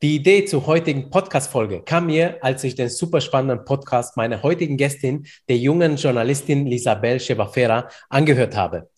Die 0.00 0.14
Idee 0.14 0.44
zur 0.44 0.68
heutigen 0.68 1.10
Podcast-Folge 1.10 1.82
kam 1.82 2.06
mir, 2.06 2.38
als 2.40 2.62
ich 2.62 2.76
den 2.76 2.88
super 2.88 3.20
spannenden 3.20 3.64
Podcast 3.64 4.16
meiner 4.16 4.44
heutigen 4.44 4.76
Gästin, 4.76 5.26
der 5.48 5.56
jungen 5.56 5.96
Journalistin 5.96 6.66
Lisabel 6.66 7.18
Chevafera, 7.18 7.88
angehört 8.08 8.54
habe. 8.54 8.88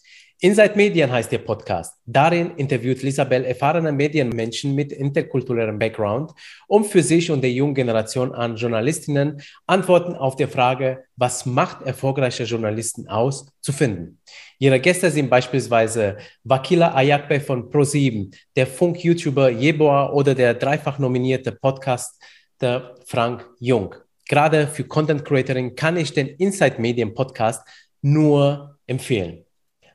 Inside 0.43 0.73
Medien 0.75 1.13
heißt 1.13 1.31
der 1.31 1.41
Podcast. 1.41 1.99
Darin 2.07 2.53
interviewt 2.57 3.03
Lisabel 3.03 3.45
erfahrene 3.45 3.93
Medienmenschen 3.93 4.75
mit 4.75 4.91
interkulturellem 4.91 5.79
Background, 5.79 6.33
um 6.67 6.83
für 6.83 7.03
sich 7.03 7.31
und 7.31 7.43
der 7.43 7.53
jungen 7.53 7.75
Generation 7.75 8.33
an 8.33 8.57
Journalistinnen 8.57 9.43
Antworten 9.67 10.15
auf 10.15 10.37
die 10.37 10.47
Frage, 10.47 11.05
was 11.17 11.45
macht 11.45 11.83
erfolgreiche 11.83 12.45
Journalisten 12.45 13.07
aus, 13.07 13.53
zu 13.61 13.71
finden. 13.75 14.19
Ihre 14.59 14.81
Gäste 14.81 15.11
sind 15.11 15.29
beispielsweise 15.29 16.17
Wakila 16.45 16.95
Ayakbe 16.95 17.39
von 17.41 17.71
Pro7, 17.71 18.35
der 18.57 18.67
Funk-YouTuber 18.67 19.51
Jeboa 19.51 20.11
oder 20.11 20.35
der 20.35 20.55
dreifach 20.55 20.99
nominierte 20.99 21.53
Podcast 21.53 22.19
der 22.63 22.95
Frank 23.05 23.47
Jung. 23.59 23.95
Gerade 24.27 24.67
für 24.69 24.85
Content 24.85 25.23
Creatoring 25.23 25.77
kann 25.77 25.99
ich 25.99 26.15
den 26.15 26.29
Inside 26.29 26.81
Medien 26.81 27.13
Podcast 27.13 27.63
nur 28.01 28.79
empfehlen. 28.87 29.45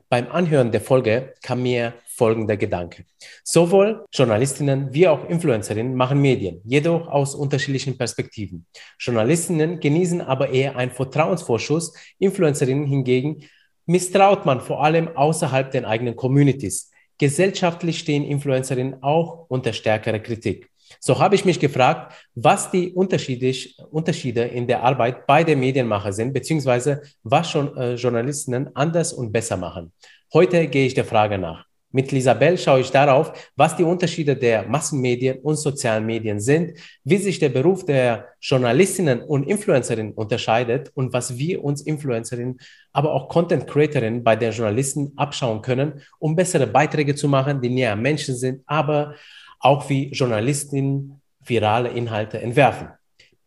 Beim 0.08 0.28
Anhören 0.30 0.70
der 0.70 0.80
Folge 0.80 1.34
kam 1.42 1.62
mir 1.62 1.94
folgender 2.06 2.56
Gedanke. 2.56 3.04
Sowohl 3.42 4.04
Journalistinnen 4.12 4.94
wie 4.94 5.08
auch 5.08 5.28
Influencerinnen 5.28 5.96
machen 5.96 6.20
Medien, 6.20 6.60
jedoch 6.64 7.08
aus 7.08 7.34
unterschiedlichen 7.34 7.98
Perspektiven. 7.98 8.66
Journalistinnen 9.00 9.80
genießen 9.80 10.20
aber 10.20 10.50
eher 10.50 10.76
einen 10.76 10.92
Vertrauensvorschuss, 10.92 11.92
Influencerinnen 12.20 12.86
hingegen 12.86 13.48
misstraut 13.86 14.46
man 14.46 14.60
vor 14.60 14.82
allem 14.82 15.08
außerhalb 15.16 15.72
der 15.72 15.88
eigenen 15.88 16.14
Communities. 16.14 16.90
Gesellschaftlich 17.18 17.98
stehen 17.98 18.24
Influencerinnen 18.24 19.02
auch 19.02 19.46
unter 19.48 19.72
stärkerer 19.72 20.18
Kritik. 20.18 20.70
So 21.00 21.18
habe 21.18 21.34
ich 21.34 21.44
mich 21.44 21.60
gefragt, 21.60 22.14
was 22.34 22.70
die 22.70 22.92
Unterschiede 22.92 24.42
in 24.42 24.66
der 24.66 24.82
Arbeit 24.82 25.26
bei 25.26 25.44
den 25.44 25.60
Medienmacher 25.60 26.12
sind, 26.12 26.32
beziehungsweise 26.32 27.02
was 27.22 27.50
schon 27.50 27.76
äh, 27.76 27.94
Journalistinnen 27.94 28.74
anders 28.74 29.12
und 29.12 29.32
besser 29.32 29.56
machen. 29.56 29.92
Heute 30.32 30.66
gehe 30.68 30.86
ich 30.86 30.94
der 30.94 31.04
Frage 31.04 31.38
nach. 31.38 31.66
Mit 31.96 32.12
Lisabel 32.12 32.58
schaue 32.58 32.80
ich 32.80 32.90
darauf, 32.90 33.32
was 33.56 33.74
die 33.74 33.82
Unterschiede 33.82 34.36
der 34.36 34.68
Massenmedien 34.68 35.38
und 35.38 35.56
sozialen 35.56 36.04
Medien 36.04 36.40
sind, 36.40 36.78
wie 37.04 37.16
sich 37.16 37.38
der 37.38 37.48
Beruf 37.48 37.86
der 37.86 38.26
Journalistinnen 38.40 39.22
und 39.22 39.44
Influencerinnen 39.44 40.12
unterscheidet 40.12 40.90
und 40.94 41.14
was 41.14 41.38
wir 41.38 41.64
uns 41.64 41.80
Influencerinnen, 41.80 42.58
aber 42.92 43.14
auch 43.14 43.30
Content 43.30 43.66
Creatorinnen 43.66 44.22
bei 44.22 44.36
den 44.36 44.52
Journalisten 44.52 45.12
abschauen 45.16 45.62
können, 45.62 46.02
um 46.18 46.36
bessere 46.36 46.66
Beiträge 46.66 47.14
zu 47.14 47.28
machen, 47.28 47.62
die 47.62 47.70
näher 47.70 47.96
Menschen 47.96 48.36
sind, 48.36 48.62
aber 48.66 49.14
auch 49.60 49.88
wie 49.88 50.10
Journalistinnen 50.10 51.20
virale 51.44 51.90
Inhalte 51.90 52.40
entwerfen. 52.40 52.88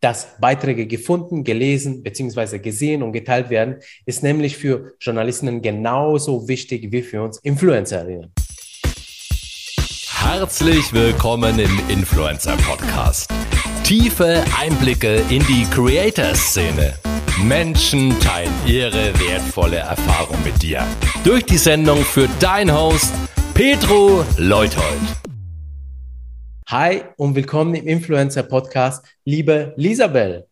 Dass 0.01 0.37
Beiträge 0.39 0.87
gefunden, 0.87 1.43
gelesen 1.43 2.03
bzw. 2.03 2.59
gesehen 2.59 3.03
und 3.03 3.11
geteilt 3.11 3.49
werden, 3.49 3.77
ist 4.05 4.23
nämlich 4.23 4.55
für 4.55 4.93
Journalistinnen 4.99 5.61
genauso 5.61 6.47
wichtig 6.47 6.91
wie 6.91 7.01
für 7.01 7.21
uns 7.21 7.37
Influencerinnen. 7.39 8.31
Herzlich 10.21 10.93
willkommen 10.93 11.59
im 11.59 11.81
Influencer 11.89 12.55
Podcast. 12.57 13.29
Tiefe 13.83 14.43
Einblicke 14.57 15.23
in 15.29 15.43
die 15.47 15.65
Creator-Szene. 15.71 16.93
Menschen 17.43 18.17
teilen 18.19 18.53
ihre 18.67 19.17
wertvolle 19.19 19.77
Erfahrung 19.77 20.37
mit 20.43 20.61
dir. 20.61 20.85
Durch 21.23 21.45
die 21.45 21.57
Sendung 21.57 21.99
für 22.03 22.27
dein 22.39 22.73
Host 22.73 23.13
Petro 23.53 24.23
Leuthold. 24.37 25.28
Hi 26.71 27.01
und 27.17 27.33
willkommen 27.33 27.73
im 27.73 27.87
Influencer 27.87 28.43
Podcast, 28.43 29.03
liebe 29.25 29.73
Lisabel. 29.75 30.45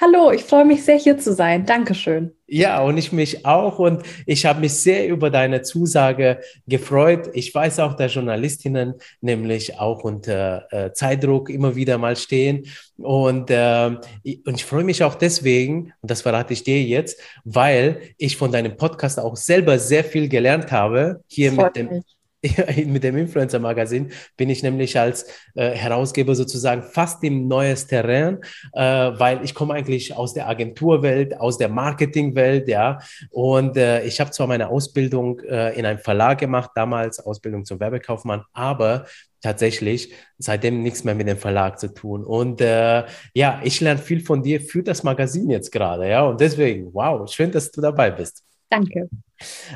Hallo, 0.00 0.30
ich 0.30 0.42
freue 0.42 0.64
mich 0.64 0.82
sehr 0.82 0.96
hier 0.96 1.18
zu 1.18 1.34
sein. 1.34 1.66
Dankeschön. 1.66 2.32
Ja, 2.46 2.80
und 2.80 2.96
ich 2.96 3.12
mich 3.12 3.44
auch. 3.44 3.78
Und 3.78 4.02
ich 4.24 4.46
habe 4.46 4.60
mich 4.60 4.72
sehr 4.72 5.06
über 5.08 5.28
deine 5.28 5.60
Zusage 5.60 6.40
gefreut. 6.66 7.28
Ich 7.34 7.54
weiß 7.54 7.80
auch, 7.80 7.96
dass 7.96 8.14
Journalistinnen 8.14 8.94
nämlich 9.20 9.78
auch 9.78 10.04
unter 10.04 10.72
äh, 10.72 10.94
Zeitdruck 10.94 11.50
immer 11.50 11.76
wieder 11.76 11.98
mal 11.98 12.16
stehen. 12.16 12.64
Und, 12.96 13.50
äh, 13.50 13.90
und 14.24 14.54
ich 14.54 14.64
freue 14.64 14.84
mich 14.84 15.04
auch 15.04 15.16
deswegen, 15.16 15.92
und 16.00 16.10
das 16.10 16.22
verrate 16.22 16.54
ich 16.54 16.64
dir 16.64 16.82
jetzt, 16.82 17.20
weil 17.44 18.00
ich 18.16 18.38
von 18.38 18.50
deinem 18.50 18.78
Podcast 18.78 19.20
auch 19.20 19.36
selber 19.36 19.78
sehr 19.78 20.02
viel 20.02 20.30
gelernt 20.30 20.72
habe. 20.72 21.20
Hier 21.26 21.52
mit 21.52 21.76
dem. 21.76 21.88
Mich 21.90 22.17
mit 22.86 23.02
dem 23.02 23.16
Influencer-Magazin 23.16 24.12
bin 24.36 24.48
ich 24.48 24.62
nämlich 24.62 24.98
als 24.98 25.26
äh, 25.54 25.70
Herausgeber 25.70 26.34
sozusagen 26.34 26.82
fast 26.82 27.22
im 27.24 27.48
neues 27.48 27.86
Terrain, 27.86 28.38
äh, 28.74 28.82
weil 28.82 29.42
ich 29.42 29.54
komme 29.54 29.74
eigentlich 29.74 30.16
aus 30.16 30.34
der 30.34 30.48
Agenturwelt, 30.48 31.38
aus 31.38 31.58
der 31.58 31.68
Marketingwelt, 31.68 32.68
ja. 32.68 33.00
Und 33.30 33.76
äh, 33.76 34.04
ich 34.04 34.20
habe 34.20 34.30
zwar 34.30 34.46
meine 34.46 34.68
Ausbildung 34.68 35.40
äh, 35.40 35.76
in 35.78 35.84
einem 35.84 35.98
Verlag 35.98 36.38
gemacht, 36.38 36.70
damals 36.74 37.18
Ausbildung 37.18 37.64
zum 37.64 37.80
Werbekaufmann, 37.80 38.44
aber 38.52 39.06
tatsächlich 39.42 40.12
seitdem 40.38 40.82
nichts 40.82 41.04
mehr 41.04 41.14
mit 41.14 41.28
dem 41.28 41.38
Verlag 41.38 41.78
zu 41.78 41.92
tun. 41.92 42.24
Und 42.24 42.60
äh, 42.60 43.04
ja, 43.34 43.60
ich 43.64 43.80
lerne 43.80 44.00
viel 44.00 44.20
von 44.20 44.42
dir 44.42 44.60
für 44.60 44.82
das 44.82 45.02
Magazin 45.02 45.50
jetzt 45.50 45.72
gerade, 45.72 46.08
ja. 46.08 46.22
Und 46.22 46.40
deswegen, 46.40 46.92
wow, 46.94 47.28
schön, 47.28 47.50
dass 47.50 47.70
du 47.72 47.80
dabei 47.80 48.10
bist. 48.10 48.47
Danke. 48.70 49.08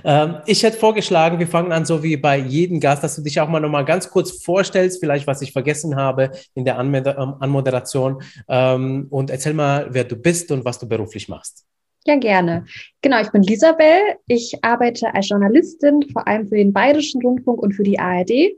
Ähm, 0.04 0.36
ich 0.46 0.62
hätte 0.62 0.76
vorgeschlagen, 0.76 1.38
wir 1.38 1.46
fangen 1.46 1.72
an, 1.72 1.84
so 1.84 2.02
wie 2.02 2.16
bei 2.16 2.36
jedem 2.36 2.80
Gast, 2.80 3.02
dass 3.02 3.16
du 3.16 3.22
dich 3.22 3.40
auch 3.40 3.48
mal 3.48 3.60
noch 3.60 3.70
mal 3.70 3.84
ganz 3.84 4.10
kurz 4.10 4.42
vorstellst, 4.42 5.00
vielleicht 5.00 5.26
was 5.26 5.40
ich 5.40 5.52
vergessen 5.52 5.96
habe 5.96 6.32
in 6.54 6.64
der 6.64 6.78
ähm, 6.78 7.34
Anmoderation. 7.40 8.22
Ähm, 8.48 9.06
und 9.10 9.30
erzähl 9.30 9.54
mal, 9.54 9.88
wer 9.90 10.04
du 10.04 10.16
bist 10.16 10.50
und 10.50 10.64
was 10.64 10.78
du 10.78 10.88
beruflich 10.88 11.28
machst. 11.28 11.64
Ja, 12.04 12.16
gerne. 12.16 12.64
Genau, 13.00 13.20
ich 13.20 13.30
bin 13.30 13.44
Isabel. 13.44 14.16
Ich 14.26 14.56
arbeite 14.62 15.14
als 15.14 15.28
Journalistin, 15.28 16.02
vor 16.12 16.26
allem 16.26 16.48
für 16.48 16.56
den 16.56 16.72
Bayerischen 16.72 17.22
Rundfunk 17.22 17.62
und 17.62 17.74
für 17.74 17.84
die 17.84 17.98
ARD 17.98 18.56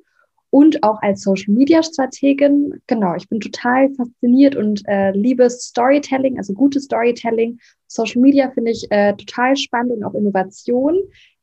und 0.54 0.84
auch 0.84 1.03
als 1.03 1.22
Social 1.22 1.53
Media 1.53 1.82
Strategin. 1.82 2.81
Genau, 2.87 3.16
ich 3.16 3.28
bin 3.28 3.41
total 3.41 3.92
fasziniert 3.94 4.54
und 4.54 4.82
äh, 4.87 5.10
liebe 5.10 5.50
Storytelling, 5.50 6.38
also 6.38 6.53
gutes 6.53 6.84
Storytelling. 6.84 7.59
Social 7.88 8.22
Media 8.22 8.48
finde 8.53 8.70
ich 8.70 8.87
äh, 8.91 9.14
total 9.16 9.56
spannend 9.56 9.94
und 9.94 10.04
auch 10.04 10.14
Innovation 10.14 10.97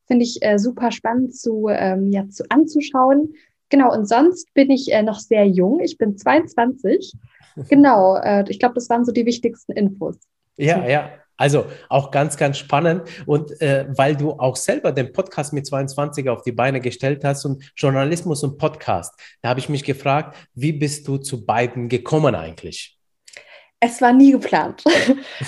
finde 0.08 0.24
ich 0.24 0.42
äh, 0.42 0.58
super 0.58 0.92
spannend 0.92 1.36
zu, 1.36 1.68
ähm, 1.70 2.10
ja, 2.10 2.26
zu 2.30 2.46
anzuschauen. 2.48 3.34
Genau, 3.68 3.94
und 3.94 4.08
sonst 4.08 4.54
bin 4.54 4.72
ich 4.72 4.94
äh, 4.94 5.04
noch 5.04 5.20
sehr 5.20 5.46
jung. 5.46 5.82
Ich 5.82 5.98
bin 5.98 6.16
22. 6.18 7.14
Genau, 7.70 8.16
äh, 8.16 8.46
ich 8.48 8.60
glaube, 8.60 8.76
das 8.76 8.90
waren 8.90 9.04
so 9.04 9.12
die 9.12 9.26
wichtigsten 9.26 9.74
Infos. 9.74 10.16
Ja, 10.56 10.88
ja. 10.88 11.10
Also 11.42 11.66
auch 11.90 12.12
ganz, 12.12 12.38
ganz 12.38 12.60
spannend. 12.60 13.02
Und 13.26 13.60
äh, 13.62 13.88
weil 13.98 14.16
du 14.16 14.34
auch 14.34 14.56
selber 14.56 14.92
den 14.92 15.12
Podcast 15.12 15.54
mit 15.54 15.66
22 15.66 16.30
auf 16.30 16.44
die 16.44 16.52
Beine 16.52 16.80
gestellt 16.80 17.24
hast 17.24 17.46
und 17.46 17.64
Journalismus 17.76 18.44
und 18.44 18.60
Podcast, 18.60 19.20
da 19.42 19.50
habe 19.50 19.60
ich 19.60 19.68
mich 19.68 19.84
gefragt, 19.84 20.38
wie 20.54 20.72
bist 20.72 21.08
du 21.08 21.18
zu 21.18 21.44
beiden 21.44 21.90
gekommen 21.90 22.36
eigentlich? 22.36 23.01
Es 23.84 24.00
war 24.00 24.14
nie 24.14 24.32
geplant. 24.32 24.84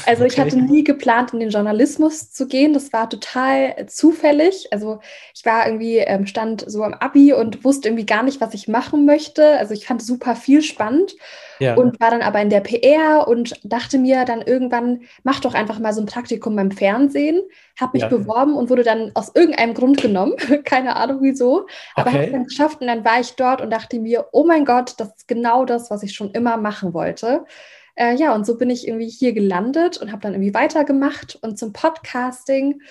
Also 0.08 0.24
okay. 0.24 0.34
ich 0.34 0.40
hatte 0.40 0.58
nie 0.58 0.84
geplant, 0.84 1.34
in 1.34 1.40
den 1.40 1.50
Journalismus 1.50 2.32
zu 2.32 2.48
gehen. 2.48 2.74
Das 2.74 2.92
war 2.92 3.10
total 3.10 3.86
zufällig. 3.88 4.68
Also 4.72 5.00
ich 5.36 5.46
war 5.46 5.68
irgendwie, 5.68 5.98
ähm, 5.98 6.26
stand 6.26 6.64
so 6.68 6.84
am 6.84 6.94
Abi 6.96 7.32
und 7.32 7.64
wusste 7.64 7.88
irgendwie 7.88 8.06
gar 8.06 8.24
nicht, 8.24 8.42
was 8.42 8.54
ich 8.54 8.68
machen 8.68 9.06
möchte. 9.06 9.58
Also 9.60 9.74
ich 9.74 9.86
fand 9.86 10.02
super 10.02 10.36
viel 10.36 10.62
spannend 10.64 11.16
ja. 11.60 11.76
und 11.76 12.00
war 12.00 12.12
dann 12.12 12.22
aber 12.22 12.42
in 12.42 12.50
der 12.50 12.62
PR 12.62 13.28
und 13.28 13.54
dachte 13.64 14.00
mir 14.00 14.26
dann 14.26 14.42
irgendwann, 14.42 15.02
mach 15.24 15.40
doch 15.40 15.54
einfach 15.54 15.80
mal 15.80 15.94
so 15.94 16.02
ein 16.02 16.08
Praktikum 16.08 16.56
beim 16.56 16.72
Fernsehen. 16.72 17.42
Habe 17.80 17.92
mich 17.94 18.04
ja. 18.04 18.10
beworben 18.10 18.56
und 18.56 18.70
wurde 18.70 18.84
dann 18.84 19.12
aus 19.14 19.32
irgendeinem 19.36 19.76
Grund 19.76 20.02
genommen. 20.02 20.34
Keine 20.66 20.96
Ahnung 20.96 21.20
wieso. 21.22 21.68
Aber 21.96 22.10
okay. 22.10 22.18
habe 22.18 22.26
es 22.26 22.32
dann 22.32 22.44
geschafft 22.46 22.82
und 22.82 22.88
dann 22.88 23.06
war 23.06 23.20
ich 23.20 23.34
dort 23.36 23.62
und 23.62 23.70
dachte 23.70 24.00
mir, 24.00 24.26
oh 24.32 24.44
mein 24.44 24.66
Gott, 24.66 24.96
das 24.98 25.10
ist 25.10 25.28
genau 25.28 25.66
das, 25.66 25.92
was 25.92 26.04
ich 26.04 26.14
schon 26.14 26.32
immer 26.32 26.58
machen 26.58 26.94
wollte. 26.94 27.46
Äh, 27.96 28.16
ja, 28.16 28.34
und 28.34 28.46
so 28.46 28.58
bin 28.58 28.70
ich 28.70 28.88
irgendwie 28.88 29.10
hier 29.10 29.34
gelandet 29.34 29.98
und 29.98 30.12
habe 30.12 30.22
dann 30.22 30.34
irgendwie 30.34 30.54
weitergemacht. 30.54 31.38
Und 31.42 31.58
zum 31.58 31.74
Podcasting, 31.74 32.82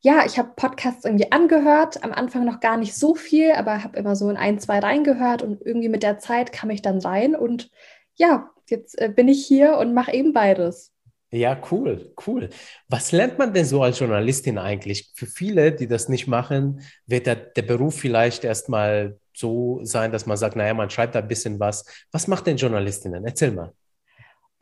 ja, 0.00 0.24
ich 0.26 0.38
habe 0.38 0.52
Podcasts 0.54 1.04
irgendwie 1.04 1.32
angehört, 1.32 2.04
am 2.04 2.12
Anfang 2.12 2.44
noch 2.44 2.60
gar 2.60 2.76
nicht 2.76 2.94
so 2.94 3.14
viel, 3.14 3.52
aber 3.52 3.82
habe 3.82 3.98
immer 3.98 4.16
so 4.16 4.28
in 4.30 4.36
ein, 4.36 4.58
zwei 4.58 4.78
reingehört 4.78 5.42
und 5.42 5.62
irgendwie 5.64 5.88
mit 5.88 6.02
der 6.02 6.18
Zeit 6.18 6.52
kam 6.52 6.70
ich 6.70 6.82
dann 6.82 6.98
rein 7.00 7.34
und 7.34 7.70
ja, 8.16 8.50
jetzt 8.68 9.00
äh, 9.00 9.08
bin 9.08 9.28
ich 9.28 9.44
hier 9.46 9.78
und 9.78 9.94
mache 9.94 10.12
eben 10.12 10.32
beides. 10.32 10.92
Ja, 11.30 11.60
cool, 11.72 12.12
cool. 12.26 12.50
Was 12.88 13.10
lernt 13.10 13.38
man 13.38 13.52
denn 13.52 13.64
so 13.64 13.82
als 13.82 13.98
Journalistin 13.98 14.56
eigentlich? 14.56 15.10
Für 15.16 15.26
viele, 15.26 15.72
die 15.72 15.88
das 15.88 16.08
nicht 16.08 16.28
machen, 16.28 16.82
wird 17.06 17.26
der, 17.26 17.34
der 17.34 17.62
Beruf 17.62 17.96
vielleicht 17.96 18.44
erstmal 18.44 19.18
so 19.34 19.80
sein, 19.82 20.12
dass 20.12 20.26
man 20.26 20.36
sagt, 20.36 20.54
naja, 20.54 20.74
man 20.74 20.90
schreibt 20.90 21.16
da 21.16 21.18
ein 21.18 21.26
bisschen 21.26 21.58
was. 21.58 21.84
Was 22.12 22.28
macht 22.28 22.46
denn 22.46 22.56
Journalistinnen? 22.56 23.24
Erzähl 23.24 23.50
mal. 23.50 23.72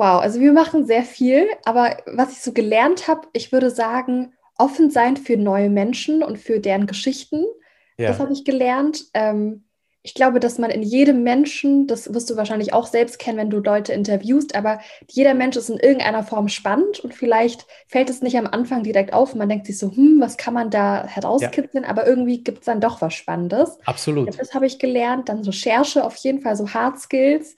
Wow, 0.02 0.20
also 0.20 0.40
wir 0.40 0.52
machen 0.52 0.84
sehr 0.84 1.04
viel, 1.04 1.46
aber 1.64 1.98
was 2.06 2.32
ich 2.32 2.40
so 2.40 2.52
gelernt 2.52 3.06
habe, 3.06 3.28
ich 3.34 3.52
würde 3.52 3.70
sagen, 3.70 4.32
offen 4.58 4.90
sein 4.90 5.16
für 5.16 5.36
neue 5.36 5.70
Menschen 5.70 6.24
und 6.24 6.40
für 6.40 6.58
deren 6.58 6.88
Geschichten. 6.88 7.44
Ja. 7.98 8.08
Das 8.08 8.18
habe 8.18 8.32
ich 8.32 8.44
gelernt. 8.44 9.04
Ähm, 9.14 9.62
ich 10.02 10.14
glaube, 10.14 10.40
dass 10.40 10.58
man 10.58 10.72
in 10.72 10.82
jedem 10.82 11.22
Menschen, 11.22 11.86
das 11.86 12.12
wirst 12.12 12.28
du 12.28 12.36
wahrscheinlich 12.36 12.72
auch 12.72 12.86
selbst 12.86 13.20
kennen, 13.20 13.38
wenn 13.38 13.50
du 13.50 13.58
Leute 13.58 13.92
interviewst, 13.92 14.56
aber 14.56 14.80
jeder 15.08 15.34
Mensch 15.34 15.56
ist 15.56 15.70
in 15.70 15.78
irgendeiner 15.78 16.24
Form 16.24 16.48
spannend 16.48 16.98
und 16.98 17.14
vielleicht 17.14 17.64
fällt 17.86 18.10
es 18.10 18.22
nicht 18.22 18.36
am 18.36 18.48
Anfang 18.48 18.82
direkt 18.82 19.12
auf. 19.12 19.36
Man 19.36 19.48
denkt 19.48 19.66
sich 19.66 19.78
so, 19.78 19.92
hm, 19.92 20.20
was 20.20 20.36
kann 20.36 20.52
man 20.52 20.70
da 20.70 21.06
herauskitzeln? 21.06 21.84
Ja. 21.84 21.90
Aber 21.90 22.08
irgendwie 22.08 22.42
gibt 22.42 22.58
es 22.58 22.64
dann 22.64 22.80
doch 22.80 23.00
was 23.02 23.14
Spannendes. 23.14 23.78
Absolut. 23.84 24.36
Das 24.36 24.52
habe 24.52 24.66
ich 24.66 24.80
gelernt. 24.80 25.28
Dann 25.28 25.44
Recherche 25.44 26.02
auf 26.02 26.16
jeden 26.16 26.40
Fall, 26.40 26.56
so 26.56 26.74
Hard 26.74 26.98
Skills, 26.98 27.54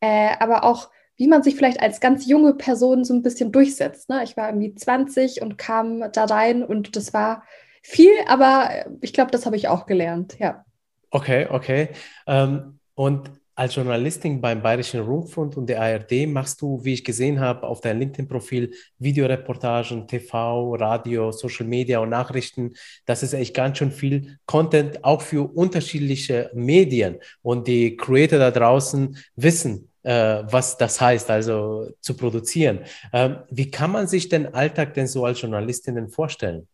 äh, 0.00 0.34
aber 0.38 0.62
auch 0.64 0.90
wie 1.16 1.28
man 1.28 1.42
sich 1.42 1.56
vielleicht 1.56 1.80
als 1.80 2.00
ganz 2.00 2.26
junge 2.26 2.54
Person 2.54 3.04
so 3.04 3.14
ein 3.14 3.22
bisschen 3.22 3.52
durchsetzt. 3.52 4.08
Ne? 4.08 4.22
Ich 4.24 4.36
war 4.36 4.48
irgendwie 4.48 4.74
20 4.74 5.42
und 5.42 5.58
kam 5.58 6.04
da 6.12 6.24
rein 6.24 6.62
und 6.62 6.96
das 6.96 7.14
war 7.14 7.42
viel, 7.82 8.12
aber 8.26 8.70
ich 9.00 9.12
glaube, 9.12 9.30
das 9.30 9.46
habe 9.46 9.56
ich 9.56 9.68
auch 9.68 9.86
gelernt, 9.86 10.38
ja. 10.38 10.64
Okay, 11.10 11.46
okay. 11.48 11.88
Ähm, 12.26 12.78
und 12.94 13.30
als 13.58 13.74
Journalistin 13.74 14.40
beim 14.40 14.60
Bayerischen 14.60 15.00
Rundfunk 15.00 15.56
und 15.56 15.66
der 15.66 15.80
ARD 15.80 16.26
machst 16.28 16.60
du, 16.60 16.84
wie 16.84 16.92
ich 16.92 17.04
gesehen 17.04 17.40
habe, 17.40 17.66
auf 17.66 17.80
deinem 17.80 18.00
LinkedIn-Profil 18.00 18.74
Videoreportagen, 18.98 20.06
TV, 20.06 20.74
Radio, 20.74 21.32
Social 21.32 21.66
Media 21.66 22.00
und 22.00 22.10
Nachrichten. 22.10 22.74
Das 23.06 23.22
ist 23.22 23.32
echt 23.32 23.54
ganz 23.54 23.78
schön 23.78 23.92
viel 23.92 24.38
Content, 24.44 25.02
auch 25.02 25.22
für 25.22 25.50
unterschiedliche 25.56 26.50
Medien. 26.52 27.16
Und 27.40 27.66
die 27.66 27.96
Creator 27.96 28.38
da 28.38 28.50
draußen 28.50 29.16
wissen, 29.36 29.88
äh, 29.95 29.95
was 30.10 30.76
das 30.76 31.00
heißt, 31.00 31.30
also 31.30 31.88
zu 32.00 32.16
produzieren. 32.16 32.80
Ähm, 33.12 33.38
wie 33.50 33.70
kann 33.70 33.90
man 33.90 34.06
sich 34.06 34.28
den 34.28 34.54
Alltag 34.54 34.94
denn 34.94 35.06
so 35.06 35.24
als 35.24 35.40
Journalistin 35.40 35.96
denn 35.96 36.08
vorstellen? 36.08 36.68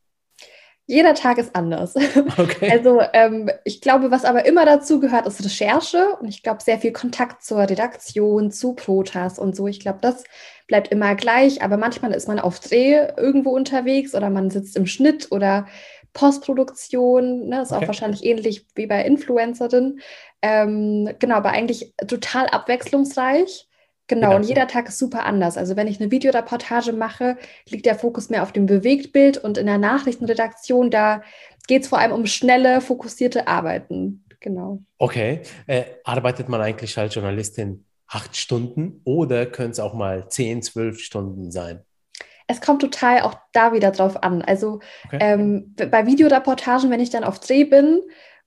Jeder 0.86 1.14
Tag 1.14 1.38
ist 1.38 1.54
anders. 1.54 1.94
Okay. 2.36 2.70
Also 2.70 3.00
ähm, 3.12 3.50
ich 3.64 3.80
glaube, 3.80 4.10
was 4.10 4.24
aber 4.24 4.46
immer 4.46 4.64
dazu 4.64 5.00
gehört, 5.00 5.26
ist 5.26 5.44
Recherche 5.44 6.16
und 6.20 6.28
ich 6.28 6.42
glaube 6.42 6.62
sehr 6.62 6.78
viel 6.78 6.92
Kontakt 6.92 7.44
zur 7.44 7.58
Redaktion, 7.58 8.50
zu 8.50 8.74
Protas 8.74 9.38
und 9.38 9.54
so. 9.54 9.68
Ich 9.68 9.80
glaube, 9.80 9.98
das 10.00 10.24
bleibt 10.66 10.88
immer 10.88 11.14
gleich, 11.14 11.62
aber 11.62 11.76
manchmal 11.76 12.12
ist 12.12 12.28
man 12.28 12.38
auf 12.38 12.58
Dreh 12.60 13.06
irgendwo 13.16 13.50
unterwegs 13.50 14.14
oder 14.14 14.30
man 14.30 14.50
sitzt 14.50 14.76
im 14.76 14.86
Schnitt 14.86 15.30
oder 15.30 15.66
Postproduktion. 16.12 17.48
Ne? 17.48 17.62
Ist 17.62 17.72
okay. 17.72 17.82
auch 17.82 17.88
wahrscheinlich 17.88 18.24
ähnlich 18.24 18.66
wie 18.74 18.86
bei 18.86 19.04
Influencerinnen. 19.04 20.00
Ähm, 20.42 21.10
genau, 21.18 21.36
aber 21.36 21.50
eigentlich 21.50 21.94
total 22.06 22.46
abwechslungsreich. 22.46 23.68
Genau, 24.08 24.28
genau, 24.28 24.36
und 24.36 24.42
jeder 24.42 24.66
Tag 24.66 24.88
ist 24.88 24.98
super 24.98 25.24
anders. 25.24 25.56
Also 25.56 25.76
wenn 25.76 25.86
ich 25.86 26.00
eine 26.00 26.10
Videoreportage 26.10 26.92
mache, 26.92 27.38
liegt 27.68 27.86
der 27.86 27.94
Fokus 27.94 28.28
mehr 28.28 28.42
auf 28.42 28.52
dem 28.52 28.66
Bewegtbild 28.66 29.38
und 29.38 29.56
in 29.56 29.66
der 29.66 29.78
Nachrichtenredaktion, 29.78 30.90
da 30.90 31.22
geht 31.66 31.82
es 31.82 31.88
vor 31.88 31.98
allem 31.98 32.12
um 32.12 32.26
schnelle, 32.26 32.80
fokussierte 32.80 33.46
Arbeiten. 33.46 34.24
Genau. 34.40 34.82
Okay. 34.98 35.42
Äh, 35.66 35.84
arbeitet 36.04 36.48
man 36.48 36.60
eigentlich 36.60 36.98
als 36.98 37.14
Journalistin 37.14 37.84
acht 38.08 38.36
Stunden 38.36 39.00
oder 39.04 39.46
können 39.46 39.70
es 39.70 39.80
auch 39.80 39.94
mal 39.94 40.28
zehn, 40.28 40.62
zwölf 40.62 40.98
Stunden 40.98 41.50
sein? 41.50 41.84
Es 42.52 42.60
kommt 42.60 42.80
total 42.80 43.22
auch 43.22 43.34
da 43.52 43.72
wieder 43.72 43.90
drauf 43.90 44.22
an. 44.22 44.42
Also 44.42 44.80
okay. 45.06 45.18
ähm, 45.20 45.74
bei 45.90 46.06
Videoreportagen, 46.06 46.90
wenn 46.90 47.00
ich 47.00 47.10
dann 47.10 47.24
auf 47.24 47.40
Dreh 47.40 47.64
bin, 47.64 48.00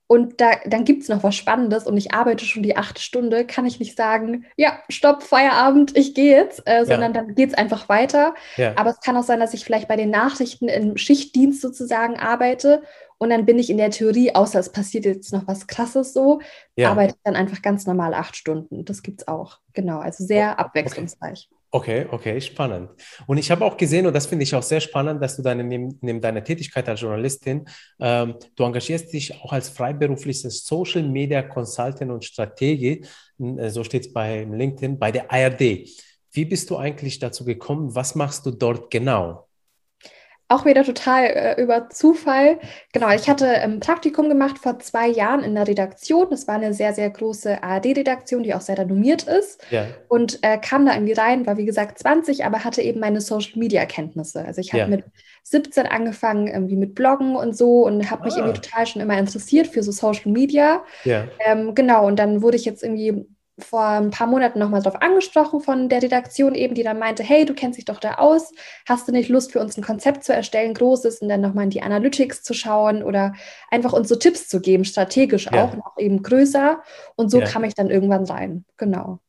und 0.08 0.40
da, 0.40 0.52
dann 0.66 0.84
gibt 0.84 1.02
es 1.02 1.08
noch 1.08 1.24
was 1.24 1.34
Spannendes 1.34 1.84
und 1.84 1.96
ich 1.96 2.14
arbeite 2.14 2.44
schon 2.44 2.62
die 2.62 2.76
acht 2.76 3.00
Stunde, 3.00 3.44
kann 3.44 3.66
ich 3.66 3.80
nicht 3.80 3.96
sagen, 3.96 4.46
ja, 4.56 4.78
stopp, 4.88 5.24
Feierabend, 5.24 5.96
ich 5.96 6.14
gehe 6.14 6.36
jetzt, 6.36 6.62
äh, 6.64 6.84
sondern 6.84 7.12
ja. 7.12 7.22
dann 7.22 7.34
geht 7.34 7.50
es 7.50 7.54
einfach 7.56 7.88
weiter. 7.88 8.34
Ja. 8.56 8.72
Aber 8.76 8.90
es 8.90 9.00
kann 9.00 9.16
auch 9.16 9.24
sein, 9.24 9.40
dass 9.40 9.52
ich 9.52 9.64
vielleicht 9.64 9.88
bei 9.88 9.96
den 9.96 10.10
Nachrichten 10.10 10.68
im 10.68 10.96
Schichtdienst 10.96 11.60
sozusagen 11.60 12.20
arbeite 12.20 12.82
und 13.18 13.30
dann 13.30 13.46
bin 13.46 13.58
ich 13.58 13.68
in 13.68 13.78
der 13.78 13.90
Theorie, 13.90 14.34
außer 14.34 14.60
es 14.60 14.70
passiert 14.70 15.06
jetzt 15.06 15.32
noch 15.32 15.48
was 15.48 15.66
Krasses 15.66 16.12
so, 16.12 16.40
ja. 16.76 16.90
arbeite 16.90 17.14
ich 17.16 17.22
dann 17.24 17.34
einfach 17.34 17.62
ganz 17.62 17.86
normal 17.86 18.14
acht 18.14 18.36
Stunden. 18.36 18.84
Das 18.84 19.02
gibt 19.02 19.22
es 19.22 19.28
auch. 19.28 19.58
Genau, 19.72 19.98
also 19.98 20.24
sehr 20.24 20.54
oh, 20.56 20.62
abwechslungsreich. 20.62 21.48
Okay. 21.76 22.06
Okay, 22.10 22.40
spannend. 22.40 22.88
Und 23.26 23.36
ich 23.36 23.50
habe 23.50 23.62
auch 23.62 23.76
gesehen, 23.76 24.06
und 24.06 24.14
das 24.14 24.24
finde 24.24 24.44
ich 24.44 24.54
auch 24.54 24.62
sehr 24.62 24.80
spannend, 24.80 25.22
dass 25.22 25.36
du 25.36 25.42
deine, 25.42 25.62
neben, 25.62 25.98
neben 26.00 26.22
deiner 26.22 26.42
Tätigkeit 26.42 26.88
als 26.88 27.02
Journalistin, 27.02 27.66
ähm, 28.00 28.36
du 28.54 28.64
engagierst 28.64 29.12
dich 29.12 29.34
auch 29.42 29.52
als 29.52 29.68
freiberufliches 29.68 30.64
Social 30.64 31.02
Media 31.02 31.42
Consultant 31.42 32.10
und 32.10 32.24
Strategie, 32.24 33.04
äh, 33.38 33.68
so 33.68 33.84
steht 33.84 34.06
es 34.06 34.12
bei 34.14 34.44
LinkedIn, 34.44 34.98
bei 34.98 35.12
der 35.12 35.30
ARD. 35.30 35.86
Wie 36.32 36.44
bist 36.46 36.70
du 36.70 36.78
eigentlich 36.78 37.18
dazu 37.18 37.44
gekommen? 37.44 37.94
Was 37.94 38.14
machst 38.14 38.46
du 38.46 38.52
dort 38.52 38.90
genau? 38.90 39.46
Auch 40.48 40.64
wieder 40.64 40.84
total 40.84 41.24
äh, 41.24 41.60
über 41.60 41.90
Zufall. 41.90 42.60
Genau, 42.92 43.10
ich 43.10 43.28
hatte 43.28 43.48
ein 43.48 43.72
ähm, 43.72 43.80
Praktikum 43.80 44.28
gemacht 44.28 44.58
vor 44.58 44.78
zwei 44.78 45.08
Jahren 45.08 45.42
in 45.42 45.56
der 45.56 45.66
Redaktion. 45.66 46.28
Das 46.30 46.46
war 46.46 46.54
eine 46.54 46.72
sehr, 46.72 46.92
sehr 46.92 47.10
große 47.10 47.62
ARD-Redaktion, 47.62 48.44
die 48.44 48.54
auch 48.54 48.60
sehr 48.60 48.78
renommiert 48.78 49.24
ist. 49.24 49.60
Ja. 49.70 49.86
Und 50.08 50.38
äh, 50.42 50.58
kam 50.58 50.86
da 50.86 50.94
irgendwie 50.94 51.14
rein, 51.14 51.46
war 51.46 51.56
wie 51.56 51.64
gesagt 51.64 51.98
20, 51.98 52.44
aber 52.44 52.62
hatte 52.62 52.80
eben 52.80 53.00
meine 53.00 53.20
Social-Media-Kenntnisse. 53.20 54.44
Also 54.44 54.60
ich 54.60 54.72
habe 54.72 54.82
ja. 54.82 54.88
mit 54.88 55.04
17 55.42 55.86
angefangen, 55.86 56.46
irgendwie 56.46 56.76
mit 56.76 56.94
Bloggen 56.94 57.34
und 57.34 57.56
so 57.56 57.84
und 57.84 58.08
habe 58.10 58.24
mich 58.24 58.34
ah. 58.34 58.38
irgendwie 58.38 58.60
total 58.60 58.86
schon 58.86 59.02
immer 59.02 59.18
interessiert 59.18 59.66
für 59.66 59.82
so 59.82 59.90
Social 59.90 60.30
Media. 60.30 60.84
Ja. 61.02 61.24
Ähm, 61.44 61.74
genau, 61.74 62.06
und 62.06 62.20
dann 62.20 62.42
wurde 62.42 62.56
ich 62.56 62.64
jetzt 62.64 62.84
irgendwie 62.84 63.26
vor 63.58 63.84
ein 63.84 64.10
paar 64.10 64.26
Monaten 64.26 64.58
nochmal 64.58 64.82
darauf 64.82 65.00
angesprochen 65.00 65.60
von 65.60 65.88
der 65.88 66.02
Redaktion 66.02 66.54
eben, 66.54 66.74
die 66.74 66.82
dann 66.82 66.98
meinte, 66.98 67.22
hey, 67.22 67.44
du 67.44 67.54
kennst 67.54 67.78
dich 67.78 67.86
doch 67.86 68.00
da 68.00 68.14
aus, 68.14 68.52
hast 68.86 69.08
du 69.08 69.12
nicht 69.12 69.28
Lust 69.28 69.52
für 69.52 69.60
uns 69.60 69.76
ein 69.76 69.82
Konzept 69.82 70.24
zu 70.24 70.34
erstellen, 70.34 70.74
großes 70.74 71.20
und 71.20 71.28
dann 71.28 71.40
nochmal 71.40 71.64
in 71.64 71.70
die 71.70 71.82
Analytics 71.82 72.42
zu 72.42 72.52
schauen 72.52 73.02
oder 73.02 73.34
einfach 73.70 73.92
uns 73.92 74.08
so 74.08 74.16
Tipps 74.16 74.48
zu 74.48 74.60
geben, 74.60 74.84
strategisch 74.84 75.46
ja. 75.46 75.64
auch 75.64 75.74
noch 75.74 75.96
eben 75.98 76.22
größer 76.22 76.82
und 77.16 77.30
so 77.30 77.40
ja. 77.40 77.46
kam 77.46 77.64
ich 77.64 77.74
dann 77.74 77.90
irgendwann 77.90 78.24
rein, 78.24 78.64
genau. 78.76 79.20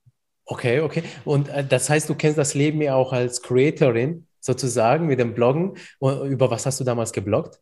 Okay, 0.45 0.79
okay. 0.79 1.03
Und 1.25 1.49
äh, 1.49 1.65
das 1.65 1.89
heißt, 1.89 2.09
du 2.09 2.15
kennst 2.15 2.37
das 2.37 2.53
Leben 2.53 2.81
ja 2.81 2.95
auch 2.95 3.13
als 3.13 3.41
Creatorin 3.41 4.27
sozusagen 4.39 5.07
mit 5.07 5.19
dem 5.19 5.33
Bloggen. 5.33 5.75
Über 5.99 6.49
was 6.49 6.65
hast 6.65 6.79
du 6.79 6.83
damals 6.83 7.11
gebloggt? 7.11 7.59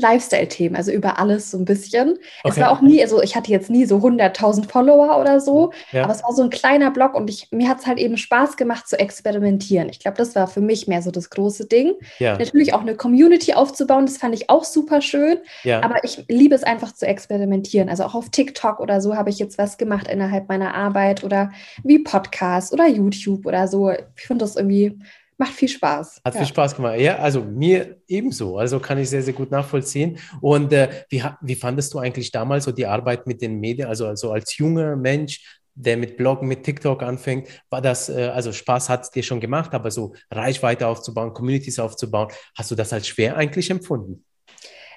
Lifestyle-Themen, 0.00 0.76
also 0.76 0.90
über 0.90 1.18
alles 1.18 1.50
so 1.50 1.58
ein 1.58 1.64
bisschen. 1.64 2.10
Okay. 2.42 2.52
Es 2.52 2.58
war 2.58 2.70
auch 2.70 2.80
nie, 2.80 3.02
also 3.02 3.22
ich 3.22 3.36
hatte 3.36 3.50
jetzt 3.50 3.70
nie 3.70 3.84
so 3.84 3.96
100.000 3.98 4.68
Follower 4.68 5.18
oder 5.20 5.40
so, 5.40 5.72
ja. 5.92 6.04
aber 6.04 6.12
es 6.12 6.22
war 6.22 6.32
so 6.32 6.42
ein 6.42 6.50
kleiner 6.50 6.90
Blog 6.90 7.14
und 7.14 7.28
ich, 7.30 7.48
mir 7.50 7.68
hat 7.68 7.80
es 7.80 7.86
halt 7.86 7.98
eben 7.98 8.16
Spaß 8.16 8.56
gemacht 8.56 8.88
zu 8.88 8.98
experimentieren. 8.98 9.88
Ich 9.88 10.00
glaube, 10.00 10.16
das 10.16 10.34
war 10.34 10.46
für 10.46 10.60
mich 10.60 10.86
mehr 10.86 11.02
so 11.02 11.10
das 11.10 11.30
große 11.30 11.66
Ding. 11.66 11.94
Ja. 12.18 12.38
Natürlich 12.38 12.74
auch 12.74 12.82
eine 12.82 12.94
Community 12.94 13.54
aufzubauen, 13.54 14.06
das 14.06 14.18
fand 14.18 14.34
ich 14.34 14.50
auch 14.50 14.64
super 14.64 15.00
schön, 15.00 15.38
ja. 15.64 15.82
aber 15.82 16.02
ich 16.04 16.24
liebe 16.28 16.54
es 16.54 16.62
einfach 16.62 16.92
zu 16.92 17.06
experimentieren. 17.06 17.88
Also 17.88 18.04
auch 18.04 18.14
auf 18.14 18.30
TikTok 18.30 18.80
oder 18.80 19.00
so 19.00 19.16
habe 19.16 19.30
ich 19.30 19.38
jetzt 19.38 19.58
was 19.58 19.78
gemacht 19.78 20.08
innerhalb 20.08 20.48
meiner 20.48 20.74
Arbeit 20.74 21.24
oder 21.24 21.50
wie 21.82 21.98
Podcast 21.98 22.72
oder 22.72 22.86
YouTube 22.88 23.46
oder 23.46 23.68
so. 23.68 23.90
Ich 23.90 24.26
finde 24.26 24.44
das 24.44 24.56
irgendwie 24.56 24.98
macht 25.38 25.52
viel 25.52 25.68
Spaß. 25.68 26.20
Hat 26.24 26.34
ja. 26.34 26.40
viel 26.40 26.48
Spaß 26.48 26.76
gemacht. 26.76 26.98
Ja, 26.98 27.18
also 27.18 27.42
mir 27.42 28.00
ebenso. 28.08 28.58
Also 28.58 28.80
kann 28.80 28.98
ich 28.98 29.08
sehr, 29.08 29.22
sehr 29.22 29.34
gut 29.34 29.50
nachvollziehen. 29.50 30.18
Und 30.40 30.72
äh, 30.72 31.04
wie, 31.08 31.22
wie 31.40 31.54
fandest 31.54 31.94
du 31.94 31.98
eigentlich 31.98 32.30
damals 32.30 32.64
so 32.64 32.72
die 32.72 32.86
Arbeit 32.86 33.26
mit 33.26 33.40
den 33.40 33.60
Medien? 33.60 33.88
Also, 33.88 34.06
also 34.06 34.32
als 34.32 34.56
junger 34.56 34.96
Mensch, 34.96 35.60
der 35.74 35.96
mit 35.96 36.16
Bloggen, 36.16 36.48
mit 36.48 36.64
TikTok 36.64 37.02
anfängt, 37.02 37.48
war 37.70 37.80
das, 37.80 38.08
äh, 38.08 38.30
also 38.34 38.52
Spaß 38.52 38.88
hat 38.88 39.04
es 39.04 39.10
dir 39.10 39.22
schon 39.22 39.40
gemacht, 39.40 39.72
aber 39.74 39.90
so 39.90 40.14
Reichweite 40.30 40.88
aufzubauen, 40.88 41.32
Communities 41.32 41.78
aufzubauen, 41.78 42.28
hast 42.56 42.70
du 42.70 42.74
das 42.74 42.92
als 42.92 43.06
schwer 43.06 43.36
eigentlich 43.36 43.70
empfunden? 43.70 44.24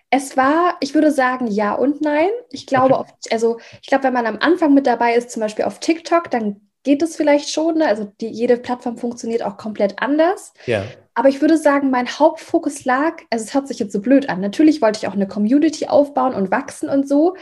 Es 0.09 0.35
war, 0.35 0.75
ich 0.81 0.93
würde 0.93 1.11
sagen, 1.11 1.47
ja 1.47 1.73
und 1.73 2.01
nein. 2.01 2.29
Ich 2.49 2.65
glaube, 2.65 2.95
okay. 2.95 3.03
auf, 3.03 3.13
also 3.31 3.59
ich 3.81 3.87
glaube, 3.87 4.05
wenn 4.05 4.13
man 4.13 4.25
am 4.25 4.39
Anfang 4.39 4.73
mit 4.73 4.87
dabei 4.87 5.15
ist, 5.15 5.29
zum 5.29 5.41
Beispiel 5.41 5.65
auf 5.65 5.79
TikTok, 5.79 6.29
dann 6.31 6.70
geht 6.83 7.01
es 7.01 7.15
vielleicht 7.15 7.49
schon. 7.49 7.79
Ne? 7.79 7.87
Also 7.87 8.11
die, 8.19 8.27
jede 8.27 8.57
Plattform 8.57 8.97
funktioniert 8.97 9.43
auch 9.43 9.57
komplett 9.57 10.01
anders. 10.01 10.53
Ja. 10.65 10.83
Aber 11.13 11.29
ich 11.29 11.41
würde 11.41 11.57
sagen, 11.57 11.91
mein 11.91 12.07
Hauptfokus 12.07 12.85
lag, 12.85 13.21
also 13.29 13.43
es 13.43 13.53
hört 13.53 13.67
sich 13.67 13.79
jetzt 13.79 13.93
so 13.93 14.01
blöd 14.01 14.29
an. 14.29 14.39
Natürlich 14.39 14.81
wollte 14.81 14.99
ich 14.99 15.07
auch 15.07 15.13
eine 15.13 15.27
Community 15.27 15.87
aufbauen 15.87 16.33
und 16.33 16.51
wachsen 16.51 16.89
und 16.89 17.07
so. 17.07 17.35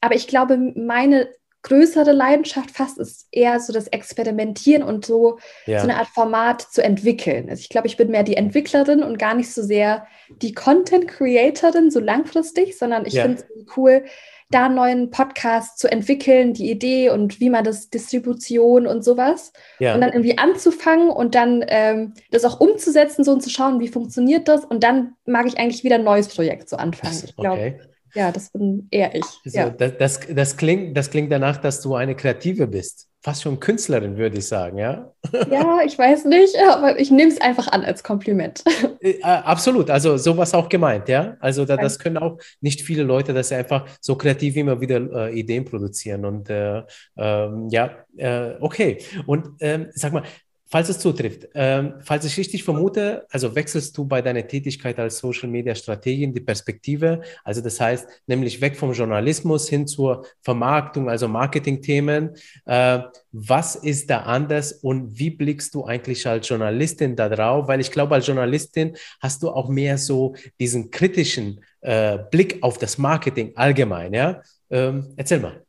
Aber 0.00 0.14
ich 0.14 0.28
glaube, 0.28 0.56
meine 0.76 1.28
größere 1.66 2.12
Leidenschaft 2.12 2.70
fast 2.70 2.98
ist 2.98 3.26
eher 3.32 3.58
so 3.58 3.72
das 3.72 3.88
Experimentieren 3.88 4.84
und 4.84 5.04
so, 5.04 5.38
ja. 5.66 5.80
so 5.80 5.88
eine 5.88 5.98
Art 5.98 6.06
Format 6.06 6.62
zu 6.62 6.82
entwickeln. 6.82 7.50
Also 7.50 7.60
ich 7.60 7.68
glaube, 7.68 7.88
ich 7.88 7.96
bin 7.96 8.12
mehr 8.12 8.22
die 8.22 8.36
Entwicklerin 8.36 9.02
und 9.02 9.18
gar 9.18 9.34
nicht 9.34 9.52
so 9.52 9.62
sehr 9.62 10.06
die 10.42 10.54
Content 10.54 11.08
Creatorin 11.08 11.90
so 11.90 11.98
langfristig, 11.98 12.78
sondern 12.78 13.04
ich 13.04 13.14
ja. 13.14 13.22
finde 13.22 13.42
es 13.42 13.76
cool, 13.76 14.04
da 14.50 14.66
einen 14.66 14.76
neuen 14.76 15.10
Podcast 15.10 15.78
zu 15.78 15.90
entwickeln, 15.90 16.52
die 16.52 16.70
Idee 16.70 17.10
und 17.10 17.40
wie 17.40 17.50
man 17.50 17.64
das 17.64 17.90
Distribution 17.90 18.86
und 18.86 19.02
sowas. 19.04 19.52
Ja. 19.78 19.94
Und 19.94 20.00
dann 20.00 20.12
irgendwie 20.12 20.38
anzufangen 20.38 21.10
und 21.10 21.34
dann 21.34 21.64
ähm, 21.66 22.14
das 22.30 22.44
auch 22.44 22.60
umzusetzen, 22.60 23.24
so 23.24 23.32
und 23.32 23.42
zu 23.42 23.50
schauen, 23.50 23.80
wie 23.80 23.88
funktioniert 23.88 24.46
das. 24.48 24.64
Und 24.64 24.84
dann 24.84 25.14
mag 25.24 25.46
ich 25.46 25.58
eigentlich 25.58 25.82
wieder 25.82 25.96
ein 25.96 26.04
neues 26.04 26.28
Projekt 26.28 26.68
so 26.68 26.76
anfangen. 26.76 27.22
Ich 27.24 27.36
glaube, 27.36 27.60
okay. 27.60 27.80
Ja, 28.16 28.32
das 28.32 28.50
bin 28.50 28.88
eher 28.90 29.14
ich. 29.14 29.24
So, 29.44 29.58
ja. 29.58 29.70
das, 29.70 29.92
das, 29.98 30.20
das, 30.28 30.56
klingt, 30.56 30.96
das 30.96 31.10
klingt 31.10 31.30
danach, 31.30 31.58
dass 31.58 31.82
du 31.82 31.94
eine 31.94 32.16
Kreative 32.16 32.66
bist. 32.66 33.08
Fast 33.20 33.42
schon 33.42 33.60
Künstlerin, 33.60 34.16
würde 34.16 34.38
ich 34.38 34.46
sagen, 34.46 34.78
ja? 34.78 35.12
Ja, 35.50 35.80
ich 35.84 35.98
weiß 35.98 36.24
nicht, 36.24 36.56
aber 36.70 36.98
ich 36.98 37.10
nehme 37.10 37.30
es 37.30 37.40
einfach 37.40 37.68
an 37.68 37.84
als 37.84 38.02
Kompliment. 38.02 38.64
Äh, 38.98 39.20
absolut, 39.22 39.88
also 39.90 40.16
sowas 40.16 40.52
auch 40.52 40.68
gemeint, 40.68 41.08
ja. 41.08 41.36
Also 41.38 41.64
da, 41.64 41.76
das 41.76 41.98
können 41.98 42.16
auch 42.16 42.38
nicht 42.60 42.80
viele 42.80 43.04
Leute, 43.04 43.34
dass 43.34 43.50
sie 43.50 43.54
einfach 43.54 43.86
so 44.00 44.16
kreativ 44.16 44.56
immer 44.56 44.80
wieder 44.80 45.28
äh, 45.28 45.38
Ideen 45.38 45.64
produzieren. 45.64 46.24
Und 46.24 46.50
äh, 46.50 46.82
ähm, 47.16 47.68
ja, 47.70 47.90
äh, 48.16 48.54
okay. 48.58 48.98
Und 49.26 49.50
ähm, 49.60 49.88
sag 49.92 50.12
mal, 50.12 50.24
Falls 50.68 50.88
es 50.88 50.98
zutrifft, 50.98 51.48
ähm, 51.54 51.94
falls 52.00 52.24
ich 52.24 52.36
richtig 52.36 52.64
vermute, 52.64 53.24
also 53.30 53.54
wechselst 53.54 53.96
du 53.96 54.04
bei 54.04 54.20
deiner 54.20 54.48
Tätigkeit 54.48 54.98
als 54.98 55.18
Social 55.18 55.48
Media 55.48 55.76
Strategin 55.76 56.34
die 56.34 56.40
Perspektive, 56.40 57.20
also 57.44 57.60
das 57.60 57.80
heißt 57.80 58.08
nämlich 58.26 58.60
weg 58.60 58.76
vom 58.76 58.92
Journalismus 58.92 59.68
hin 59.68 59.86
zur 59.86 60.26
Vermarktung, 60.42 61.08
also 61.08 61.28
Marketingthemen. 61.28 62.34
Äh, 62.64 62.98
was 63.30 63.76
ist 63.76 64.10
da 64.10 64.22
anders 64.22 64.72
und 64.72 65.16
wie 65.16 65.30
blickst 65.30 65.72
du 65.72 65.84
eigentlich 65.84 66.26
als 66.26 66.48
Journalistin 66.48 67.14
da 67.14 67.28
drauf? 67.28 67.68
Weil 67.68 67.80
ich 67.80 67.92
glaube, 67.92 68.16
als 68.16 68.26
Journalistin 68.26 68.96
hast 69.20 69.44
du 69.44 69.50
auch 69.50 69.68
mehr 69.68 69.98
so 69.98 70.34
diesen 70.58 70.90
kritischen 70.90 71.60
äh, 71.80 72.18
Blick 72.30 72.58
auf 72.62 72.78
das 72.78 72.98
Marketing 72.98 73.52
allgemein, 73.54 74.12
ja? 74.12 74.42
Ähm, 74.70 75.14
erzähl 75.16 75.38
mal. 75.38 75.62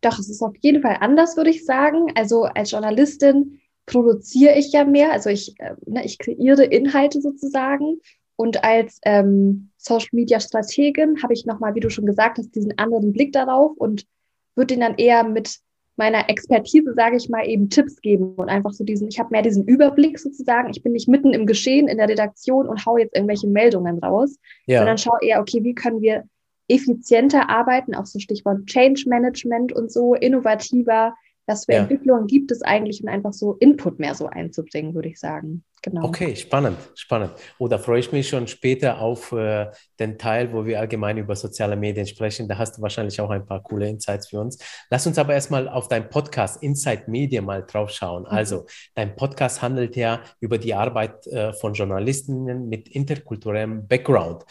Doch, 0.00 0.18
es 0.18 0.28
ist 0.28 0.42
auf 0.42 0.54
jeden 0.60 0.82
Fall 0.82 0.98
anders, 1.00 1.36
würde 1.36 1.50
ich 1.50 1.64
sagen. 1.64 2.12
Also 2.14 2.44
als 2.44 2.70
Journalistin 2.70 3.60
produziere 3.86 4.56
ich 4.58 4.72
ja 4.72 4.84
mehr, 4.84 5.12
also 5.12 5.30
ich, 5.30 5.54
äh, 5.58 5.74
ne, 5.86 6.04
ich 6.04 6.18
kreiere 6.18 6.64
Inhalte 6.64 7.20
sozusagen. 7.20 8.00
Und 8.36 8.64
als 8.64 9.00
ähm, 9.04 9.70
Social 9.76 10.08
Media 10.12 10.40
Strategin 10.40 11.22
habe 11.22 11.34
ich 11.34 11.46
nochmal, 11.46 11.74
wie 11.74 11.80
du 11.80 11.90
schon 11.90 12.06
gesagt 12.06 12.38
hast, 12.38 12.54
diesen 12.54 12.76
anderen 12.78 13.12
Blick 13.12 13.32
darauf 13.32 13.76
und 13.76 14.06
würde 14.56 14.74
ihn 14.74 14.80
dann 14.80 14.96
eher 14.96 15.22
mit 15.22 15.60
meiner 15.96 16.28
Expertise, 16.28 16.92
sage 16.94 17.16
ich 17.16 17.28
mal, 17.28 17.46
eben 17.46 17.70
Tipps 17.70 18.00
geben 18.00 18.34
und 18.34 18.48
einfach 18.48 18.72
so 18.72 18.82
diesen, 18.82 19.08
ich 19.08 19.20
habe 19.20 19.28
mehr 19.30 19.42
diesen 19.42 19.64
Überblick 19.64 20.18
sozusagen. 20.18 20.70
Ich 20.70 20.82
bin 20.82 20.92
nicht 20.92 21.08
mitten 21.08 21.32
im 21.32 21.46
Geschehen 21.46 21.86
in 21.86 21.98
der 21.98 22.08
Redaktion 22.08 22.68
und 22.68 22.84
hau 22.84 22.96
jetzt 22.96 23.14
irgendwelche 23.14 23.46
Meldungen 23.46 23.98
raus, 23.98 24.36
ja. 24.66 24.78
sondern 24.78 24.98
schaue 24.98 25.18
eher, 25.22 25.40
okay, 25.40 25.62
wie 25.62 25.74
können 25.74 26.00
wir 26.00 26.24
effizienter 26.66 27.48
arbeiten, 27.48 27.94
auch 27.94 28.06
so 28.06 28.18
Stichwort 28.18 28.66
Change 28.66 29.04
Management 29.06 29.72
und 29.72 29.92
so, 29.92 30.14
innovativer, 30.14 31.14
was 31.46 31.66
für 31.66 31.72
ja. 31.72 31.80
Entwicklungen 31.80 32.26
gibt 32.26 32.50
es 32.50 32.62
eigentlich 32.62 33.02
und 33.02 33.08
einfach 33.08 33.32
so 33.32 33.54
Input 33.54 33.98
mehr 33.98 34.14
so 34.14 34.26
einzubringen, 34.26 34.94
würde 34.94 35.08
ich 35.08 35.18
sagen. 35.18 35.64
Genau. 35.82 36.04
Okay, 36.04 36.34
spannend, 36.34 36.78
spannend. 36.94 37.32
Oh, 37.58 37.68
da 37.68 37.76
freue 37.76 38.00
ich 38.00 38.10
mich 38.10 38.26
schon 38.26 38.46
später 38.46 39.02
auf 39.02 39.32
äh, 39.32 39.66
den 40.00 40.16
Teil, 40.16 40.50
wo 40.50 40.64
wir 40.64 40.80
allgemein 40.80 41.18
über 41.18 41.36
soziale 41.36 41.76
Medien 41.76 42.06
sprechen. 42.06 42.48
Da 42.48 42.56
hast 42.56 42.78
du 42.78 42.82
wahrscheinlich 42.82 43.20
auch 43.20 43.28
ein 43.28 43.44
paar 43.44 43.62
coole 43.62 43.86
Insights 43.86 44.28
für 44.28 44.40
uns. 44.40 44.58
Lass 44.88 45.06
uns 45.06 45.18
aber 45.18 45.34
erstmal 45.34 45.68
auf 45.68 45.88
deinen 45.88 46.08
Podcast 46.08 46.62
Inside 46.62 47.02
Media 47.08 47.42
mal 47.42 47.66
drauf 47.66 47.90
schauen. 47.90 48.22
Mhm. 48.22 48.28
Also, 48.28 48.64
dein 48.94 49.14
Podcast 49.14 49.60
handelt 49.60 49.94
ja 49.94 50.22
über 50.40 50.56
die 50.56 50.72
Arbeit 50.72 51.26
äh, 51.26 51.52
von 51.52 51.74
Journalistinnen 51.74 52.66
mit 52.66 52.88
interkulturellem 52.88 53.86
Background. 53.86 54.44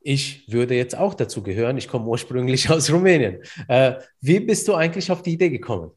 Ich 0.00 0.50
würde 0.50 0.74
jetzt 0.74 0.96
auch 0.96 1.12
dazu 1.12 1.42
gehören. 1.42 1.76
Ich 1.76 1.86
komme 1.86 2.06
ursprünglich 2.06 2.70
aus 2.70 2.90
Rumänien. 2.90 3.42
Äh, 3.68 3.96
wie 4.22 4.40
bist 4.40 4.66
du 4.68 4.74
eigentlich 4.74 5.12
auf 5.12 5.20
die 5.20 5.34
Idee 5.34 5.50
gekommen? 5.50 5.90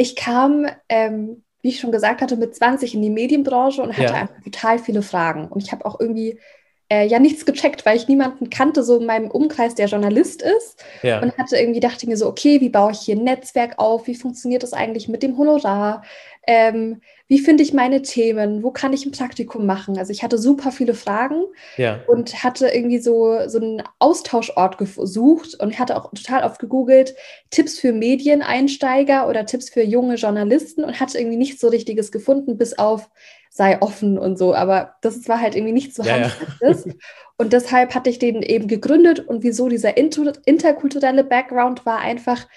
Ich 0.00 0.16
kam, 0.16 0.66
ähm, 0.88 1.44
wie 1.60 1.68
ich 1.68 1.78
schon 1.78 1.92
gesagt 1.92 2.22
hatte, 2.22 2.38
mit 2.38 2.54
20 2.54 2.94
in 2.94 3.02
die 3.02 3.10
Medienbranche 3.10 3.82
und 3.82 3.92
hatte 3.92 4.14
ja. 4.14 4.14
einfach 4.14 4.42
total 4.42 4.78
viele 4.78 5.02
Fragen. 5.02 5.46
Und 5.48 5.62
ich 5.62 5.72
habe 5.72 5.84
auch 5.84 6.00
irgendwie 6.00 6.40
äh, 6.88 7.06
ja 7.06 7.18
nichts 7.18 7.44
gecheckt, 7.44 7.84
weil 7.84 7.98
ich 7.98 8.08
niemanden 8.08 8.48
kannte, 8.48 8.82
so 8.82 8.98
in 8.98 9.04
meinem 9.04 9.30
Umkreis, 9.30 9.74
der 9.74 9.88
Journalist 9.88 10.40
ist. 10.40 10.82
Ja. 11.02 11.20
Und 11.20 11.36
hatte 11.36 11.58
irgendwie, 11.58 11.80
dachte 11.80 12.08
mir 12.08 12.16
so, 12.16 12.28
okay, 12.28 12.62
wie 12.62 12.70
baue 12.70 12.92
ich 12.92 13.00
hier 13.00 13.14
ein 13.14 13.24
Netzwerk 13.24 13.78
auf? 13.78 14.06
Wie 14.06 14.14
funktioniert 14.14 14.62
das 14.62 14.72
eigentlich 14.72 15.06
mit 15.06 15.22
dem 15.22 15.36
Honorar? 15.36 16.02
Ähm, 16.46 17.02
wie 17.30 17.38
finde 17.38 17.62
ich 17.62 17.72
meine 17.72 18.02
Themen? 18.02 18.64
Wo 18.64 18.72
kann 18.72 18.92
ich 18.92 19.06
ein 19.06 19.12
Praktikum 19.12 19.64
machen? 19.64 19.96
Also 19.96 20.10
ich 20.10 20.24
hatte 20.24 20.36
super 20.36 20.72
viele 20.72 20.94
Fragen 20.94 21.44
ja. 21.76 22.00
und 22.08 22.42
hatte 22.42 22.66
irgendwie 22.66 22.98
so, 22.98 23.46
so 23.46 23.60
einen 23.60 23.84
Austauschort 24.00 24.78
gesucht 24.78 25.54
und 25.60 25.78
hatte 25.78 25.96
auch 25.96 26.10
total 26.10 26.42
oft 26.42 26.58
gegoogelt, 26.58 27.14
Tipps 27.50 27.78
für 27.78 27.92
Medieneinsteiger 27.92 29.28
oder 29.28 29.46
Tipps 29.46 29.70
für 29.70 29.80
junge 29.80 30.16
Journalisten 30.16 30.82
und 30.82 30.98
hatte 30.98 31.18
irgendwie 31.18 31.36
nichts 31.36 31.60
so 31.60 31.68
richtiges 31.68 32.10
gefunden, 32.10 32.58
bis 32.58 32.76
auf 32.76 33.08
sei 33.48 33.80
offen 33.80 34.18
und 34.18 34.36
so. 34.36 34.52
Aber 34.52 34.96
das 35.00 35.28
war 35.28 35.40
halt 35.40 35.54
irgendwie 35.54 35.72
nicht 35.72 35.94
so 35.94 36.02
ja, 36.02 36.14
handfestes. 36.14 36.84
Ja. 36.86 36.92
und 37.36 37.52
deshalb 37.52 37.94
hatte 37.94 38.10
ich 38.10 38.18
den 38.18 38.42
eben 38.42 38.66
gegründet 38.66 39.20
und 39.20 39.44
wieso 39.44 39.68
dieser 39.68 39.96
interkulturelle 39.96 41.22
Background 41.22 41.86
war 41.86 42.00
einfach, 42.00 42.48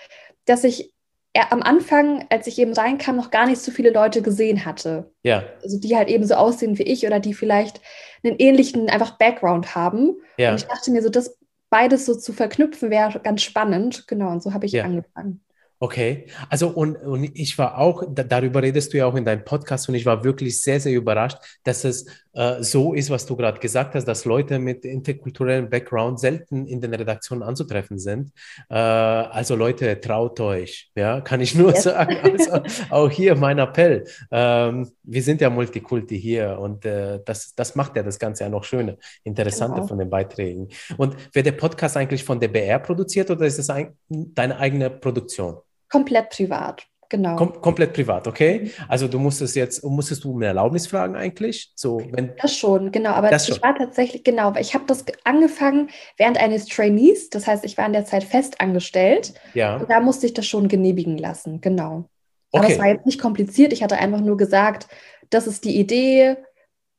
dass 0.45 0.63
ich 0.63 0.92
er 1.33 1.51
am 1.51 1.63
Anfang, 1.63 2.25
als 2.29 2.45
ich 2.45 2.59
eben 2.59 2.73
reinkam, 2.73 3.15
noch 3.15 3.31
gar 3.31 3.47
nicht 3.47 3.59
so 3.59 3.71
viele 3.71 3.89
Leute 3.89 4.21
gesehen 4.21 4.65
hatte. 4.65 5.11
Ja. 5.23 5.43
Also 5.63 5.79
die 5.79 5.95
halt 5.95 6.07
eben 6.07 6.25
so 6.25 6.35
aussehen 6.35 6.77
wie 6.77 6.83
ich 6.83 7.05
oder 7.07 7.19
die 7.19 7.33
vielleicht 7.33 7.81
einen 8.23 8.35
ähnlichen 8.37 8.89
einfach 8.89 9.17
Background 9.17 9.75
haben. 9.75 10.15
Ja. 10.37 10.51
Und 10.51 10.57
ich 10.57 10.67
dachte 10.67 10.91
mir 10.91 11.01
so, 11.01 11.09
das 11.09 11.37
beides 11.71 12.05
so 12.05 12.13
zu 12.13 12.33
verknüpfen 12.33 12.91
wäre 12.91 13.19
ganz 13.19 13.41
spannend. 13.41 14.07
Genau, 14.07 14.29
und 14.29 14.43
so 14.43 14.53
habe 14.53 14.67
ich 14.67 14.73
ja. 14.73 14.83
angefangen. 14.83 15.43
Okay, 15.83 16.27
also 16.47 16.69
und, 16.69 16.95
und 16.95 17.37
ich 17.37 17.57
war 17.57 17.77
auch, 17.77 18.05
darüber 18.09 18.61
redest 18.61 18.93
du 18.93 18.99
ja 18.99 19.05
auch 19.05 19.15
in 19.15 19.25
deinem 19.25 19.43
Podcast 19.43 19.89
und 19.89 19.95
ich 19.95 20.05
war 20.05 20.23
wirklich 20.23 20.61
sehr, 20.61 20.79
sehr 20.79 20.93
überrascht, 20.93 21.39
dass 21.65 21.83
es 21.83 22.05
äh, 22.31 22.63
so 22.63 22.93
ist, 22.93 23.09
was 23.09 23.25
du 23.25 23.35
gerade 23.35 23.59
gesagt 23.59 23.93
hast, 23.93 24.05
dass 24.05 24.23
Leute 24.23 24.59
mit 24.59 24.85
interkulturellem 24.85 25.69
Background 25.69 26.21
selten 26.21 26.67
in 26.67 26.79
den 26.79 26.93
Redaktionen 26.93 27.43
anzutreffen 27.43 27.99
sind. 27.99 28.31
Äh, 28.69 28.75
also 28.75 29.57
Leute, 29.57 29.99
traut 29.99 30.39
euch, 30.39 30.89
ja, 30.95 31.19
kann 31.19 31.41
ich 31.41 31.53
nur 31.53 31.73
yes. 31.73 31.83
sagen. 31.83 32.15
Also, 32.23 32.61
auch 32.89 33.09
hier 33.11 33.35
mein 33.35 33.59
Appell. 33.59 34.05
Ähm, 34.31 34.89
wir 35.03 35.21
sind 35.21 35.41
ja 35.41 35.49
Multikulti 35.49 36.17
hier 36.17 36.59
und 36.59 36.85
äh, 36.85 37.19
das, 37.25 37.55
das 37.55 37.75
macht 37.75 37.97
ja 37.97 38.03
das 38.03 38.17
Ganze 38.17 38.45
ja 38.45 38.49
noch 38.49 38.63
schöner, 38.63 38.95
interessanter 39.25 39.75
genau. 39.75 39.87
von 39.87 39.97
den 39.99 40.09
Beiträgen. 40.09 40.69
Und 40.95 41.17
wird 41.35 41.45
der 41.45 41.51
Podcast 41.51 41.97
eigentlich 41.97 42.23
von 42.23 42.39
der 42.39 42.47
BR 42.47 42.79
produziert 42.79 43.29
oder 43.29 43.45
ist 43.45 43.59
es 43.59 43.69
ein, 43.69 43.97
deine 44.07 44.57
eigene 44.59 44.89
Produktion? 44.89 45.57
Komplett 45.93 46.31
privat. 46.31 46.87
Genau. 47.09 47.35
Kom 47.35 47.61
komplett 47.61 47.93
privat, 47.93 48.27
okay? 48.27 48.71
Also 48.87 49.07
du 49.07 49.19
musstest 49.19 49.55
jetzt, 49.55 49.83
musstest 49.83 50.23
du 50.23 50.31
um 50.31 50.37
eine 50.37 50.47
Erlaubnis 50.47 50.87
fragen 50.87 51.15
eigentlich? 51.15 51.71
So, 51.75 52.01
wenn 52.11 52.31
das 52.41 52.57
schon, 52.57 52.91
genau. 52.91 53.11
Aber 53.11 53.29
das 53.29 53.47
ich 53.47 53.53
schon. 53.53 53.63
war 53.63 53.75
tatsächlich, 53.75 54.23
genau, 54.23 54.55
ich 54.59 54.73
habe 54.73 54.85
das 54.87 55.05
angefangen 55.23 55.91
während 56.17 56.39
eines 56.39 56.65
Trainees, 56.65 57.29
das 57.29 57.45
heißt, 57.45 57.65
ich 57.65 57.77
war 57.77 57.85
in 57.85 57.93
der 57.93 58.05
Zeit 58.05 58.23
fest 58.23 58.59
angestellt. 58.59 59.35
Ja. 59.53 59.77
Und 59.77 59.91
da 59.91 59.99
musste 59.99 60.25
ich 60.25 60.33
das 60.33 60.47
schon 60.47 60.67
genehmigen 60.67 61.19
lassen, 61.19 61.61
genau. 61.61 62.05
Okay. 62.49 62.65
Aber 62.65 62.73
es 62.73 62.79
war 62.79 62.87
jetzt 62.87 63.05
nicht 63.05 63.21
kompliziert. 63.21 63.73
Ich 63.73 63.83
hatte 63.83 63.99
einfach 63.99 64.21
nur 64.21 64.37
gesagt, 64.37 64.87
das 65.29 65.45
ist 65.45 65.65
die 65.65 65.77
Idee, 65.77 66.37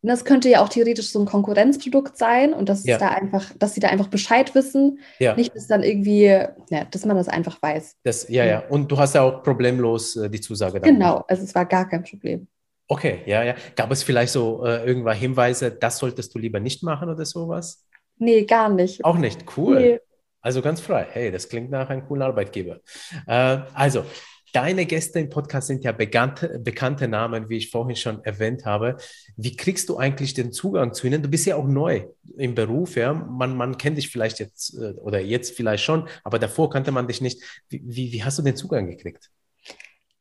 das 0.09 0.25
könnte 0.25 0.49
ja 0.49 0.63
auch 0.63 0.69
theoretisch 0.69 1.11
so 1.11 1.21
ein 1.21 1.27
Konkurrenzprodukt 1.27 2.17
sein 2.17 2.53
und 2.53 2.69
dass 2.69 2.85
ja. 2.85 2.99
da 2.99 3.09
einfach, 3.09 3.53
dass 3.59 3.75
sie 3.75 3.81
da 3.81 3.89
einfach 3.89 4.09
Bescheid 4.09 4.55
wissen. 4.55 4.99
Ja. 5.19 5.35
Nicht, 5.35 5.55
dass 5.55 5.67
dann 5.67 5.83
irgendwie, 5.83 6.25
ja, 6.25 6.85
dass 6.91 7.05
man 7.05 7.17
das 7.17 7.29
einfach 7.29 7.61
weiß. 7.61 7.97
Das, 8.03 8.29
ja, 8.29 8.45
ja. 8.45 8.65
Und 8.69 8.91
du 8.91 8.99
hast 8.99 9.15
ja 9.15 9.23
auch 9.23 9.43
problemlos 9.43 10.17
äh, 10.17 10.29
die 10.29 10.41
Zusage. 10.41 10.81
Dann 10.81 10.95
genau, 10.95 11.25
also 11.29 11.43
es 11.43 11.55
war 11.55 11.65
gar 11.65 11.89
kein 11.89 12.03
Problem. 12.03 12.47
Okay, 12.89 13.23
ja, 13.27 13.43
ja. 13.43 13.55
Gab 13.77 13.91
es 13.91 14.03
vielleicht 14.03 14.33
so 14.33 14.65
äh, 14.65 14.85
irgendwann 14.85 15.17
Hinweise, 15.17 15.71
das 15.71 15.99
solltest 15.99 16.35
du 16.35 16.39
lieber 16.39 16.61
nicht 16.61 16.83
machen 16.83 17.09
oder 17.09 17.25
sowas? 17.25 17.87
Nee, 18.19 18.45
gar 18.45 18.69
nicht. 18.69 19.05
Auch 19.05 19.17
nicht, 19.17 19.45
cool. 19.57 19.81
Nee. 19.81 20.01
Also 20.41 20.61
ganz 20.61 20.81
frei. 20.81 21.07
Hey, 21.11 21.31
das 21.31 21.49
klingt 21.49 21.71
nach 21.71 21.89
einem 21.89 22.07
coolen 22.07 22.23
Arbeitgeber. 22.23 22.81
Äh, 23.27 23.61
also, 23.73 24.05
Deine 24.55 24.87
Gäste 24.87 25.19
im 25.19 25.31
Podcast 25.31 25.67
sind 25.67 25.83
ja 25.83 25.91
bekannte, 25.91 26.61
bekannte 26.61 27.09
Namen, 27.09 27.49
wie 27.49 27.57
ich 27.57 27.73
vorhin 27.73 27.97
schon 27.97 28.25
erwähnt 28.25 28.65
habe. 28.65 28.99
Wie 29.37 29.57
kriegst 29.57 29.89
du 29.89 29.97
eigentlich 29.97 30.33
den 30.33 30.53
Zugang 30.53 30.95
zu 30.95 31.09
ihnen? 31.09 31.25
Du 31.25 31.29
bist 31.29 31.45
ja 31.45 31.57
auch 31.57 31.67
neu 31.67 32.07
im 32.37 32.55
Beruf, 32.55 32.95
ja. 32.95 33.13
Man, 33.15 33.57
man 33.57 33.77
kennt 33.79 33.99
dich 33.99 34.11
vielleicht 34.11 34.39
jetzt 34.39 34.79
äh, 34.79 34.93
oder 35.01 35.19
jetzt 35.19 35.57
vielleicht 35.57 35.83
schon, 35.83 36.09
aber 36.23 36.39
davor 36.39 36.71
kannte 36.71 36.93
man 36.93 37.09
dich 37.09 37.21
nicht. 37.21 37.43
Wie, 37.69 37.83
wie, 37.85 38.13
wie 38.13 38.23
hast 38.23 38.39
du 38.39 38.43
den 38.43 38.55
Zugang 38.55 38.87
gekriegt? 38.87 39.29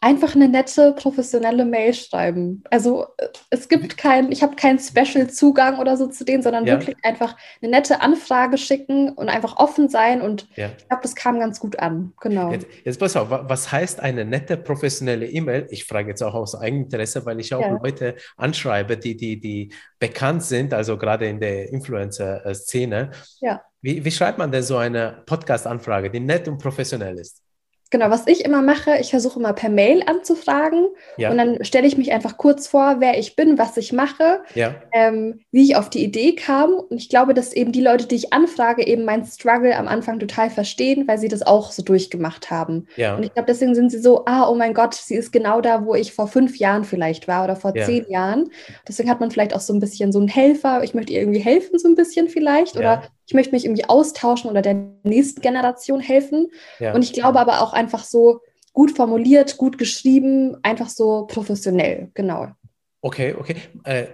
Einfach 0.04 0.36
eine 0.36 0.50
nette, 0.50 0.92
professionelle 0.92 1.64
Mail 1.64 1.94
schreiben. 1.94 2.62
Also 2.70 3.06
äh, 3.18 3.30
es 3.50 3.70
gibt 3.70 3.98
keinen, 3.98 4.34
ich 4.34 4.44
habe 4.44 4.56
keinen 4.58 4.78
Special-Zugang 4.78 5.80
oder 5.80 5.96
so 5.96 6.08
zu 6.08 6.26
denen, 6.26 6.44
sondern 6.44 6.66
ja. 6.66 6.74
wirklich 6.74 6.98
einfach 7.04 7.38
eine 7.62 7.72
nette 7.72 8.02
Anfrage 8.02 8.58
schicken 8.58 9.14
und 9.14 9.30
einfach 9.30 9.56
offen 9.58 9.88
sein. 9.88 10.22
Und 10.22 10.48
ja. 10.56 10.70
ich 10.78 10.88
glaube, 10.90 11.02
das 11.04 11.16
kam 11.16 11.40
ganz 11.40 11.60
gut 11.60 11.80
an. 11.80 12.14
Genau. 12.20 12.52
Jetzt, 12.52 12.68
jetzt 12.84 13.00
pass 13.00 13.16
auf, 13.16 13.28
was 13.30 13.72
heißt 13.72 14.02
eine 14.02 14.26
nette, 14.26 14.58
professionelle 14.58 15.26
E-Mail? 15.26 15.68
Ich 15.70 15.86
frage 15.86 16.10
jetzt 16.10 16.22
auch 16.22 16.34
aus 16.34 16.54
Eigeninteresse, 16.54 17.26
weil 17.26 17.40
ich 17.40 17.54
auch 17.54 17.62
ja. 17.62 17.80
Leute 17.82 18.16
anschreibe, 18.36 18.98
die, 18.98 19.16
die, 19.16 19.40
die 19.40 19.74
bekannt 20.00 20.44
sind, 20.44 20.74
also 20.74 20.98
gerade 20.98 21.28
in 21.28 21.40
der 21.40 21.70
Influencer-Szene. 21.70 23.12
Ja. 23.40 23.62
Wie, 23.82 24.04
wie 24.04 24.12
schreibt 24.12 24.38
man 24.38 24.52
denn 24.52 24.64
so 24.64 24.76
eine 24.76 25.24
Podcast-Anfrage, 25.26 26.10
die 26.10 26.20
nett 26.20 26.50
und 26.50 26.58
professionell 26.58 27.18
ist? 27.18 27.42
Genau, 27.94 28.10
was 28.10 28.26
ich 28.26 28.44
immer 28.44 28.64
mache, 28.64 28.98
ich 29.00 29.12
versuche 29.12 29.38
immer 29.38 29.54
per 29.54 29.70
Mail 29.70 30.02
anzufragen 30.08 30.88
ja. 31.18 31.30
und 31.30 31.38
dann 31.38 31.64
stelle 31.64 31.86
ich 31.86 31.96
mich 31.96 32.12
einfach 32.12 32.38
kurz 32.38 32.66
vor, 32.66 32.96
wer 32.98 33.20
ich 33.20 33.36
bin, 33.36 33.60
was 33.60 33.78
ich 33.78 33.94
mache, 33.94 34.40
ja. 34.56 34.74
ähm, 34.92 35.42
wie 35.52 35.62
ich 35.62 35.76
auf 35.76 35.92
die 35.92 36.04
Idee 36.04 36.34
kam. 36.34 36.74
Und 36.74 36.98
ich 36.98 37.08
glaube, 37.08 37.36
dass 37.36 37.54
eben 37.54 37.72
die 37.72 37.82
Leute, 37.82 38.08
die 38.08 38.16
ich 38.16 38.34
anfrage, 38.34 38.88
eben 38.88 39.06
mein 39.06 39.24
Struggle 39.24 39.78
am 39.78 39.88
Anfang 39.88 40.18
total 40.18 40.50
verstehen, 40.50 41.08
weil 41.08 41.20
sie 41.20 41.28
das 41.28 41.44
auch 41.44 41.72
so 41.72 41.84
durchgemacht 41.84 42.50
haben. 42.50 42.88
Ja. 42.96 43.16
Und 43.16 43.22
ich 43.22 43.32
glaube, 43.32 43.46
deswegen 43.46 43.76
sind 43.76 43.92
sie 43.92 44.00
so, 44.00 44.26
ah, 44.26 44.50
oh 44.50 44.56
mein 44.56 44.74
Gott, 44.74 44.96
sie 44.96 45.14
ist 45.14 45.32
genau 45.32 45.62
da, 45.62 45.86
wo 45.86 45.94
ich 45.94 46.14
vor 46.14 46.28
fünf 46.28 46.58
Jahren 46.58 46.86
vielleicht 46.86 47.28
war 47.28 47.44
oder 47.44 47.56
vor 47.56 47.76
zehn 47.76 48.10
Jahren. 48.10 48.50
Deswegen 48.88 49.08
hat 49.12 49.20
man 49.20 49.30
vielleicht 49.30 49.56
auch 49.56 49.62
so 49.62 49.72
ein 49.72 49.80
bisschen 49.80 50.12
so 50.12 50.18
einen 50.18 50.30
Helfer, 50.30 50.84
ich 50.84 50.96
möchte 50.96 51.14
ihr 51.14 51.20
irgendwie 51.20 51.42
helfen, 51.42 51.78
so 51.78 51.88
ein 51.88 51.94
bisschen 51.94 52.28
vielleicht. 52.28 52.76
Oder 52.76 53.04
ich 53.26 53.34
möchte 53.34 53.52
mich 53.52 53.66
irgendwie 53.66 53.86
austauschen 53.86 54.50
oder 54.50 54.62
der 54.62 54.76
nächsten 55.04 55.42
Generation 55.42 56.00
helfen. 56.00 56.50
Ja. 56.80 56.94
Und 56.94 57.04
ich 57.04 57.14
glaube 57.14 57.40
aber 57.40 57.62
auch 57.62 57.74
einfach 57.74 58.04
so 58.04 58.42
gut 58.74 58.92
formuliert, 58.92 59.58
gut 59.58 59.78
geschrieben, 59.78 60.58
einfach 60.64 60.90
so 60.90 61.26
professionell, 61.28 62.10
genau. 62.14 62.48
Okay, 63.02 63.36
okay. 63.38 63.56
Äh, 63.84 64.08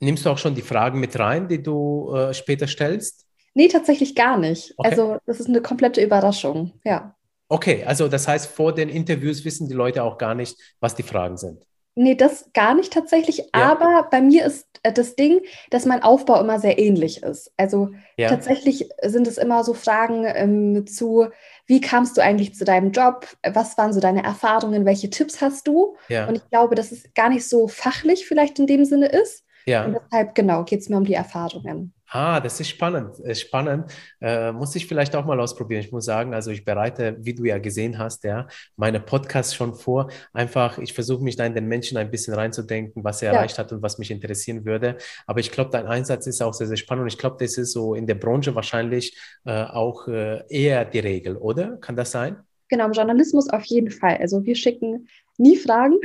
nimmst 0.00 0.26
du 0.26 0.30
auch 0.30 0.38
schon 0.38 0.54
die 0.54 0.62
Fragen 0.62 1.00
mit 1.00 1.18
rein, 1.18 1.48
die 1.48 1.62
du 1.62 2.12
äh, 2.14 2.34
später 2.34 2.66
stellst? 2.66 3.24
Nee, 3.54 3.68
tatsächlich 3.68 4.14
gar 4.14 4.36
nicht. 4.36 4.74
Okay. 4.76 4.90
Also 4.90 5.16
das 5.26 5.40
ist 5.40 5.48
eine 5.48 5.62
komplette 5.62 6.02
Überraschung, 6.02 6.72
ja. 6.84 7.14
Okay, 7.48 7.84
also 7.84 8.08
das 8.08 8.26
heißt, 8.26 8.46
vor 8.46 8.74
den 8.74 8.88
Interviews 8.88 9.44
wissen 9.44 9.68
die 9.68 9.74
Leute 9.74 10.02
auch 10.02 10.18
gar 10.18 10.34
nicht, 10.34 10.58
was 10.80 10.94
die 10.94 11.02
Fragen 11.02 11.36
sind. 11.36 11.64
Nee, 11.96 12.16
das 12.16 12.50
gar 12.54 12.74
nicht 12.74 12.92
tatsächlich. 12.92 13.38
Ja. 13.38 13.48
Aber 13.52 14.08
bei 14.10 14.20
mir 14.20 14.44
ist 14.44 14.66
äh, 14.82 14.92
das 14.92 15.14
Ding, 15.14 15.40
dass 15.70 15.86
mein 15.86 16.02
Aufbau 16.02 16.40
immer 16.40 16.58
sehr 16.58 16.78
ähnlich 16.78 17.22
ist. 17.22 17.52
Also 17.56 17.90
ja. 18.16 18.28
tatsächlich 18.28 18.88
sind 19.02 19.28
es 19.28 19.38
immer 19.38 19.62
so 19.62 19.74
Fragen 19.74 20.24
ähm, 20.26 20.86
zu, 20.86 21.28
wie 21.66 21.80
kamst 21.80 22.16
du 22.16 22.22
eigentlich 22.22 22.54
zu 22.54 22.64
deinem 22.64 22.90
Job? 22.90 23.26
Was 23.44 23.78
waren 23.78 23.92
so 23.92 24.00
deine 24.00 24.24
Erfahrungen? 24.24 24.84
Welche 24.84 25.10
Tipps 25.10 25.40
hast 25.40 25.68
du? 25.68 25.96
Ja. 26.08 26.26
Und 26.26 26.36
ich 26.36 26.50
glaube, 26.50 26.74
dass 26.74 26.90
es 26.90 27.12
gar 27.14 27.28
nicht 27.28 27.48
so 27.48 27.68
fachlich 27.68 28.26
vielleicht 28.26 28.58
in 28.58 28.66
dem 28.66 28.84
Sinne 28.84 29.06
ist. 29.06 29.44
Ja. 29.66 29.84
Und 29.84 29.94
deshalb, 29.94 30.34
genau, 30.34 30.64
geht 30.64 30.80
es 30.80 30.88
mir 30.88 30.96
um 30.96 31.04
die 31.04 31.14
Erfahrungen. 31.14 31.94
Ah, 32.14 32.38
das 32.38 32.60
ist 32.60 32.68
spannend. 32.68 33.18
Ist 33.18 33.40
spannend. 33.40 33.92
Äh, 34.20 34.52
muss 34.52 34.76
ich 34.76 34.86
vielleicht 34.86 35.16
auch 35.16 35.24
mal 35.24 35.40
ausprobieren. 35.40 35.80
Ich 35.80 35.90
muss 35.90 36.04
sagen, 36.04 36.32
also 36.32 36.52
ich 36.52 36.64
bereite, 36.64 37.16
wie 37.18 37.34
du 37.34 37.44
ja 37.44 37.58
gesehen 37.58 37.98
hast, 37.98 38.22
ja, 38.22 38.46
meine 38.76 39.00
Podcasts 39.00 39.52
schon 39.52 39.74
vor. 39.74 40.08
Einfach, 40.32 40.78
ich 40.78 40.92
versuche 40.92 41.24
mich 41.24 41.34
da 41.34 41.44
in 41.44 41.56
den 41.56 41.66
Menschen 41.66 41.98
ein 41.98 42.12
bisschen 42.12 42.34
reinzudenken, 42.34 43.02
was 43.02 43.20
er 43.20 43.32
ja. 43.32 43.38
erreicht 43.38 43.58
hat 43.58 43.72
und 43.72 43.82
was 43.82 43.98
mich 43.98 44.12
interessieren 44.12 44.64
würde. 44.64 44.96
Aber 45.26 45.40
ich 45.40 45.50
glaube, 45.50 45.70
dein 45.72 45.88
Einsatz 45.88 46.28
ist 46.28 46.40
auch 46.40 46.54
sehr, 46.54 46.68
sehr 46.68 46.76
spannend. 46.76 47.02
Und 47.02 47.08
ich 47.08 47.18
glaube, 47.18 47.36
das 47.40 47.58
ist 47.58 47.72
so 47.72 47.96
in 47.96 48.06
der 48.06 48.14
Branche 48.14 48.54
wahrscheinlich 48.54 49.18
äh, 49.44 49.64
auch 49.64 50.06
äh, 50.06 50.44
eher 50.48 50.84
die 50.84 51.00
Regel, 51.00 51.36
oder? 51.36 51.78
Kann 51.78 51.96
das 51.96 52.12
sein? 52.12 52.36
Genau, 52.68 52.86
im 52.86 52.92
Journalismus 52.92 53.50
auf 53.50 53.64
jeden 53.64 53.90
Fall. 53.90 54.18
Also 54.18 54.44
wir 54.44 54.54
schicken 54.54 55.08
nie 55.36 55.56
Fragen, 55.56 55.98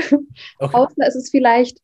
okay. 0.58 0.76
außer 0.76 1.08
es 1.08 1.16
ist 1.16 1.30
vielleicht 1.30 1.78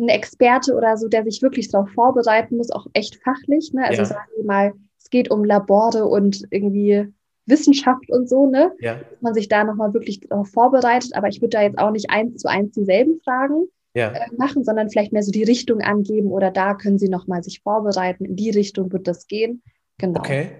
ein 0.00 0.08
Experte 0.08 0.74
oder 0.74 0.96
so, 0.96 1.08
der 1.08 1.24
sich 1.24 1.42
wirklich 1.42 1.70
darauf 1.70 1.90
vorbereiten 1.90 2.56
muss, 2.56 2.70
auch 2.70 2.86
echt 2.92 3.16
fachlich. 3.22 3.72
Ne? 3.72 3.84
Also 3.84 4.02
ja. 4.02 4.06
sagen 4.06 4.30
wir 4.36 4.44
mal, 4.44 4.72
es 4.98 5.10
geht 5.10 5.30
um 5.30 5.44
Labore 5.44 6.06
und 6.06 6.46
irgendwie 6.50 7.06
Wissenschaft 7.46 8.10
und 8.10 8.28
so, 8.28 8.46
ne? 8.46 8.72
Ja. 8.80 8.94
Dass 8.94 9.20
man 9.20 9.34
sich 9.34 9.48
da 9.48 9.64
nochmal 9.64 9.92
wirklich 9.92 10.20
darauf 10.20 10.48
vorbereitet. 10.48 11.14
Aber 11.14 11.28
ich 11.28 11.40
würde 11.40 11.56
da 11.56 11.62
jetzt 11.62 11.78
auch 11.78 11.90
nicht 11.90 12.10
eins 12.10 12.42
zu 12.42 12.48
eins 12.48 12.72
dieselben 12.72 13.20
Fragen 13.24 13.66
ja. 13.94 14.12
äh, 14.12 14.34
machen, 14.36 14.64
sondern 14.64 14.88
vielleicht 14.88 15.12
mehr 15.12 15.22
so 15.22 15.32
die 15.32 15.42
Richtung 15.42 15.80
angeben 15.80 16.30
oder 16.30 16.50
da 16.50 16.74
können 16.74 16.98
Sie 16.98 17.08
nochmal 17.08 17.42
sich 17.42 17.60
vorbereiten. 17.60 18.24
In 18.24 18.36
die 18.36 18.50
Richtung 18.50 18.92
wird 18.92 19.06
das 19.06 19.26
gehen. 19.26 19.62
Genau. 19.98 20.20
Okay. 20.20 20.50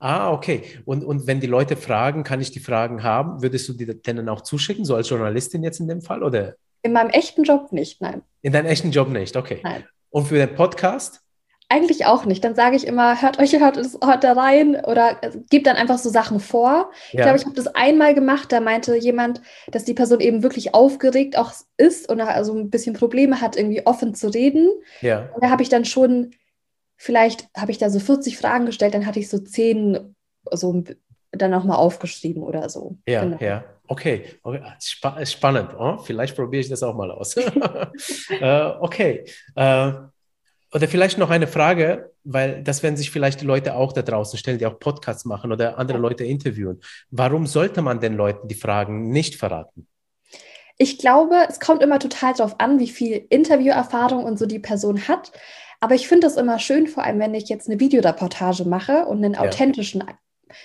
Ah, 0.00 0.32
okay. 0.32 0.62
Und, 0.84 1.04
und 1.04 1.26
wenn 1.26 1.40
die 1.40 1.46
Leute 1.46 1.76
fragen, 1.76 2.24
kann 2.24 2.40
ich 2.40 2.50
die 2.50 2.60
Fragen 2.60 3.02
haben, 3.04 3.42
würdest 3.42 3.68
du 3.68 3.72
die 3.72 3.86
denen 3.86 4.28
auch 4.28 4.40
zuschicken, 4.40 4.84
so 4.84 4.96
als 4.96 5.08
Journalistin 5.08 5.62
jetzt 5.62 5.78
in 5.78 5.86
dem 5.86 6.02
Fall? 6.02 6.22
Oder? 6.22 6.56
In 6.82 6.92
meinem 6.92 7.10
echten 7.10 7.44
Job 7.44 7.72
nicht, 7.72 8.00
nein. 8.00 8.22
In 8.42 8.52
deinem 8.52 8.66
echten 8.66 8.90
Job 8.90 9.08
nicht, 9.08 9.36
okay. 9.36 9.60
Nein. 9.62 9.84
Und 10.10 10.26
für 10.26 10.36
den 10.36 10.54
Podcast? 10.54 11.20
Eigentlich 11.70 12.06
auch 12.06 12.24
nicht. 12.24 12.42
Dann 12.44 12.54
sage 12.54 12.76
ich 12.76 12.86
immer, 12.86 13.20
hört 13.20 13.38
euch 13.38 13.52
hört, 13.58 13.76
hört 13.76 14.24
da 14.24 14.32
rein 14.32 14.76
oder 14.76 15.22
äh, 15.22 15.32
gebt 15.50 15.66
dann 15.66 15.76
einfach 15.76 15.98
so 15.98 16.08
Sachen 16.08 16.40
vor. 16.40 16.90
Ja. 17.12 17.20
Ich 17.20 17.20
glaube, 17.20 17.36
ich 17.36 17.44
habe 17.44 17.54
das 17.54 17.66
einmal 17.68 18.14
gemacht, 18.14 18.52
da 18.52 18.60
meinte 18.60 18.96
jemand, 18.96 19.42
dass 19.70 19.84
die 19.84 19.92
Person 19.92 20.20
eben 20.20 20.42
wirklich 20.42 20.74
aufgeregt 20.74 21.36
auch 21.36 21.52
ist 21.76 22.08
und 22.08 22.22
also 22.22 22.54
ein 22.54 22.70
bisschen 22.70 22.94
Probleme 22.94 23.42
hat, 23.42 23.56
irgendwie 23.56 23.84
offen 23.84 24.14
zu 24.14 24.28
reden. 24.28 24.70
Ja. 25.02 25.28
Und 25.34 25.44
da 25.44 25.50
habe 25.50 25.62
ich 25.62 25.68
dann 25.68 25.84
schon, 25.84 26.30
vielleicht 26.96 27.48
habe 27.54 27.70
ich 27.70 27.76
da 27.76 27.90
so 27.90 28.00
40 28.00 28.38
Fragen 28.38 28.64
gestellt, 28.64 28.94
dann 28.94 29.04
hatte 29.04 29.20
ich 29.20 29.28
so 29.28 29.38
10 29.38 30.14
so 30.50 30.84
dann 31.32 31.50
nochmal 31.50 31.76
aufgeschrieben 31.76 32.42
oder 32.42 32.70
so. 32.70 32.96
Ja, 33.06 33.24
genau. 33.24 33.36
ja. 33.40 33.64
Okay, 33.88 34.26
okay. 34.42 34.62
Sp 34.78 35.08
spannend. 35.24 35.70
Oh, 35.76 35.96
vielleicht 35.98 36.36
probiere 36.36 36.60
ich 36.60 36.68
das 36.68 36.82
auch 36.82 36.94
mal 36.94 37.10
aus. 37.10 37.36
äh, 38.30 38.72
okay. 38.80 39.24
Äh, 39.54 39.92
oder 40.72 40.86
vielleicht 40.86 41.16
noch 41.16 41.30
eine 41.30 41.46
Frage, 41.46 42.12
weil 42.24 42.62
das 42.62 42.82
werden 42.82 42.96
sich 42.96 43.10
vielleicht 43.10 43.40
die 43.40 43.46
Leute 43.46 43.74
auch 43.74 43.94
da 43.94 44.02
draußen 44.02 44.38
stellen, 44.38 44.58
die 44.58 44.66
auch 44.66 44.78
Podcasts 44.78 45.24
machen 45.24 45.50
oder 45.50 45.78
andere 45.78 45.96
Leute 45.96 46.24
interviewen. 46.24 46.80
Warum 47.10 47.46
sollte 47.46 47.80
man 47.80 48.00
den 48.00 48.14
Leuten 48.14 48.48
die 48.48 48.54
Fragen 48.54 49.08
nicht 49.08 49.36
verraten? 49.36 49.86
Ich 50.76 50.98
glaube, 50.98 51.36
es 51.48 51.58
kommt 51.58 51.82
immer 51.82 51.98
total 51.98 52.34
darauf 52.34 52.60
an, 52.60 52.78
wie 52.78 52.88
viel 52.88 53.26
Interviewerfahrung 53.30 54.24
und 54.24 54.38
so 54.38 54.44
die 54.44 54.58
Person 54.58 55.08
hat. 55.08 55.32
Aber 55.80 55.94
ich 55.94 56.06
finde 56.06 56.26
es 56.26 56.36
immer 56.36 56.58
schön, 56.58 56.86
vor 56.86 57.04
allem 57.04 57.18
wenn 57.18 57.34
ich 57.34 57.48
jetzt 57.48 57.68
eine 57.68 57.80
Videoreportage 57.80 58.64
mache 58.64 59.06
und 59.06 59.24
einen 59.24 59.34
ja. 59.34 59.40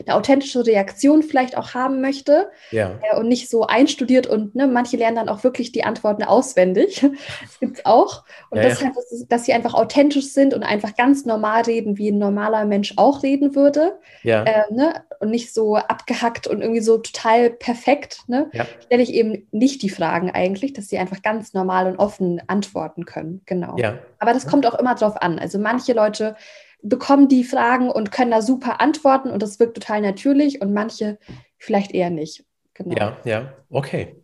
Eine 0.06 0.16
authentische 0.16 0.66
Reaktion 0.66 1.24
vielleicht 1.24 1.58
auch 1.58 1.74
haben 1.74 2.02
möchte 2.02 2.50
ja. 2.72 3.00
äh, 3.12 3.18
und 3.18 3.28
nicht 3.28 3.50
so 3.50 3.66
einstudiert 3.66 4.28
und 4.28 4.56
ne, 4.56 4.68
manche 4.68 4.98
lernen 4.98 5.16
dann 5.16 5.30
auch 5.30 5.44
wirklich 5.44 5.72
die 5.72 5.84
Antworten 5.84 6.24
auswendig. 6.24 7.02
das 7.42 7.60
gibt 7.60 7.78
es 7.80 7.86
auch. 7.86 8.24
Und 8.50 8.58
ja, 8.58 8.66
deshalb, 8.66 8.96
ja. 8.96 9.26
dass 9.30 9.46
sie 9.46 9.54
einfach 9.54 9.74
authentisch 9.74 10.30
sind 10.30 10.54
und 10.54 10.64
einfach 10.64 10.96
ganz 10.96 11.26
normal 11.26 11.64
reden, 11.64 11.98
wie 11.98 12.10
ein 12.10 12.18
normaler 12.18 12.66
Mensch 12.66 12.94
auch 12.98 13.24
reden 13.24 13.56
würde. 13.56 14.00
Äh, 14.46 14.74
ne? 14.74 15.04
Und 15.20 15.30
nicht 15.30 15.54
so 15.54 15.76
abgehackt 15.76 16.48
und 16.48 16.62
irgendwie 16.62 16.82
so 16.82 16.98
total 16.98 17.50
perfekt. 17.50 18.20
Ne? 18.28 18.50
Stelle 18.86 19.04
ich 19.04 19.14
eben 19.14 19.48
nicht 19.52 19.82
die 19.82 19.90
Fragen 19.90 20.32
eigentlich, 20.32 20.74
dass 20.74 20.90
sie 20.90 20.98
einfach 20.98 21.22
ganz 21.22 21.54
normal 21.54 21.88
und 21.88 21.98
offen 21.98 22.42
antworten 22.48 23.06
können. 23.06 23.42
Genau. 23.46 23.76
Aber 24.20 24.34
das 24.34 24.48
kommt 24.48 24.66
auch 24.66 24.76
immer 24.76 24.96
drauf 24.96 25.22
an. 25.22 25.40
Also 25.40 25.60
manche 25.60 25.94
Leute 25.94 26.36
bekommen 26.84 27.28
die 27.28 27.44
Fragen 27.44 27.90
und 27.90 28.12
können 28.12 28.32
da 28.32 28.42
super 28.42 28.80
antworten 28.82 29.32
und 29.32 29.42
das 29.42 29.60
wirkt 29.60 29.76
total 29.76 30.02
natürlich 30.02 30.62
und 30.62 30.74
manche 30.74 31.18
vielleicht 31.58 31.92
eher 31.94 32.10
nicht. 32.10 32.46
Genau. 32.74 32.96
Ja, 32.96 33.18
ja, 33.24 33.54
okay. 33.70 34.24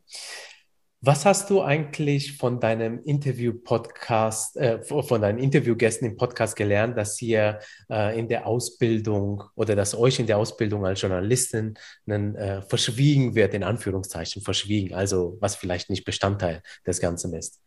Was 1.02 1.26
hast 1.26 1.50
du 1.50 1.62
eigentlich 1.62 2.36
von 2.36 2.60
deinem 2.60 3.02
Interview-Podcast, 3.02 4.58
äh, 4.58 4.84
von 4.84 5.22
deinen 5.22 5.38
Interviewgästen 5.38 6.06
im 6.10 6.17
Podcast 6.17 6.58
gelernt, 6.58 6.98
dass 6.98 7.22
ihr 7.22 7.60
äh, 7.89 8.19
in 8.19 8.28
der 8.28 8.45
Ausbildung 8.45 9.43
oder 9.56 9.78
dass 9.78 9.95
euch 9.95 10.19
in 10.19 10.28
der 10.28 10.38
Ausbildung 10.38 10.86
als 10.86 11.02
Journalistin 11.02 11.76
äh, 12.06 12.62
verschwiegen 12.63 13.34
wird, 13.34 13.54
in 13.54 13.63
Anführungszeichen 13.63 14.41
verschwiegen, 14.41 14.93
also 14.93 15.38
was 15.39 15.56
vielleicht 15.56 15.89
nicht 15.89 16.04
Bestandteil 16.04 16.62
des 16.86 17.00
Ganzen 17.00 17.34
ist? 17.34 17.62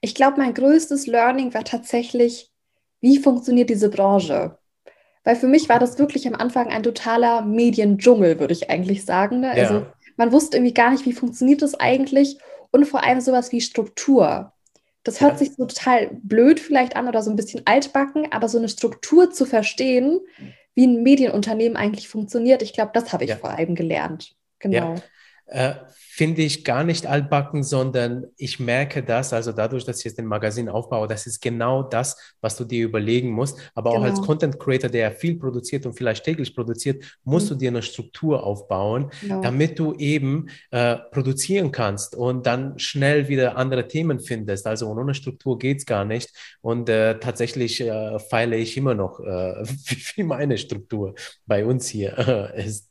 Ich 0.00 0.14
glaube, 0.14 0.38
mein 0.38 0.54
größtes 0.54 1.08
Learning 1.08 1.52
war 1.54 1.64
tatsächlich, 1.64 2.52
wie 3.00 3.18
funktioniert 3.18 3.70
diese 3.70 3.88
Branche? 3.88 4.58
Weil 5.24 5.36
für 5.36 5.48
mich 5.48 5.68
war 5.68 5.78
das 5.78 5.98
wirklich 5.98 6.26
am 6.26 6.34
Anfang 6.34 6.68
ein 6.68 6.82
totaler 6.82 7.42
Mediendschungel, 7.42 8.40
würde 8.40 8.54
ich 8.54 8.70
eigentlich 8.70 9.04
sagen. 9.04 9.40
Ne? 9.40 9.56
Ja. 9.56 9.62
Also 9.64 9.86
man 10.16 10.32
wusste 10.32 10.56
irgendwie 10.56 10.74
gar 10.74 10.90
nicht, 10.90 11.06
wie 11.06 11.12
funktioniert 11.12 11.62
das 11.62 11.74
eigentlich 11.74 12.38
und 12.70 12.86
vor 12.86 13.04
allem 13.04 13.20
sowas 13.20 13.52
wie 13.52 13.60
Struktur. 13.60 14.52
Das 15.02 15.20
hört 15.20 15.32
ja. 15.32 15.38
sich 15.38 15.54
so 15.54 15.64
total 15.64 16.10
blöd 16.22 16.60
vielleicht 16.60 16.96
an 16.96 17.08
oder 17.08 17.22
so 17.22 17.30
ein 17.30 17.36
bisschen 17.36 17.62
altbacken, 17.64 18.32
aber 18.32 18.48
so 18.48 18.58
eine 18.58 18.68
Struktur 18.68 19.30
zu 19.30 19.46
verstehen, 19.46 20.20
wie 20.74 20.86
ein 20.86 21.02
Medienunternehmen 21.02 21.76
eigentlich 21.76 22.08
funktioniert, 22.08 22.62
ich 22.62 22.72
glaube, 22.72 22.92
das 22.94 23.12
habe 23.12 23.24
ich 23.24 23.30
ja. 23.30 23.36
vor 23.36 23.50
allem 23.50 23.74
gelernt. 23.74 24.34
Genau. 24.58 24.94
Äh, 25.50 25.74
finde 26.20 26.42
ich 26.42 26.64
gar 26.64 26.84
nicht 26.84 27.06
altbacken, 27.06 27.62
sondern 27.62 28.26
ich 28.36 28.60
merke 28.60 29.02
das, 29.02 29.32
also 29.32 29.52
dadurch, 29.52 29.86
dass 29.86 30.00
ich 30.00 30.04
jetzt 30.04 30.18
den 30.18 30.26
Magazin 30.26 30.68
aufbaue, 30.68 31.08
das 31.08 31.26
ist 31.26 31.40
genau 31.40 31.82
das, 31.82 32.34
was 32.42 32.56
du 32.56 32.64
dir 32.64 32.84
überlegen 32.84 33.30
musst. 33.30 33.58
Aber 33.74 33.90
genau. 33.90 34.02
auch 34.02 34.04
als 34.04 34.16
genau. 34.16 34.26
Content 34.26 34.60
Creator, 34.60 34.90
der 34.90 35.12
viel 35.12 35.36
produziert 35.36 35.86
und 35.86 35.94
vielleicht 35.94 36.24
täglich 36.24 36.54
produziert, 36.54 37.18
musst 37.24 37.46
mhm. 37.46 37.54
du 37.54 37.54
dir 37.60 37.68
eine 37.70 37.82
Struktur 37.82 38.44
aufbauen, 38.44 39.10
genau. 39.22 39.40
damit 39.40 39.78
du 39.78 39.94
eben 39.94 40.48
äh, 40.72 40.96
produzieren 41.10 41.72
kannst 41.72 42.14
und 42.14 42.44
dann 42.44 42.78
schnell 42.78 43.28
wieder 43.28 43.56
andere 43.56 43.88
Themen 43.88 44.20
findest. 44.20 44.66
Also 44.66 44.88
ohne 44.88 45.14
Struktur 45.14 45.58
geht 45.58 45.78
es 45.78 45.86
gar 45.86 46.04
nicht. 46.04 46.30
Und 46.60 46.90
äh, 46.90 47.18
tatsächlich 47.18 47.80
äh, 47.80 48.18
feile 48.18 48.56
ich 48.56 48.76
immer 48.76 48.94
noch, 48.94 49.20
äh, 49.20 49.64
wie 50.16 50.22
meine 50.22 50.58
Struktur 50.58 51.14
bei 51.46 51.64
uns 51.64 51.88
hier 51.88 52.52
ist. 52.54 52.90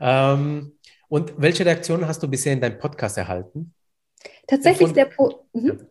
Ähm, 0.00 0.72
und 1.10 1.34
welche 1.36 1.66
Reaktionen 1.66 2.06
hast 2.06 2.22
du 2.22 2.28
bisher 2.28 2.52
in 2.52 2.60
deinem 2.60 2.78
Podcast 2.78 3.18
erhalten? 3.18 3.74
Tatsächlich 4.46 4.88
Von, 4.88 4.94
sehr. 4.94 5.06
Po 5.06 5.44
mhm. 5.52 5.86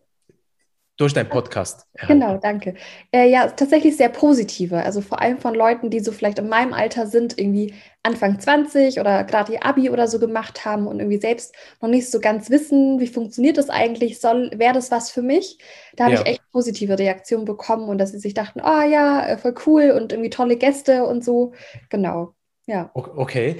durch 0.96 1.12
deinen 1.12 1.28
Podcast. 1.28 1.86
Erhalten. 1.92 2.20
Genau, 2.20 2.38
danke. 2.38 2.74
Äh, 3.12 3.30
ja, 3.30 3.46
tatsächlich 3.48 3.98
sehr 3.98 4.08
positive. 4.08 4.82
Also 4.82 5.02
vor 5.02 5.20
allem 5.20 5.38
von 5.38 5.54
Leuten, 5.54 5.90
die 5.90 6.00
so 6.00 6.12
vielleicht 6.12 6.38
in 6.38 6.48
meinem 6.48 6.72
Alter 6.72 7.06
sind, 7.06 7.38
irgendwie 7.38 7.74
Anfang 8.02 8.40
20 8.40 8.98
oder 8.98 9.24
gerade 9.24 9.52
ihr 9.52 9.64
Abi 9.64 9.90
oder 9.90 10.08
so 10.08 10.18
gemacht 10.18 10.64
haben 10.64 10.86
und 10.86 11.00
irgendwie 11.00 11.20
selbst 11.20 11.54
noch 11.82 11.90
nicht 11.90 12.10
so 12.10 12.18
ganz 12.18 12.48
wissen, 12.48 12.98
wie 12.98 13.06
funktioniert 13.06 13.58
das 13.58 13.68
eigentlich, 13.68 14.20
soll, 14.20 14.50
wäre 14.54 14.72
das 14.72 14.90
was 14.90 15.10
für 15.10 15.22
mich? 15.22 15.58
Da 15.96 16.04
habe 16.04 16.14
ja. 16.14 16.20
ich 16.20 16.26
echt 16.26 16.50
positive 16.50 16.98
Reaktionen 16.98 17.44
bekommen 17.44 17.90
und 17.90 17.98
dass 17.98 18.12
sie 18.12 18.20
sich 18.20 18.32
dachten, 18.32 18.62
oh 18.64 18.82
ja, 18.88 19.26
äh, 19.26 19.36
voll 19.36 19.54
cool 19.66 19.90
und 19.90 20.12
irgendwie 20.12 20.30
tolle 20.30 20.56
Gäste 20.56 21.04
und 21.04 21.22
so. 21.22 21.52
Genau. 21.90 22.34
Ja. 22.66 22.90
Okay, 22.94 23.56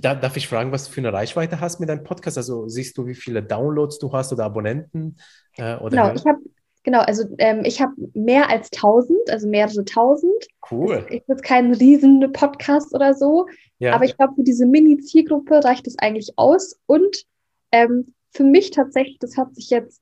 da, 0.00 0.14
darf 0.14 0.36
ich 0.36 0.46
fragen, 0.46 0.70
was 0.70 0.86
du 0.86 0.92
für 0.92 1.00
eine 1.00 1.12
Reichweite 1.12 1.60
hast 1.60 1.80
mit 1.80 1.88
deinem 1.88 2.04
Podcast? 2.04 2.36
Also 2.36 2.68
siehst 2.68 2.96
du, 2.96 3.06
wie 3.06 3.14
viele 3.14 3.42
Downloads 3.42 3.98
du 3.98 4.12
hast 4.12 4.32
oder 4.32 4.44
Abonnenten? 4.44 5.16
Äh, 5.56 5.76
oder 5.76 5.90
genau, 5.90 6.14
ich 6.14 6.24
habe 6.24 6.38
Genau, 6.84 6.98
also 7.00 7.24
ähm, 7.38 7.62
ich 7.64 7.80
habe 7.80 7.92
mehr 8.12 8.50
als 8.50 8.70
1000, 8.72 9.30
also 9.30 9.48
mehrere 9.48 9.84
tausend. 9.84 10.48
Cool. 10.70 11.06
Ich 11.10 11.22
jetzt 11.28 11.44
kein 11.44 11.72
riesen 11.72 12.32
Podcast 12.32 12.92
oder 12.92 13.14
so, 13.14 13.46
ja. 13.78 13.94
aber 13.94 14.04
ich 14.04 14.16
glaube, 14.16 14.34
für 14.34 14.42
diese 14.42 14.66
Mini-Zielgruppe 14.66 15.64
reicht 15.64 15.86
es 15.86 15.96
eigentlich 15.98 16.32
aus. 16.36 16.80
Und 16.86 17.24
ähm, 17.70 18.14
für 18.32 18.44
mich 18.44 18.70
tatsächlich, 18.70 19.18
das 19.20 19.36
hat 19.36 19.54
sich 19.54 19.70
jetzt, 19.70 20.00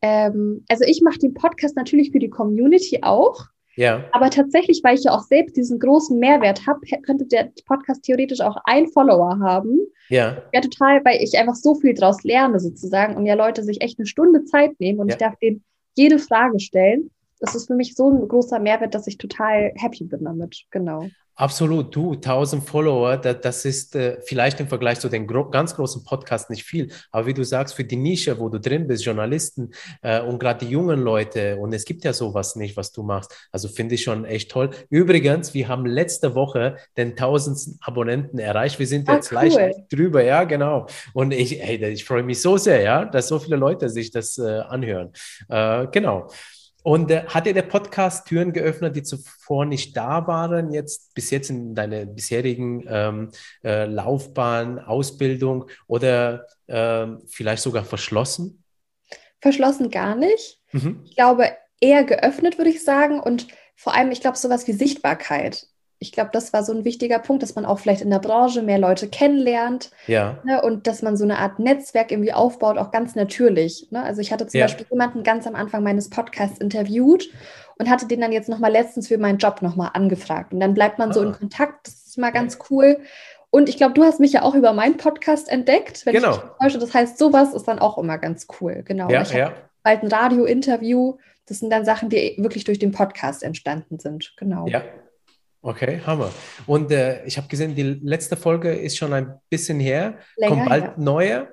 ähm, 0.00 0.64
also 0.68 0.84
ich 0.86 1.02
mache 1.02 1.18
den 1.18 1.34
Podcast 1.34 1.76
natürlich 1.76 2.12
für 2.12 2.18
die 2.18 2.30
Community 2.30 3.00
auch. 3.02 3.48
Ja. 3.76 4.04
Aber 4.12 4.30
tatsächlich, 4.30 4.80
weil 4.84 4.96
ich 4.96 5.04
ja 5.04 5.12
auch 5.12 5.22
selbst 5.22 5.56
diesen 5.56 5.78
großen 5.78 6.18
Mehrwert 6.18 6.66
habe, 6.66 6.80
könnte 7.02 7.26
der 7.26 7.50
Podcast 7.66 8.02
theoretisch 8.02 8.40
auch 8.40 8.56
ein 8.64 8.86
Follower 8.88 9.38
haben. 9.40 9.78
Ja. 10.08 10.42
Ja, 10.52 10.60
total, 10.60 11.04
weil 11.04 11.22
ich 11.22 11.38
einfach 11.38 11.54
so 11.54 11.74
viel 11.74 11.94
draus 11.94 12.22
lerne 12.22 12.60
sozusagen 12.60 13.16
und 13.16 13.26
ja 13.26 13.34
Leute 13.34 13.62
sich 13.62 13.80
echt 13.80 13.98
eine 13.98 14.06
Stunde 14.06 14.44
Zeit 14.44 14.78
nehmen 14.78 15.00
und 15.00 15.08
ja. 15.08 15.14
ich 15.14 15.18
darf 15.18 15.36
den 15.38 15.62
jede 15.94 16.18
Frage 16.18 16.60
stellen. 16.60 17.10
Das 17.40 17.54
ist 17.54 17.66
für 17.66 17.74
mich 17.74 17.94
so 17.94 18.08
ein 18.08 18.28
großer 18.28 18.60
Mehrwert, 18.60 18.94
dass 18.94 19.06
ich 19.06 19.18
total 19.18 19.72
happy 19.76 20.04
bin 20.04 20.24
damit. 20.24 20.64
Genau. 20.70 21.08
Absolut, 21.34 21.94
du, 21.96 22.12
1000 22.12 22.62
Follower, 22.68 23.16
das, 23.16 23.40
das 23.40 23.64
ist 23.64 23.96
äh, 23.96 24.18
vielleicht 24.22 24.60
im 24.60 24.68
Vergleich 24.68 25.00
zu 25.00 25.08
den 25.08 25.26
gro 25.26 25.48
ganz 25.48 25.74
großen 25.74 26.04
Podcasts 26.04 26.50
nicht 26.50 26.64
viel, 26.64 26.92
aber 27.10 27.26
wie 27.26 27.32
du 27.32 27.42
sagst, 27.42 27.74
für 27.74 27.84
die 27.84 27.96
Nische, 27.96 28.38
wo 28.38 28.50
du 28.50 28.60
drin 28.60 28.86
bist, 28.86 29.04
Journalisten 29.04 29.70
äh, 30.02 30.20
und 30.20 30.38
gerade 30.38 30.66
die 30.66 30.70
jungen 30.70 31.00
Leute, 31.00 31.56
und 31.56 31.72
es 31.72 31.86
gibt 31.86 32.04
ja 32.04 32.12
sowas 32.12 32.54
nicht, 32.54 32.76
was 32.76 32.92
du 32.92 33.02
machst, 33.02 33.34
also 33.50 33.68
finde 33.68 33.94
ich 33.94 34.02
schon 34.02 34.26
echt 34.26 34.50
toll. 34.50 34.70
Übrigens, 34.90 35.54
wir 35.54 35.68
haben 35.68 35.86
letzte 35.86 36.34
Woche 36.34 36.76
den 36.98 37.10
1000. 37.10 37.78
Abonnenten 37.80 38.38
erreicht, 38.38 38.78
wir 38.78 38.86
sind 38.86 39.08
ah, 39.08 39.14
jetzt 39.14 39.32
cool. 39.32 39.36
leicht 39.36 39.92
drüber, 39.92 40.22
ja, 40.22 40.44
genau. 40.44 40.86
Und 41.14 41.32
ich, 41.32 41.58
hey, 41.60 41.82
ich 41.86 42.04
freue 42.04 42.22
mich 42.22 42.42
so 42.42 42.58
sehr, 42.58 42.82
ja, 42.82 43.04
dass 43.06 43.28
so 43.28 43.38
viele 43.38 43.56
Leute 43.56 43.88
sich 43.88 44.10
das 44.10 44.36
äh, 44.36 44.60
anhören. 44.68 45.12
Äh, 45.48 45.86
genau. 45.90 46.28
Und 46.82 47.10
äh, 47.10 47.24
hat 47.26 47.46
dir 47.46 47.54
der 47.54 47.62
Podcast 47.62 48.26
Türen 48.26 48.52
geöffnet, 48.52 48.96
die 48.96 49.02
zuvor 49.02 49.64
nicht 49.64 49.96
da 49.96 50.26
waren, 50.26 50.72
jetzt 50.72 51.14
bis 51.14 51.30
jetzt 51.30 51.50
in 51.50 51.74
deiner 51.74 52.06
bisherigen 52.06 52.84
ähm, 52.88 53.30
äh, 53.62 53.86
Laufbahn, 53.86 54.78
Ausbildung 54.78 55.68
oder 55.86 56.46
äh, 56.66 57.06
vielleicht 57.28 57.62
sogar 57.62 57.84
verschlossen? 57.84 58.64
Verschlossen 59.40 59.90
gar 59.90 60.14
nicht. 60.14 60.60
Mhm. 60.72 61.02
Ich 61.04 61.16
glaube, 61.16 61.52
eher 61.80 62.04
geöffnet, 62.04 62.58
würde 62.58 62.70
ich 62.70 62.84
sagen. 62.84 63.20
Und 63.20 63.48
vor 63.76 63.94
allem, 63.94 64.10
ich 64.10 64.20
glaube, 64.20 64.38
sowas 64.38 64.66
wie 64.66 64.72
Sichtbarkeit 64.72 65.66
ich 66.02 66.10
glaube, 66.10 66.30
das 66.32 66.52
war 66.52 66.64
so 66.64 66.72
ein 66.72 66.84
wichtiger 66.84 67.20
Punkt, 67.20 67.44
dass 67.44 67.54
man 67.54 67.64
auch 67.64 67.78
vielleicht 67.78 68.02
in 68.02 68.10
der 68.10 68.18
Branche 68.18 68.60
mehr 68.62 68.78
Leute 68.78 69.06
kennenlernt. 69.06 69.92
Ja. 70.08 70.38
Ne, 70.44 70.60
und 70.60 70.88
dass 70.88 71.00
man 71.00 71.16
so 71.16 71.22
eine 71.22 71.38
Art 71.38 71.60
Netzwerk 71.60 72.10
irgendwie 72.10 72.32
aufbaut, 72.32 72.76
auch 72.76 72.90
ganz 72.90 73.14
natürlich. 73.14 73.86
Ne? 73.92 74.02
Also 74.02 74.20
ich 74.20 74.32
hatte 74.32 74.48
zum 74.48 74.58
ja. 74.58 74.66
Beispiel 74.66 74.84
jemanden 74.90 75.22
ganz 75.22 75.46
am 75.46 75.54
Anfang 75.54 75.84
meines 75.84 76.10
Podcasts 76.10 76.58
interviewt 76.58 77.30
und 77.78 77.88
hatte 77.88 78.06
den 78.06 78.20
dann 78.20 78.32
jetzt 78.32 78.48
nochmal 78.48 78.72
letztens 78.72 79.06
für 79.06 79.16
meinen 79.16 79.38
Job 79.38 79.62
nochmal 79.62 79.90
angefragt. 79.94 80.52
Und 80.52 80.58
dann 80.58 80.74
bleibt 80.74 80.98
man 80.98 81.10
ah. 81.10 81.12
so 81.12 81.22
in 81.22 81.32
Kontakt. 81.32 81.86
Das 81.86 81.94
ist 81.94 82.18
mal 82.18 82.32
ganz 82.32 82.58
cool. 82.68 82.98
Und 83.50 83.68
ich 83.68 83.76
glaube, 83.76 83.94
du 83.94 84.02
hast 84.02 84.18
mich 84.18 84.32
ja 84.32 84.42
auch 84.42 84.56
über 84.56 84.72
meinen 84.72 84.96
Podcast 84.96 85.48
entdeckt, 85.48 86.04
wenn 86.04 86.14
genau. 86.14 86.32
ich 86.32 86.42
mich 86.42 86.52
täusche. 86.60 86.78
Das 86.78 86.92
heißt, 86.92 87.16
sowas 87.16 87.54
ist 87.54 87.68
dann 87.68 87.78
auch 87.78 87.96
immer 87.96 88.18
ganz 88.18 88.48
cool. 88.60 88.82
Genau. 88.84 89.08
Ja, 89.08 89.22
ich 89.22 89.32
ja. 89.32 89.52
bald 89.84 90.02
ein 90.02 90.08
Radio-Interview. 90.08 91.16
Das 91.46 91.60
sind 91.60 91.70
dann 91.70 91.84
Sachen, 91.84 92.08
die 92.08 92.34
wirklich 92.38 92.64
durch 92.64 92.80
den 92.80 92.90
Podcast 92.90 93.44
entstanden 93.44 94.00
sind. 94.00 94.32
Genau. 94.36 94.66
Ja, 94.66 94.82
Okay, 95.62 96.00
Hammer. 96.04 96.30
Und 96.66 96.90
äh, 96.90 97.24
ich 97.24 97.36
habe 97.36 97.46
gesehen, 97.46 97.76
die 97.76 97.82
letzte 97.82 98.36
Folge 98.36 98.74
ist 98.74 98.96
schon 98.96 99.12
ein 99.12 99.34
bisschen 99.48 99.78
her. 99.78 100.18
Länger, 100.36 100.56
Kommt 100.56 100.68
bald 100.68 100.84
ja. 100.84 100.94
neue? 100.96 101.48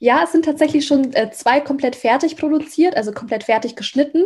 Ja, 0.00 0.22
es 0.24 0.32
sind 0.32 0.44
tatsächlich 0.44 0.84
schon 0.84 1.12
äh, 1.12 1.30
zwei 1.30 1.60
komplett 1.60 1.94
fertig 1.94 2.36
produziert, 2.36 2.96
also 2.96 3.12
komplett 3.12 3.44
fertig 3.44 3.76
geschnitten. 3.76 4.24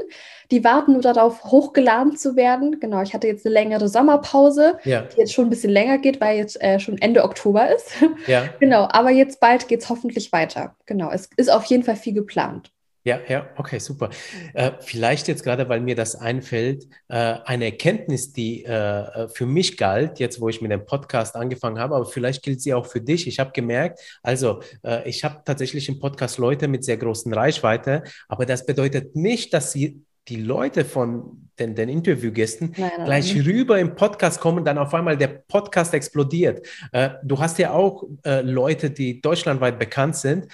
Die 0.50 0.64
warten 0.64 0.94
nur 0.94 1.02
darauf, 1.02 1.44
hochgeladen 1.44 2.16
zu 2.16 2.34
werden. 2.34 2.80
Genau, 2.80 3.02
ich 3.02 3.12
hatte 3.12 3.26
jetzt 3.26 3.44
eine 3.44 3.52
längere 3.52 3.90
Sommerpause, 3.90 4.78
ja. 4.84 5.02
die 5.02 5.20
jetzt 5.20 5.34
schon 5.34 5.48
ein 5.48 5.50
bisschen 5.50 5.70
länger 5.70 5.98
geht, 5.98 6.18
weil 6.18 6.38
jetzt 6.38 6.58
äh, 6.62 6.80
schon 6.80 6.96
Ende 6.96 7.22
Oktober 7.24 7.70
ist. 7.70 7.92
Ja. 8.26 8.48
genau, 8.58 8.88
aber 8.90 9.10
jetzt 9.10 9.38
bald 9.38 9.68
geht 9.68 9.82
es 9.82 9.90
hoffentlich 9.90 10.32
weiter. 10.32 10.74
Genau, 10.86 11.10
es 11.10 11.28
ist 11.36 11.52
auf 11.52 11.66
jeden 11.66 11.82
Fall 11.82 11.96
viel 11.96 12.14
geplant. 12.14 12.72
Ja, 13.06 13.20
ja, 13.28 13.46
okay, 13.56 13.78
super. 13.78 14.10
Äh, 14.52 14.72
vielleicht 14.80 15.28
jetzt 15.28 15.44
gerade, 15.44 15.68
weil 15.68 15.80
mir 15.80 15.94
das 15.94 16.16
einfällt, 16.16 16.88
äh, 17.06 17.36
eine 17.44 17.66
Erkenntnis, 17.66 18.32
die 18.32 18.64
äh, 18.64 18.72
äh, 18.72 19.28
für 19.28 19.46
mich 19.46 19.76
galt, 19.76 20.18
jetzt 20.18 20.40
wo 20.40 20.48
ich 20.48 20.60
mit 20.60 20.72
dem 20.72 20.84
Podcast 20.84 21.36
angefangen 21.36 21.78
habe, 21.78 21.94
aber 21.94 22.06
vielleicht 22.06 22.42
gilt 22.42 22.60
sie 22.60 22.74
auch 22.74 22.84
für 22.84 23.00
dich. 23.00 23.28
Ich 23.28 23.38
habe 23.38 23.52
gemerkt, 23.52 24.00
also 24.24 24.60
äh, 24.82 25.08
ich 25.08 25.22
habe 25.22 25.40
tatsächlich 25.44 25.88
im 25.88 26.00
Podcast 26.00 26.38
Leute 26.38 26.66
mit 26.66 26.84
sehr 26.84 26.96
großen 26.96 27.32
Reichweite, 27.32 28.02
aber 28.26 28.44
das 28.44 28.66
bedeutet 28.66 29.14
nicht, 29.14 29.54
dass 29.54 29.70
sie 29.70 30.02
die 30.26 30.42
Leute 30.42 30.84
von 30.84 31.48
den, 31.60 31.76
den 31.76 31.88
Interviewgästen 31.88 32.74
nein, 32.76 32.90
nein, 32.96 33.06
gleich 33.06 33.36
nein. 33.36 33.44
rüber 33.44 33.78
im 33.78 33.94
Podcast 33.94 34.40
kommen, 34.40 34.64
dann 34.64 34.78
auf 34.78 34.92
einmal 34.92 35.16
der 35.16 35.28
Podcast 35.28 35.94
explodiert. 35.94 36.66
Äh, 36.90 37.10
du 37.22 37.38
hast 37.38 37.56
ja 37.60 37.70
auch 37.70 38.02
Leute, 38.24 38.90
die 38.90 39.20
deutschlandweit 39.20 39.78
bekannt 39.78 40.16
sind. 40.16 40.48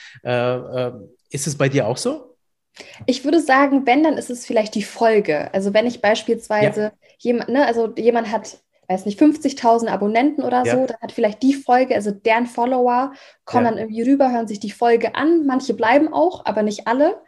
ist 1.31 1.47
es 1.47 1.57
bei 1.57 1.71
dir 1.71 1.87
auch 1.87 1.97
so? 1.97 2.32
Ich 3.07 3.25
würde 3.25 3.41
sagen, 3.41 3.87
wenn, 3.87 4.03
dann 4.03 4.17
ist 4.17 4.31
es 4.31 4.47
vielleicht 4.47 4.75
die 4.75 4.83
Folge. 4.83 5.53
Also 5.53 5.75
wenn 5.75 5.87
ich 5.87 6.01
beispielsweise 6.01 6.81
ja. 6.81 6.93
jemand, 7.19 7.49
ne, 7.51 7.67
also 7.67 7.93
jemand 7.97 8.31
hat, 8.31 8.59
weiß 8.89 9.07
nicht, 9.07 9.21
50.000 9.21 9.89
Abonnenten 9.89 10.43
oder 10.43 10.65
ja. 10.65 10.75
so, 10.75 10.87
dann 10.87 11.01
hat 11.01 11.13
vielleicht 11.13 11.43
die 11.43 11.55
Folge, 11.55 11.95
also 11.95 12.11
deren 12.11 12.47
Follower, 12.47 13.13
kommen 13.45 13.65
ja. 13.65 13.71
dann 13.71 13.79
irgendwie 13.79 14.03
rüber, 14.03 14.33
hören 14.33 14.49
sich 14.49 14.61
die 14.61 14.71
Folge 14.71 15.15
an. 15.15 15.47
Manche 15.47 15.75
bleiben 15.75 16.13
auch, 16.13 16.45
aber 16.47 16.63
nicht 16.63 16.87
alle. 16.87 17.21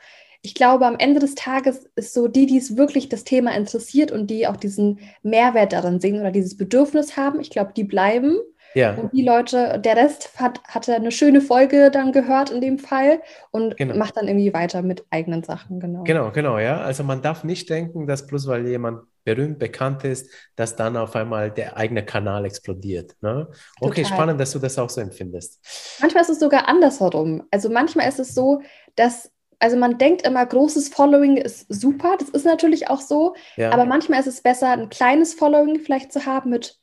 Ich 0.43 0.55
glaube, 0.55 0.87
am 0.87 0.99
Ende 0.99 1.21
des 1.21 1.35
Tages 1.35 1.89
ist 1.97 2.13
so 2.13 2.29
die, 2.29 2.45
die 2.45 2.59
es 2.59 2.77
wirklich 2.77 3.09
das 3.09 3.25
Thema 3.25 3.55
interessiert 3.55 4.13
und 4.13 4.29
die 4.29 4.47
auch 4.47 4.57
diesen 4.57 5.01
Mehrwert 5.23 5.73
darin 5.73 6.01
sehen 6.01 6.21
oder 6.21 6.31
dieses 6.31 6.59
Bedürfnis 6.59 7.17
haben, 7.17 7.41
ich 7.41 7.49
glaube, 7.49 7.73
die 7.75 7.85
bleiben. 7.85 8.37
Ja. 8.75 8.95
Und 8.95 9.13
die 9.13 9.25
Leute, 9.25 9.79
der 9.79 9.97
Rest 9.97 10.31
hat, 10.37 10.61
hatte 10.65 10.95
eine 10.95 11.11
schöne 11.11 11.41
Folge 11.41 11.91
dann 11.91 12.13
gehört 12.13 12.51
in 12.51 12.61
dem 12.61 12.79
Fall 12.79 13.21
und 13.51 13.77
genau. 13.77 13.97
macht 13.97 14.17
dann 14.17 14.29
irgendwie 14.29 14.53
weiter 14.53 14.83
mit 14.83 15.05
eigenen 15.11 15.43
Sachen, 15.43 15.81
genau. 15.81 16.03
Genau, 16.03 16.31
genau, 16.33 16.59
ja. 16.59 16.81
Also 16.81 17.05
man 17.05 17.23
darf 17.23 17.45
nicht 17.45 17.71
denken, 17.71 18.07
dass 18.07 18.27
bloß 18.27 18.47
weil 18.49 18.67
jemand 18.67 19.03
berühmt, 19.25 19.59
bekannt 19.59 20.05
ist, 20.05 20.31
dass 20.57 20.77
dann 20.77 20.97
auf 20.97 21.17
einmal 21.17 21.51
der 21.51 21.77
eigene 21.77 22.05
Kanal 22.05 22.45
explodiert. 22.45 23.17
Ne? 23.23 23.49
Okay, 23.81 24.03
Total. 24.03 24.17
spannend, 24.17 24.41
dass 24.41 24.53
du 24.53 24.59
das 24.59 24.79
auch 24.79 24.91
so 24.91 25.01
empfindest. 25.01 25.61
Manchmal 26.01 26.23
ist 26.23 26.31
es 26.31 26.41
sogar 26.41 26.69
andersherum. 26.69 27.43
Also 27.51 27.71
manchmal 27.71 28.09
ist 28.09 28.19
es 28.19 28.35
so, 28.35 28.61
dass 28.97 29.31
also 29.61 29.77
man 29.77 29.97
denkt 29.97 30.27
immer, 30.27 30.45
großes 30.45 30.89
Following 30.91 31.39
ist 31.39 31.67
super, 31.73 32.17
das 32.19 32.29
ist 32.29 32.45
natürlich 32.45 32.89
auch 32.91 33.01
so, 33.01 33.35
ja. 33.57 33.71
aber 33.71 33.87
manchmal 33.87 34.21
ist 34.21 34.27
es 34.27 34.43
besser, 34.43 34.71
ein 34.71 34.91
kleines 34.91 35.33
Following 35.33 35.81
vielleicht 35.81 36.13
zu 36.13 36.27
haben 36.27 36.51
mit 36.51 36.79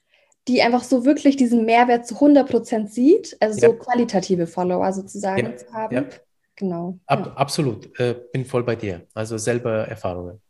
die 0.47 0.61
einfach 0.61 0.83
so 0.83 1.05
wirklich 1.05 1.35
diesen 1.35 1.65
Mehrwert 1.65 2.07
zu 2.07 2.15
100% 2.15 2.87
sieht, 2.87 3.37
also 3.39 3.59
ja. 3.59 3.69
so 3.69 3.75
qualitative 3.75 4.47
Follower 4.47 4.91
sozusagen 4.91 5.51
ja. 5.51 5.57
zu 5.57 5.73
haben. 5.73 5.95
Ja. 5.95 6.05
Genau. 6.55 6.99
Ab, 7.05 7.33
absolut, 7.35 7.99
äh, 7.99 8.15
bin 8.31 8.45
voll 8.45 8.63
bei 8.63 8.75
dir. 8.75 9.07
Also 9.13 9.37
selber 9.37 9.87
Erfahrungen. 9.87 10.41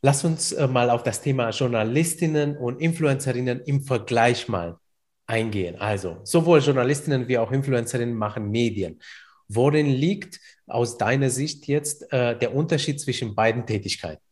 Lass 0.00 0.24
uns 0.24 0.52
äh, 0.52 0.66
mal 0.66 0.90
auf 0.90 1.02
das 1.02 1.20
Thema 1.20 1.50
Journalistinnen 1.50 2.56
und 2.56 2.80
Influencerinnen 2.80 3.60
im 3.64 3.82
Vergleich 3.82 4.48
mal 4.48 4.78
eingehen. 5.26 5.76
Also 5.76 6.18
sowohl 6.24 6.60
Journalistinnen 6.60 7.28
wie 7.28 7.38
auch 7.38 7.52
Influencerinnen 7.52 8.14
machen 8.14 8.50
Medien. 8.50 9.00
Worin 9.48 9.86
liegt 9.86 10.40
aus 10.66 10.98
deiner 10.98 11.30
Sicht 11.30 11.66
jetzt 11.66 12.12
äh, 12.12 12.36
der 12.38 12.54
Unterschied 12.54 13.00
zwischen 13.00 13.34
beiden 13.34 13.66
Tätigkeiten? 13.66 14.22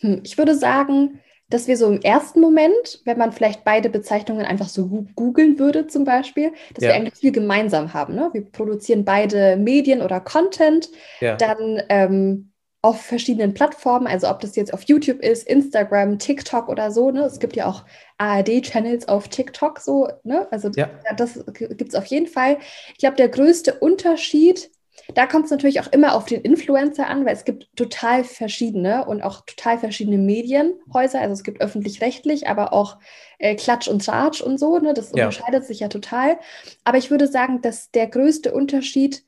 Hm, 0.00 0.20
ich 0.24 0.38
würde 0.38 0.56
sagen, 0.56 1.20
dass 1.48 1.68
wir 1.68 1.76
so 1.76 1.86
im 1.88 2.00
ersten 2.00 2.40
Moment, 2.40 3.02
wenn 3.04 3.18
man 3.18 3.32
vielleicht 3.32 3.64
beide 3.64 3.90
Bezeichnungen 3.90 4.46
einfach 4.46 4.68
so 4.68 5.06
googeln 5.14 5.58
würde 5.58 5.86
zum 5.86 6.04
Beispiel, 6.04 6.52
dass 6.74 6.84
ja. 6.84 6.90
wir 6.90 6.94
eigentlich 6.94 7.14
viel 7.14 7.32
gemeinsam 7.32 7.92
haben. 7.92 8.14
Ne? 8.14 8.30
Wir 8.32 8.44
produzieren 8.50 9.04
beide 9.04 9.56
Medien 9.56 10.02
oder 10.02 10.20
Content, 10.20 10.88
ja. 11.20 11.36
dann 11.36 11.82
ähm, 11.88 12.50
auf 12.84 13.00
verschiedenen 13.00 13.54
Plattformen, 13.54 14.06
also 14.06 14.28
ob 14.28 14.40
das 14.40 14.56
jetzt 14.56 14.74
auf 14.74 14.82
YouTube 14.82 15.20
ist, 15.20 15.48
Instagram, 15.48 16.18
TikTok 16.18 16.68
oder 16.68 16.90
so. 16.90 17.10
Ne? 17.10 17.22
Es 17.22 17.38
gibt 17.38 17.56
ja 17.56 17.66
auch 17.66 17.84
ARD-Channels 18.18 19.08
auf 19.08 19.28
TikTok 19.28 19.78
so. 19.80 20.08
Ne? 20.22 20.46
Also 20.50 20.70
ja. 20.76 20.90
das 21.16 21.42
gibt 21.54 21.88
es 21.88 21.94
auf 21.94 22.04
jeden 22.04 22.26
Fall. 22.26 22.58
Ich 22.92 22.98
glaube, 22.98 23.16
der 23.16 23.28
größte 23.28 23.74
Unterschied 23.74 24.70
Da 25.14 25.26
kommt 25.26 25.44
es 25.46 25.50
natürlich 25.50 25.80
auch 25.80 25.92
immer 25.92 26.14
auf 26.14 26.24
den 26.24 26.40
Influencer 26.40 27.06
an, 27.06 27.26
weil 27.26 27.34
es 27.34 27.44
gibt 27.44 27.68
total 27.76 28.24
verschiedene 28.24 29.04
und 29.04 29.22
auch 29.22 29.42
total 29.44 29.78
verschiedene 29.78 30.18
Medienhäuser. 30.18 31.20
Also 31.20 31.34
es 31.34 31.44
gibt 31.44 31.60
öffentlich-rechtlich, 31.60 32.48
aber 32.48 32.72
auch 32.72 32.98
äh, 33.38 33.54
Klatsch 33.54 33.88
und 33.88 34.04
Tratsch 34.04 34.40
und 34.40 34.58
so. 34.58 34.78
Ne? 34.78 34.94
Das 34.94 35.12
ja. 35.14 35.26
unterscheidet 35.26 35.66
sich 35.66 35.80
ja 35.80 35.88
total. 35.88 36.38
Aber 36.84 36.98
ich 36.98 37.10
würde 37.10 37.28
sagen, 37.28 37.60
dass 37.60 37.90
der 37.90 38.06
größte 38.06 38.54
Unterschied 38.54 39.24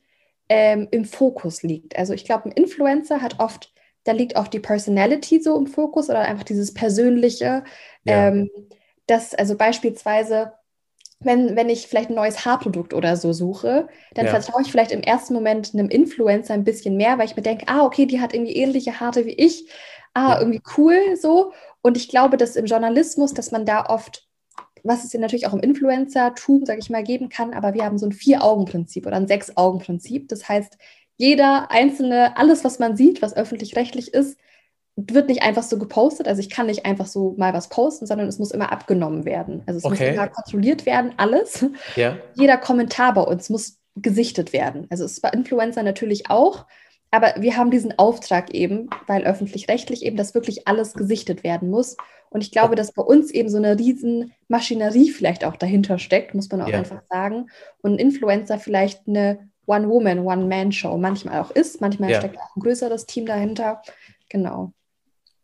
ähm, 0.48 0.88
im 0.90 1.04
Fokus 1.04 1.62
liegt. 1.62 1.96
Also 1.98 2.14
ich 2.14 2.24
glaube, 2.24 2.46
ein 2.46 2.52
Influencer 2.52 3.20
hat 3.20 3.38
oft, 3.40 3.72
da 4.04 4.12
liegt 4.12 4.36
auch 4.36 4.48
die 4.48 4.60
Personality 4.60 5.42
so 5.42 5.58
im 5.58 5.66
Fokus 5.66 6.08
oder 6.08 6.20
einfach 6.20 6.44
dieses 6.44 6.72
Persönliche. 6.72 7.64
Ja. 8.04 8.28
Ähm, 8.28 8.50
das, 9.06 9.34
also 9.34 9.56
beispielsweise 9.56 10.52
wenn, 11.20 11.56
wenn 11.56 11.68
ich 11.68 11.86
vielleicht 11.86 12.10
ein 12.10 12.16
neues 12.16 12.44
Haarprodukt 12.44 12.92
oder 12.92 13.16
so 13.16 13.32
suche, 13.32 13.88
dann 14.14 14.26
ja. 14.26 14.30
vertraue 14.30 14.62
ich 14.62 14.70
vielleicht 14.70 14.92
im 14.92 15.02
ersten 15.02 15.34
Moment 15.34 15.72
einem 15.72 15.88
Influencer 15.88 16.54
ein 16.54 16.64
bisschen 16.64 16.96
mehr, 16.96 17.18
weil 17.18 17.26
ich 17.26 17.36
mir 17.36 17.42
denke, 17.42 17.66
ah, 17.68 17.84
okay, 17.84 18.06
die 18.06 18.20
hat 18.20 18.34
irgendwie 18.34 18.56
ähnliche 18.56 19.00
Haare 19.00 19.24
wie 19.24 19.32
ich. 19.32 19.68
Ah, 20.14 20.34
ja. 20.34 20.40
irgendwie 20.40 20.62
cool 20.76 21.16
so. 21.20 21.52
Und 21.82 21.96
ich 21.96 22.08
glaube, 22.08 22.36
dass 22.36 22.56
im 22.56 22.66
Journalismus, 22.66 23.32
dass 23.32 23.50
man 23.50 23.64
da 23.64 23.86
oft, 23.86 24.26
was 24.82 25.04
es 25.04 25.12
ja 25.12 25.20
natürlich 25.20 25.46
auch 25.46 25.54
im 25.54 25.60
Influencer-Tum, 25.60 26.64
sage 26.64 26.80
ich 26.80 26.90
mal, 26.90 27.02
geben 27.02 27.28
kann, 27.28 27.54
aber 27.54 27.74
wir 27.74 27.84
haben 27.84 27.98
so 27.98 28.06
ein 28.06 28.12
Vier-Augen-Prinzip 28.12 29.06
oder 29.06 29.16
ein 29.16 29.28
Sechs-Augen-Prinzip. 29.28 30.28
Das 30.28 30.48
heißt, 30.48 30.78
jeder 31.16 31.70
einzelne, 31.70 32.36
alles, 32.36 32.62
was 32.64 32.78
man 32.78 32.96
sieht, 32.96 33.22
was 33.22 33.36
öffentlich-rechtlich 33.36 34.12
ist, 34.12 34.38
wird 34.96 35.28
nicht 35.28 35.42
einfach 35.42 35.62
so 35.62 35.78
gepostet. 35.78 36.26
Also 36.26 36.40
ich 36.40 36.48
kann 36.48 36.66
nicht 36.66 36.86
einfach 36.86 37.06
so 37.06 37.34
mal 37.36 37.52
was 37.52 37.68
posten, 37.68 38.06
sondern 38.06 38.28
es 38.28 38.38
muss 38.38 38.50
immer 38.50 38.72
abgenommen 38.72 39.24
werden. 39.26 39.62
Also 39.66 39.78
es 39.78 39.84
okay. 39.84 40.06
muss 40.06 40.14
immer 40.14 40.28
kontrolliert 40.28 40.86
werden, 40.86 41.12
alles. 41.18 41.66
Ja. 41.96 42.16
Jeder 42.34 42.56
Kommentar 42.56 43.12
bei 43.14 43.20
uns 43.20 43.50
muss 43.50 43.78
gesichtet 43.94 44.52
werden. 44.52 44.86
Also 44.90 45.04
es 45.04 45.12
ist 45.12 45.20
bei 45.20 45.30
Influencer 45.30 45.82
natürlich 45.82 46.30
auch, 46.30 46.66
aber 47.10 47.34
wir 47.38 47.56
haben 47.56 47.70
diesen 47.70 47.98
Auftrag 47.98 48.52
eben, 48.52 48.90
weil 49.06 49.24
öffentlich-rechtlich 49.24 50.04
eben 50.04 50.16
das 50.16 50.34
wirklich 50.34 50.66
alles 50.66 50.94
gesichtet 50.94 51.44
werden 51.44 51.70
muss. 51.70 51.96
Und 52.30 52.42
ich 52.42 52.50
glaube, 52.50 52.74
dass 52.74 52.92
bei 52.92 53.02
uns 53.02 53.30
eben 53.30 53.48
so 53.48 53.56
eine 53.58 53.78
riesen 53.78 54.32
Maschinerie 54.48 55.10
vielleicht 55.10 55.44
auch 55.44 55.56
dahinter 55.56 55.98
steckt, 55.98 56.34
muss 56.34 56.50
man 56.50 56.62
auch 56.62 56.68
ja. 56.68 56.78
einfach 56.78 57.02
sagen. 57.08 57.46
Und 57.80 57.92
ein 57.92 57.98
Influencer 57.98 58.58
vielleicht 58.58 59.06
eine 59.06 59.48
One-Woman, 59.66 60.20
One-Man-Show 60.20 60.96
manchmal 60.96 61.40
auch 61.40 61.50
ist. 61.50 61.80
Manchmal 61.80 62.10
ja. 62.10 62.18
steckt 62.18 62.38
auch 62.38 62.56
ein 62.56 62.60
größeres 62.60 63.06
Team 63.06 63.26
dahinter. 63.26 63.82
Genau. 64.28 64.72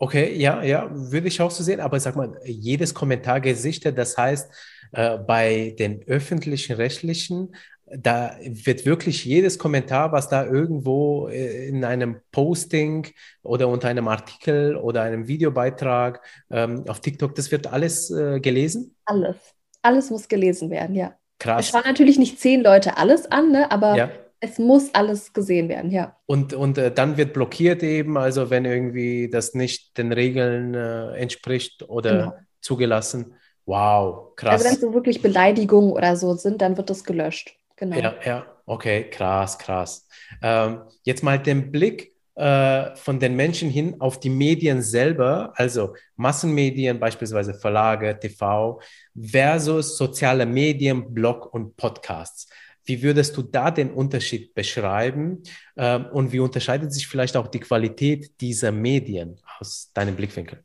Okay, 0.03 0.37
ja, 0.37 0.65
ja, 0.65 0.89
würde 0.91 1.29
ich 1.29 1.41
auch 1.41 1.53
so 1.53 1.63
sehen, 1.63 1.79
aber 1.79 2.01
sag 2.01 2.17
mal, 2.17 2.37
jedes 2.45 2.93
Kommentar 2.93 3.41
gesichtet, 3.41 3.97
das 3.97 4.19
heißt, 4.19 4.51
äh, 4.91 5.17
bei 5.17 5.77
den 5.79 6.03
öffentlichen 6.09 6.73
Rechtlichen, 6.73 7.55
da 7.87 8.37
wird 8.43 8.85
wirklich 8.85 9.25
jedes 9.25 9.61
Kommentar, 9.61 10.11
was 10.11 10.29
da 10.29 10.45
irgendwo 10.45 11.29
äh, 11.29 11.69
in 11.69 11.85
einem 11.85 12.17
Posting 12.33 13.07
oder 13.45 13.69
unter 13.69 13.87
einem 13.87 14.09
Artikel 14.09 14.75
oder 14.75 15.03
einem 15.03 15.29
Videobeitrag 15.29 16.21
ähm, 16.51 16.83
auf 16.89 16.99
TikTok, 16.99 17.37
das 17.37 17.53
wird 17.53 17.69
alles 17.69 18.11
äh, 18.11 18.41
gelesen? 18.41 18.97
Alles. 19.05 19.37
Alles 19.83 20.11
muss 20.11 20.27
gelesen 20.27 20.71
werden, 20.71 20.97
ja. 20.97 21.15
Krass. 21.39 21.67
Es 21.67 21.71
schauen 21.71 21.83
natürlich 21.85 22.19
nicht 22.19 22.41
zehn 22.41 22.61
Leute 22.61 22.97
alles 22.97 23.31
an, 23.31 23.53
ne? 23.53 23.71
aber 23.71 23.97
ja 23.97 24.11
es 24.45 24.59
muss 24.59 24.93
alles 24.93 25.33
gesehen 25.33 25.69
werden, 25.69 25.93
ja. 25.93 26.17
Und, 26.27 26.53
und 26.53 26.77
äh, 26.77 26.91
dann 26.91 27.17
wird 27.17 27.33
blockiert 27.33 27.85
eben, 27.85 28.19
also 28.19 28.51
wenn 28.51 28.65
irgendwie 28.65 29.31
das 29.31 29.55
nicht 29.55 29.97
den 29.97 30.13
Regeln 30.13 30.75
äh, 30.75 31.13
entspricht 31.13 31.89
oder 31.89 32.13
genau. 32.13 32.35
zugelassen. 32.61 33.37
Wow, 33.67 34.35
krass. 34.35 34.55
Also 34.55 34.65
wenn 34.65 34.73
es 34.73 34.81
so 34.81 34.93
wirklich 34.95 35.23
Beleidigungen 35.23 35.93
oder 35.93 36.17
so 36.17 36.35
sind, 36.35 36.61
dann 36.61 36.77
wird 36.77 36.91
das 36.91 37.05
gelöscht. 37.05 37.57
Genau. 37.77 37.97
Ja, 37.97 38.15
ja, 38.25 38.47
okay, 38.67 39.09
krass, 39.11 39.57
krass. 39.57 40.09
Ähm, 40.43 40.81
jetzt 41.05 41.23
mal 41.23 41.39
den 41.39 41.71
Blick 41.71 42.13
äh, 42.35 42.97
von 42.97 43.21
den 43.21 43.37
Menschen 43.37 43.71
hin 43.71 44.01
auf 44.01 44.19
die 44.19 44.31
Medien 44.31 44.83
selber, 44.83 45.53
also 45.55 45.95
Massenmedien, 46.17 46.99
beispielsweise 46.99 47.55
Verlage, 47.55 48.19
TV, 48.19 48.81
versus 49.17 49.97
soziale 49.97 50.47
Medien, 50.47 51.15
Blog 51.15 51.55
und 51.55 51.77
Podcasts. 51.77 52.49
Wie 52.85 53.03
würdest 53.03 53.37
du 53.37 53.43
da 53.43 53.71
den 53.71 53.91
Unterschied 53.93 54.55
beschreiben 54.55 55.43
ähm, 55.77 56.07
und 56.13 56.33
wie 56.33 56.41
unterscheidet 56.41 56.93
sich 56.93 57.07
vielleicht 57.07 57.37
auch 57.37 57.49
die 57.49 57.61
Qualität 57.61 58.41
dieser 58.41 58.73
Medien 58.73 59.41
aus 59.61 59.91
deinem 59.95 60.17
Blickwinkel? 60.17 60.65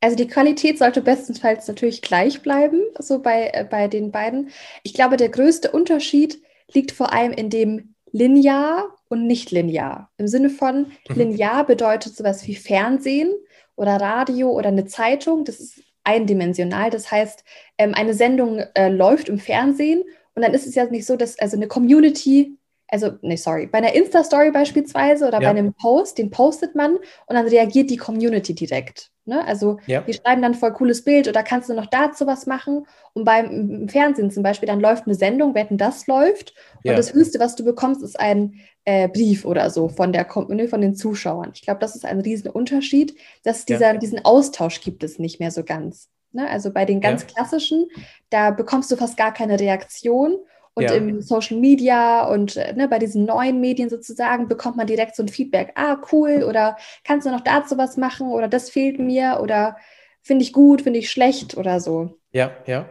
Also 0.00 0.16
die 0.16 0.26
Qualität 0.26 0.78
sollte 0.78 1.02
bestenfalls 1.02 1.68
natürlich 1.68 2.00
gleich 2.00 2.40
bleiben, 2.40 2.80
so 2.98 3.20
bei, 3.20 3.50
äh, 3.52 3.64
bei 3.68 3.86
den 3.86 4.10
beiden. 4.10 4.50
Ich 4.82 4.94
glaube, 4.94 5.16
der 5.16 5.28
größte 5.28 5.70
Unterschied 5.70 6.40
liegt 6.72 6.92
vor 6.92 7.12
allem 7.12 7.32
in 7.32 7.50
dem 7.50 7.94
linear 8.12 8.96
und 9.08 9.26
nicht 9.26 9.50
linear. 9.50 10.10
Im 10.16 10.26
Sinne 10.26 10.50
von 10.50 10.92
mhm. 11.08 11.14
linear 11.14 11.66
bedeutet 11.66 12.16
sowas 12.16 12.46
wie 12.46 12.54
Fernsehen 12.54 13.32
oder 13.76 13.96
Radio 13.96 14.50
oder 14.50 14.68
eine 14.68 14.86
Zeitung. 14.86 15.44
Das 15.44 15.60
ist 15.60 15.82
eindimensional. 16.02 16.90
Das 16.90 17.10
heißt, 17.10 17.44
ähm, 17.78 17.94
eine 17.94 18.14
Sendung 18.14 18.60
äh, 18.74 18.88
läuft 18.88 19.28
im 19.28 19.38
Fernsehen 19.38 20.02
und 20.34 20.42
dann 20.42 20.54
ist 20.54 20.66
es 20.66 20.74
ja 20.74 20.84
nicht 20.86 21.06
so, 21.06 21.16
dass 21.16 21.38
also 21.38 21.56
eine 21.56 21.68
Community, 21.68 22.56
also, 22.88 23.12
nee, 23.22 23.36
sorry, 23.36 23.66
bei 23.66 23.78
einer 23.78 23.94
Insta-Story 23.94 24.50
beispielsweise 24.50 25.26
oder 25.26 25.40
ja. 25.40 25.52
bei 25.52 25.58
einem 25.58 25.74
Post, 25.74 26.18
den 26.18 26.30
postet 26.30 26.74
man 26.74 26.96
und 26.96 27.34
dann 27.34 27.46
reagiert 27.46 27.90
die 27.90 27.96
Community 27.96 28.54
direkt. 28.54 29.10
Ne? 29.26 29.44
Also, 29.44 29.78
ja. 29.86 30.00
die 30.00 30.14
schreiben 30.14 30.42
dann 30.42 30.54
voll 30.54 30.72
cooles 30.72 31.04
Bild 31.04 31.28
oder 31.28 31.42
kannst 31.44 31.68
du 31.68 31.74
noch 31.74 31.86
dazu 31.86 32.26
was 32.26 32.46
machen? 32.46 32.86
Und 33.12 33.24
beim 33.24 33.88
Fernsehen 33.88 34.30
zum 34.30 34.42
Beispiel, 34.42 34.66
dann 34.66 34.80
läuft 34.80 35.06
eine 35.06 35.14
Sendung, 35.14 35.54
wetten, 35.54 35.78
das 35.78 36.06
läuft. 36.08 36.54
Und 36.82 36.90
ja. 36.90 36.96
das 36.96 37.14
Höchste, 37.14 37.38
was 37.38 37.54
du 37.54 37.64
bekommst, 37.64 38.02
ist 38.02 38.18
ein 38.18 38.54
äh, 38.84 39.08
Brief 39.08 39.44
oder 39.44 39.70
so 39.70 39.88
von, 39.88 40.12
der, 40.12 40.26
ne, 40.48 40.66
von 40.66 40.80
den 40.80 40.96
Zuschauern. 40.96 41.52
Ich 41.54 41.62
glaube, 41.62 41.80
das 41.80 41.94
ist 41.94 42.04
ein 42.04 42.20
riesen 42.20 42.50
Unterschied, 42.50 43.14
dass 43.44 43.64
dieser, 43.66 43.96
diesen 43.98 44.24
Austausch 44.24 44.80
gibt 44.80 45.04
es 45.04 45.18
nicht 45.18 45.38
mehr 45.38 45.52
so 45.52 45.62
ganz. 45.62 46.08
Ne? 46.32 46.48
Also 46.48 46.72
bei 46.72 46.84
den 46.84 47.00
ganz 47.00 47.22
ja. 47.22 47.28
klassischen, 47.28 47.88
da 48.30 48.50
bekommst 48.50 48.90
du 48.90 48.96
fast 48.96 49.16
gar 49.16 49.32
keine 49.32 49.58
Reaktion. 49.58 50.38
Und 50.72 50.84
ja. 50.84 50.94
im 50.94 51.20
Social 51.20 51.58
Media 51.58 52.28
und 52.28 52.56
äh, 52.56 52.72
ne, 52.74 52.86
bei 52.86 53.00
diesen 53.00 53.24
neuen 53.24 53.60
Medien 53.60 53.90
sozusagen 53.90 54.46
bekommt 54.46 54.76
man 54.76 54.86
direkt 54.86 55.16
so 55.16 55.22
ein 55.24 55.28
Feedback. 55.28 55.72
Ah, 55.74 56.00
cool, 56.12 56.44
oder 56.48 56.76
kannst 57.02 57.26
du 57.26 57.32
noch 57.32 57.40
dazu 57.40 57.76
was 57.76 57.96
machen 57.96 58.28
oder 58.28 58.46
das 58.46 58.70
fehlt 58.70 59.00
mir 59.00 59.40
oder 59.42 59.76
finde 60.22 60.44
ich 60.44 60.52
gut, 60.52 60.82
finde 60.82 61.00
ich 61.00 61.10
schlecht 61.10 61.56
oder 61.56 61.80
so. 61.80 62.19
Ja, 62.32 62.52
ja. 62.64 62.88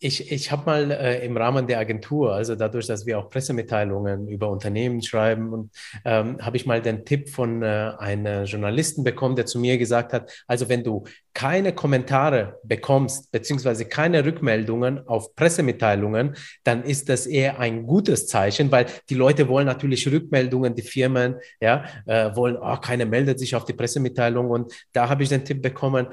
Ich, 0.00 0.32
ich 0.32 0.50
habe 0.50 0.66
mal 0.66 0.90
äh, 0.90 1.24
im 1.24 1.36
Rahmen 1.36 1.68
der 1.68 1.78
Agentur, 1.78 2.34
also 2.34 2.56
dadurch, 2.56 2.88
dass 2.88 3.06
wir 3.06 3.20
auch 3.20 3.30
Pressemitteilungen 3.30 4.26
über 4.26 4.50
Unternehmen 4.50 5.00
schreiben, 5.00 5.52
und 5.52 5.70
ähm, 6.04 6.38
habe 6.40 6.56
ich 6.56 6.66
mal 6.66 6.82
den 6.82 7.04
Tipp 7.04 7.28
von 7.28 7.62
äh, 7.62 7.92
einem 7.98 8.46
Journalisten 8.46 9.04
bekommen, 9.04 9.36
der 9.36 9.46
zu 9.46 9.60
mir 9.60 9.78
gesagt 9.78 10.12
hat, 10.12 10.32
also 10.48 10.68
wenn 10.68 10.82
du 10.82 11.04
keine 11.34 11.72
Kommentare 11.72 12.58
bekommst, 12.64 13.30
beziehungsweise 13.30 13.84
keine 13.84 14.24
Rückmeldungen 14.24 15.06
auf 15.06 15.36
Pressemitteilungen, 15.36 16.34
dann 16.64 16.82
ist 16.82 17.08
das 17.08 17.26
eher 17.26 17.60
ein 17.60 17.86
gutes 17.86 18.26
Zeichen, 18.26 18.72
weil 18.72 18.86
die 19.08 19.14
Leute 19.14 19.48
wollen 19.48 19.66
natürlich 19.66 20.10
Rückmeldungen, 20.10 20.74
die 20.74 20.82
Firmen, 20.82 21.36
ja, 21.60 21.84
äh, 22.06 22.34
wollen, 22.34 22.56
oh, 22.56 22.76
keiner 22.78 23.04
meldet 23.04 23.38
sich 23.38 23.54
auf 23.54 23.64
die 23.64 23.72
Pressemitteilung. 23.72 24.50
Und 24.50 24.72
da 24.92 25.08
habe 25.08 25.22
ich 25.22 25.28
den 25.28 25.44
Tipp 25.44 25.62
bekommen, 25.62 26.08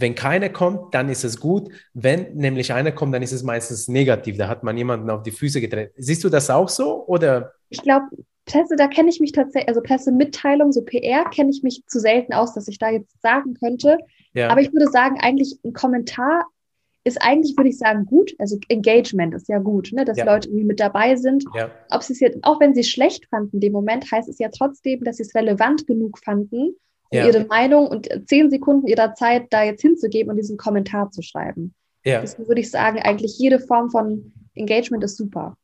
wenn 0.00 0.14
keine 0.14 0.50
kommt, 0.50 0.94
dann 0.94 1.08
ist 1.08 1.24
es 1.24 1.40
gut. 1.40 1.68
Wenn 1.94 2.34
nämlich 2.34 2.72
eine 2.72 2.92
kommt, 2.92 3.14
dann 3.14 3.22
ist 3.22 3.32
es 3.32 3.42
meistens 3.42 3.88
negativ. 3.88 4.36
Da 4.36 4.48
hat 4.48 4.62
man 4.62 4.76
jemanden 4.76 5.10
auf 5.10 5.22
die 5.22 5.30
Füße 5.30 5.60
gedreht. 5.60 5.92
Siehst 5.96 6.24
du 6.24 6.28
das 6.28 6.50
auch 6.50 6.68
so? 6.68 7.06
Oder? 7.06 7.52
Ich 7.68 7.82
glaube, 7.82 8.06
Presse, 8.44 8.76
da 8.76 8.88
kenne 8.88 9.10
ich 9.10 9.20
mich 9.20 9.32
tatsächlich, 9.32 9.68
also 9.68 9.82
Pressemitteilung, 9.82 10.72
so 10.72 10.82
PR, 10.82 11.24
kenne 11.30 11.50
ich 11.50 11.62
mich 11.62 11.84
zu 11.86 12.00
selten 12.00 12.32
aus, 12.32 12.54
dass 12.54 12.68
ich 12.68 12.78
da 12.78 12.90
jetzt 12.90 13.20
sagen 13.20 13.54
könnte. 13.54 13.98
Ja. 14.34 14.48
Aber 14.48 14.60
ich 14.60 14.72
würde 14.72 14.90
sagen, 14.90 15.18
eigentlich 15.20 15.58
ein 15.64 15.72
Kommentar 15.72 16.44
ist 17.04 17.20
eigentlich, 17.22 17.56
würde 17.56 17.70
ich 17.70 17.78
sagen, 17.78 18.04
gut. 18.06 18.34
Also 18.38 18.58
Engagement 18.68 19.34
ist 19.34 19.48
ja 19.48 19.58
gut, 19.58 19.92
ne? 19.92 20.04
dass 20.04 20.18
ja. 20.18 20.24
Leute 20.24 20.48
irgendwie 20.48 20.64
mit 20.64 20.80
dabei 20.80 21.16
sind. 21.16 21.44
Ja. 21.54 21.70
Ob 21.90 22.02
sie 22.02 22.12
es 22.12 22.20
jetzt, 22.20 22.38
auch 22.42 22.60
wenn 22.60 22.74
sie 22.74 22.80
es 22.80 22.88
schlecht 22.88 23.26
fanden 23.26 23.56
in 23.56 23.60
dem 23.60 23.72
Moment, 23.72 24.10
heißt 24.10 24.28
es 24.28 24.38
ja 24.38 24.48
trotzdem, 24.48 25.04
dass 25.04 25.16
sie 25.16 25.22
es 25.22 25.34
relevant 25.34 25.86
genug 25.86 26.18
fanden, 26.18 26.74
ja. 27.10 27.26
ihre 27.26 27.44
Meinung 27.44 27.86
und 27.86 28.08
zehn 28.26 28.50
Sekunden 28.50 28.86
ihrer 28.86 29.14
Zeit 29.14 29.46
da 29.50 29.62
jetzt 29.62 29.82
hinzugeben 29.82 30.30
und 30.30 30.36
diesen 30.36 30.56
Kommentar 30.56 31.10
zu 31.10 31.22
schreiben. 31.22 31.74
Ja. 32.04 32.20
Deswegen 32.20 32.48
würde 32.48 32.60
ich 32.60 32.70
sagen, 32.70 32.98
eigentlich 33.00 33.38
jede 33.38 33.60
Form 33.60 33.90
von 33.90 34.32
Engagement 34.54 35.04
ist 35.04 35.16
super. 35.16 35.56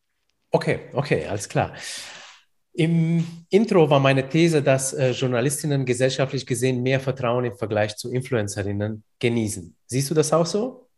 Okay, 0.51 0.81
okay, 0.93 1.27
alles 1.27 1.49
klar. 1.49 1.73
Im 2.73 3.25
Intro 3.51 3.89
war 3.89 4.01
meine 4.01 4.29
These, 4.29 4.61
dass 4.61 4.93
äh, 4.93 5.11
Journalistinnen 5.13 5.85
gesellschaftlich 5.85 6.45
gesehen 6.45 6.83
mehr 6.83 6.99
Vertrauen 6.99 7.45
im 7.45 7.57
Vergleich 7.57 7.97
zu 7.97 8.11
Influencerinnen 8.11 9.05
genießen. 9.21 9.77
Siehst 9.87 10.11
du 10.11 10.15
das 10.15 10.33
auch 10.33 10.47
so? 10.47 10.89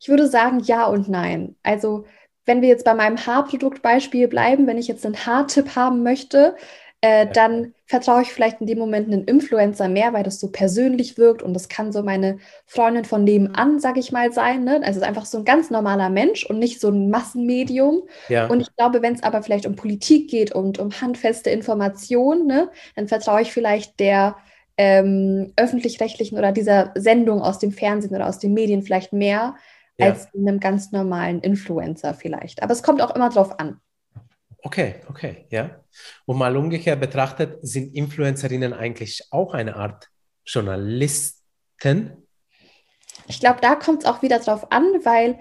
Ich 0.00 0.08
würde 0.08 0.28
sagen 0.28 0.60
ja 0.60 0.86
und 0.86 1.08
nein. 1.08 1.56
Also 1.62 2.04
wenn 2.46 2.62
wir 2.62 2.68
jetzt 2.68 2.84
bei 2.84 2.94
meinem 2.94 3.18
Haarproduktbeispiel 3.18 4.28
bleiben, 4.28 4.66
wenn 4.66 4.78
ich 4.78 4.88
jetzt 4.88 5.04
einen 5.04 5.26
Haartipp 5.26 5.74
haben 5.76 6.02
möchte, 6.02 6.56
äh, 7.02 7.24
ja. 7.24 7.24
dann 7.24 7.74
vertraue 7.86 8.22
ich 8.22 8.32
vielleicht 8.32 8.60
in 8.60 8.66
dem 8.66 8.78
Moment 8.78 9.12
einen 9.12 9.24
Influencer 9.24 9.88
mehr, 9.88 10.12
weil 10.12 10.22
das 10.22 10.38
so 10.38 10.50
persönlich 10.52 11.16
wirkt 11.18 11.42
und 11.42 11.54
das 11.54 11.68
kann 11.68 11.92
so 11.92 12.02
meine 12.02 12.38
Freundin 12.66 13.04
von 13.04 13.24
nebenan, 13.24 13.80
sag 13.80 13.96
ich 13.96 14.12
mal, 14.12 14.32
sein. 14.32 14.64
Ne? 14.64 14.80
Also 14.84 15.00
einfach 15.00 15.24
so 15.24 15.38
ein 15.38 15.44
ganz 15.44 15.70
normaler 15.70 16.10
Mensch 16.10 16.44
und 16.44 16.58
nicht 16.58 16.80
so 16.80 16.88
ein 16.88 17.10
Massenmedium. 17.10 18.02
Ja. 18.28 18.46
Und 18.46 18.60
ich 18.60 18.74
glaube, 18.76 19.02
wenn 19.02 19.14
es 19.14 19.22
aber 19.22 19.42
vielleicht 19.42 19.66
um 19.66 19.76
Politik 19.76 20.30
geht 20.30 20.52
und 20.52 20.78
um 20.78 20.90
handfeste 21.00 21.50
Informationen, 21.50 22.46
ne, 22.46 22.70
dann 22.96 23.08
vertraue 23.08 23.42
ich 23.42 23.52
vielleicht 23.52 23.98
der 23.98 24.36
ähm, 24.76 25.52
öffentlich-rechtlichen 25.56 26.38
oder 26.38 26.52
dieser 26.52 26.92
Sendung 26.94 27.42
aus 27.42 27.58
dem 27.58 27.72
Fernsehen 27.72 28.14
oder 28.14 28.28
aus 28.28 28.38
den 28.38 28.54
Medien 28.54 28.82
vielleicht 28.82 29.12
mehr 29.12 29.56
ja. 29.98 30.06
als 30.06 30.28
einem 30.34 30.60
ganz 30.60 30.92
normalen 30.92 31.40
Influencer 31.40 32.14
vielleicht. 32.14 32.62
Aber 32.62 32.72
es 32.72 32.82
kommt 32.82 33.02
auch 33.02 33.14
immer 33.14 33.30
drauf 33.30 33.58
an. 33.58 33.80
Okay, 34.62 34.96
okay, 35.08 35.46
ja. 35.50 35.82
Und 36.26 36.38
mal 36.38 36.56
umgekehrt 36.56 37.00
betrachtet, 37.00 37.58
sind 37.62 37.94
Influencerinnen 37.94 38.72
eigentlich 38.72 39.22
auch 39.30 39.54
eine 39.54 39.76
Art 39.76 40.08
Journalisten? 40.44 42.26
Ich 43.26 43.40
glaube, 43.40 43.60
da 43.60 43.74
kommt 43.74 44.02
es 44.02 44.08
auch 44.08 44.22
wieder 44.22 44.38
drauf 44.38 44.70
an, 44.70 44.84
weil 45.04 45.38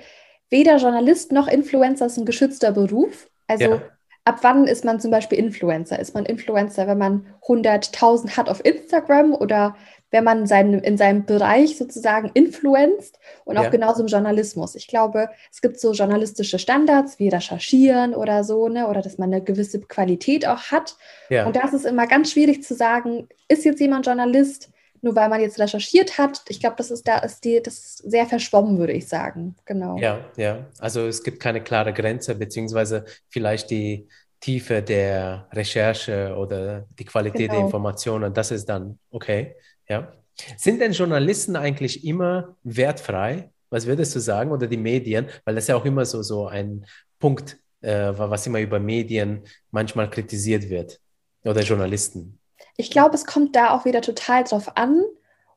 weder 0.49 0.77
Journalist 0.77 1.31
noch 1.31 1.47
Influencer 1.47 2.05
ist 2.05 2.17
ein 2.17 2.25
geschützter 2.25 2.71
Beruf. 2.71 3.29
Also 3.47 3.65
ja. 3.65 3.81
ab 4.23 4.39
wann 4.41 4.67
ist 4.67 4.85
man 4.85 4.99
zum 4.99 5.11
Beispiel 5.11 5.37
Influencer? 5.37 5.99
Ist 5.99 6.13
man 6.13 6.25
Influencer, 6.25 6.87
wenn 6.87 6.97
man 6.97 7.35
100.000 7.47 8.37
hat 8.37 8.49
auf 8.49 8.63
Instagram 8.63 9.33
oder 9.33 9.75
wenn 10.11 10.23
man 10.23 10.47
sein, 10.47 10.73
in 10.73 10.97
seinem 10.97 11.25
Bereich 11.25 11.77
sozusagen 11.77 12.31
influenzt 12.33 13.19
und 13.45 13.57
auch 13.57 13.63
ja. 13.63 13.69
genauso 13.69 14.01
im 14.01 14.07
Journalismus. 14.07 14.75
Ich 14.75 14.87
glaube, 14.87 15.29
es 15.51 15.61
gibt 15.61 15.79
so 15.79 15.91
journalistische 15.91 16.59
Standards 16.59 17.19
wie 17.19 17.29
Recherchieren 17.29 18.15
oder 18.15 18.43
so, 18.43 18.67
ne, 18.69 18.87
oder 18.87 19.01
dass 19.01 19.17
man 19.17 19.31
eine 19.31 19.43
gewisse 19.43 19.79
Qualität 19.81 20.47
auch 20.47 20.71
hat. 20.71 20.95
Ja. 21.29 21.45
Und 21.45 21.55
das 21.55 21.73
ist 21.73 21.85
immer 21.85 22.07
ganz 22.07 22.31
schwierig 22.31 22.63
zu 22.63 22.75
sagen, 22.75 23.27
ist 23.47 23.65
jetzt 23.65 23.79
jemand 23.79 24.05
Journalist, 24.05 24.69
nur 25.01 25.15
weil 25.15 25.29
man 25.29 25.41
jetzt 25.41 25.59
recherchiert 25.59 26.17
hat. 26.17 26.41
Ich 26.49 26.59
glaube, 26.59 26.75
das 26.77 26.91
ist 26.91 27.07
da 27.07 27.19
ist 27.19 27.43
die, 27.45 27.61
das 27.61 27.77
ist 27.77 27.97
sehr 27.97 28.25
verschwommen, 28.25 28.77
würde 28.77 28.93
ich 28.93 29.07
sagen. 29.07 29.55
Genau. 29.65 29.97
Ja, 29.97 30.25
ja. 30.35 30.65
Also 30.79 31.07
es 31.07 31.23
gibt 31.23 31.39
keine 31.39 31.61
klare 31.61 31.93
Grenze, 31.93 32.35
beziehungsweise 32.35 33.05
vielleicht 33.29 33.69
die 33.69 34.07
Tiefe 34.39 34.81
der 34.81 35.47
Recherche 35.51 36.35
oder 36.37 36.85
die 36.97 37.05
Qualität 37.05 37.49
genau. 37.49 37.53
der 37.53 37.61
Informationen, 37.65 38.33
das 38.33 38.51
ist 38.51 38.67
dann 38.67 38.97
okay. 39.11 39.55
Ja. 39.89 40.13
Sind 40.57 40.81
denn 40.81 40.93
Journalisten 40.93 41.55
eigentlich 41.55 42.05
immer 42.05 42.55
wertfrei? 42.63 43.49
Was 43.69 43.85
würdest 43.85 44.15
du 44.15 44.19
sagen? 44.19 44.51
Oder 44.51 44.67
die 44.67 44.77
Medien? 44.77 45.27
Weil 45.43 45.55
das 45.55 45.65
ist 45.65 45.67
ja 45.67 45.75
auch 45.75 45.85
immer 45.85 46.05
so, 46.05 46.21
so 46.21 46.47
ein 46.47 46.85
Punkt, 47.19 47.57
äh, 47.81 48.13
was 48.15 48.47
immer 48.47 48.59
über 48.59 48.79
Medien 48.79 49.43
manchmal 49.71 50.09
kritisiert 50.09 50.69
wird. 50.69 50.99
Oder 51.43 51.61
Journalisten. 51.61 52.39
Ich 52.77 52.91
glaube, 52.91 53.15
es 53.15 53.25
kommt 53.25 53.55
da 53.55 53.71
auch 53.71 53.85
wieder 53.85 54.01
total 54.01 54.43
drauf 54.43 54.77
an. 54.77 55.03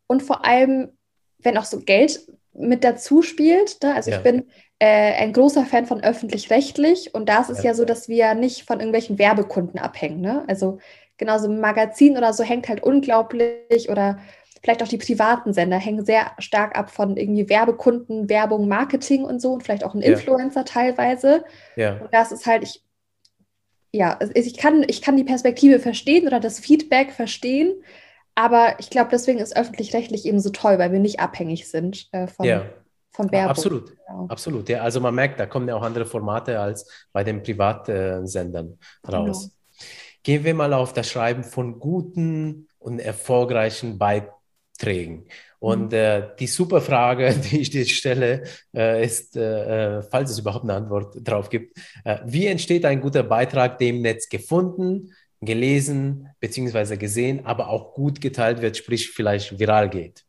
Und 0.07 0.23
vor 0.23 0.45
allem, 0.45 0.91
wenn 1.39 1.57
auch 1.57 1.65
so 1.65 1.81
Geld 1.81 2.21
mit 2.53 2.85
dazu 2.85 3.23
spielt. 3.23 3.83
Ne? 3.83 3.95
Also 3.95 4.11
ja. 4.11 4.19
ich 4.19 4.23
bin 4.23 4.49
äh, 4.79 5.15
ein 5.15 5.33
großer 5.33 5.65
Fan 5.65 5.87
von 5.87 6.03
öffentlich-rechtlich 6.03 7.15
und 7.15 7.29
da 7.29 7.41
ist 7.41 7.51
es 7.51 7.59
ja. 7.59 7.71
ja 7.71 7.75
so, 7.75 7.85
dass 7.85 8.09
wir 8.09 8.35
nicht 8.35 8.65
von 8.65 8.79
irgendwelchen 8.81 9.19
Werbekunden 9.19 9.79
abhängen. 9.79 10.21
Ne? 10.21 10.45
Also 10.49 10.79
genauso 11.23 11.49
ein 11.49 11.61
Magazin 11.61 12.17
oder 12.17 12.33
so 12.33 12.43
hängt 12.43 12.69
halt 12.69 12.83
unglaublich 12.83 13.89
oder 13.89 14.19
vielleicht 14.61 14.83
auch 14.83 14.89
die 14.89 14.99
privaten 14.99 15.53
Sender 15.53 15.79
hängen 15.79 16.05
sehr 16.05 16.33
stark 16.39 16.77
ab 16.77 16.91
von 16.91 17.17
irgendwie 17.17 17.49
Werbekunden, 17.49 18.29
Werbung, 18.29 18.67
Marketing 18.67 19.25
und 19.25 19.41
so 19.41 19.53
und 19.53 19.63
vielleicht 19.63 19.85
auch 19.85 19.95
ein 19.95 20.03
Influencer 20.03 20.61
ja. 20.61 20.65
teilweise. 20.65 21.45
Ja. 21.77 21.99
Und 21.99 22.13
das 22.13 22.33
ist 22.33 22.47
halt, 22.47 22.65
ich, 22.65 22.83
ja, 23.93 24.19
ich 24.35 24.57
kann, 24.57 24.85
ich 24.89 25.01
kann 25.01 25.17
die 25.17 25.23
Perspektive 25.23 25.79
verstehen 25.79 26.27
oder 26.27 26.41
das 26.41 26.59
Feedback 26.59 27.13
verstehen, 27.13 27.73
aber 28.35 28.75
ich 28.81 28.91
glaube, 28.91 29.11
deswegen 29.13 29.39
ist 29.39 29.57
öffentlich-rechtlich 29.57 30.27
eben 30.27 30.41
so 30.41 30.51
toll, 30.51 30.79
weil 30.79 30.91
wir 30.91 31.01
nicht 31.01 31.21
abhängig 31.21 31.69
sind 31.69 32.09
äh, 32.11 32.27
von, 32.27 32.47
ja. 32.47 32.65
von 33.13 33.31
Werbung. 33.31 33.51
Absolut, 33.51 33.97
genau. 34.07 34.27
absolut. 34.29 34.69
Ja, 34.69 34.83
also 34.83 35.01
man 35.01 35.15
merkt, 35.15 35.39
da 35.39 35.47
kommen 35.47 35.69
ja 35.69 35.77
auch 35.77 35.83
andere 35.83 36.05
Formate 36.05 36.59
als 36.59 36.91
bei 37.13 37.23
den 37.23 37.45
Privatsendern 37.45 38.79
raus. 39.07 39.43
Genau. 39.43 39.62
Gehen 40.23 40.45
wir 40.45 40.55
mal 40.55 40.73
auf 40.73 40.93
das 40.93 41.11
Schreiben 41.11 41.45
von 41.45 41.79
guten 41.79 42.69
und 42.79 42.99
erfolgreichen 42.99 43.99
Beiträgen. 43.99 45.27
Und 45.59 45.93
mhm. 45.93 45.99
äh, 45.99 46.23
die 46.39 46.47
super 46.47 46.81
Frage, 46.81 47.35
die 47.51 47.61
ich 47.61 47.71
dir 47.71 47.87
stelle, 47.87 48.45
äh, 48.75 49.05
ist, 49.05 49.37
äh, 49.37 49.99
äh, 49.99 50.03
falls 50.03 50.31
es 50.31 50.39
überhaupt 50.39 50.65
eine 50.65 50.75
Antwort 50.75 51.17
drauf 51.23 51.49
gibt, 51.49 51.79
äh, 52.05 52.19
wie 52.25 52.47
entsteht 52.47 52.85
ein 52.85 53.01
guter 53.01 53.23
Beitrag, 53.23 53.79
der 53.79 53.89
im 53.89 54.03
Netz 54.03 54.29
gefunden, 54.29 55.13
gelesen 55.41 56.29
bzw. 56.41 56.97
gesehen, 56.97 57.47
aber 57.47 57.69
auch 57.69 57.95
gut 57.95 58.21
geteilt 58.21 58.61
wird, 58.63 58.77
sprich 58.77 59.11
vielleicht 59.11 59.59
viral 59.59 59.89
geht? 59.91 60.25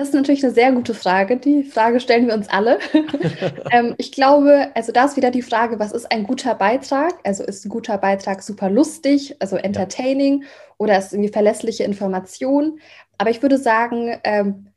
Das 0.00 0.08
ist 0.08 0.14
natürlich 0.14 0.42
eine 0.42 0.54
sehr 0.54 0.72
gute 0.72 0.94
Frage. 0.94 1.36
Die 1.36 1.62
Frage 1.62 2.00
stellen 2.00 2.26
wir 2.26 2.32
uns 2.32 2.48
alle. 2.48 2.78
ähm, 3.70 3.94
ich 3.98 4.12
glaube, 4.12 4.70
also 4.74 4.92
da 4.92 5.04
ist 5.04 5.18
wieder 5.18 5.30
die 5.30 5.42
Frage, 5.42 5.78
was 5.78 5.92
ist 5.92 6.10
ein 6.10 6.24
guter 6.24 6.54
Beitrag? 6.54 7.12
Also 7.22 7.44
ist 7.44 7.66
ein 7.66 7.68
guter 7.68 7.98
Beitrag 7.98 8.42
super 8.42 8.70
lustig, 8.70 9.36
also 9.40 9.56
entertaining 9.56 10.40
ja. 10.40 10.48
oder 10.78 10.96
ist 10.96 11.08
es 11.08 11.12
irgendwie 11.12 11.28
verlässliche 11.28 11.84
Information? 11.84 12.80
Aber 13.18 13.28
ich 13.28 13.42
würde 13.42 13.58
sagen, 13.58 14.18
ähm, 14.24 14.69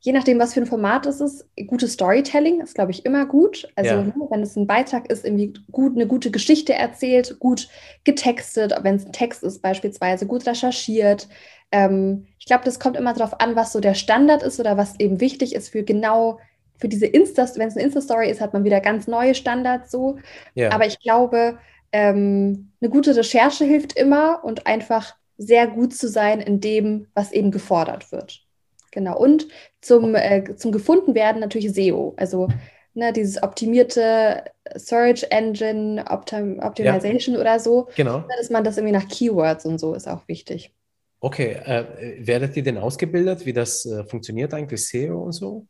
je 0.00 0.12
nachdem, 0.12 0.38
was 0.38 0.54
für 0.54 0.60
ein 0.60 0.66
Format 0.66 1.06
es 1.06 1.20
ist, 1.20 1.46
gutes 1.66 1.94
Storytelling 1.94 2.60
ist, 2.60 2.74
glaube 2.74 2.92
ich, 2.92 3.04
immer 3.04 3.26
gut. 3.26 3.68
Also 3.74 3.90
ja. 3.90 4.02
ne, 4.02 4.14
wenn 4.30 4.42
es 4.42 4.56
ein 4.56 4.66
Beitrag 4.66 5.10
ist, 5.10 5.24
irgendwie 5.24 5.54
gut, 5.72 5.94
eine 5.94 6.06
gute 6.06 6.30
Geschichte 6.30 6.74
erzählt, 6.74 7.38
gut 7.40 7.68
getextet, 8.04 8.74
wenn 8.82 8.96
es 8.96 9.06
ein 9.06 9.12
Text 9.12 9.42
ist, 9.42 9.60
beispielsweise 9.60 10.26
gut 10.26 10.46
recherchiert, 10.46 11.28
ähm, 11.72 12.26
ich 12.38 12.46
glaube, 12.46 12.64
das 12.64 12.80
kommt 12.80 12.96
immer 12.96 13.12
darauf 13.12 13.40
an, 13.40 13.56
was 13.56 13.72
so 13.72 13.80
der 13.80 13.94
Standard 13.94 14.42
ist 14.42 14.58
oder 14.58 14.76
was 14.76 14.98
eben 15.00 15.20
wichtig 15.20 15.54
ist 15.54 15.68
für 15.68 15.82
genau 15.82 16.38
für 16.80 16.88
diese 16.88 17.06
Insta, 17.06 17.46
wenn 17.56 17.68
es 17.68 17.76
eine 17.76 17.84
Insta-Story 17.84 18.30
ist, 18.30 18.40
hat 18.40 18.52
man 18.52 18.64
wieder 18.64 18.80
ganz 18.80 19.08
neue 19.08 19.34
Standards 19.34 19.90
so. 19.90 20.18
Ja. 20.54 20.70
Aber 20.70 20.86
ich 20.86 21.00
glaube, 21.00 21.58
ähm, 21.90 22.70
eine 22.80 22.90
gute 22.90 23.16
Recherche 23.16 23.64
hilft 23.64 23.98
immer 23.98 24.44
und 24.44 24.66
einfach 24.66 25.16
sehr 25.36 25.66
gut 25.66 25.94
zu 25.94 26.08
sein 26.08 26.40
in 26.40 26.60
dem, 26.60 27.08
was 27.14 27.32
eben 27.32 27.50
gefordert 27.50 28.12
wird. 28.12 28.47
Genau. 28.90 29.18
Und 29.18 29.48
zum, 29.80 30.14
äh, 30.14 30.56
zum 30.56 30.72
gefunden 30.72 31.14
werden 31.14 31.40
natürlich 31.40 31.72
SEO. 31.72 32.14
Also 32.16 32.48
ne, 32.94 33.12
dieses 33.12 33.42
optimierte 33.42 34.44
Search 34.74 35.26
Engine 35.30 36.04
Optim 36.08 36.58
Optimization 36.60 37.34
ja. 37.34 37.40
oder 37.40 37.60
so. 37.60 37.88
Genau. 37.96 38.24
Dass 38.38 38.50
man 38.50 38.64
das 38.64 38.76
irgendwie 38.76 38.96
nach 38.96 39.08
Keywords 39.08 39.64
und 39.64 39.78
so 39.78 39.94
ist 39.94 40.08
auch 40.08 40.26
wichtig. 40.28 40.74
Okay, 41.20 41.52
äh, 41.64 42.26
werdet 42.26 42.56
ihr 42.56 42.62
denn 42.62 42.78
ausgebildet, 42.78 43.44
wie 43.44 43.52
das 43.52 43.84
äh, 43.86 44.04
funktioniert 44.04 44.54
eigentlich, 44.54 44.86
SEO 44.86 45.20
und 45.22 45.32
so? 45.32 45.66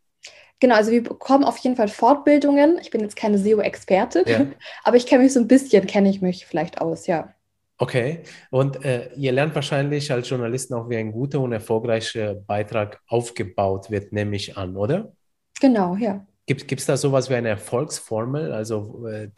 Genau, 0.60 0.74
also 0.74 0.90
wir 0.90 1.02
bekommen 1.02 1.44
auf 1.44 1.56
jeden 1.58 1.76
Fall 1.76 1.88
Fortbildungen. 1.88 2.78
Ich 2.80 2.90
bin 2.90 3.00
jetzt 3.00 3.16
keine 3.16 3.38
SEO-Expertin, 3.38 4.24
ja. 4.26 4.46
aber 4.84 4.96
ich 4.96 5.06
kenne 5.06 5.22
mich 5.22 5.32
so 5.32 5.40
ein 5.40 5.48
bisschen, 5.48 5.86
kenne 5.86 6.10
ich 6.10 6.20
mich 6.20 6.46
vielleicht 6.46 6.80
aus, 6.80 7.06
ja. 7.06 7.32
Okay, 7.80 8.24
und 8.50 8.84
äh, 8.84 9.10
ihr 9.14 9.30
lernt 9.30 9.54
wahrscheinlich 9.54 10.10
als 10.10 10.28
Journalisten 10.28 10.74
auch, 10.74 10.88
wie 10.88 10.96
ein 10.96 11.12
guter 11.12 11.38
und 11.40 11.52
erfolgreicher 11.52 12.34
Beitrag 12.34 13.00
aufgebaut 13.06 13.90
wird, 13.90 14.12
nehme 14.12 14.34
ich 14.34 14.56
an, 14.56 14.76
oder? 14.76 15.12
Genau, 15.60 15.94
ja. 15.94 16.26
Gibt 16.46 16.72
es 16.72 16.86
da 16.86 16.96
sowas 16.96 17.30
wie 17.30 17.34
eine 17.34 17.50
Erfolgsformel? 17.50 18.52
Also 18.52 19.06
äh, 19.06 19.28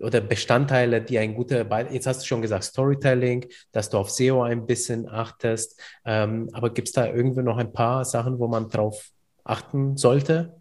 oder 0.00 0.20
Bestandteile, 0.20 1.02
die 1.02 1.18
ein 1.18 1.34
guter, 1.34 1.64
Be 1.64 1.86
jetzt 1.90 2.06
hast 2.06 2.22
du 2.22 2.26
schon 2.26 2.42
gesagt, 2.42 2.64
Storytelling, 2.64 3.46
dass 3.72 3.90
du 3.90 3.98
auf 3.98 4.10
SEO 4.10 4.42
ein 4.42 4.66
bisschen 4.66 5.08
achtest, 5.08 5.78
ähm, 6.04 6.48
aber 6.52 6.70
gibt 6.70 6.88
es 6.88 6.94
da 6.94 7.06
irgendwie 7.06 7.42
noch 7.42 7.58
ein 7.58 7.72
paar 7.72 8.04
Sachen, 8.04 8.38
wo 8.38 8.48
man 8.48 8.68
drauf 8.68 9.10
achten 9.44 9.96
sollte? 9.96 10.56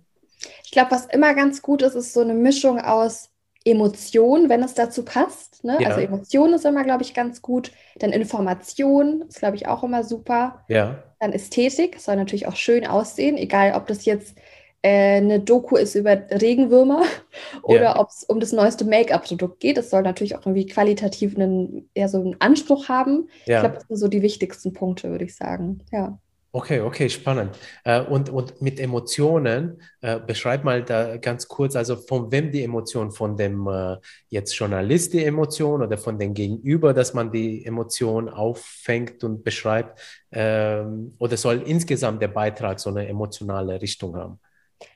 Ich 0.63 0.71
glaube, 0.71 0.91
was 0.91 1.05
immer 1.05 1.33
ganz 1.33 1.61
gut 1.61 1.81
ist, 1.81 1.95
ist 1.95 2.13
so 2.13 2.21
eine 2.21 2.33
Mischung 2.33 2.79
aus 2.79 3.29
Emotion, 3.65 4.49
wenn 4.49 4.63
es 4.63 4.73
dazu 4.73 5.03
passt. 5.03 5.48
Ne? 5.63 5.77
Ja. 5.79 5.89
Also 5.89 6.01
Emotion 6.01 6.53
ist 6.53 6.65
immer, 6.65 6.83
glaube 6.83 7.03
ich, 7.03 7.13
ganz 7.13 7.41
gut. 7.41 7.71
Dann 7.97 8.11
Information 8.11 9.23
ist, 9.27 9.39
glaube 9.39 9.55
ich, 9.55 9.67
auch 9.67 9.83
immer 9.83 10.03
super. 10.03 10.63
Ja. 10.67 11.03
Dann 11.19 11.33
Ästhetik, 11.33 11.99
soll 11.99 12.15
natürlich 12.15 12.47
auch 12.47 12.55
schön 12.55 12.87
aussehen, 12.87 13.37
egal 13.37 13.73
ob 13.75 13.87
das 13.87 14.05
jetzt 14.05 14.37
äh, 14.81 15.17
eine 15.17 15.39
Doku 15.39 15.75
ist 15.75 15.95
über 15.95 16.11
Regenwürmer 16.29 17.03
oder 17.63 17.81
ja. 17.81 17.99
ob 17.99 18.09
es 18.09 18.23
um 18.23 18.39
das 18.39 18.53
neueste 18.53 18.85
Make-up-Produkt 18.85 19.59
geht. 19.59 19.77
Es 19.77 19.89
soll 19.89 20.03
natürlich 20.03 20.35
auch 20.35 20.45
irgendwie 20.45 20.65
qualitativ 20.65 21.35
einen, 21.35 21.89
eher 21.93 22.09
so 22.09 22.19
einen 22.19 22.39
Anspruch 22.39 22.87
haben. 22.87 23.29
Ja. 23.45 23.57
Ich 23.57 23.61
glaube, 23.61 23.75
das 23.75 23.87
sind 23.87 23.97
so 23.97 24.07
die 24.07 24.21
wichtigsten 24.21 24.73
Punkte, 24.73 25.09
würde 25.09 25.25
ich 25.25 25.35
sagen. 25.35 25.83
Ja. 25.91 26.17
Okay, 26.51 26.81
okay, 26.81 27.07
spannend. 27.09 27.55
Äh, 27.83 28.01
und, 28.01 28.31
und 28.31 28.59
mit 28.59 28.79
Emotionen, 28.79 29.83
äh, 30.01 30.19
beschreib 30.19 30.63
mal 30.63 30.83
da 30.83 31.17
ganz 31.17 31.47
kurz, 31.47 31.75
also 31.75 31.95
von 31.95 32.31
wem 32.31 32.51
die 32.51 32.63
Emotion, 32.63 33.11
von 33.11 33.37
dem 33.37 33.67
äh, 33.67 33.97
jetzt 34.29 34.57
Journalist 34.57 35.13
die 35.13 35.23
Emotion 35.23 35.83
oder 35.83 35.99
von 35.99 36.17
dem 36.17 36.33
Gegenüber, 36.33 36.91
dass 36.95 37.13
man 37.13 37.31
die 37.31 37.63
Emotion 37.65 38.29
auffängt 38.29 39.23
und 39.23 39.43
beschreibt, 39.43 39.99
ähm, 40.31 41.13
oder 41.19 41.37
soll 41.37 41.61
insgesamt 41.67 42.19
der 42.19 42.29
Beitrag 42.29 42.79
so 42.79 42.89
eine 42.89 43.07
emotionale 43.07 43.79
Richtung 43.79 44.15
haben? 44.15 44.39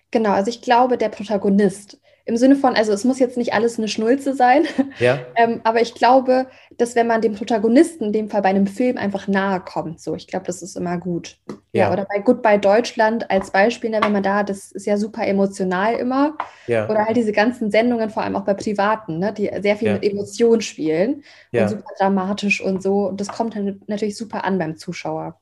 Genau, 0.10 0.32
also 0.32 0.50
ich 0.50 0.62
glaube, 0.62 0.98
der 0.98 1.10
Protagonist 1.10 2.00
im 2.26 2.38
Sinne 2.38 2.56
von, 2.56 2.76
also 2.76 2.94
es 2.94 3.04
muss 3.04 3.20
jetzt 3.20 3.38
nicht 3.38 3.54
alles 3.54 3.78
eine 3.78 3.90
Schnulze 3.90 4.34
sein, 4.34 4.66
ja. 5.00 5.20
ähm, 5.36 5.60
aber 5.64 5.82
ich 5.82 5.94
glaube, 5.94 6.48
dass 6.78 6.96
wenn 6.96 7.08
man 7.08 7.22
dem 7.22 7.34
Protagonisten, 7.34 8.06
in 8.06 8.14
dem 8.14 8.30
Fall 8.30 8.42
bei 8.42 8.50
einem 8.50 8.68
Film, 8.68 8.98
einfach 8.98 9.28
nahe 9.28 9.60
kommt, 9.60 10.00
so, 10.00 10.16
ich 10.16 10.28
glaube, 10.28 10.46
das 10.46 10.62
ist 10.62 10.78
immer 10.78 10.98
gut. 10.98 11.38
Ja. 11.74 11.86
ja, 11.88 11.92
oder 11.92 12.06
bei 12.06 12.20
Goodbye 12.20 12.60
Deutschland 12.60 13.30
als 13.30 13.52
Beispiel, 13.52 13.90
ne, 13.90 14.00
wenn 14.02 14.12
man 14.12 14.24
da, 14.24 14.44
das 14.44 14.72
ist 14.72 14.86
ja 14.86 14.96
super 14.96 15.26
emotional 15.28 15.96
immer. 15.96 16.38
Ja. 16.68 16.88
Oder 16.88 17.06
halt 17.06 17.18
diese 17.18 17.32
ganzen 17.32 17.72
Sendungen, 17.72 18.10
vor 18.10 18.24
allem 18.24 18.36
auch 18.36 18.46
bei 18.46 18.54
Privaten, 18.54 19.20
ne, 19.20 19.34
die 19.34 19.52
sehr 19.62 19.76
viel 19.76 19.88
ja. 19.88 19.94
mit 19.96 20.04
Emotionen 20.04 20.62
spielen 20.62 21.24
und 21.52 21.70
super 21.70 21.92
dramatisch 21.98 22.62
und 22.62 22.84
so. 22.84 23.08
Und 23.08 23.20
das 23.20 23.30
kommt 23.30 23.56
dann 23.56 23.82
natürlich 23.88 24.16
super 24.16 24.46
an 24.46 24.60
beim 24.60 24.78
Zuschauer. 24.78 25.40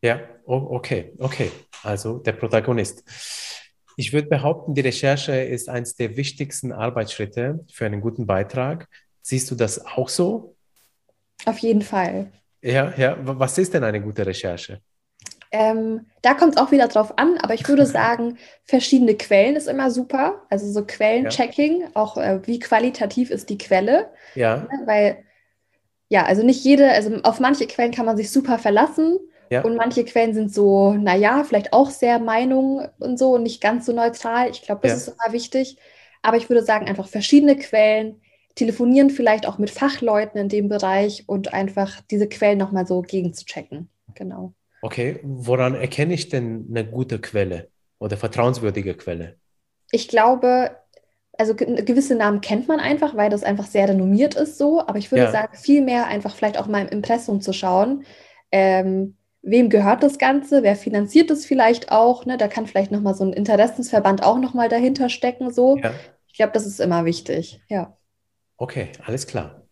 Ja, 0.00 0.20
oh, 0.46 0.66
okay, 0.70 1.12
okay. 1.18 1.50
Also 1.82 2.18
der 2.18 2.32
Protagonist. 2.32 3.04
Ich 3.96 4.12
würde 4.12 4.28
behaupten, 4.28 4.74
die 4.74 4.80
Recherche 4.80 5.32
ist 5.32 5.68
eines 5.68 5.94
der 5.94 6.16
wichtigsten 6.16 6.72
Arbeitsschritte 6.72 7.64
für 7.70 7.86
einen 7.86 8.00
guten 8.00 8.26
Beitrag. 8.26 8.88
Siehst 9.22 9.50
du 9.50 9.54
das 9.54 9.84
auch 9.84 10.08
so? 10.08 10.56
Auf 11.46 11.58
jeden 11.58 11.82
Fall. 11.82 12.32
Ja, 12.62 12.92
ja. 12.96 13.16
Was 13.20 13.58
ist 13.58 13.74
denn 13.74 13.84
eine 13.84 14.00
gute 14.00 14.26
Recherche? 14.26 14.80
Ähm, 15.52 16.06
da 16.22 16.34
kommt 16.34 16.56
es 16.56 16.60
auch 16.60 16.72
wieder 16.72 16.88
drauf 16.88 17.16
an, 17.18 17.38
aber 17.38 17.54
ich 17.54 17.68
würde 17.68 17.86
sagen, 17.86 18.38
verschiedene 18.64 19.14
Quellen 19.14 19.54
ist 19.54 19.68
immer 19.68 19.90
super. 19.90 20.42
Also 20.50 20.70
so 20.70 20.84
Quellenchecking, 20.84 21.82
ja. 21.82 21.88
auch 21.94 22.16
äh, 22.16 22.40
wie 22.46 22.58
qualitativ 22.58 23.30
ist 23.30 23.50
die 23.50 23.58
Quelle. 23.58 24.10
Ja. 24.34 24.56
Ne, 24.56 24.82
weil, 24.86 25.24
ja, 26.08 26.24
also 26.24 26.42
nicht 26.42 26.64
jede, 26.64 26.90
also 26.90 27.16
auf 27.22 27.38
manche 27.38 27.66
Quellen 27.68 27.92
kann 27.92 28.06
man 28.06 28.16
sich 28.16 28.32
super 28.32 28.58
verlassen 28.58 29.18
ja. 29.50 29.62
Und 29.62 29.76
manche 29.76 30.04
Quellen 30.04 30.34
sind 30.34 30.52
so, 30.52 30.92
naja, 30.94 31.44
vielleicht 31.44 31.72
auch 31.72 31.90
sehr 31.90 32.18
Meinung 32.18 32.86
und 32.98 33.18
so 33.18 33.34
und 33.34 33.42
nicht 33.42 33.60
ganz 33.60 33.86
so 33.86 33.92
neutral. 33.92 34.50
Ich 34.50 34.62
glaube, 34.62 34.80
das 34.82 34.90
ja. 34.90 34.96
ist 34.96 35.08
immer 35.08 35.32
wichtig. 35.32 35.78
Aber 36.22 36.36
ich 36.36 36.48
würde 36.48 36.62
sagen, 36.62 36.86
einfach 36.86 37.06
verschiedene 37.06 37.56
Quellen, 37.56 38.20
telefonieren 38.54 39.10
vielleicht 39.10 39.46
auch 39.46 39.58
mit 39.58 39.70
Fachleuten 39.70 40.40
in 40.40 40.48
dem 40.48 40.68
Bereich 40.68 41.24
und 41.26 41.52
einfach 41.52 42.00
diese 42.10 42.28
Quellen 42.28 42.58
nochmal 42.58 42.86
so 42.86 43.02
gegenzuchecken. 43.02 43.88
Genau. 44.14 44.54
Okay, 44.82 45.18
woran 45.22 45.74
erkenne 45.74 46.14
ich 46.14 46.28
denn 46.28 46.66
eine 46.70 46.86
gute 46.86 47.18
Quelle 47.20 47.68
oder 47.98 48.16
vertrauenswürdige 48.16 48.94
Quelle? 48.94 49.36
Ich 49.90 50.08
glaube, 50.08 50.76
also 51.36 51.54
gewisse 51.54 52.14
Namen 52.14 52.40
kennt 52.40 52.68
man 52.68 52.80
einfach, 52.80 53.16
weil 53.16 53.30
das 53.30 53.42
einfach 53.42 53.66
sehr 53.66 53.88
renommiert 53.88 54.34
ist 54.34 54.58
so. 54.58 54.80
Aber 54.80 54.98
ich 54.98 55.10
würde 55.10 55.24
ja. 55.24 55.32
sagen, 55.32 55.56
viel 55.56 55.82
mehr 55.82 56.06
einfach 56.06 56.36
vielleicht 56.36 56.58
auch 56.58 56.66
mal 56.66 56.82
im 56.82 56.88
Impressum 56.88 57.40
zu 57.40 57.52
schauen. 57.52 58.04
Ähm, 58.52 59.16
wem 59.44 59.68
gehört 59.68 60.02
das 60.02 60.18
Ganze, 60.18 60.62
wer 60.62 60.74
finanziert 60.74 61.30
das 61.30 61.44
vielleicht 61.44 61.92
auch, 61.92 62.24
ne? 62.24 62.36
da 62.36 62.48
kann 62.48 62.66
vielleicht 62.66 62.90
nochmal 62.90 63.14
so 63.14 63.24
ein 63.24 63.32
Interessensverband 63.32 64.22
auch 64.22 64.38
nochmal 64.38 64.68
dahinter 64.68 65.08
stecken, 65.08 65.52
so. 65.52 65.76
Ja. 65.76 65.92
Ich 66.26 66.34
glaube, 66.34 66.52
das 66.52 66.66
ist 66.66 66.80
immer 66.80 67.04
wichtig, 67.04 67.60
ja. 67.68 67.96
Okay, 68.56 68.88
alles 69.04 69.26
klar. 69.26 69.62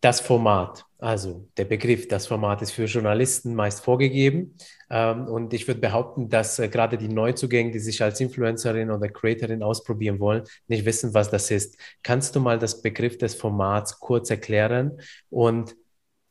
Das 0.00 0.20
Format, 0.20 0.84
also 0.98 1.48
der 1.56 1.64
Begriff, 1.64 2.08
das 2.08 2.26
Format 2.26 2.60
ist 2.62 2.72
für 2.72 2.84
Journalisten 2.84 3.54
meist 3.54 3.82
vorgegeben. 3.82 4.56
Ähm, 4.90 5.26
und 5.26 5.52
ich 5.54 5.66
würde 5.66 5.80
behaupten, 5.80 6.28
dass 6.28 6.58
äh, 6.58 6.68
gerade 6.68 6.98
die 6.98 7.08
Neuzugänge, 7.08 7.70
die 7.70 7.78
sich 7.78 8.02
als 8.02 8.20
Influencerin 8.20 8.90
oder 8.90 9.08
Creatorin 9.08 9.62
ausprobieren 9.62 10.20
wollen, 10.20 10.44
nicht 10.68 10.84
wissen, 10.84 11.14
was 11.14 11.30
das 11.30 11.50
ist. 11.50 11.78
Kannst 12.02 12.36
du 12.36 12.40
mal 12.40 12.58
das 12.58 12.82
Begriff 12.82 13.18
des 13.18 13.34
Formats 13.34 13.98
kurz 13.98 14.30
erklären 14.30 15.00
und 15.30 15.74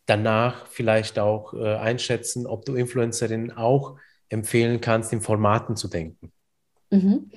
danach 0.06 0.68
vielleicht 0.68 1.20
auch 1.20 1.53
äh, 1.53 1.76
einschätzen, 1.76 2.45
ob 2.47 2.66
du 2.66 2.76
Influencerinnen 2.76 3.51
auch 3.51 3.97
empfehlen 4.30 4.82
kannst, 4.82 5.14
in 5.14 5.22
Formaten 5.22 5.76
zu 5.76 5.88
denken? 5.88 6.32
Mhm. 6.91 7.32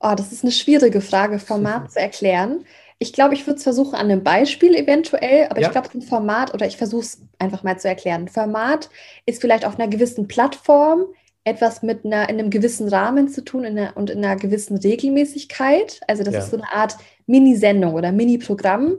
Oh, 0.00 0.14
das 0.16 0.32
ist 0.32 0.44
eine 0.44 0.52
schwierige 0.52 1.00
Frage, 1.00 1.38
Format 1.38 1.92
zu 1.92 1.98
erklären. 1.98 2.64
Ich 2.98 3.12
glaube, 3.12 3.34
ich 3.34 3.46
würde 3.46 3.58
es 3.58 3.62
versuchen 3.62 3.94
an 3.94 4.10
einem 4.10 4.22
Beispiel 4.22 4.74
eventuell, 4.74 5.48
aber 5.48 5.60
ja. 5.60 5.68
ich 5.68 5.72
glaube, 5.72 5.88
ein 5.94 6.02
Format, 6.02 6.54
oder 6.54 6.66
ich 6.66 6.76
versuche 6.76 7.02
es 7.02 7.20
einfach 7.38 7.62
mal 7.62 7.78
zu 7.78 7.88
erklären. 7.88 8.28
Format 8.28 8.88
ist 9.26 9.40
vielleicht 9.40 9.64
auf 9.64 9.78
einer 9.78 9.88
gewissen 9.88 10.28
Plattform 10.28 11.06
etwas 11.44 11.82
mit 11.82 12.04
einer, 12.04 12.28
in 12.28 12.38
einem 12.38 12.50
gewissen 12.50 12.88
Rahmen 12.88 13.28
zu 13.28 13.44
tun 13.44 13.64
in 13.64 13.78
einer, 13.78 13.96
und 13.96 14.10
in 14.10 14.24
einer 14.24 14.36
gewissen 14.36 14.76
Regelmäßigkeit. 14.76 16.00
Also 16.08 16.24
das 16.24 16.34
ja. 16.34 16.40
ist 16.40 16.50
so 16.50 16.56
eine 16.56 16.72
Art 16.72 16.96
Mini-Sendung 17.26 17.94
oder 17.94 18.12
Mini-Programm, 18.12 18.96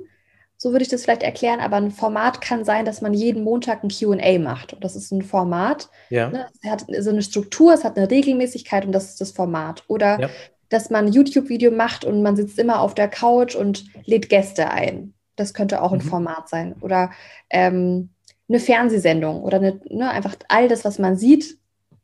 so 0.58 0.72
würde 0.72 0.84
ich 0.84 0.90
das 0.90 1.04
vielleicht 1.04 1.24
erklären, 1.24 1.60
aber 1.60 1.76
ein 1.76 1.92
Format 1.92 2.42
kann 2.42 2.66
sein, 2.66 2.84
dass 2.84 3.02
man 3.02 3.14
jeden 3.14 3.44
Montag 3.44 3.84
ein 3.84 3.90
QA 3.90 4.40
macht. 4.40 4.74
Und 4.74 4.84
das 4.84 4.96
ist 4.96 5.12
ein 5.12 5.22
Format. 5.22 5.90
Ja. 6.10 6.30
Ne? 6.30 6.48
Es 6.62 6.70
hat 6.70 6.86
so 7.00 7.12
eine 7.12 7.22
Struktur, 7.22 7.74
es 7.74 7.84
hat 7.84 7.96
eine 7.96 8.10
Regelmäßigkeit 8.10 8.84
und 8.86 8.92
das 8.92 9.10
ist 9.10 9.22
das 9.22 9.32
Format. 9.32 9.84
Oder 9.88 10.20
ja. 10.20 10.30
dass 10.70 10.90
man 10.90 11.06
ein 11.06 11.14
YouTube-Video 11.14 11.70
macht 11.70 12.06
und 12.06 12.24
man 12.24 12.36
sitzt 12.36 12.58
immer 12.58 12.82
auf 12.82 12.96
der 12.96 13.08
Couch 13.08 13.56
und 13.56 13.86
lädt 14.06 14.30
Gäste 14.30 14.72
ein. 14.72 15.14
Das 15.36 15.54
könnte 15.54 15.84
auch 15.84 15.94
ein 15.94 16.00
mhm. 16.00 16.10
Format 16.10 16.50
sein. 16.50 16.76
Oder 16.82 17.12
ähm, 17.52 18.10
eine 18.50 18.60
Fernsehsendung 18.60 19.44
oder 19.44 19.58
eine, 19.58 19.80
ne, 19.90 20.10
einfach 20.10 20.36
all 20.48 20.68
das, 20.68 20.84
was 20.84 20.98
man 20.98 21.18
sieht, 21.18 21.58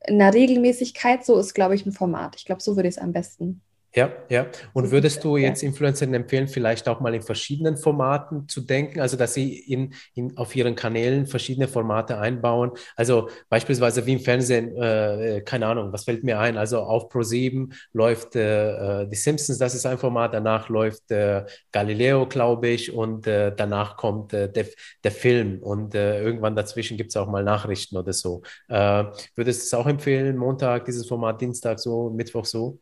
in 0.06 0.22
einer 0.22 0.34
Regelmäßigkeit, 0.34 1.26
so 1.26 1.40
ist, 1.40 1.56
glaube 1.56 1.74
ich, 1.74 1.86
ein 1.86 1.92
Format. 1.92 2.36
Ich 2.36 2.46
glaube, 2.46 2.62
so 2.62 2.76
würde 2.76 2.90
ich 2.90 2.98
es 2.98 3.02
am 3.02 3.14
besten 3.14 3.62
ja, 3.96 4.12
ja. 4.28 4.48
Und 4.74 4.90
würdest 4.90 5.24
du 5.24 5.38
jetzt 5.38 5.62
Influencern 5.62 6.16
empfehlen, 6.16 6.48
vielleicht 6.48 6.88
auch 6.90 7.00
mal 7.00 7.14
in 7.14 7.22
verschiedenen 7.22 7.78
Formaten 7.78 8.48
zu 8.48 8.62
denken, 8.62 9.00
also 9.00 9.18
dass 9.18 9.36
sie 9.36 9.56
in, 9.60 9.94
in, 10.16 10.36
auf 10.36 10.56
ihren 10.56 10.74
Kanälen 10.76 11.28
verschiedene 11.28 11.68
Formate 11.68 12.18
einbauen? 12.18 12.72
Also 12.96 13.30
beispielsweise 13.50 14.04
wie 14.08 14.14
im 14.14 14.20
Fernsehen, 14.20 14.76
äh, 14.78 15.42
keine 15.46 15.68
Ahnung, 15.68 15.94
was 15.94 16.06
fällt 16.06 16.24
mir 16.24 16.40
ein? 16.40 16.58
Also 16.58 16.80
auf 16.80 17.12
Pro7 17.12 17.72
läuft 17.92 18.36
äh, 18.36 19.04
äh, 19.04 19.08
Die 19.08 19.16
Simpsons, 19.16 19.60
das 19.60 19.76
ist 19.76 19.86
ein 19.86 20.00
Format, 20.00 20.34
danach 20.34 20.70
läuft 20.70 21.12
äh, 21.12 21.46
Galileo, 21.72 22.26
glaube 22.28 22.70
ich, 22.70 22.92
und 22.92 23.28
äh, 23.28 23.54
danach 23.56 23.96
kommt 23.96 24.34
äh, 24.34 24.52
der, 24.52 24.66
der 25.04 25.12
Film 25.12 25.62
und 25.62 25.94
irgendwann 25.94 26.56
dazwischen 26.56 26.98
gibt 26.98 27.12
es 27.12 27.18
auch 27.18 27.28
mal 27.28 27.44
Nachrichten 27.44 27.98
oder 27.98 28.14
so. 28.14 28.42
würdest 28.68 29.62
du 29.62 29.66
es 29.66 29.74
auch 29.74 29.86
empfehlen, 29.86 30.38
Montag 30.38 30.86
dieses 30.86 31.08
Format, 31.08 31.42
Dienstag 31.42 31.80
so, 31.80 32.10
Mittwoch 32.10 32.46
so? 32.46 32.80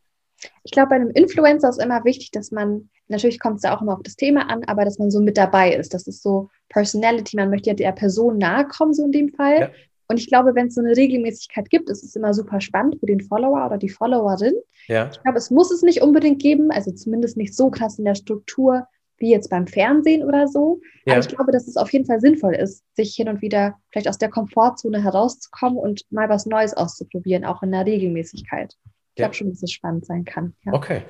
Ich 0.63 0.71
glaube, 0.71 0.89
bei 0.89 0.95
einem 0.95 1.11
Influencer 1.11 1.69
ist 1.69 1.81
immer 1.81 2.03
wichtig, 2.03 2.31
dass 2.31 2.51
man, 2.51 2.89
natürlich 3.07 3.39
kommt 3.39 3.57
es 3.57 3.61
da 3.61 3.75
auch 3.75 3.81
immer 3.81 3.93
auf 3.93 4.03
das 4.03 4.15
Thema 4.15 4.49
an, 4.49 4.63
aber 4.65 4.85
dass 4.85 4.99
man 4.99 5.11
so 5.11 5.19
mit 5.21 5.37
dabei 5.37 5.73
ist. 5.73 5.93
Das 5.93 6.07
ist 6.07 6.23
so 6.23 6.49
Personality, 6.69 7.35
man 7.35 7.49
möchte 7.49 7.69
ja 7.69 7.75
der 7.75 7.91
Person 7.91 8.37
nahe 8.37 8.67
kommen, 8.67 8.93
so 8.93 9.05
in 9.05 9.11
dem 9.11 9.29
Fall. 9.29 9.59
Ja. 9.59 9.69
Und 10.07 10.19
ich 10.19 10.27
glaube, 10.27 10.55
wenn 10.55 10.67
es 10.67 10.75
so 10.75 10.81
eine 10.81 10.97
Regelmäßigkeit 10.97 11.69
gibt, 11.69 11.89
ist 11.89 12.03
es 12.03 12.15
immer 12.15 12.33
super 12.33 12.59
spannend 12.59 12.97
für 12.99 13.05
den 13.05 13.21
Follower 13.21 13.65
oder 13.65 13.77
die 13.77 13.89
Followerin. 13.89 14.55
Ja. 14.87 15.09
Ich 15.09 15.21
glaube, 15.23 15.37
es 15.37 15.51
muss 15.51 15.71
es 15.71 15.83
nicht 15.83 16.01
unbedingt 16.01 16.41
geben, 16.41 16.69
also 16.69 16.91
zumindest 16.91 17.37
nicht 17.37 17.55
so 17.55 17.69
krass 17.69 17.97
in 17.97 18.05
der 18.05 18.15
Struktur 18.15 18.87
wie 19.21 19.31
jetzt 19.31 19.49
beim 19.49 19.67
Fernsehen 19.67 20.23
oder 20.23 20.47
so. 20.47 20.81
Ja. 21.05 21.13
Aber 21.13 21.21
ich 21.21 21.29
glaube, 21.29 21.51
dass 21.53 21.67
es 21.67 21.77
auf 21.77 21.93
jeden 21.93 22.05
Fall 22.05 22.19
sinnvoll 22.19 22.55
ist, 22.55 22.83
sich 22.95 23.15
hin 23.15 23.29
und 23.29 23.41
wieder 23.41 23.75
vielleicht 23.89 24.09
aus 24.09 24.17
der 24.17 24.29
Komfortzone 24.29 25.01
herauszukommen 25.01 25.77
und 25.77 26.03
mal 26.11 26.27
was 26.27 26.45
Neues 26.45 26.73
auszuprobieren, 26.73 27.45
auch 27.45 27.63
in 27.63 27.71
der 27.71 27.85
Regelmäßigkeit. 27.85 28.75
Ich 29.21 29.23
glaube 29.23 29.35
schon, 29.35 29.49
dass 29.49 29.63
es 29.63 29.71
spannend 29.71 30.05
sein 30.05 30.25
kann. 30.25 30.53
Ja. 30.63 30.73
Okay. 30.73 31.01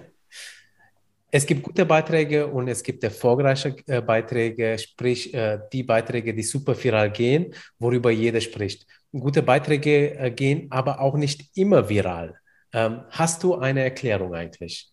Es 1.34 1.45
gibt 1.45 1.64
gute 1.64 1.86
Beiträge 1.86 2.45
und 2.45 2.68
es 2.68 2.84
gibt 2.84 3.03
erfolgreiche 3.05 3.76
äh, 3.88 4.01
Beiträge, 4.01 4.78
sprich 4.78 5.34
äh, 5.34 5.59
die 5.72 5.84
Beiträge, 5.84 6.34
die 6.34 6.43
super 6.43 6.76
viral 6.76 7.09
gehen, 7.09 7.53
worüber 7.80 8.12
jeder 8.12 8.41
spricht. 8.41 8.86
Gute 9.14 9.41
Beiträge 9.41 10.18
äh, 10.18 10.32
gehen 10.32 10.68
aber 10.70 10.99
auch 10.99 11.16
nicht 11.16 11.55
immer 11.55 11.88
viral. 11.88 12.36
Ähm, 12.74 13.03
hast 13.09 13.43
du 13.43 13.55
eine 13.55 13.82
Erklärung 13.82 14.34
eigentlich? 14.34 14.91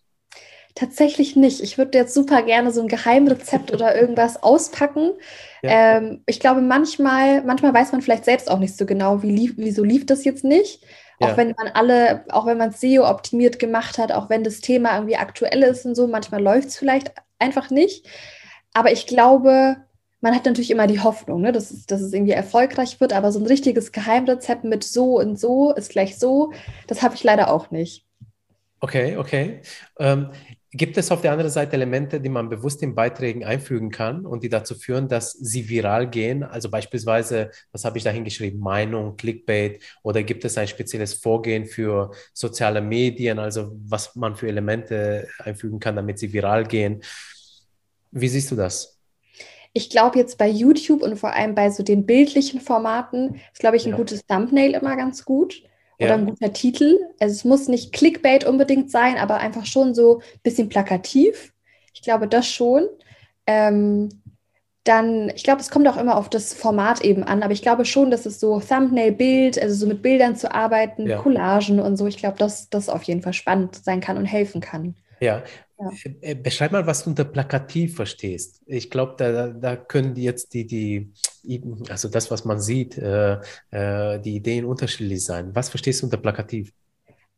Tatsächlich 0.75 1.35
nicht. 1.35 1.59
Ich 1.61 1.77
würde 1.77 1.97
jetzt 1.97 2.13
super 2.13 2.41
gerne 2.43 2.71
so 2.71 2.81
ein 2.81 2.87
Geheimrezept 2.87 3.73
oder 3.73 3.99
irgendwas 3.99 4.41
auspacken. 4.43 5.11
Ja. 5.61 5.97
Ähm, 5.97 6.23
ich 6.25 6.39
glaube, 6.39 6.61
manchmal, 6.61 7.43
manchmal 7.43 7.73
weiß 7.73 7.91
man 7.91 8.01
vielleicht 8.01 8.23
selbst 8.23 8.49
auch 8.49 8.59
nicht 8.59 8.77
so 8.77 8.85
genau, 8.85 9.21
wie 9.21 9.31
lief, 9.31 9.53
wieso 9.57 9.83
lief 9.83 10.05
das 10.05 10.23
jetzt 10.23 10.45
nicht. 10.45 10.85
Auch 11.19 11.29
ja. 11.29 11.37
wenn 11.37 11.53
man 11.57 11.67
alle, 11.73 12.23
auch 12.29 12.45
wenn 12.45 12.57
man 12.57 12.71
SEO 12.71 13.07
optimiert 13.07 13.59
gemacht 13.59 13.97
hat, 13.97 14.11
auch 14.11 14.29
wenn 14.29 14.43
das 14.43 14.61
Thema 14.61 14.95
irgendwie 14.95 15.17
aktuell 15.17 15.63
ist 15.63 15.85
und 15.85 15.95
so, 15.95 16.07
manchmal 16.07 16.41
läuft 16.41 16.69
es 16.69 16.77
vielleicht 16.77 17.11
einfach 17.39 17.69
nicht. 17.69 18.07
Aber 18.73 18.91
ich 18.91 19.05
glaube, 19.05 19.77
man 20.21 20.35
hat 20.35 20.45
natürlich 20.45 20.71
immer 20.71 20.87
die 20.87 21.01
Hoffnung, 21.01 21.41
ne, 21.41 21.51
dass, 21.51 21.71
es, 21.71 21.85
dass 21.85 22.01
es 22.01 22.13
irgendwie 22.13 22.31
erfolgreich 22.33 22.99
wird, 22.99 23.13
aber 23.13 23.31
so 23.31 23.39
ein 23.39 23.45
richtiges 23.45 23.91
Geheimrezept 23.91 24.63
mit 24.63 24.83
so 24.83 25.19
und 25.19 25.39
so 25.39 25.73
ist 25.73 25.91
gleich 25.91 26.17
so, 26.17 26.51
das 26.87 27.01
habe 27.01 27.15
ich 27.15 27.23
leider 27.23 27.51
auch 27.51 27.71
nicht. 27.71 28.05
Okay, 28.81 29.17
okay. 29.17 29.61
Ähm, 29.97 30.29
Gibt 30.71 30.97
es 30.99 31.09
auf 31.09 31.21
der 31.21 31.31
anderen 31.31 31.49
Seite 31.49 31.73
Elemente, 31.73 32.21
die 32.21 32.29
man 32.29 32.47
bewusst 32.47 32.83
in 32.83 32.93
Beiträgen 32.93 33.43
einfügen 33.43 33.89
kann 33.89 34.23
und 34.27 34.43
die 34.43 34.49
dazu 34.49 34.75
führen, 34.75 35.07
dass 35.07 35.31
sie 35.31 35.67
viral 35.67 36.07
gehen? 36.07 36.43
Also 36.43 36.69
beispielsweise, 36.69 37.49
was 37.71 37.85
habe 37.85 37.97
ich 37.97 38.03
da 38.03 38.11
hingeschrieben? 38.11 38.59
Meinung, 38.59 39.17
Clickbait 39.17 39.81
oder 40.03 40.21
gibt 40.21 40.45
es 40.45 40.59
ein 40.59 40.67
spezielles 40.67 41.15
Vorgehen 41.15 41.65
für 41.65 42.11
soziale 42.33 42.81
Medien, 42.81 43.39
also 43.39 43.71
was 43.83 44.15
man 44.15 44.35
für 44.35 44.47
Elemente 44.47 45.27
einfügen 45.39 45.79
kann, 45.79 45.95
damit 45.95 46.19
sie 46.19 46.33
viral 46.33 46.65
gehen? 46.65 47.01
Wie 48.11 48.27
siehst 48.27 48.51
du 48.51 48.55
das? 48.55 48.99
Ich 49.73 49.89
glaube 49.89 50.19
jetzt 50.19 50.37
bei 50.37 50.47
YouTube 50.47 51.01
und 51.01 51.17
vor 51.17 51.33
allem 51.33 51.55
bei 51.55 51.71
so 51.71 51.81
den 51.81 52.05
bildlichen 52.05 52.61
Formaten 52.61 53.41
ist, 53.51 53.59
glaube 53.59 53.77
ich, 53.77 53.85
ein 53.85 53.91
ja. 53.91 53.97
gutes 53.97 54.23
Thumbnail 54.27 54.75
immer 54.75 54.95
ganz 54.95 55.25
gut. 55.25 55.63
Oder 55.99 56.15
ein 56.15 56.25
guter 56.25 56.53
Titel. 56.53 56.97
Also 57.19 57.33
es 57.33 57.45
muss 57.45 57.67
nicht 57.67 57.93
Clickbait 57.93 58.45
unbedingt 58.45 58.89
sein, 58.89 59.17
aber 59.17 59.37
einfach 59.37 59.65
schon 59.65 59.93
so 59.93 60.19
ein 60.19 60.39
bisschen 60.43 60.69
plakativ. 60.69 61.53
Ich 61.93 62.01
glaube, 62.01 62.27
das 62.27 62.47
schon. 62.47 62.87
Ähm, 63.45 64.09
dann, 64.85 65.29
ich 65.35 65.43
glaube, 65.43 65.61
es 65.61 65.69
kommt 65.69 65.87
auch 65.87 65.97
immer 65.97 66.17
auf 66.17 66.29
das 66.29 66.53
Format 66.53 67.01
eben 67.01 67.23
an, 67.23 67.43
aber 67.43 67.53
ich 67.53 67.61
glaube 67.61 67.85
schon, 67.85 68.09
dass 68.09 68.25
es 68.25 68.39
so 68.39 68.59
Thumbnail-Bild, 68.59 69.61
also 69.61 69.75
so 69.75 69.85
mit 69.85 70.01
Bildern 70.01 70.35
zu 70.35 70.53
arbeiten, 70.53 71.07
ja. 71.07 71.17
Collagen 71.17 71.79
und 71.79 71.97
so, 71.97 72.07
ich 72.07 72.17
glaube, 72.17 72.37
dass 72.37 72.69
das 72.69 72.89
auf 72.89 73.03
jeden 73.03 73.21
Fall 73.21 73.33
spannend 73.33 73.75
sein 73.75 73.99
kann 73.99 74.17
und 74.17 74.25
helfen 74.25 74.61
kann. 74.61 74.95
Ja. 75.19 75.43
Ja. 75.79 75.91
Äh, 76.21 76.35
beschreib 76.35 76.71
mal, 76.71 76.85
was 76.85 77.03
du 77.03 77.11
unter 77.11 77.23
plakativ 77.23 77.95
verstehst. 77.95 78.61
Ich 78.65 78.89
glaube, 78.89 79.15
da, 79.17 79.47
da 79.47 79.75
können 79.75 80.13
die 80.13 80.23
jetzt 80.23 80.53
die, 80.53 80.65
die, 80.65 81.13
also 81.89 82.09
das, 82.09 82.29
was 82.31 82.45
man 82.45 82.59
sieht, 82.59 82.97
äh, 82.97 83.39
äh, 83.71 84.19
die 84.19 84.35
Ideen 84.35 84.65
unterschiedlich 84.65 85.23
sein. 85.23 85.55
Was 85.55 85.69
verstehst 85.69 86.01
du 86.01 86.07
unter 86.07 86.17
plakativ? 86.17 86.73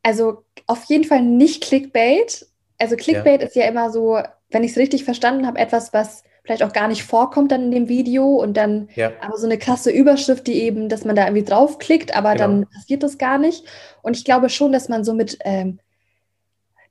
Also 0.02 0.44
auf 0.66 0.84
jeden 0.84 1.04
Fall 1.04 1.22
nicht 1.22 1.62
Clickbait. 1.62 2.46
Also 2.78 2.96
Clickbait 2.96 3.40
ja. 3.40 3.46
ist 3.46 3.56
ja 3.56 3.66
immer 3.66 3.90
so, 3.90 4.18
wenn 4.50 4.64
ich 4.64 4.72
es 4.72 4.78
richtig 4.78 5.04
verstanden 5.04 5.46
habe, 5.46 5.58
etwas, 5.58 5.92
was 5.92 6.24
vielleicht 6.44 6.64
auch 6.64 6.72
gar 6.72 6.88
nicht 6.88 7.04
vorkommt 7.04 7.52
dann 7.52 7.64
in 7.64 7.70
dem 7.70 7.88
Video 7.88 8.26
und 8.26 8.56
dann 8.56 8.88
ja. 8.96 9.12
aber 9.20 9.38
so 9.38 9.46
eine 9.46 9.58
krasse 9.58 9.90
Überschrift, 9.92 10.46
die 10.48 10.60
eben, 10.60 10.88
dass 10.88 11.04
man 11.04 11.14
da 11.14 11.24
irgendwie 11.26 11.44
draufklickt, 11.44 12.16
aber 12.16 12.32
genau. 12.32 12.46
dann 12.46 12.66
passiert 12.68 13.04
das 13.04 13.18
gar 13.18 13.38
nicht. 13.38 13.64
Und 14.02 14.16
ich 14.16 14.24
glaube 14.24 14.48
schon, 14.48 14.72
dass 14.72 14.88
man 14.88 15.04
so 15.04 15.14
mit, 15.14 15.38
ähm, 15.44 15.78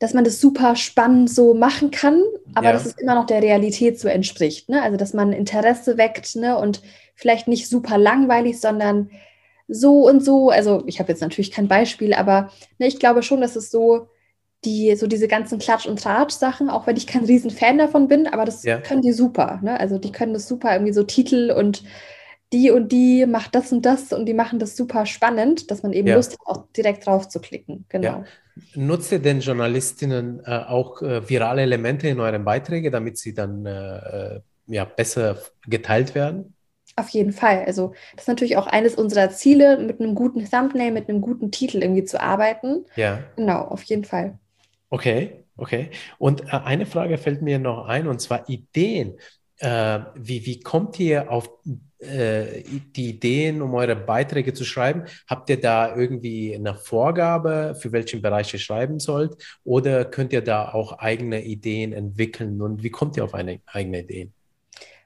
dass 0.02 0.16
man 0.16 0.24
das 0.24 0.41
super 0.41 0.76
spannend 0.76 1.30
so 1.30 1.54
machen 1.54 1.91
kann, 1.91 2.24
aber 2.56 2.68
ja. 2.68 2.74
dass 2.74 2.88
es 2.88 2.93
immer 2.93 3.14
noch 3.14 3.28
der 3.28 3.43
Realität 3.43 3.99
so 3.99 4.08
entspricht. 4.08 4.68
Ne? 4.68 4.82
Also 4.82 4.97
dass 4.97 5.14
man 5.14 5.32
Interesse 5.32 5.99
weckt 5.99 6.36
ne? 6.36 6.58
und 6.58 6.82
vielleicht 7.14 7.47
nicht 7.47 7.70
super 7.70 7.99
langweilig, 7.99 8.60
sondern 8.60 9.12
so 9.68 10.10
und 10.10 10.26
so. 10.26 10.49
Also 10.49 10.82
ich 10.88 10.99
habe 10.99 11.12
jetzt 11.12 11.22
natürlich 11.22 11.52
kein 11.52 11.68
Beispiel, 11.68 12.16
aber 12.16 12.52
ne, 12.80 12.88
ich 12.88 12.97
glaube 12.97 13.22
schon, 13.22 13.41
dass 13.41 13.56
es 13.56 13.70
so 13.70 14.08
die, 14.66 14.95
so 14.95 15.06
diese 15.06 15.28
ganzen 15.28 15.60
Klatsch- 15.60 15.88
und 15.88 16.02
Tratsch-Sachen, 16.02 16.72
auch 16.72 16.88
wenn 16.88 16.97
ich 16.97 17.06
kein 17.06 17.26
Riesenfan 17.26 17.78
davon 17.78 18.08
bin, 18.08 18.26
aber 18.26 18.45
das 18.45 18.64
ja. 18.64 18.80
können 18.80 19.04
die 19.04 19.14
super. 19.14 19.60
Ne? 19.62 19.80
Also 19.80 19.99
die 19.99 20.12
können 20.12 20.34
das 20.34 20.47
super, 20.47 20.74
irgendwie 20.74 20.93
so 20.93 21.04
Titel 21.04 21.54
und 21.56 21.84
die 22.54 22.72
und 22.72 22.91
die 22.91 23.28
macht 23.28 23.54
das 23.54 23.72
und 23.72 23.86
das 23.86 24.12
und 24.12 24.26
die 24.26 24.34
machen 24.34 24.58
das 24.58 24.76
super 24.76 25.06
spannend, 25.06 25.70
dass 25.70 25.84
man 25.84 25.93
eben 25.93 26.08
ja. 26.08 26.16
Lust 26.16 26.32
hat, 26.32 26.39
auch 26.43 26.66
direkt 26.76 27.06
drauf 27.06 27.30
zu 27.30 27.39
klicken. 27.39 27.86
Genau. 27.89 28.08
Ja. 28.08 28.24
Nutzt 28.76 29.12
ihr 29.12 29.20
denn 29.20 29.39
Journalistinnen 29.39 30.41
äh, 30.45 30.58
auch 30.68 31.02
äh, 31.02 31.28
virale 31.30 31.62
Elemente 31.62 32.08
in 32.08 32.20
euren 32.20 32.43
Beiträgen, 32.43 32.91
damit 32.91 33.18
sie 33.18 33.34
dann 33.34 33.66
äh, 33.66 34.36
äh, 34.36 34.41
ja, 34.68 34.86
besser 34.86 35.38
geteilt 35.68 36.16
werden? 36.16 36.54
Auf 36.95 37.10
jeden 37.10 37.32
Fall. 37.32 37.64
Also 37.66 37.93
das 38.16 38.24
ist 38.24 38.28
natürlich 38.28 38.58
auch 38.58 38.68
eines 38.68 38.95
unserer 38.95 39.30
Ziele, 39.30 39.78
mit 39.78 39.99
einem 39.99 40.16
guten 40.16 40.49
Thumbnail, 40.49 40.91
mit 40.91 41.10
einem 41.10 41.22
guten 41.22 41.52
Titel 41.52 41.82
irgendwie 41.82 42.04
zu 42.04 42.22
arbeiten. 42.22 42.86
Ja. 42.95 43.20
Genau, 43.36 43.62
auf 43.62 43.84
jeden 43.84 44.04
Fall. 44.04 44.38
Okay, 44.89 45.45
okay. 45.56 45.89
Und 46.18 46.41
äh, 46.41 46.47
eine 46.52 46.86
Frage 46.86 47.18
fällt 47.18 47.41
mir 47.41 47.60
noch 47.60 47.88
ein, 47.88 48.08
und 48.08 48.20
zwar 48.20 48.49
Ideen. 48.49 49.18
Äh, 49.62 49.99
wie, 50.16 50.45
wie 50.45 50.59
kommt 50.59 50.99
ihr 50.99 51.32
auf 51.32 51.49
äh, 51.99 52.64
die 52.95 53.09
Ideen, 53.09 53.62
um 53.62 53.76
eure 53.76 53.95
Beiträge 53.95 54.53
zu 54.53 54.66
schreiben? 54.66 55.03
Habt 55.28 55.51
ihr 55.51 55.62
da 55.62 55.95
irgendwie 55.95 56.55
eine 56.55 56.74
Vorgabe, 56.74 57.78
für 57.80 57.91
welchen 57.91 58.24
Bereich 58.24 58.51
ihr 58.53 58.59
schreiben 58.59 58.99
sollt? 58.99 59.38
Oder 59.64 60.05
könnt 60.05 60.34
ihr 60.34 60.41
da 60.41 60.74
auch 60.74 60.97
eigene 60.97 61.43
Ideen 61.43 61.93
entwickeln? 61.93 62.59
Und 62.59 62.82
wie 62.82 62.89
kommt 62.89 63.18
ihr 63.18 63.24
auf 63.24 63.36
eine, 63.36 63.59
eigene 63.68 63.99
Ideen? 63.99 64.34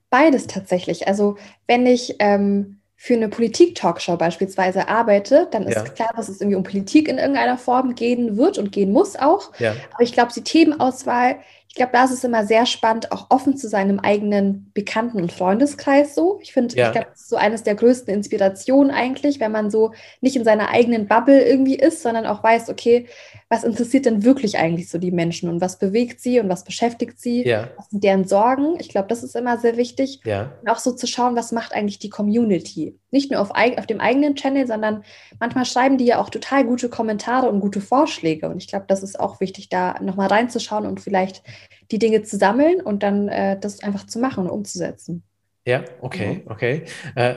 Beides 0.09 0.47
tatsächlich. 0.47 1.05
Also 1.05 1.35
wenn 1.67 1.85
ich 1.85 2.15
ähm, 2.19 2.79
für 2.95 3.15
eine 3.15 3.27
Politik-Talkshow 3.27 4.15
beispielsweise 4.15 4.87
arbeite, 4.87 5.49
dann 5.51 5.63
ist 5.63 5.75
ja. 5.75 5.83
klar, 5.83 6.11
dass 6.15 6.29
es 6.29 6.39
irgendwie 6.39 6.55
um 6.55 6.63
Politik 6.63 7.09
in 7.09 7.17
irgendeiner 7.17 7.57
Form 7.57 7.95
gehen 7.95 8.37
wird 8.37 8.57
und 8.57 8.71
gehen 8.71 8.93
muss 8.93 9.17
auch. 9.17 9.51
Ja. 9.59 9.75
Aber 9.93 10.03
ich 10.03 10.13
glaube, 10.13 10.31
die 10.33 10.43
Themenauswahl 10.43 11.39
ich 11.75 11.77
glaube, 11.77 11.91
da 11.91 12.05
ist 12.05 12.11
es 12.11 12.23
immer 12.23 12.45
sehr 12.45 12.65
spannend, 12.65 13.11
auch 13.11 13.25
offen 13.31 13.57
zu 13.57 13.67
sein 13.67 13.89
im 13.89 13.99
eigenen 13.99 14.71
Bekannten- 14.73 15.21
und 15.21 15.33
Freundeskreis 15.33 16.15
so. 16.15 16.39
Ich 16.41 16.53
finde, 16.53 16.73
ja. 16.73 16.85
ich 16.85 16.91
glaube, 16.93 17.07
das 17.11 17.23
ist 17.23 17.29
so 17.29 17.35
eines 17.35 17.63
der 17.63 17.75
größten 17.75 18.13
Inspirationen 18.13 18.91
eigentlich, 18.91 19.41
wenn 19.41 19.51
man 19.51 19.69
so 19.69 19.91
nicht 20.21 20.37
in 20.37 20.45
seiner 20.45 20.69
eigenen 20.69 21.09
Bubble 21.09 21.43
irgendwie 21.43 21.75
ist, 21.75 22.01
sondern 22.01 22.27
auch 22.27 22.41
weiß, 22.41 22.69
okay, 22.69 23.07
was 23.47 23.63
interessiert 23.63 24.07
denn 24.07 24.23
wirklich 24.23 24.57
eigentlich 24.57 24.89
so 24.89 24.97
die 24.97 25.11
Menschen 25.11 25.49
und 25.49 25.61
was 25.61 25.77
bewegt 25.77 26.19
sie 26.19 26.39
und 26.39 26.49
was 26.49 26.63
beschäftigt 26.63 27.19
sie? 27.19 27.45
Ja. 27.45 27.69
Was 27.77 27.89
sind 27.89 28.03
deren 28.03 28.25
Sorgen? 28.25 28.79
Ich 28.79 28.89
glaube, 28.89 29.07
das 29.07 29.21
ist 29.21 29.35
immer 29.35 29.59
sehr 29.59 29.77
wichtig. 29.77 30.21
Ja. 30.25 30.53
Und 30.61 30.69
auch 30.69 30.79
so 30.79 30.91
zu 30.93 31.05
schauen, 31.05 31.35
was 31.35 31.51
macht 31.51 31.73
eigentlich 31.73 31.99
die 31.99 32.09
Community? 32.09 32.97
Nicht 33.11 33.31
nur 33.31 33.39
auf, 33.39 33.51
auf 33.51 33.85
dem 33.85 33.99
eigenen 33.99 34.35
Channel, 34.35 34.65
sondern 34.65 35.03
manchmal 35.39 35.65
schreiben 35.65 35.99
die 35.99 36.05
ja 36.05 36.19
auch 36.19 36.31
total 36.31 36.65
gute 36.65 36.89
Kommentare 36.89 37.47
und 37.47 37.59
gute 37.59 37.81
Vorschläge. 37.81 38.49
Und 38.49 38.57
ich 38.57 38.67
glaube, 38.67 38.85
das 38.87 39.03
ist 39.03 39.19
auch 39.19 39.39
wichtig, 39.39 39.69
da 39.69 40.01
nochmal 40.01 40.27
reinzuschauen 40.27 40.87
und 40.87 40.99
vielleicht 40.99 41.43
die 41.91 41.99
Dinge 41.99 42.23
zu 42.23 42.37
sammeln 42.37 42.81
und 42.81 43.03
dann 43.03 43.27
äh, 43.27 43.59
das 43.59 43.83
einfach 43.83 44.07
zu 44.07 44.17
machen 44.17 44.45
und 44.45 44.49
umzusetzen. 44.49 45.23
Ja, 45.67 45.83
okay, 46.01 46.43
mhm. 46.45 46.51
okay. 46.51 46.85
Äh, 47.15 47.35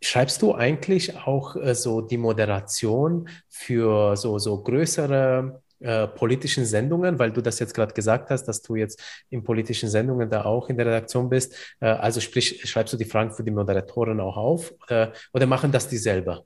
schreibst 0.00 0.42
du 0.42 0.54
eigentlich 0.54 1.16
auch 1.16 1.56
äh, 1.56 1.74
so 1.74 2.00
die 2.00 2.18
Moderation 2.18 3.28
für 3.48 4.16
so, 4.16 4.38
so 4.38 4.62
größere 4.62 5.60
äh, 5.80 6.08
politischen 6.08 6.64
Sendungen, 6.64 7.18
weil 7.18 7.30
du 7.30 7.40
das 7.40 7.58
jetzt 7.58 7.74
gerade 7.74 7.94
gesagt 7.94 8.30
hast, 8.30 8.44
dass 8.44 8.62
du 8.62 8.74
jetzt 8.74 9.00
in 9.30 9.44
politischen 9.44 9.88
Sendungen 9.88 10.28
da 10.28 10.44
auch 10.44 10.68
in 10.68 10.76
der 10.76 10.86
Redaktion 10.86 11.28
bist. 11.28 11.54
Äh, 11.80 11.86
also 11.86 12.20
sprich, 12.20 12.68
schreibst 12.68 12.92
du 12.92 12.96
die 12.96 13.04
Fragen 13.04 13.32
für 13.32 13.44
die 13.44 13.50
Moderatoren 13.50 14.20
auch 14.20 14.36
auf 14.36 14.74
oder, 14.84 15.12
oder 15.32 15.46
machen 15.46 15.70
das 15.70 15.88
die 15.88 15.98
selber? 15.98 16.44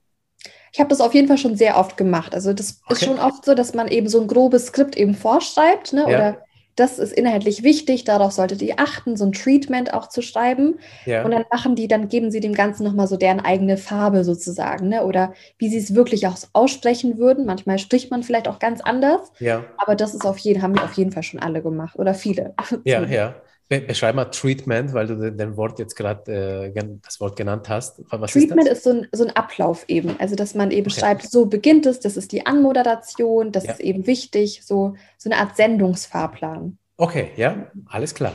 Ich 0.71 0.79
habe 0.79 0.89
das 0.89 1.01
auf 1.01 1.13
jeden 1.13 1.27
Fall 1.27 1.37
schon 1.37 1.55
sehr 1.55 1.77
oft 1.77 1.97
gemacht. 1.97 2.33
Also 2.33 2.53
das 2.53 2.81
okay. 2.85 2.93
ist 2.93 3.05
schon 3.05 3.19
oft 3.19 3.45
so, 3.45 3.53
dass 3.53 3.73
man 3.73 3.87
eben 3.87 4.07
so 4.07 4.21
ein 4.21 4.27
grobes 4.27 4.67
Skript 4.67 4.95
eben 4.95 5.13
vorschreibt, 5.13 5.93
ne? 5.93 6.01
Ja. 6.01 6.07
Oder 6.07 6.45
das 6.75 6.99
ist 6.99 7.13
inhaltlich 7.13 7.63
wichtig, 7.63 8.03
darauf 8.03 8.31
solltet 8.31 8.61
ihr 8.61 8.79
achten, 8.79 9.15
so 9.15 9.25
ein 9.25 9.31
Treatment 9.31 9.93
auch 9.93 10.09
zu 10.09 10.21
schreiben. 10.21 10.79
Ja. 11.05 11.23
Und 11.23 11.31
dann 11.31 11.45
machen 11.51 11.75
die, 11.75 11.87
dann 11.87 12.07
geben 12.07 12.31
sie 12.31 12.39
dem 12.39 12.53
Ganzen 12.53 12.83
nochmal 12.83 13.07
so 13.07 13.17
deren 13.17 13.39
eigene 13.39 13.77
Farbe 13.77 14.23
sozusagen, 14.23 14.89
ne? 14.89 15.05
Oder 15.05 15.33
wie 15.57 15.69
sie 15.69 15.77
es 15.77 15.93
wirklich 15.93 16.27
auch 16.27 16.37
aussprechen 16.53 17.17
würden. 17.17 17.45
Manchmal 17.45 17.79
spricht 17.79 18.11
man 18.11 18.23
vielleicht 18.23 18.47
auch 18.47 18.59
ganz 18.59 18.81
anders. 18.81 19.31
Ja. 19.39 19.63
Aber 19.77 19.95
das 19.95 20.13
ist 20.15 20.25
auf 20.25 20.37
jeden, 20.39 20.61
haben 20.61 20.75
wir 20.75 20.83
auf 20.83 20.93
jeden 20.93 21.11
Fall 21.11 21.23
schon 21.23 21.39
alle 21.39 21.61
gemacht 21.61 21.97
oder 21.97 22.13
viele. 22.13 22.55
Ja, 22.85 23.03
ja. 23.05 23.35
Beschreib 23.81 24.15
mal 24.15 24.25
Treatment, 24.25 24.93
weil 24.93 25.07
du 25.07 25.31
den 25.31 25.57
Wort 25.57 25.79
jetzt 25.79 25.95
gerade 25.95 26.71
äh, 26.73 26.83
das 27.03 27.19
Wort 27.19 27.35
genannt 27.35 27.69
hast. 27.69 28.01
Was 28.09 28.31
Treatment 28.31 28.67
ist, 28.67 28.77
ist, 28.77 28.83
so, 28.83 28.89
ein, 28.91 29.07
so 29.11 29.23
ein 29.25 29.35
Ablauf 29.35 29.85
eben. 29.87 30.15
Also, 30.19 30.35
dass 30.35 30.55
man 30.55 30.71
eben 30.71 30.91
okay. 30.91 30.99
schreibt, 30.99 31.23
so 31.23 31.45
beginnt 31.45 31.85
es, 31.85 31.99
das 31.99 32.17
ist 32.17 32.31
die 32.31 32.45
Anmoderation, 32.45 33.51
das 33.51 33.65
ja. 33.65 33.73
ist 33.73 33.79
eben 33.79 34.07
wichtig, 34.07 34.61
so, 34.63 34.95
so 35.17 35.29
eine 35.29 35.39
Art 35.39 35.55
Sendungsfahrplan. 35.55 36.77
Okay, 36.97 37.31
ja, 37.35 37.71
alles 37.87 38.13
klar. 38.13 38.33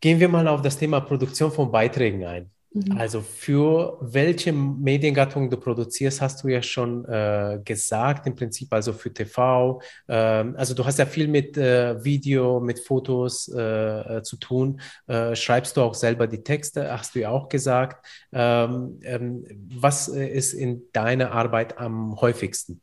Gehen 0.00 0.20
wir 0.20 0.28
mal 0.28 0.48
auf 0.48 0.62
das 0.62 0.78
Thema 0.78 1.00
Produktion 1.00 1.52
von 1.52 1.70
Beiträgen 1.70 2.24
ein. 2.24 2.50
Mhm. 2.72 2.96
Also 2.96 3.20
für 3.20 3.98
welche 4.00 4.52
Mediengattung 4.52 5.50
du 5.50 5.56
produzierst, 5.56 6.20
hast 6.20 6.44
du 6.44 6.48
ja 6.48 6.62
schon 6.62 7.04
äh, 7.06 7.58
gesagt, 7.64 8.26
im 8.26 8.36
Prinzip 8.36 8.72
also 8.72 8.92
für 8.92 9.12
TV. 9.12 9.80
Ähm, 10.08 10.54
also 10.56 10.74
du 10.74 10.84
hast 10.84 10.98
ja 10.98 11.06
viel 11.06 11.26
mit 11.26 11.56
äh, 11.56 12.02
Video, 12.04 12.60
mit 12.60 12.78
Fotos 12.78 13.48
äh, 13.48 14.18
äh 14.18 14.22
zu 14.22 14.36
tun. 14.36 14.80
Äh, 15.08 15.34
schreibst 15.34 15.76
du 15.76 15.82
auch 15.82 15.94
selber 15.94 16.28
die 16.28 16.42
Texte, 16.44 16.90
hast 16.92 17.14
du 17.14 17.20
ja 17.20 17.30
auch 17.30 17.48
gesagt. 17.48 18.06
Ähm, 18.32 19.00
ähm, 19.02 19.44
was 19.74 20.08
äh, 20.08 20.28
ist 20.28 20.52
in 20.52 20.82
deiner 20.92 21.32
Arbeit 21.32 21.78
am 21.78 22.20
häufigsten? 22.20 22.80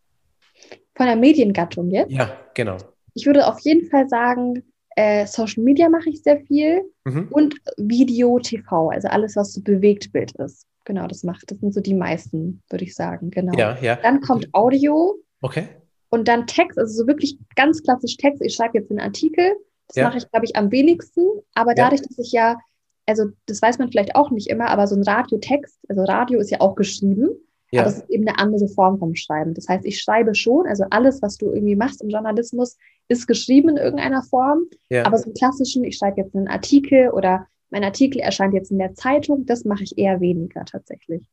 Von 0.96 1.06
der 1.06 1.16
Mediengattung 1.16 1.92
jetzt? 1.92 2.12
Ja, 2.12 2.38
genau. 2.54 2.78
Ich 3.14 3.26
würde 3.26 3.48
auf 3.48 3.60
jeden 3.62 3.90
Fall 3.90 4.10
sagen, 4.10 4.64
äh, 4.98 5.28
Social 5.28 5.64
Media 5.64 5.90
mache 5.90 6.10
ich 6.10 6.24
sehr 6.24 6.40
viel 6.42 6.82
mhm. 7.06 7.28
und 7.30 7.56
Video, 7.78 8.40
TV, 8.40 8.90
also 8.90 9.08
alles, 9.08 9.36
was 9.36 9.54
so 9.54 9.62
Bewegtbild 9.62 10.32
ist. 10.38 10.66
Genau, 10.86 11.06
das 11.06 11.24
macht, 11.24 11.52
das 11.52 11.60
sind 11.60 11.74
so 11.74 11.82
die 11.82 11.94
meisten, 11.94 12.64
würde 12.70 12.84
ich 12.84 12.96
sagen. 12.96 13.30
Genau. 13.30 13.56
Ja, 13.58 13.78
ja. 13.80 13.98
Dann 13.98 14.22
kommt 14.22 14.48
Audio. 14.54 15.16
Okay. 15.42 15.68
Und 16.10 16.28
dann 16.28 16.48
Text, 16.48 16.80
also 16.80 17.04
so 17.04 17.08
wirklich 17.08 17.38
ganz 17.56 17.84
klassisch 17.84 18.18
Text. 18.18 18.42
Ich 18.42 18.56
schreibe 18.56 18.80
jetzt 18.80 18.90
einen 18.90 19.00
Artikel. 19.00 19.54
Das 19.88 19.98
ja. 19.98 20.08
mache 20.08 20.18
ich, 20.18 20.32
glaube 20.32 20.46
ich, 20.46 20.56
am 20.56 20.72
wenigsten. 20.72 21.22
Aber 21.54 21.76
dadurch, 21.76 22.02
dass 22.02 22.18
ich 22.18 22.32
ja, 22.32 22.58
also 23.06 23.26
das 23.46 23.62
weiß 23.62 23.78
man 23.78 23.90
vielleicht 23.90 24.16
auch 24.16 24.32
nicht 24.32 24.50
immer, 24.50 24.70
aber 24.70 24.88
so 24.88 24.96
ein 24.96 25.04
Radiotext, 25.04 25.78
also 25.90 26.04
Radio 26.06 26.40
ist 26.40 26.50
ja 26.50 26.62
auch 26.62 26.76
geschrieben. 26.76 27.30
Ja. 27.72 27.82
Aber 27.82 27.90
es 27.90 27.98
ist 27.98 28.10
eben 28.10 28.28
eine 28.28 28.40
andere 28.40 28.68
Form 28.70 28.98
vom 28.98 29.16
Schreiben. 29.16 29.54
Das 29.54 29.68
heißt, 29.68 29.86
ich 29.86 30.02
schreibe 30.02 30.36
schon, 30.36 30.66
also 30.68 30.86
alles, 30.90 31.22
was 31.22 31.38
du 31.38 31.52
irgendwie 31.52 31.76
machst 31.76 32.02
im 32.02 32.10
Journalismus, 32.10 32.78
ist 33.10 33.28
geschrieben 33.28 33.70
in 33.70 33.78
irgendeiner 33.78 34.24
Form. 34.24 34.66
Ja. 34.90 35.06
Aber 35.06 35.18
so 35.18 35.26
einen 35.26 35.34
klassischen, 35.34 35.84
ich 35.84 35.98
schreibe 35.98 36.22
jetzt 36.22 36.36
einen 36.36 36.48
Artikel 36.48 37.10
oder 37.10 37.48
mein 37.70 37.84
Artikel 37.84 38.20
erscheint 38.20 38.54
jetzt 38.54 38.72
in 38.72 38.78
der 38.78 38.94
Zeitung, 38.94 39.46
das 39.46 39.66
mache 39.66 39.84
ich 39.84 39.98
eher 39.98 40.22
weniger 40.22 40.64
tatsächlich. 40.64 41.24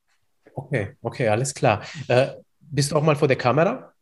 Okay, 0.54 0.88
okay, 1.02 1.28
alles 1.28 1.54
klar. 1.54 1.82
Äh, 2.08 2.28
bist 2.60 2.90
du 2.90 2.96
auch 2.96 3.02
mal 3.02 3.16
vor 3.16 3.28
der 3.28 3.36
Kamera? 3.36 3.92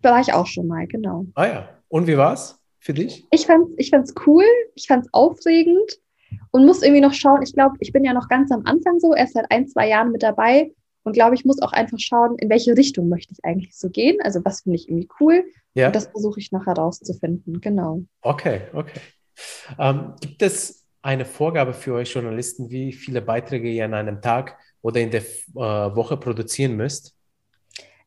Da 0.00 0.12
war 0.12 0.20
ich 0.20 0.32
auch 0.32 0.46
schon 0.46 0.66
mal, 0.66 0.86
genau. 0.86 1.26
Ah 1.34 1.46
ja. 1.46 1.68
Und 1.88 2.06
wie 2.06 2.16
war 2.16 2.32
es 2.32 2.60
für 2.78 2.92
dich? 2.92 3.26
Ich 3.30 3.46
fand 3.46 3.68
es 3.70 3.74
ich 3.78 3.90
fand's 3.90 4.14
cool, 4.26 4.44
ich 4.74 4.86
fand 4.86 5.06
es 5.06 5.14
aufregend 5.14 5.98
und 6.50 6.66
muss 6.66 6.82
irgendwie 6.82 7.00
noch 7.00 7.14
schauen. 7.14 7.42
Ich 7.42 7.54
glaube, 7.54 7.76
ich 7.80 7.92
bin 7.92 8.04
ja 8.04 8.12
noch 8.12 8.28
ganz 8.28 8.50
am 8.50 8.66
Anfang 8.66 8.98
so, 8.98 9.14
erst 9.14 9.34
seit 9.34 9.50
ein, 9.50 9.66
zwei 9.68 9.88
Jahren 9.88 10.12
mit 10.12 10.22
dabei. 10.22 10.72
Und 11.04 11.12
glaube 11.12 11.34
ich, 11.34 11.44
muss 11.44 11.62
auch 11.62 11.72
einfach 11.72 11.98
schauen, 11.98 12.36
in 12.38 12.50
welche 12.50 12.76
Richtung 12.76 13.08
möchte 13.08 13.32
ich 13.32 13.44
eigentlich 13.44 13.76
so 13.76 13.90
gehen. 13.90 14.18
Also 14.22 14.44
was 14.44 14.62
finde 14.62 14.76
ich 14.76 14.88
irgendwie 14.88 15.08
cool. 15.20 15.44
Ja. 15.74 15.86
Und 15.88 15.96
das 15.96 16.06
versuche 16.06 16.40
ich 16.40 16.50
noch 16.50 16.66
herauszufinden. 16.66 17.60
Genau. 17.60 18.02
Okay, 18.22 18.62
okay. 18.72 19.00
Ähm, 19.78 20.14
gibt 20.20 20.42
es 20.42 20.86
eine 21.02 21.24
Vorgabe 21.24 21.74
für 21.74 21.94
euch 21.94 22.12
Journalisten, 22.12 22.70
wie 22.70 22.92
viele 22.92 23.20
Beiträge 23.20 23.68
ihr 23.68 23.84
an 23.84 23.94
einem 23.94 24.22
Tag 24.22 24.58
oder 24.80 25.00
in 25.00 25.10
der 25.10 25.20
äh, 25.20 25.54
Woche 25.54 26.16
produzieren 26.16 26.76
müsst? 26.76 27.14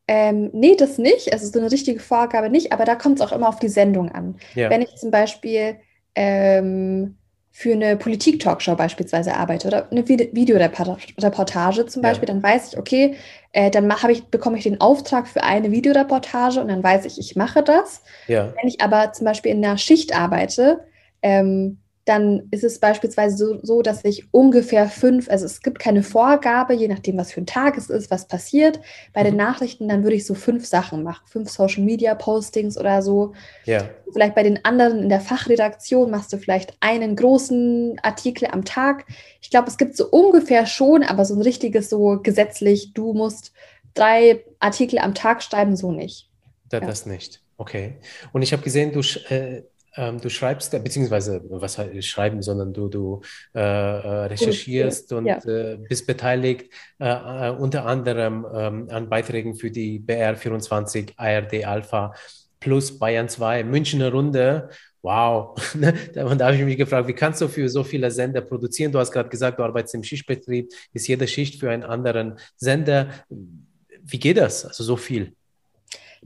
Ähm, 0.07 0.49
nee, 0.53 0.75
das 0.75 0.97
nicht. 0.97 1.31
Also 1.33 1.47
so 1.47 1.59
eine 1.59 1.71
richtige 1.71 1.99
Vorgabe 1.99 2.49
nicht, 2.49 2.71
aber 2.71 2.85
da 2.85 2.95
kommt 2.95 3.19
es 3.19 3.25
auch 3.25 3.33
immer 3.33 3.49
auf 3.49 3.59
die 3.59 3.67
Sendung 3.67 4.09
an. 4.09 4.37
Ja. 4.55 4.69
Wenn 4.69 4.81
ich 4.81 4.95
zum 4.95 5.11
Beispiel 5.11 5.77
ähm, 6.15 7.17
für 7.57 7.73
eine 7.73 7.97
Politik-Talkshow 7.97 8.75
beispielsweise 8.75 9.35
arbeite 9.35 9.67
oder 9.67 9.87
eine 9.89 10.07
Videoreportage 10.07 11.87
zum 11.87 12.03
Beispiel, 12.03 12.29
ja. 12.29 12.35
dann 12.35 12.43
weiß 12.43 12.73
ich, 12.73 12.77
okay, 12.77 13.15
äh, 13.51 13.71
dann 13.71 13.91
ich, 14.09 14.25
bekomme 14.25 14.59
ich 14.59 14.63
den 14.65 14.79
Auftrag 14.79 15.27
für 15.27 15.41
eine 15.41 15.71
Videoreportage 15.71 16.61
und 16.61 16.67
dann 16.67 16.83
weiß 16.83 17.05
ich, 17.05 17.17
ich 17.17 17.35
mache 17.35 17.63
das. 17.63 18.03
Ja. 18.27 18.53
Wenn 18.55 18.67
ich 18.67 18.79
aber 18.81 19.11
zum 19.11 19.25
Beispiel 19.25 19.53
in 19.53 19.65
einer 19.65 19.79
Schicht 19.79 20.15
arbeite, 20.15 20.85
ähm, 21.23 21.79
dann 22.07 22.47
ist 22.51 22.63
es 22.63 22.79
beispielsweise 22.79 23.35
so, 23.35 23.59
so, 23.61 23.81
dass 23.81 24.05
ich 24.05 24.33
ungefähr 24.33 24.87
fünf, 24.87 25.29
also 25.29 25.45
es 25.45 25.61
gibt 25.61 25.77
keine 25.77 26.03
Vorgabe, 26.03 26.73
je 26.73 26.87
nachdem, 26.87 27.17
was 27.17 27.33
für 27.33 27.41
ein 27.41 27.45
Tag 27.45 27.77
es 27.77 27.89
ist, 27.89 28.09
was 28.09 28.29
passiert. 28.29 28.79
Bei 29.11 29.23
den 29.23 29.33
mhm. 29.33 29.39
Nachrichten, 29.39 29.89
dann 29.89 30.03
würde 30.03 30.15
ich 30.15 30.25
so 30.25 30.33
fünf 30.33 30.65
Sachen 30.65 31.03
machen, 31.03 31.25
fünf 31.27 31.49
Social 31.49 31.83
Media 31.83 32.15
Postings 32.15 32.77
oder 32.77 33.01
so. 33.01 33.33
Ja. 33.65 33.89
Vielleicht 34.13 34.35
bei 34.35 34.43
den 34.43 34.63
anderen 34.63 35.03
in 35.03 35.09
der 35.09 35.19
Fachredaktion 35.19 36.09
machst 36.09 36.31
du 36.31 36.37
vielleicht 36.37 36.77
einen 36.79 37.17
großen 37.17 37.99
Artikel 38.01 38.47
am 38.49 38.63
Tag. 38.63 39.05
Ich 39.41 39.49
glaube, 39.49 39.67
es 39.67 39.77
gibt 39.77 39.97
so 39.97 40.07
ungefähr 40.07 40.65
schon, 40.65 41.03
aber 41.03 41.25
so 41.25 41.35
ein 41.35 41.41
richtiges, 41.41 41.89
so 41.89 42.21
gesetzlich, 42.21 42.93
du 42.93 43.13
musst 43.13 43.51
drei 43.95 44.45
Artikel 44.59 44.99
am 44.99 45.13
Tag 45.13 45.43
schreiben, 45.43 45.75
so 45.75 45.91
nicht. 45.91 46.29
Das, 46.69 46.79
ja. 46.79 46.87
das 46.87 47.05
nicht. 47.05 47.41
Okay. 47.57 47.95
Und 48.31 48.43
ich 48.43 48.53
habe 48.53 48.63
gesehen, 48.63 48.93
du 48.93 49.01
äh, 49.33 49.63
ähm, 49.97 50.21
du 50.21 50.29
schreibst, 50.29 50.71
beziehungsweise 50.83 51.41
was 51.49 51.77
heißt 51.77 52.05
schreiben, 52.05 52.41
sondern 52.41 52.73
du, 52.73 52.87
du 52.87 53.21
äh, 53.53 53.59
äh 53.59 54.25
recherchierst 54.27 55.11
und 55.13 55.25
ja. 55.25 55.37
äh, 55.45 55.77
bist 55.77 56.07
beteiligt 56.07 56.71
äh, 56.99 57.09
äh, 57.09 57.49
unter 57.51 57.85
anderem 57.85 58.45
ähm, 58.53 58.87
an 58.89 59.09
Beiträgen 59.09 59.55
für 59.55 59.71
die 59.71 59.99
BR24, 59.99 61.13
ARD 61.17 61.65
Alpha 61.65 62.13
plus 62.59 62.97
Bayern 62.97 63.29
2, 63.29 63.63
Münchner 63.63 64.11
Runde. 64.11 64.69
Wow, 65.01 65.55
und 65.73 66.37
da 66.39 66.47
habe 66.47 66.55
ich 66.55 66.63
mich 66.63 66.77
gefragt, 66.77 67.07
wie 67.07 67.13
kannst 67.13 67.39
du 67.41 67.47
für 67.47 67.69
so 67.69 67.83
viele 67.83 68.11
Sender 68.11 68.41
produzieren? 68.41 68.91
Du 68.91 68.99
hast 68.99 69.11
gerade 69.11 69.29
gesagt, 69.29 69.59
du 69.59 69.63
arbeitest 69.63 69.95
im 69.95 70.03
Schichtbetrieb, 70.03 70.69
ist 70.93 71.07
jede 71.07 71.27
Schicht 71.27 71.59
für 71.59 71.69
einen 71.69 71.83
anderen 71.83 72.37
Sender. 72.57 73.09
Wie 73.29 74.19
geht 74.19 74.37
das? 74.37 74.65
Also 74.65 74.83
so 74.83 74.97
viel? 74.97 75.33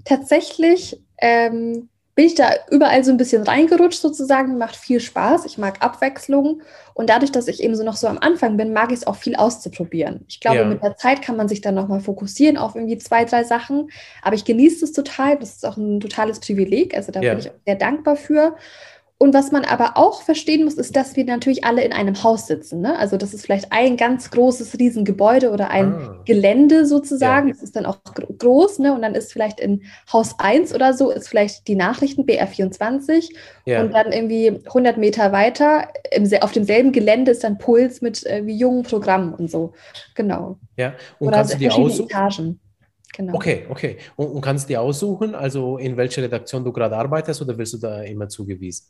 Tatsächlich 0.05 0.99
ähm, 1.17 1.89
bin 2.15 2.25
ich 2.25 2.35
da 2.35 2.49
überall 2.69 3.03
so 3.03 3.11
ein 3.11 3.17
bisschen 3.17 3.43
reingerutscht 3.43 4.01
sozusagen, 4.01 4.57
macht 4.57 4.75
viel 4.75 4.99
Spaß. 4.99 5.45
Ich 5.45 5.57
mag 5.57 5.81
Abwechslung 5.81 6.61
und 6.93 7.09
dadurch, 7.09 7.31
dass 7.31 7.47
ich 7.47 7.63
eben 7.63 7.75
so 7.75 7.83
noch 7.83 7.95
so 7.95 8.07
am 8.07 8.17
Anfang 8.19 8.57
bin, 8.57 8.73
mag 8.73 8.91
ich 8.91 8.99
es 8.99 9.07
auch 9.07 9.15
viel 9.15 9.35
auszuprobieren. 9.35 10.25
Ich 10.27 10.39
glaube, 10.39 10.57
ja. 10.57 10.65
mit 10.65 10.83
der 10.83 10.97
Zeit 10.97 11.21
kann 11.21 11.37
man 11.37 11.47
sich 11.47 11.61
dann 11.61 11.75
nochmal 11.75 12.01
fokussieren 12.01 12.57
auf 12.57 12.75
irgendwie 12.75 12.97
zwei, 12.97 13.23
drei 13.23 13.43
Sachen, 13.43 13.89
aber 14.21 14.35
ich 14.35 14.45
genieße 14.45 14.83
es 14.83 14.91
total. 14.91 15.37
Das 15.37 15.51
ist 15.51 15.65
auch 15.65 15.77
ein 15.77 15.99
totales 15.99 16.39
Privileg, 16.39 16.95
also 16.95 17.11
da 17.11 17.21
ja. 17.21 17.31
bin 17.31 17.39
ich 17.39 17.49
auch 17.49 17.55
sehr 17.65 17.75
dankbar 17.75 18.17
für. 18.17 18.55
Und 19.21 19.35
was 19.35 19.51
man 19.51 19.65
aber 19.65 19.97
auch 19.97 20.23
verstehen 20.23 20.63
muss, 20.63 20.73
ist, 20.73 20.95
dass 20.95 21.15
wir 21.15 21.23
natürlich 21.25 21.63
alle 21.63 21.83
in 21.83 21.93
einem 21.93 22.23
Haus 22.23 22.47
sitzen. 22.47 22.81
Ne? 22.81 22.97
Also 22.97 23.17
das 23.17 23.35
ist 23.35 23.45
vielleicht 23.45 23.71
ein 23.71 23.95
ganz 23.95 24.31
großes 24.31 24.79
Riesengebäude 24.79 25.51
oder 25.51 25.69
ein 25.69 25.93
ah. 25.93 26.23
Gelände 26.25 26.87
sozusagen. 26.87 27.49
Ja. 27.49 27.53
Das 27.53 27.61
ist 27.61 27.75
dann 27.75 27.85
auch 27.85 27.99
groß. 28.03 28.79
Ne? 28.79 28.95
Und 28.95 29.03
dann 29.03 29.13
ist 29.13 29.31
vielleicht 29.31 29.59
in 29.59 29.83
Haus 30.11 30.39
1 30.39 30.73
oder 30.73 30.95
so, 30.95 31.11
ist 31.11 31.27
vielleicht 31.27 31.67
die 31.67 31.75
Nachrichten 31.75 32.23
BR24. 32.23 33.31
Ja. 33.67 33.81
Und 33.81 33.93
dann 33.93 34.11
irgendwie 34.11 34.59
100 34.65 34.97
Meter 34.97 35.31
weiter 35.31 35.89
im, 36.09 36.27
auf 36.41 36.51
demselben 36.51 36.91
Gelände 36.91 37.29
ist 37.29 37.43
dann 37.43 37.59
Puls 37.59 38.01
mit 38.01 38.25
äh, 38.25 38.47
wie 38.47 38.57
jungen 38.57 38.81
Programmen 38.81 39.35
und 39.35 39.51
so. 39.51 39.73
Genau. 40.15 40.57
Ja, 40.77 40.95
und 41.19 41.27
oder 41.27 41.37
kannst 41.37 41.53
du 41.53 41.57
die 41.59 41.69
aussuchen? 41.69 42.09
Etagen. 42.09 42.59
Genau. 43.15 43.35
Okay, 43.35 43.67
okay. 43.69 43.97
Und, 44.15 44.29
und 44.29 44.41
kannst 44.41 44.63
du 44.63 44.69
dir 44.69 44.81
aussuchen, 44.81 45.35
also 45.35 45.77
in 45.77 45.95
welcher 45.95 46.23
Redaktion 46.23 46.63
du 46.63 46.71
gerade 46.71 46.97
arbeitest 46.97 47.39
oder 47.43 47.55
willst 47.55 47.73
du 47.73 47.77
da 47.77 48.01
immer 48.01 48.27
zugewiesen? 48.27 48.87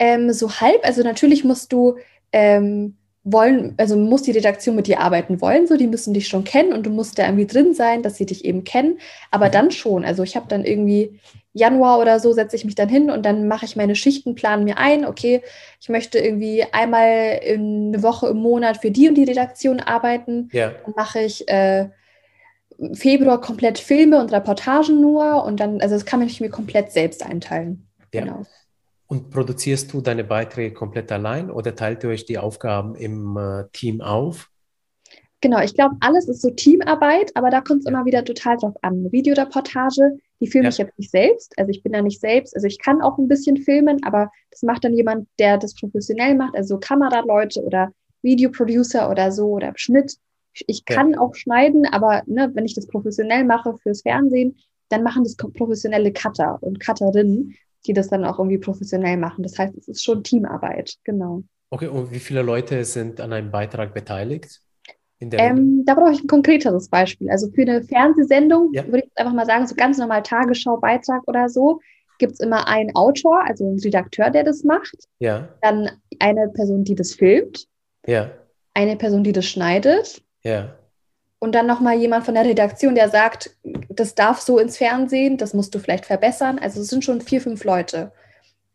Ähm, 0.00 0.32
so 0.32 0.50
halb, 0.60 0.84
also 0.84 1.02
natürlich 1.02 1.44
musst 1.44 1.72
du 1.72 1.96
ähm, 2.32 2.96
wollen, 3.22 3.74
also 3.76 3.96
muss 3.96 4.22
die 4.22 4.30
Redaktion 4.30 4.74
mit 4.74 4.86
dir 4.86 5.00
arbeiten 5.00 5.40
wollen, 5.40 5.66
so 5.66 5.76
die 5.76 5.86
müssen 5.86 6.14
dich 6.14 6.26
schon 6.26 6.44
kennen 6.44 6.72
und 6.72 6.84
du 6.84 6.90
musst 6.90 7.18
da 7.18 7.26
irgendwie 7.26 7.46
drin 7.46 7.74
sein, 7.74 8.02
dass 8.02 8.16
sie 8.16 8.24
dich 8.26 8.44
eben 8.44 8.64
kennen, 8.64 8.98
aber 9.30 9.48
mhm. 9.48 9.52
dann 9.52 9.70
schon, 9.70 10.04
also 10.04 10.22
ich 10.22 10.36
habe 10.36 10.46
dann 10.48 10.64
irgendwie 10.64 11.20
Januar 11.52 11.98
oder 11.98 12.18
so 12.18 12.32
setze 12.32 12.56
ich 12.56 12.64
mich 12.64 12.76
dann 12.76 12.88
hin 12.88 13.10
und 13.10 13.26
dann 13.26 13.46
mache 13.46 13.66
ich 13.66 13.76
meine 13.76 13.94
Schichten, 13.94 14.34
plane 14.34 14.64
mir 14.64 14.78
ein, 14.78 15.04
okay, 15.04 15.42
ich 15.80 15.88
möchte 15.88 16.18
irgendwie 16.18 16.64
einmal 16.72 17.40
in 17.44 17.92
eine 17.92 18.02
Woche 18.02 18.28
im 18.28 18.38
Monat 18.38 18.78
für 18.78 18.90
die 18.90 19.08
und 19.08 19.16
die 19.16 19.24
Redaktion 19.24 19.80
arbeiten, 19.80 20.48
ja. 20.52 20.72
dann 20.84 20.94
mache 20.96 21.20
ich 21.20 21.46
äh, 21.48 21.90
Februar 22.94 23.40
komplett 23.40 23.78
Filme 23.78 24.18
und 24.20 24.32
Reportagen 24.32 25.00
nur 25.00 25.44
und 25.44 25.60
dann, 25.60 25.82
also 25.82 25.94
das 25.94 26.06
kann 26.06 26.22
ich 26.22 26.40
mir 26.40 26.50
komplett 26.50 26.92
selbst 26.92 27.22
einteilen. 27.22 27.86
Ja. 28.14 28.22
Genau. 28.22 28.46
Und 29.10 29.30
produzierst 29.30 29.92
du 29.92 30.00
deine 30.00 30.22
Beiträge 30.22 30.72
komplett 30.72 31.10
allein 31.10 31.50
oder 31.50 31.74
teilt 31.74 32.04
ihr 32.04 32.10
euch 32.10 32.26
die 32.26 32.38
Aufgaben 32.38 32.94
im 32.94 33.36
äh, 33.36 33.64
Team 33.72 34.00
auf? 34.00 34.52
Genau, 35.40 35.58
ich 35.58 35.74
glaube, 35.74 35.96
alles 35.98 36.28
ist 36.28 36.42
so 36.42 36.50
Teamarbeit, 36.50 37.32
aber 37.34 37.50
da 37.50 37.60
kommt 37.60 37.80
es 37.80 37.86
ja. 37.86 37.90
immer 37.90 38.04
wieder 38.04 38.24
total 38.24 38.56
drauf 38.58 38.74
an. 38.82 39.10
Videoreportage, 39.10 40.16
die 40.38 40.46
filme 40.46 40.66
ja. 40.66 40.68
ich 40.68 40.78
jetzt 40.78 40.96
nicht 40.96 41.10
selbst. 41.10 41.58
Also 41.58 41.70
ich 41.70 41.82
bin 41.82 41.92
da 41.92 42.02
nicht 42.02 42.20
selbst. 42.20 42.54
Also 42.54 42.68
ich 42.68 42.78
kann 42.78 43.02
auch 43.02 43.18
ein 43.18 43.26
bisschen 43.26 43.56
filmen, 43.56 44.00
aber 44.04 44.30
das 44.52 44.62
macht 44.62 44.84
dann 44.84 44.94
jemand, 44.94 45.26
der 45.40 45.58
das 45.58 45.74
professionell 45.74 46.36
macht, 46.36 46.54
also 46.54 46.78
Kameraleute 46.78 47.64
oder 47.64 47.92
Videoproducer 48.22 49.10
oder 49.10 49.32
so 49.32 49.48
oder 49.48 49.72
Schnitt. 49.74 50.18
Ich 50.68 50.84
kann 50.84 51.14
ja. 51.14 51.18
auch 51.18 51.34
schneiden, 51.34 51.84
aber 51.84 52.22
ne, 52.26 52.52
wenn 52.54 52.64
ich 52.64 52.74
das 52.74 52.86
professionell 52.86 53.42
mache 53.42 53.76
fürs 53.78 54.02
Fernsehen, 54.02 54.56
dann 54.88 55.02
machen 55.02 55.24
das 55.24 55.34
professionelle 55.34 56.12
Cutter 56.12 56.58
und 56.60 56.78
Cutterinnen 56.78 57.56
die 57.86 57.92
das 57.92 58.08
dann 58.08 58.24
auch 58.24 58.38
irgendwie 58.38 58.58
professionell 58.58 59.16
machen. 59.16 59.42
Das 59.42 59.58
heißt, 59.58 59.76
es 59.76 59.88
ist 59.88 60.04
schon 60.04 60.22
Teamarbeit, 60.22 60.96
genau. 61.04 61.42
Okay, 61.70 61.88
und 61.88 62.10
wie 62.10 62.18
viele 62.18 62.42
Leute 62.42 62.84
sind 62.84 63.20
an 63.20 63.32
einem 63.32 63.50
Beitrag 63.50 63.94
beteiligt? 63.94 64.60
Ähm, 65.20 65.84
da 65.84 65.94
brauche 65.94 66.12
ich 66.12 66.24
ein 66.24 66.28
konkreteres 66.28 66.88
Beispiel. 66.88 67.30
Also 67.30 67.50
für 67.50 67.62
eine 67.62 67.82
Fernsehsendung 67.82 68.70
ja. 68.72 68.86
würde 68.86 69.04
ich 69.04 69.10
einfach 69.16 69.34
mal 69.34 69.44
sagen, 69.44 69.66
so 69.66 69.74
ganz 69.74 69.98
normal 69.98 70.22
Tagesschau-Beitrag 70.22 71.22
oder 71.26 71.48
so, 71.48 71.80
gibt 72.18 72.32
es 72.32 72.40
immer 72.40 72.66
einen 72.68 72.94
Autor, 72.94 73.44
also 73.46 73.66
einen 73.66 73.78
Redakteur, 73.78 74.30
der 74.30 74.44
das 74.44 74.64
macht. 74.64 74.96
Ja. 75.18 75.48
Dann 75.60 75.90
eine 76.18 76.48
Person, 76.48 76.84
die 76.84 76.94
das 76.94 77.14
filmt. 77.14 77.66
Ja. 78.06 78.30
Eine 78.72 78.96
Person, 78.96 79.22
die 79.22 79.32
das 79.32 79.46
schneidet. 79.46 80.22
Ja 80.42 80.74
und 81.40 81.54
dann 81.54 81.66
nochmal 81.66 81.96
jemand 81.96 82.24
von 82.24 82.34
der 82.34 82.44
Redaktion, 82.44 82.94
der 82.94 83.08
sagt, 83.08 83.56
das 83.88 84.14
darf 84.14 84.40
so 84.40 84.58
ins 84.58 84.76
Fernsehen, 84.76 85.38
das 85.38 85.54
musst 85.54 85.74
du 85.74 85.78
vielleicht 85.78 86.06
verbessern. 86.06 86.58
Also 86.58 86.80
es 86.80 86.88
sind 86.88 87.04
schon 87.04 87.20
vier, 87.22 87.40
fünf 87.40 87.64
Leute. 87.64 88.12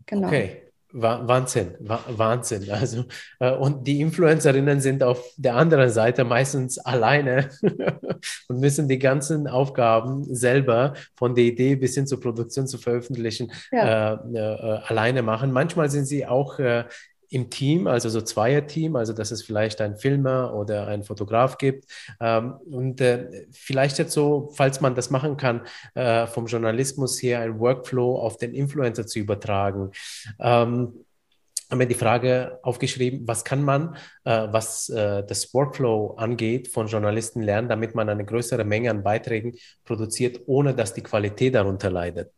Genau. 0.07 0.27
Okay. 0.27 0.61
Wahnsinn, 0.97 1.75
Wahnsinn. 1.79 2.69
Also, 2.71 3.03
äh, 3.39 3.51
und 3.51 3.85
die 3.85 3.99
Influencerinnen 3.99 4.79
sind 4.79 5.03
auf 5.03 5.21
der 5.35 5.55
anderen 5.55 5.89
Seite 5.89 6.23
meistens 6.23 6.77
alleine 6.77 7.49
und 8.47 8.59
müssen 8.59 8.87
die 8.87 8.99
ganzen 8.99 9.47
Aufgaben 9.47 10.33
selber 10.33 10.93
von 11.15 11.35
der 11.35 11.43
Idee 11.43 11.75
bis 11.75 11.95
hin 11.95 12.07
zur 12.07 12.21
Produktion 12.21 12.65
zu 12.65 12.77
veröffentlichen 12.77 13.51
ja. 13.71 14.13
äh, 14.13 14.37
äh, 14.37 14.79
alleine 14.87 15.21
machen. 15.21 15.51
Manchmal 15.51 15.89
sind 15.89 16.05
sie 16.05 16.25
auch 16.25 16.59
äh, 16.59 16.85
im 17.29 17.49
Team, 17.49 17.87
also 17.87 18.09
so 18.09 18.21
Zweier-Team, 18.21 18.95
also 18.95 19.13
dass 19.13 19.31
es 19.31 19.43
vielleicht 19.43 19.81
einen 19.81 19.97
Filmer 19.97 20.53
oder 20.53 20.87
einen 20.87 21.03
Fotograf 21.03 21.57
gibt. 21.57 21.85
Ähm, 22.19 22.53
und 22.69 23.01
äh, 23.01 23.47
vielleicht 23.51 23.97
jetzt 23.97 24.13
so, 24.13 24.51
falls 24.55 24.81
man 24.81 24.95
das 24.95 25.09
machen 25.09 25.37
kann, 25.37 25.61
äh, 25.93 26.27
vom 26.27 26.45
Journalismus 26.45 27.21
her 27.21 27.39
einen 27.39 27.59
Workflow 27.59 28.17
auf 28.19 28.37
den 28.37 28.53
Influencer 28.53 29.07
zu 29.07 29.19
übertragen. 29.19 29.91
Ähm, 30.39 30.93
haben 31.71 31.79
wir 31.79 31.87
die 31.87 31.95
Frage 31.95 32.59
aufgeschrieben, 32.61 33.27
was 33.27 33.43
kann 33.43 33.63
man, 33.63 33.95
äh, 34.23 34.47
was 34.51 34.85
das 34.85 35.51
Workflow 35.51 36.13
angeht, 36.15 36.67
von 36.67 36.85
Journalisten 36.85 37.41
lernen, 37.41 37.67
damit 37.67 37.95
man 37.95 38.07
eine 38.07 38.23
größere 38.23 38.63
Menge 38.63 38.91
an 38.91 39.01
Beiträgen 39.01 39.55
produziert, 39.83 40.41
ohne 40.45 40.75
dass 40.75 40.93
die 40.93 41.01
Qualität 41.01 41.55
darunter 41.55 41.89
leidet? 41.89 42.31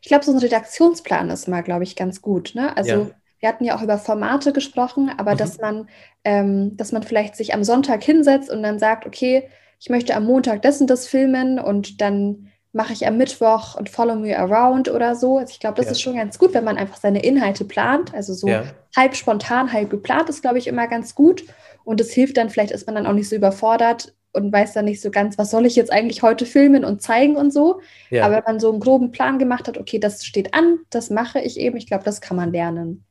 Ich 0.00 0.08
glaube, 0.08 0.24
so 0.24 0.32
ein 0.32 0.38
Redaktionsplan 0.38 1.30
ist 1.30 1.46
mal, 1.46 1.62
glaube 1.62 1.84
ich, 1.84 1.94
ganz 1.94 2.20
gut. 2.20 2.56
Ne? 2.56 2.76
Also 2.76 2.90
ja 2.90 3.10
wir 3.42 3.48
hatten 3.48 3.64
ja 3.64 3.76
auch 3.76 3.82
über 3.82 3.98
Formate 3.98 4.52
gesprochen, 4.52 5.10
aber 5.18 5.32
mhm. 5.32 5.36
dass 5.36 5.58
man, 5.58 5.88
ähm, 6.22 6.76
dass 6.76 6.92
man 6.92 7.02
vielleicht 7.02 7.34
sich 7.34 7.52
am 7.54 7.64
Sonntag 7.64 8.02
hinsetzt 8.04 8.50
und 8.50 8.62
dann 8.62 8.78
sagt, 8.78 9.04
okay, 9.04 9.48
ich 9.80 9.90
möchte 9.90 10.14
am 10.14 10.24
Montag 10.24 10.62
das 10.62 10.80
und 10.80 10.88
das 10.88 11.08
filmen 11.08 11.58
und 11.58 12.00
dann 12.00 12.48
mache 12.72 12.92
ich 12.92 13.04
am 13.04 13.16
Mittwoch 13.16 13.74
und 13.74 13.90
Follow 13.90 14.14
Me 14.14 14.38
Around 14.38 14.88
oder 14.88 15.16
so. 15.16 15.38
Also 15.38 15.50
ich 15.50 15.58
glaube, 15.58 15.76
das 15.76 15.86
ja. 15.86 15.92
ist 15.92 16.00
schon 16.00 16.14
ganz 16.14 16.38
gut, 16.38 16.54
wenn 16.54 16.62
man 16.62 16.78
einfach 16.78 16.96
seine 16.96 17.20
Inhalte 17.22 17.64
plant. 17.64 18.14
Also 18.14 18.32
so 18.32 18.46
ja. 18.46 18.62
halb 18.96 19.16
spontan, 19.16 19.72
halb 19.72 19.90
geplant 19.90 20.28
ist, 20.28 20.40
glaube 20.40 20.58
ich, 20.58 20.68
immer 20.68 20.86
ganz 20.86 21.16
gut. 21.16 21.44
Und 21.82 22.00
es 22.00 22.12
hilft 22.12 22.36
dann, 22.36 22.48
vielleicht 22.48 22.70
ist 22.70 22.86
man 22.86 22.94
dann 22.94 23.06
auch 23.06 23.12
nicht 23.12 23.28
so 23.28 23.34
überfordert, 23.34 24.14
und 24.34 24.50
weiß 24.50 24.72
dann 24.72 24.86
nicht 24.86 25.02
so 25.02 25.10
ganz, 25.10 25.36
was 25.36 25.50
soll 25.50 25.66
ich 25.66 25.76
jetzt 25.76 25.92
eigentlich 25.92 26.22
heute 26.22 26.46
filmen 26.46 26.86
und 26.86 27.02
zeigen 27.02 27.36
und 27.36 27.52
so. 27.52 27.80
Ja. 28.08 28.24
Aber 28.24 28.36
wenn 28.36 28.44
man 28.44 28.60
so 28.60 28.70
einen 28.70 28.80
groben 28.80 29.10
Plan 29.10 29.38
gemacht 29.38 29.68
hat, 29.68 29.76
okay, 29.76 29.98
das 29.98 30.24
steht 30.24 30.54
an, 30.54 30.78
das 30.88 31.10
mache 31.10 31.38
ich 31.40 31.60
eben, 31.60 31.76
ich 31.76 31.86
glaube, 31.86 32.04
das 32.04 32.22
kann 32.22 32.36
man 32.36 32.50
lernen. 32.50 33.04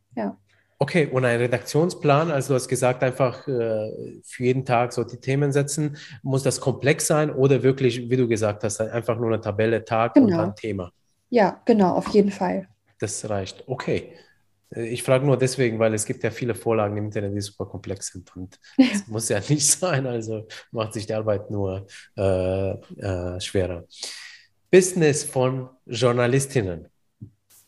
Okay, 0.82 1.06
und 1.06 1.26
ein 1.26 1.38
Redaktionsplan, 1.38 2.32
also 2.32 2.48
du 2.48 2.56
hast 2.56 2.68
gesagt, 2.68 3.04
einfach 3.04 3.48
äh, 3.48 4.22
für 4.24 4.44
jeden 4.44 4.66
Tag 4.66 4.94
so 4.94 5.04
die 5.04 5.18
Themen 5.18 5.52
setzen. 5.52 5.96
Muss 6.24 6.42
das 6.42 6.60
komplex 6.60 7.06
sein 7.06 7.30
oder 7.30 7.62
wirklich, 7.62 8.10
wie 8.10 8.18
du 8.18 8.28
gesagt 8.28 8.64
hast, 8.64 8.82
einfach 8.82 9.16
nur 9.20 9.28
eine 9.28 9.40
Tabelle, 9.40 9.86
Tag 9.86 10.16
genau. 10.16 10.26
und 10.26 10.32
dann 10.32 10.56
Thema? 10.56 10.92
Ja, 11.30 11.62
genau, 11.66 11.94
auf 11.94 12.08
jeden 12.08 12.32
Fall. 12.32 12.68
Das 12.98 13.30
reicht. 13.30 13.64
Okay. 13.68 14.16
Äh, 14.74 14.88
ich 14.88 15.04
frage 15.04 15.24
nur 15.24 15.38
deswegen, 15.38 15.78
weil 15.78 15.94
es 15.94 16.04
gibt 16.04 16.24
ja 16.24 16.32
viele 16.32 16.56
Vorlagen 16.56 16.98
im 16.98 17.06
Internet, 17.06 17.36
die 17.36 17.42
super 17.42 17.68
komplex 17.68 18.08
sind 18.08 18.36
und 18.36 18.60
das 18.80 19.08
muss 19.08 19.30
ja 19.30 19.40
nicht 19.40 19.68
sein, 19.68 20.08
also 20.08 20.48
macht 20.72 20.94
sich 20.94 21.06
die 21.06 21.14
Arbeit 21.14 21.52
nur 21.52 21.86
äh, 22.18 22.72
äh, 22.72 23.40
schwerer. 23.40 23.86
Business 24.72 25.26
von 25.26 25.70
Journalistinnen 25.86 26.91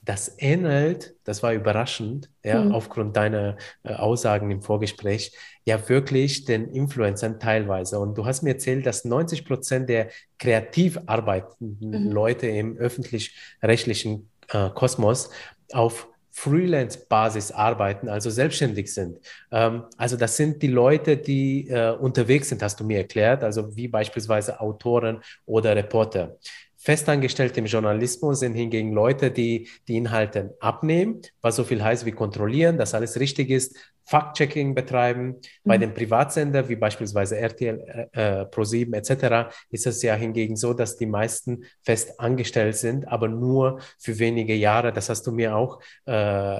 das 0.06 0.36
ähnelt, 0.38 1.16
das 1.24 1.43
war 1.43 1.54
überraschend, 1.54 2.30
ja, 2.43 2.64
mhm. 2.64 2.74
aufgrund 2.74 3.16
deiner 3.16 3.58
äh, 3.84 3.93
Aussagen 3.93 4.51
im 4.51 4.62
Vorgespräch, 4.62 5.32
ja 5.66 5.88
wirklich 5.88 6.43
den 6.43 6.68
Influencern 6.68 7.39
teilweise. 7.39 7.99
Und 7.99 8.18
du 8.18 8.26
hast 8.26 8.43
mir 8.43 8.51
erzählt, 8.51 8.86
dass 8.86 9.06
90 9.06 9.45
Prozent 9.45 9.89
der 9.89 10.10
kreativ 10.38 10.99
arbeitenden 11.06 12.08
mhm. 12.08 12.12
Leute 12.12 12.47
im 12.47 12.78
öffentlich-rechtlichen 12.78 14.30
äh, 14.49 14.70
Kosmos 14.72 15.30
auf 15.72 16.08
Freelance-Basis 16.32 17.51
arbeiten, 17.51 18.10
also 18.10 18.30
selbstständig 18.30 18.91
sind. 18.93 19.20
Ähm, 19.51 19.84
also 19.97 20.18
das 20.18 20.36
sind 20.36 20.62
die 20.64 20.68
Leute, 20.68 21.16
die 21.16 21.70
äh, 21.70 21.91
unterwegs 21.91 22.49
sind, 22.49 22.62
hast 22.62 22.80
du 22.80 22.84
mir 22.84 22.97
erklärt, 22.97 23.43
also 23.43 23.76
wie 23.76 23.88
beispielsweise 23.88 24.60
Autoren 24.60 25.22
oder 25.45 25.76
Reporter. 25.76 26.38
Festangestellte 26.84 27.62
im 27.62 27.66
Journalismus 27.66 28.42
sind 28.42 28.56
hingegen 28.56 28.92
Leute, 28.92 29.32
die 29.32 29.70
die 29.88 29.96
Inhalte 29.96 30.58
abnehmen, 30.60 31.22
was 31.42 31.56
so 31.56 31.64
viel 31.64 31.82
heißt 31.82 32.06
wie 32.06 32.12
kontrollieren, 32.12 32.78
dass 32.78 32.94
alles 32.94 33.20
richtig 33.20 33.50
ist, 33.50 33.78
Fact-Checking 34.06 34.76
betreiben. 34.76 35.28
Mhm. 35.28 35.40
Bei 35.64 35.78
den 35.78 35.94
Privatsender 35.94 36.68
wie 36.68 36.76
beispielsweise 36.76 37.38
RTL, 37.38 38.10
äh, 38.14 38.42
äh 38.42 38.46
Pro7 38.46 38.96
etc. 38.96 39.56
ist 39.70 39.88
es 39.88 40.02
ja 40.02 40.16
hingegen 40.16 40.56
so, 40.56 40.74
dass 40.74 40.98
die 40.98 41.06
meisten 41.06 41.64
fest 41.82 42.20
angestellt 42.20 42.76
sind, 42.76 43.08
aber 43.08 43.28
nur 43.28 43.80
für 44.00 44.20
wenige 44.20 44.54
Jahre. 44.56 44.92
Das 44.92 45.10
hast 45.10 45.26
du 45.28 45.32
mir 45.32 45.56
auch 45.56 45.80
äh, 46.06 46.12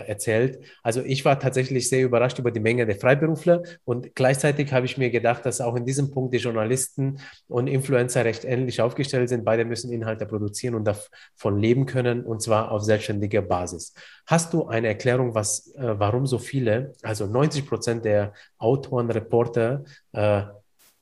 erzählt. 0.07 0.59
Also 0.82 1.01
ich 1.01 1.26
war 1.26 1.39
tatsächlich 1.39 1.89
sehr 1.89 2.03
überrascht 2.03 2.39
über 2.39 2.51
die 2.51 2.59
Menge 2.59 2.86
der 2.86 2.95
Freiberufler 2.95 3.63
und 3.84 4.15
gleichzeitig 4.15 4.71
habe 4.71 4.86
ich 4.86 4.97
mir 4.97 5.09
gedacht, 5.09 5.45
dass 5.45 5.61
auch 5.61 5.76
in 5.76 5.86
diesem 5.86 6.11
Punkt 6.11 6.34
die 6.34 6.38
Journalisten 6.38 7.19
und 7.47 7.67
Influencer 7.67 8.26
recht 8.26 8.45
ähnlich 8.45 8.82
aufgestellt 8.82 9.30
sind. 9.30 9.43
Beide 9.43 9.65
müssen 9.65 9.91
Inhalte 9.91 10.12
produzieren 10.16 10.76
und 10.76 10.86
davon 10.86 11.59
leben 11.59 11.86
können 11.86 12.26
und 12.26 12.41
zwar 12.41 12.72
auf 12.72 12.84
selbstständiger 12.84 13.41
Basis. 13.41 13.93
Hast 14.26 14.53
du 14.53 14.66
eine 14.68 14.88
Erklärung, 14.88 15.36
was, 15.36 15.74
äh, 15.76 15.99
warum 15.99 16.26
so 16.26 16.38
viele, 16.38 16.93
also 17.01 17.26
90 17.28 17.68
Prozent 17.68 18.05
der 18.05 18.34
Autoren, 18.57 19.09
Reporter 19.11 19.84
äh, 20.14 20.43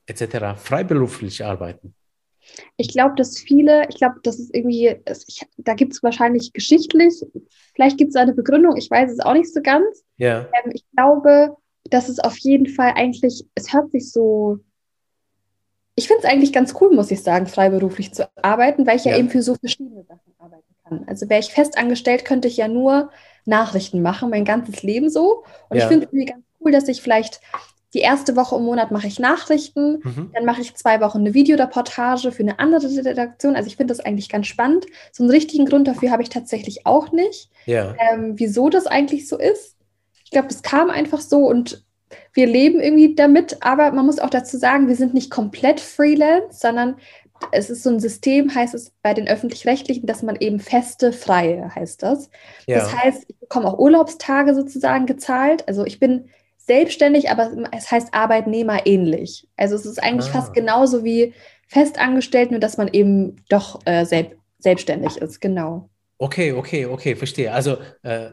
etc. 0.06 0.56
freiberuflich 0.56 1.44
arbeiten? 1.44 1.94
Ich 2.76 2.88
glaube, 2.88 3.14
dass 3.16 3.38
viele, 3.38 3.88
ich 3.88 3.96
glaube, 3.96 4.16
das 4.22 4.38
ist 4.38 4.54
irgendwie, 4.54 4.96
ich, 5.26 5.46
da 5.58 5.74
gibt 5.74 5.92
es 5.92 6.02
wahrscheinlich 6.02 6.52
geschichtlich, 6.52 7.24
vielleicht 7.74 7.98
gibt 7.98 8.10
es 8.10 8.16
eine 8.16 8.34
Begründung, 8.34 8.76
ich 8.76 8.90
weiß 8.90 9.12
es 9.12 9.20
auch 9.20 9.34
nicht 9.34 9.52
so 9.52 9.62
ganz. 9.62 10.04
Ja. 10.16 10.48
Ähm, 10.64 10.72
ich 10.74 10.84
glaube, 10.94 11.56
dass 11.84 12.08
es 12.08 12.18
auf 12.18 12.36
jeden 12.38 12.66
Fall 12.66 12.92
eigentlich, 12.96 13.44
es 13.54 13.72
hört 13.72 13.90
sich 13.92 14.10
so, 14.10 14.58
ich 15.94 16.06
finde 16.08 16.22
es 16.24 16.28
eigentlich 16.30 16.52
ganz 16.52 16.74
cool, 16.80 16.94
muss 16.94 17.10
ich 17.10 17.22
sagen, 17.22 17.46
freiberuflich 17.46 18.14
zu 18.14 18.28
arbeiten, 18.40 18.86
weil 18.86 18.96
ich 18.96 19.04
ja, 19.04 19.12
ja 19.12 19.18
eben 19.18 19.30
für 19.30 19.42
so 19.42 19.54
verschiedene 19.54 20.04
Sachen 20.04 20.34
arbeite 20.38 20.62
kann. 20.84 21.04
Also 21.06 21.28
wäre 21.28 21.40
ich 21.40 21.52
fest 21.52 21.76
angestellt, 21.76 22.24
könnte 22.24 22.48
ich 22.48 22.56
ja 22.56 22.68
nur 22.68 23.10
Nachrichten 23.44 24.02
machen, 24.02 24.30
mein 24.30 24.44
ganzes 24.44 24.82
Leben 24.82 25.10
so. 25.10 25.44
Und 25.68 25.76
ja. 25.76 25.84
ich 25.84 25.88
finde 25.88 26.06
es 26.06 26.12
irgendwie 26.12 26.32
ganz 26.32 26.44
cool, 26.60 26.72
dass 26.72 26.88
ich 26.88 27.02
vielleicht 27.02 27.40
die 27.94 27.98
erste 27.98 28.36
Woche 28.36 28.56
im 28.56 28.64
Monat 28.64 28.90
mache 28.90 29.06
ich 29.06 29.18
Nachrichten, 29.18 30.00
mhm. 30.02 30.30
dann 30.32 30.46
mache 30.46 30.62
ich 30.62 30.74
zwei 30.74 31.00
Wochen 31.02 31.18
eine 31.18 31.34
Videoreportage 31.34 32.32
für 32.32 32.42
eine 32.42 32.58
andere 32.58 32.88
Redaktion. 33.04 33.54
Also 33.54 33.66
ich 33.66 33.76
finde 33.76 33.92
das 33.92 34.00
eigentlich 34.00 34.30
ganz 34.30 34.46
spannend. 34.46 34.86
So 35.12 35.22
einen 35.22 35.30
richtigen 35.30 35.66
Grund 35.66 35.86
dafür 35.86 36.10
habe 36.10 36.22
ich 36.22 36.30
tatsächlich 36.30 36.86
auch 36.86 37.12
nicht, 37.12 37.50
ja. 37.66 37.94
ähm, 37.98 38.32
wieso 38.36 38.70
das 38.70 38.86
eigentlich 38.86 39.28
so 39.28 39.36
ist. 39.36 39.76
Ich 40.24 40.30
glaube, 40.30 40.48
das 40.48 40.62
kam 40.62 40.88
einfach 40.88 41.20
so 41.20 41.40
und 41.40 41.84
wir 42.32 42.46
leben 42.46 42.80
irgendwie 42.80 43.14
damit, 43.14 43.58
aber 43.60 43.92
man 43.92 44.06
muss 44.06 44.18
auch 44.18 44.30
dazu 44.30 44.56
sagen, 44.56 44.88
wir 44.88 44.96
sind 44.96 45.14
nicht 45.14 45.30
komplett 45.30 45.80
Freelance, 45.80 46.58
sondern 46.60 46.96
es 47.50 47.70
ist 47.70 47.82
so 47.82 47.90
ein 47.90 48.00
System, 48.00 48.54
heißt 48.54 48.74
es 48.74 48.92
bei 49.02 49.14
den 49.14 49.28
öffentlich-rechtlichen, 49.28 50.06
dass 50.06 50.22
man 50.22 50.36
eben 50.36 50.60
feste, 50.60 51.12
freie 51.12 51.74
heißt 51.74 52.02
das. 52.02 52.30
Ja. 52.66 52.78
Das 52.78 52.96
heißt, 52.96 53.24
ich 53.26 53.38
bekomme 53.40 53.68
auch 53.68 53.78
Urlaubstage 53.78 54.54
sozusagen 54.54 55.06
gezahlt. 55.06 55.66
Also 55.66 55.84
ich 55.84 55.98
bin 55.98 56.28
selbstständig, 56.58 57.30
aber 57.30 57.50
es 57.72 57.90
heißt 57.90 58.14
Arbeitnehmer 58.14 58.86
ähnlich. 58.86 59.48
Also 59.56 59.74
es 59.74 59.86
ist 59.86 60.02
eigentlich 60.02 60.30
ah. 60.30 60.40
fast 60.40 60.54
genauso 60.54 61.02
wie 61.02 61.34
festangestellt, 61.66 62.50
nur 62.50 62.60
dass 62.60 62.76
man 62.76 62.88
eben 62.88 63.36
doch 63.48 63.80
äh, 63.84 64.04
selb 64.04 64.36
selbstständig 64.58 65.16
ist, 65.16 65.40
genau. 65.40 65.88
Okay, 66.18 66.52
okay, 66.52 66.86
okay, 66.86 67.16
verstehe. 67.16 67.52
Also 67.52 67.78
äh, 68.04 68.30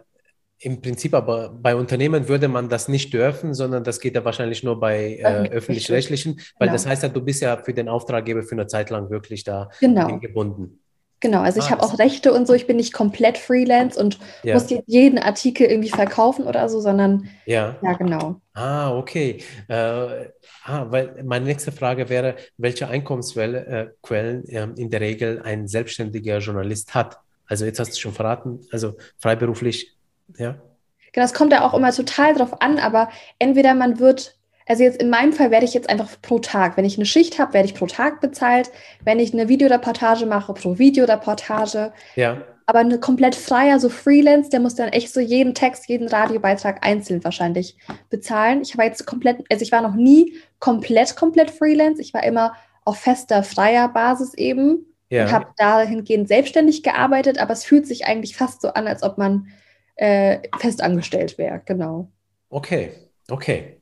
im 0.62 0.82
Prinzip 0.82 1.14
aber 1.14 1.50
bei 1.50 1.76
Unternehmen 1.76 2.28
würde 2.28 2.48
man 2.48 2.70
das 2.70 2.88
nicht 2.88 3.14
dürfen, 3.14 3.54
sondern 3.54 3.84
das 3.84 4.00
geht 4.00 4.16
ja 4.16 4.26
wahrscheinlich 4.26 4.64
nur 4.64 4.80
bei 4.80 5.18
äh, 5.18 5.50
öffentlich-rechtlichen, 5.50 6.42
weil 6.58 6.68
genau. 6.68 6.74
das 6.74 6.86
heißt 6.86 7.04
ja, 7.04 7.10
du 7.10 7.22
bist 7.22 7.42
ja 7.42 7.58
für 7.58 7.74
den 7.74 7.88
Auftraggeber 7.88 8.44
für 8.44 8.56
eine 8.56 8.68
Zeit 8.68 8.90
lang 8.90 9.10
wirklich 9.10 9.44
da 9.44 9.70
genau. 9.80 10.20
gebunden. 10.20 10.80
Genau, 11.22 11.42
also 11.42 11.60
ah, 11.60 11.64
ich 11.66 11.72
habe 11.72 11.84
auch 11.84 12.00
Rechte 12.00 12.32
und 12.32 12.48
so, 12.48 12.54
ich 12.54 12.66
bin 12.66 12.78
nicht 12.78 12.94
komplett 12.94 13.38
Freelance 13.38 14.00
und 14.00 14.20
ja. 14.44 14.54
muss 14.54 14.68
jeden 14.86 15.20
Artikel 15.20 15.68
irgendwie 15.68 15.90
verkaufen 15.90 16.46
oder 16.46 16.70
so, 16.70 16.80
sondern 16.80 17.28
ja, 17.46 17.76
ja 17.82 17.94
genau. 17.94 18.40
Ah, 18.54 18.96
okay. 18.96 19.40
Äh, 19.68 19.74
ah, 19.74 20.86
weil 20.90 21.22
meine 21.26 21.46
nächste 21.46 21.74
Frage 21.74 22.08
wäre, 22.08 22.36
welche 22.58 22.88
Einkommensquellen 22.88 24.48
äh, 24.48 24.68
in 24.78 24.90
der 24.90 25.02
Regel 25.02 25.42
ein 25.44 25.68
selbstständiger 25.68 26.38
Journalist 26.38 26.96
hat? 26.96 27.20
Also 27.48 27.66
jetzt 27.66 27.80
hast 27.80 27.96
du 27.96 28.00
schon 28.00 28.14
verraten, 28.14 28.62
also 28.72 28.96
freiberuflich 29.18 29.99
ja. 30.38 30.56
Genau, 31.12 31.24
das 31.24 31.34
kommt 31.34 31.52
ja 31.52 31.66
auch 31.66 31.74
immer 31.74 31.92
total 31.92 32.34
drauf 32.36 32.62
an, 32.62 32.80
aber 32.80 33.10
entweder 33.40 33.74
man 33.74 34.00
wird, 34.00 34.36
also 34.68 34.84
jetzt 34.84 35.02
in 35.02 35.10
meinem 35.10 35.34
Fall 35.34 35.52
werde 35.52 35.66
ich 35.66 35.74
jetzt 35.74 35.90
einfach 35.90 36.10
pro 36.22 36.40
Tag, 36.40 36.78
wenn 36.78 36.86
ich 36.86 36.98
eine 36.98 37.06
Schicht 37.06 37.40
habe, 37.40 37.54
werde 37.54 37.68
ich 37.68 37.76
pro 37.76 37.88
Tag 37.88 38.22
bezahlt. 38.22 38.70
Wenn 39.04 39.20
ich 39.20 39.34
eine 39.34 39.50
Videoreportage 39.50 40.26
mache, 40.26 40.54
pro 40.54 40.78
Videoreportage. 40.78 41.92
Ja. 42.16 42.38
Aber 42.68 42.80
eine 42.80 43.00
komplett 43.00 43.34
freier, 43.34 43.80
so 43.80 43.90
Freelance, 43.90 44.52
der 44.52 44.60
muss 44.60 44.76
dann 44.76 44.90
echt 44.90 45.12
so 45.12 45.20
jeden 45.20 45.56
Text, 45.56 45.90
jeden 45.90 46.08
Radiobeitrag 46.08 46.86
einzeln 46.86 47.24
wahrscheinlich 47.24 47.76
bezahlen. 48.12 48.62
Ich 48.62 48.78
war 48.78 48.86
jetzt 48.86 49.08
komplett, 49.08 49.44
also 49.52 49.64
ich 49.64 49.72
war 49.72 49.82
noch 49.82 49.96
nie 49.96 50.36
komplett, 50.60 51.16
komplett 51.16 51.50
Freelance. 51.50 52.00
Ich 52.00 52.14
war 52.14 52.24
immer 52.24 52.54
auf 52.86 53.00
fester, 53.00 53.42
freier 53.42 53.90
Basis 53.90 54.36
eben 54.36 54.86
ja. 55.10 55.26
und 55.26 55.32
habe 55.32 55.48
dahingehend 55.58 56.28
selbstständig 56.28 56.84
gearbeitet, 56.84 57.40
aber 57.40 57.54
es 57.54 57.66
fühlt 57.66 57.88
sich 57.88 58.06
eigentlich 58.06 58.38
fast 58.38 58.62
so 58.62 58.70
an, 58.70 58.88
als 58.88 59.02
ob 59.02 59.18
man 59.18 59.48
äh, 60.00 60.40
festangestellt 60.60 61.38
wäre, 61.38 61.62
genau. 61.66 62.10
Okay, 62.50 62.92
okay. 63.30 63.82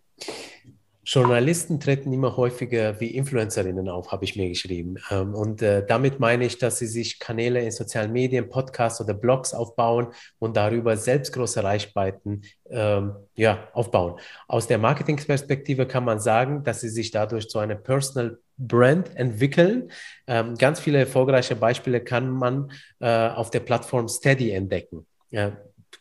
Journalisten 1.03 1.79
treten 1.79 2.11
immer 2.11 2.35
häufiger 2.35 2.99
wie 2.99 3.15
Influencerinnen 3.15 3.87
auf, 3.87 4.11
habe 4.11 4.25
ich 4.25 4.35
mir 4.35 4.49
geschrieben. 4.49 4.97
Ähm, 5.09 5.35
und 5.35 5.61
äh, 5.61 5.85
damit 5.85 6.19
meine 6.19 6.43
ich, 6.43 6.57
dass 6.57 6.79
sie 6.79 6.87
sich 6.87 7.19
Kanäle 7.19 7.61
in 7.61 7.71
sozialen 7.71 8.11
Medien, 8.11 8.49
Podcasts 8.49 8.99
oder 8.99 9.13
Blogs 9.13 9.53
aufbauen 9.53 10.07
und 10.39 10.57
darüber 10.57 10.97
selbst 10.97 11.31
große 11.31 11.63
Reichweiten 11.63 12.41
ähm, 12.69 13.13
ja, 13.35 13.69
aufbauen. 13.71 14.19
Aus 14.49 14.67
der 14.67 14.79
Marketingperspektive 14.79 15.85
kann 15.85 16.03
man 16.03 16.19
sagen, 16.19 16.63
dass 16.63 16.81
sie 16.81 16.89
sich 16.89 17.11
dadurch 17.11 17.47
zu 17.47 17.59
einer 17.59 17.75
Personal 17.75 18.39
Brand 18.57 19.15
entwickeln. 19.15 19.91
Ähm, 20.25 20.55
ganz 20.55 20.79
viele 20.79 20.97
erfolgreiche 20.97 21.55
Beispiele 21.55 22.01
kann 22.01 22.31
man 22.31 22.71
äh, 22.99 23.29
auf 23.29 23.51
der 23.51 23.59
Plattform 23.61 24.09
Steady 24.09 24.51
entdecken. 24.51 25.05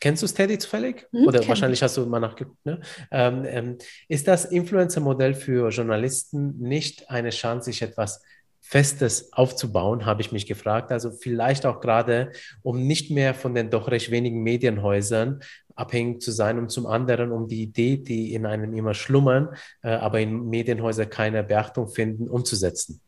Kennst 0.00 0.22
du 0.22 0.26
Steady 0.26 0.58
zufällig? 0.58 1.06
Hm, 1.12 1.26
Oder 1.26 1.46
wahrscheinlich 1.48 1.78
ich. 1.78 1.82
hast 1.82 1.96
du 1.96 2.06
mal 2.06 2.20
nachgeguckt. 2.20 2.64
Ne? 2.64 2.80
Ähm, 3.10 3.44
ähm, 3.46 3.78
ist 4.08 4.28
das 4.28 4.44
Influencer-Modell 4.44 5.34
für 5.34 5.70
Journalisten 5.70 6.58
nicht 6.58 7.10
eine 7.10 7.30
Chance, 7.30 7.66
sich 7.66 7.82
etwas 7.82 8.22
Festes 8.60 9.32
aufzubauen, 9.32 10.06
habe 10.06 10.22
ich 10.22 10.32
mich 10.32 10.46
gefragt. 10.46 10.90
Also 10.90 11.12
vielleicht 11.12 11.66
auch 11.66 11.80
gerade, 11.80 12.32
um 12.62 12.84
nicht 12.84 13.12
mehr 13.12 13.32
von 13.32 13.54
den 13.54 13.70
doch 13.70 13.88
recht 13.88 14.10
wenigen 14.10 14.42
Medienhäusern 14.42 15.40
abhängig 15.76 16.22
zu 16.22 16.32
sein 16.32 16.58
und 16.58 16.70
zum 16.70 16.86
anderen, 16.86 17.30
um 17.30 17.46
die 17.46 17.62
Idee, 17.62 17.98
die 17.98 18.34
in 18.34 18.44
einem 18.46 18.74
immer 18.74 18.94
schlummern, 18.94 19.50
äh, 19.82 19.90
aber 19.90 20.20
in 20.20 20.48
Medienhäusern 20.48 21.08
keine 21.08 21.44
Beachtung 21.44 21.88
finden, 21.88 22.28
umzusetzen. 22.28 23.00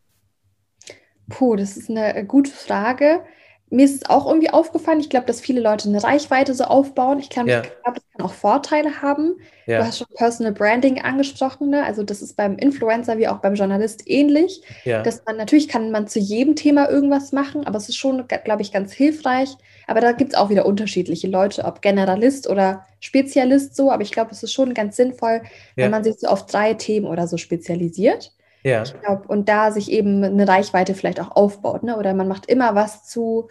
Puh, 1.27 1.55
das 1.55 1.77
ist 1.77 1.89
eine 1.89 2.25
gute 2.25 2.51
Frage 2.51 3.23
mir 3.71 3.85
ist 3.85 3.95
es 3.95 4.09
auch 4.09 4.25
irgendwie 4.25 4.49
aufgefallen. 4.49 4.99
Ich 4.99 5.09
glaube, 5.09 5.27
dass 5.27 5.41
viele 5.41 5.61
Leute 5.61 5.87
eine 5.89 6.03
Reichweite 6.03 6.53
so 6.55 6.63
aufbauen. 6.63 7.19
Ich, 7.19 7.29
glaube, 7.29 7.49
ja. 7.49 7.61
ich 7.61 7.69
glaube, 7.83 7.99
das 7.99 8.03
kann 8.11 8.25
auch 8.25 8.33
Vorteile 8.33 9.01
haben. 9.01 9.35
Ja. 9.67 9.79
Du 9.79 9.85
hast 9.85 9.99
schon 9.99 10.07
Personal 10.15 10.53
Branding 10.53 11.01
angesprochen. 11.01 11.69
Ne? 11.69 11.83
Also 11.83 12.01
das 12.03 12.21
ist 12.21 12.35
beim 12.35 12.57
Influencer 12.57 13.19
wie 13.19 13.27
auch 13.27 13.37
beim 13.37 13.53
Journalist 13.53 14.03
ähnlich. 14.07 14.61
Ja. 14.85 15.03
Dass 15.03 15.23
man 15.25 15.37
natürlich 15.37 15.67
kann 15.67 15.91
man 15.91 16.07
zu 16.07 16.19
jedem 16.19 16.55
Thema 16.55 16.89
irgendwas 16.89 17.31
machen, 17.31 17.67
aber 17.67 17.77
es 17.77 17.89
ist 17.89 17.97
schon, 17.97 18.27
glaube 18.27 18.61
ich, 18.61 18.71
ganz 18.71 18.91
hilfreich. 18.91 19.55
Aber 19.85 20.01
da 20.01 20.13
gibt 20.13 20.33
es 20.33 20.37
auch 20.37 20.49
wieder 20.49 20.65
unterschiedliche 20.65 21.27
Leute, 21.27 21.65
ob 21.65 21.81
Generalist 21.81 22.49
oder 22.49 22.85
Spezialist 22.99 23.75
so. 23.75 23.91
Aber 23.91 24.01
ich 24.01 24.11
glaube, 24.11 24.31
es 24.31 24.41
ist 24.41 24.53
schon 24.53 24.73
ganz 24.73 24.95
sinnvoll, 24.95 25.41
wenn 25.75 25.91
man 25.91 26.03
sich 26.03 26.19
so 26.19 26.27
auf 26.27 26.47
drei 26.47 26.73
Themen 26.73 27.05
oder 27.05 27.27
so 27.27 27.37
spezialisiert. 27.37 28.31
Ja. 28.63 28.83
Ich 28.83 28.99
glaube, 28.99 29.27
und 29.27 29.47
da 29.47 29.71
sich 29.71 29.91
eben 29.91 30.23
eine 30.23 30.47
Reichweite 30.47 30.93
vielleicht 30.93 31.19
auch 31.19 31.35
aufbaut, 31.35 31.83
ne? 31.83 31.97
Oder 31.97 32.13
man 32.13 32.27
macht 32.27 32.45
immer 32.47 32.75
was 32.75 33.05
zu 33.07 33.49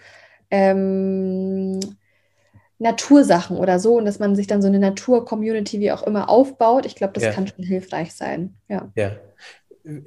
ähm, 0.50 1.80
Natursachen 2.78 3.56
oder 3.56 3.78
so 3.78 3.96
und 3.96 4.04
dass 4.04 4.18
man 4.18 4.36
sich 4.36 4.46
dann 4.46 4.62
so 4.62 4.68
eine 4.68 4.78
Natur-Community 4.78 5.80
wie 5.80 5.92
auch 5.92 6.04
immer 6.04 6.28
aufbaut. 6.28 6.86
Ich 6.86 6.94
glaube, 6.94 7.14
das 7.14 7.24
ja. 7.24 7.32
kann 7.32 7.46
schon 7.46 7.64
hilfreich 7.64 8.12
sein. 8.12 8.54
Ja. 8.68 8.90
ja. 8.94 9.16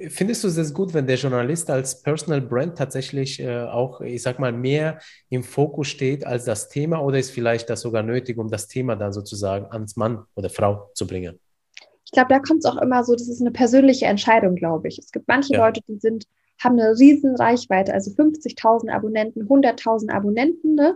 Findest 0.08 0.44
du 0.44 0.48
es 0.48 0.74
gut, 0.74 0.94
wenn 0.94 1.06
der 1.06 1.16
Journalist 1.16 1.68
als 1.68 2.02
Personal 2.02 2.40
Brand 2.40 2.78
tatsächlich 2.78 3.40
äh, 3.40 3.64
auch, 3.64 4.00
ich 4.00 4.22
sag 4.22 4.38
mal, 4.38 4.52
mehr 4.52 5.00
im 5.28 5.42
Fokus 5.42 5.88
steht 5.88 6.24
als 6.24 6.44
das 6.44 6.68
Thema 6.68 7.02
oder 7.02 7.18
ist 7.18 7.30
vielleicht 7.30 7.68
das 7.68 7.80
sogar 7.80 8.02
nötig, 8.02 8.38
um 8.38 8.48
das 8.48 8.68
Thema 8.68 8.94
dann 8.94 9.12
sozusagen 9.12 9.66
ans 9.66 9.96
Mann 9.96 10.24
oder 10.36 10.50
Frau 10.50 10.90
zu 10.94 11.06
bringen? 11.06 11.40
Ich 12.12 12.14
glaube, 12.14 12.28
da 12.28 12.40
kommt 12.40 12.58
es 12.58 12.66
auch 12.66 12.76
immer 12.76 13.04
so, 13.04 13.14
das 13.14 13.26
ist 13.26 13.40
eine 13.40 13.52
persönliche 13.52 14.04
Entscheidung, 14.04 14.54
glaube 14.54 14.86
ich. 14.86 14.98
Es 14.98 15.12
gibt 15.12 15.28
manche 15.28 15.54
ja. 15.54 15.64
Leute, 15.64 15.80
die 15.88 15.96
sind, 15.96 16.26
haben 16.62 16.78
eine 16.78 16.90
riesen 16.98 17.34
Reichweite, 17.36 17.94
also 17.94 18.10
50.000 18.10 18.90
Abonnenten, 18.90 19.48
100.000 19.48 20.10
Abonnenten, 20.10 20.74
ne? 20.74 20.94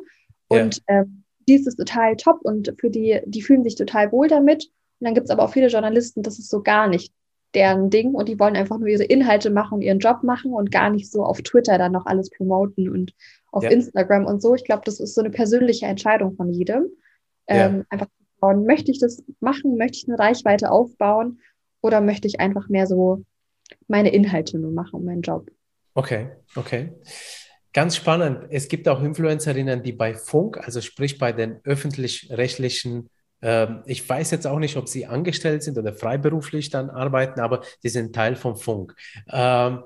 Und 0.49 0.83
ja. 0.87 1.01
ähm, 1.01 1.25
die 1.49 1.55
ist 1.55 1.75
total 1.75 2.17
top 2.17 2.41
und 2.43 2.75
für 2.79 2.91
die, 2.91 3.23
die 3.25 3.41
fühlen 3.41 3.65
sich 3.65 3.77
total 3.77 4.13
wohl 4.13 4.29
damit. 4.29 4.65
Und 5.01 5.07
dann 5.07 5.15
gibt 5.15 5.25
es 5.25 5.31
aber 5.31 5.45
auch 5.45 5.53
viele 5.55 5.69
Journalisten, 5.69 6.23
das 6.23 6.39
ist 6.39 6.51
so 6.51 6.63
gar 6.63 6.87
nicht 6.87 7.15
deren 7.55 7.89
Ding 7.89 8.13
und 8.13 8.29
die 8.29 8.39
wollen 8.39 8.55
einfach 8.55 8.77
nur 8.79 8.89
ihre 8.89 9.05
Inhalte 9.05 9.49
machen 9.49 9.77
und 9.77 9.83
ihren 9.83 10.01
Job 10.01 10.23
machen 10.23 10.53
und 10.53 10.71
gar 10.71 10.91
nicht 10.91 11.11
so 11.11 11.25
auf 11.25 11.41
Twitter 11.41 11.79
dann 11.79 11.93
noch 11.93 12.05
alles 12.05 12.29
promoten 12.29 12.91
und 12.91 13.15
auf 13.53 13.65
ja. 13.65 13.71
Instagram 13.71 14.27
und 14.27 14.43
so. 14.43 14.55
Ich 14.55 14.65
glaube, 14.65 14.83
das 14.85 15.01
ist 15.01 15.15
so 15.15 15.23
eine 15.23 15.31
persönliche 15.31 15.87
Entscheidung 15.87 16.37
von 16.37 16.53
jedem. 16.53 16.89
Ähm, 17.47 17.87
einfach 17.89 18.09
aufbauen? 18.37 18.65
Möchte 18.65 18.91
ich 18.91 19.01
das 19.01 19.23
machen? 19.41 19.77
Möchte 19.77 19.99
ich 19.99 20.09
eine 20.09 20.19
Reichweite 20.19 20.71
aufbauen? 20.71 21.41
Oder 21.81 22.01
möchte 22.01 22.27
ich 22.27 22.41
einfach 22.41 22.69
mehr 22.69 22.87
so 22.87 23.25
meine 23.89 24.11
Inhalte 24.11 24.59
nur 24.59 24.73
machen, 24.73 25.05
meinen 25.05 25.23
Job? 25.23 25.51
Okay, 25.95 26.31
okay. 26.55 26.93
Ganz 27.73 27.97
spannend. 27.97 28.47
Es 28.51 28.69
gibt 28.69 28.89
auch 28.89 29.03
Influencerinnen, 29.03 29.83
die 29.83 29.93
bei 29.93 30.15
Funk, 30.15 30.59
also 30.59 30.81
sprich 30.81 31.19
bei 31.19 31.33
den 31.33 31.61
öffentlich-rechtlichen, 31.65 33.09
äh, 33.43 33.67
ich 33.85 34.09
weiß 34.09 34.31
jetzt 34.31 34.47
auch 34.47 34.59
nicht, 34.59 34.77
ob 34.77 34.89
sie 34.89 35.07
angestellt 35.07 35.63
sind 35.63 35.77
oder 35.77 35.93
freiberuflich 35.93 36.71
dann 36.71 36.91
arbeiten, 36.91 37.41
aber 37.41 37.63
die 37.83 37.91
sind 37.91 38.15
Teil 38.15 38.37
von 38.37 38.57
Funk. 38.57 38.95
Ähm, 39.31 39.83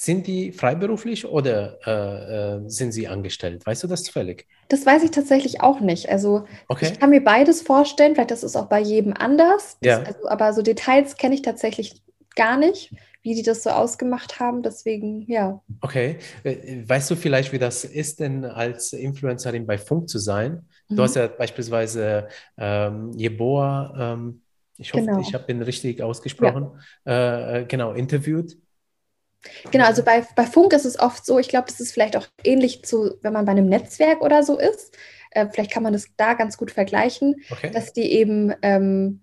sind 0.00 0.26
die 0.26 0.50
freiberuflich 0.50 1.26
oder 1.26 1.78
äh, 1.86 2.56
äh, 2.56 2.68
sind 2.70 2.92
sie 2.92 3.06
angestellt? 3.06 3.66
Weißt 3.66 3.82
du 3.82 3.86
das 3.86 4.02
zufällig? 4.02 4.46
Das 4.68 4.86
weiß 4.86 5.02
ich 5.04 5.10
tatsächlich 5.10 5.60
auch 5.60 5.80
nicht. 5.80 6.08
Also 6.08 6.46
okay. 6.68 6.86
ich 6.90 6.98
kann 6.98 7.10
mir 7.10 7.22
beides 7.22 7.60
vorstellen. 7.60 8.14
Vielleicht 8.14 8.30
ist 8.30 8.42
es 8.42 8.56
auch 8.56 8.64
bei 8.64 8.80
jedem 8.80 9.12
anders. 9.12 9.76
Das, 9.82 9.98
ja. 9.98 10.02
Also, 10.02 10.26
aber 10.26 10.54
so 10.54 10.62
Details 10.62 11.18
kenne 11.18 11.34
ich 11.34 11.42
tatsächlich 11.42 12.02
gar 12.34 12.56
nicht, 12.56 12.94
wie 13.22 13.34
die 13.34 13.42
das 13.42 13.62
so 13.62 13.68
ausgemacht 13.68 14.40
haben. 14.40 14.62
Deswegen, 14.62 15.30
ja. 15.30 15.60
Okay. 15.82 16.16
Äh, 16.44 16.82
weißt 16.88 17.10
du 17.10 17.16
vielleicht, 17.16 17.52
wie 17.52 17.58
das 17.58 17.84
ist 17.84 18.20
denn 18.20 18.46
als 18.46 18.94
Influencerin 18.94 19.66
bei 19.66 19.76
Funk 19.76 20.08
zu 20.08 20.18
sein? 20.18 20.66
Mhm. 20.88 20.96
Du 20.96 21.02
hast 21.02 21.16
ja 21.16 21.26
beispielsweise 21.26 22.28
ähm, 22.56 23.12
Jeboa, 23.12 24.14
ähm, 24.14 24.40
ich 24.78 24.94
hoffe, 24.94 25.04
genau. 25.04 25.20
ich 25.20 25.34
habe 25.34 25.52
ihn 25.52 25.60
richtig 25.60 26.02
ausgesprochen, 26.02 26.70
ja. 27.04 27.56
äh, 27.56 27.64
genau, 27.66 27.92
interviewt. 27.92 28.56
Genau, 29.70 29.86
also 29.86 30.02
bei, 30.02 30.24
bei 30.36 30.44
Funk 30.44 30.72
ist 30.72 30.84
es 30.84 30.98
oft 30.98 31.24
so, 31.24 31.38
ich 31.38 31.48
glaube, 31.48 31.66
das 31.68 31.80
ist 31.80 31.92
vielleicht 31.92 32.16
auch 32.16 32.26
ähnlich 32.44 32.84
zu, 32.84 33.14
wenn 33.22 33.32
man 33.32 33.44
bei 33.44 33.52
einem 33.52 33.68
Netzwerk 33.68 34.20
oder 34.20 34.42
so 34.42 34.58
ist. 34.58 34.96
Äh, 35.30 35.46
vielleicht 35.50 35.70
kann 35.70 35.82
man 35.82 35.92
das 35.92 36.06
da 36.16 36.34
ganz 36.34 36.56
gut 36.56 36.70
vergleichen, 36.70 37.36
okay. 37.50 37.70
dass 37.70 37.92
die 37.92 38.12
eben, 38.12 38.52
ähm, 38.62 39.20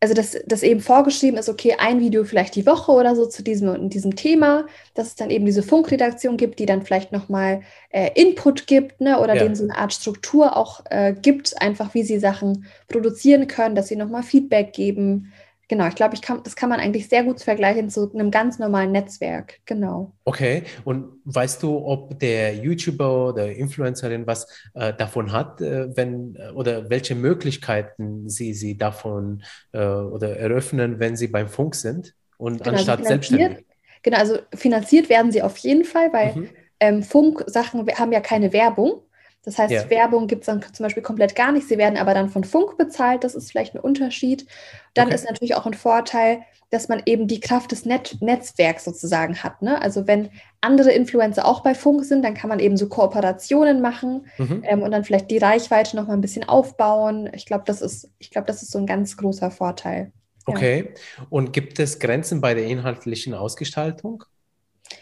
also 0.00 0.14
dass, 0.14 0.36
dass 0.46 0.62
eben 0.62 0.80
vorgeschrieben 0.80 1.38
ist, 1.38 1.48
okay, 1.48 1.74
ein 1.78 1.98
Video 1.98 2.22
vielleicht 2.24 2.54
die 2.54 2.66
Woche 2.66 2.92
oder 2.92 3.16
so 3.16 3.26
zu 3.26 3.42
diesem, 3.42 3.90
diesem 3.90 4.14
Thema, 4.14 4.66
dass 4.94 5.08
es 5.08 5.14
dann 5.16 5.30
eben 5.30 5.46
diese 5.46 5.64
Funkredaktion 5.64 6.36
gibt, 6.36 6.60
die 6.60 6.66
dann 6.66 6.82
vielleicht 6.82 7.10
nochmal 7.10 7.62
äh, 7.90 8.10
Input 8.14 8.68
gibt 8.68 9.00
ne, 9.00 9.18
oder 9.18 9.34
ja. 9.34 9.42
denen 9.42 9.56
so 9.56 9.64
eine 9.64 9.76
Art 9.76 9.92
Struktur 9.92 10.56
auch 10.56 10.84
äh, 10.90 11.14
gibt, 11.14 11.60
einfach 11.60 11.94
wie 11.94 12.04
sie 12.04 12.20
Sachen 12.20 12.66
produzieren 12.86 13.48
können, 13.48 13.74
dass 13.74 13.88
sie 13.88 13.96
nochmal 13.96 14.22
Feedback 14.22 14.72
geben 14.72 15.32
Genau, 15.68 15.86
ich 15.86 15.94
glaube, 15.94 16.14
ich 16.14 16.22
kann, 16.22 16.42
das 16.42 16.56
kann 16.56 16.70
man 16.70 16.80
eigentlich 16.80 17.10
sehr 17.10 17.22
gut 17.24 17.42
vergleichen 17.42 17.90
zu 17.90 18.10
einem 18.12 18.30
ganz 18.30 18.58
normalen 18.58 18.90
Netzwerk. 18.90 19.60
Genau. 19.66 20.12
Okay, 20.24 20.62
und 20.84 21.08
weißt 21.24 21.62
du, 21.62 21.84
ob 21.84 22.18
der 22.18 22.56
YouTuber 22.56 23.28
oder 23.28 23.52
Influencerin 23.52 24.26
was 24.26 24.46
äh, 24.72 24.94
davon 24.94 25.30
hat, 25.30 25.60
äh, 25.60 25.94
wenn 25.94 26.36
äh, 26.36 26.52
oder 26.52 26.88
welche 26.88 27.14
Möglichkeiten 27.14 28.30
sie, 28.30 28.54
sie 28.54 28.78
davon 28.78 29.42
äh, 29.72 29.84
oder 29.84 30.38
eröffnen, 30.38 31.00
wenn 31.00 31.16
sie 31.16 31.28
beim 31.28 31.48
Funk 31.48 31.74
sind 31.74 32.14
und 32.38 32.64
genau, 32.64 32.78
anstatt 32.78 33.04
selbstständig? 33.04 33.66
Genau, 34.02 34.16
also 34.16 34.38
finanziert 34.54 35.10
werden 35.10 35.32
sie 35.32 35.42
auf 35.42 35.58
jeden 35.58 35.84
Fall, 35.84 36.10
weil 36.14 36.34
mhm. 36.34 36.48
ähm, 36.80 37.02
Funk-Sachen 37.02 37.86
haben 37.98 38.12
ja 38.12 38.20
keine 38.20 38.54
Werbung. 38.54 39.02
Das 39.44 39.58
heißt, 39.58 39.72
ja. 39.72 39.88
Werbung 39.90 40.26
gibt 40.26 40.42
es 40.42 40.46
dann 40.46 40.62
zum 40.62 40.84
Beispiel 40.84 41.02
komplett 41.02 41.34
gar 41.34 41.52
nicht. 41.52 41.68
Sie 41.68 41.78
werden 41.78 41.96
aber 41.96 42.14
dann 42.14 42.28
von 42.28 42.44
Funk 42.44 42.76
bezahlt. 42.76 43.24
Das 43.24 43.34
ist 43.34 43.50
vielleicht 43.50 43.74
ein 43.74 43.80
Unterschied. 43.80 44.46
Dann 44.94 45.06
okay. 45.06 45.14
ist 45.14 45.24
natürlich 45.24 45.54
auch 45.54 45.64
ein 45.64 45.74
Vorteil, 45.74 46.42
dass 46.70 46.88
man 46.88 47.02
eben 47.06 47.28
die 47.28 47.40
Kraft 47.40 47.72
des 47.72 47.86
Net 47.86 48.18
Netzwerks 48.20 48.84
sozusagen 48.84 49.42
hat. 49.42 49.62
Ne? 49.62 49.80
Also 49.80 50.06
wenn 50.06 50.28
andere 50.60 50.92
Influencer 50.92 51.46
auch 51.46 51.62
bei 51.62 51.74
Funk 51.74 52.04
sind, 52.04 52.22
dann 52.22 52.34
kann 52.34 52.48
man 52.48 52.60
eben 52.60 52.76
so 52.76 52.88
Kooperationen 52.88 53.80
machen 53.80 54.26
mhm. 54.36 54.62
ähm, 54.64 54.82
und 54.82 54.90
dann 54.90 55.04
vielleicht 55.04 55.30
die 55.30 55.38
Reichweite 55.38 55.96
noch 55.96 56.08
mal 56.08 56.14
ein 56.14 56.20
bisschen 56.20 56.46
aufbauen. 56.46 57.30
Ich 57.32 57.46
glaube, 57.46 57.64
das 57.66 57.80
ist, 57.80 58.10
ich 58.18 58.30
glaube, 58.30 58.46
das 58.46 58.62
ist 58.62 58.70
so 58.70 58.78
ein 58.78 58.86
ganz 58.86 59.16
großer 59.16 59.50
Vorteil. 59.50 60.12
Okay. 60.44 60.92
Ja. 61.18 61.26
Und 61.30 61.52
gibt 61.52 61.78
es 61.78 61.98
Grenzen 61.98 62.40
bei 62.40 62.54
der 62.54 62.66
inhaltlichen 62.66 63.34
Ausgestaltung? 63.34 64.24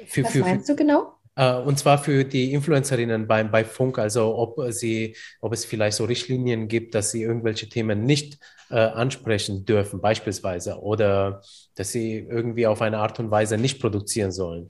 Für, 0.06 0.24
Was 0.24 0.32
für, 0.32 0.40
meinst 0.40 0.68
du 0.68 0.76
genau? 0.76 1.15
Äh, 1.36 1.54
und 1.54 1.78
zwar 1.78 1.98
für 1.98 2.24
die 2.24 2.52
Influencerinnen 2.52 3.26
bei, 3.28 3.44
bei 3.44 3.64
Funk, 3.64 3.98
also 3.98 4.36
ob 4.36 4.60
sie, 4.72 5.14
ob 5.40 5.52
es 5.52 5.64
vielleicht 5.64 5.96
so 5.96 6.04
Richtlinien 6.04 6.66
gibt, 6.66 6.94
dass 6.94 7.12
sie 7.12 7.22
irgendwelche 7.22 7.68
Themen 7.68 8.04
nicht 8.04 8.38
äh, 8.70 8.76
ansprechen 8.76 9.64
dürfen, 9.64 10.00
beispielsweise, 10.00 10.80
oder 10.80 11.42
dass 11.76 11.92
sie 11.92 12.18
irgendwie 12.18 12.66
auf 12.66 12.82
eine 12.82 12.98
Art 12.98 13.20
und 13.20 13.30
Weise 13.30 13.58
nicht 13.58 13.80
produzieren 13.80 14.32
sollen. 14.32 14.68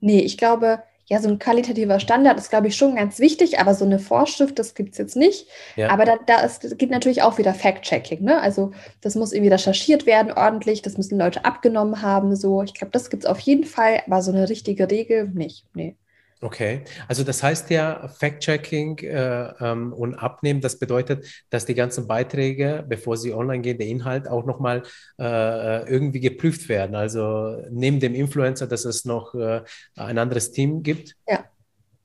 Nee, 0.00 0.20
ich 0.20 0.36
glaube, 0.36 0.82
ja, 1.08 1.20
so 1.20 1.28
ein 1.28 1.38
qualitativer 1.38 2.00
Standard 2.00 2.36
ist, 2.38 2.50
glaube 2.50 2.66
ich, 2.66 2.76
schon 2.76 2.96
ganz 2.96 3.20
wichtig, 3.20 3.60
aber 3.60 3.74
so 3.74 3.84
eine 3.84 4.00
Vorschrift, 4.00 4.58
das 4.58 4.74
gibt 4.74 4.92
es 4.92 4.98
jetzt 4.98 5.14
nicht. 5.14 5.46
Ja. 5.76 5.90
Aber 5.90 6.04
da, 6.04 6.16
da 6.26 6.40
ist, 6.40 6.78
gibt 6.78 6.90
natürlich 6.90 7.22
auch 7.22 7.38
wieder 7.38 7.54
Fact-Checking. 7.54 8.24
Ne? 8.24 8.40
Also 8.40 8.72
das 9.02 9.14
muss 9.14 9.32
irgendwie 9.32 9.52
recherchiert 9.52 10.04
werden 10.04 10.32
ordentlich, 10.32 10.82
das 10.82 10.96
müssen 10.96 11.16
Leute 11.16 11.44
abgenommen 11.44 12.02
haben. 12.02 12.34
So, 12.34 12.62
ich 12.62 12.74
glaube, 12.74 12.90
das 12.90 13.08
gibt 13.08 13.22
es 13.22 13.30
auf 13.30 13.38
jeden 13.38 13.64
Fall, 13.64 14.02
aber 14.06 14.20
so 14.20 14.32
eine 14.32 14.48
richtige 14.48 14.90
Regel 14.90 15.28
nicht. 15.28 15.64
Nee. 15.74 15.94
Okay, 16.42 16.82
also 17.08 17.24
das 17.24 17.42
heißt 17.42 17.70
ja, 17.70 18.08
Fact-Checking 18.08 18.98
äh, 18.98 19.54
ähm, 19.58 19.94
und 19.94 20.14
Abnehmen, 20.16 20.60
das 20.60 20.78
bedeutet, 20.78 21.26
dass 21.48 21.64
die 21.64 21.74
ganzen 21.74 22.06
Beiträge, 22.06 22.84
bevor 22.86 23.16
sie 23.16 23.32
online 23.32 23.62
gehen, 23.62 23.78
der 23.78 23.86
Inhalt 23.86 24.28
auch 24.28 24.44
nochmal 24.44 24.82
äh, 25.18 25.88
irgendwie 25.88 26.20
geprüft 26.20 26.68
werden. 26.68 26.94
Also 26.94 27.62
neben 27.70 28.00
dem 28.00 28.14
Influencer, 28.14 28.66
dass 28.66 28.84
es 28.84 29.06
noch 29.06 29.34
äh, 29.34 29.62
ein 29.96 30.18
anderes 30.18 30.52
Team 30.52 30.82
gibt. 30.82 31.16
Ja. 31.26 31.44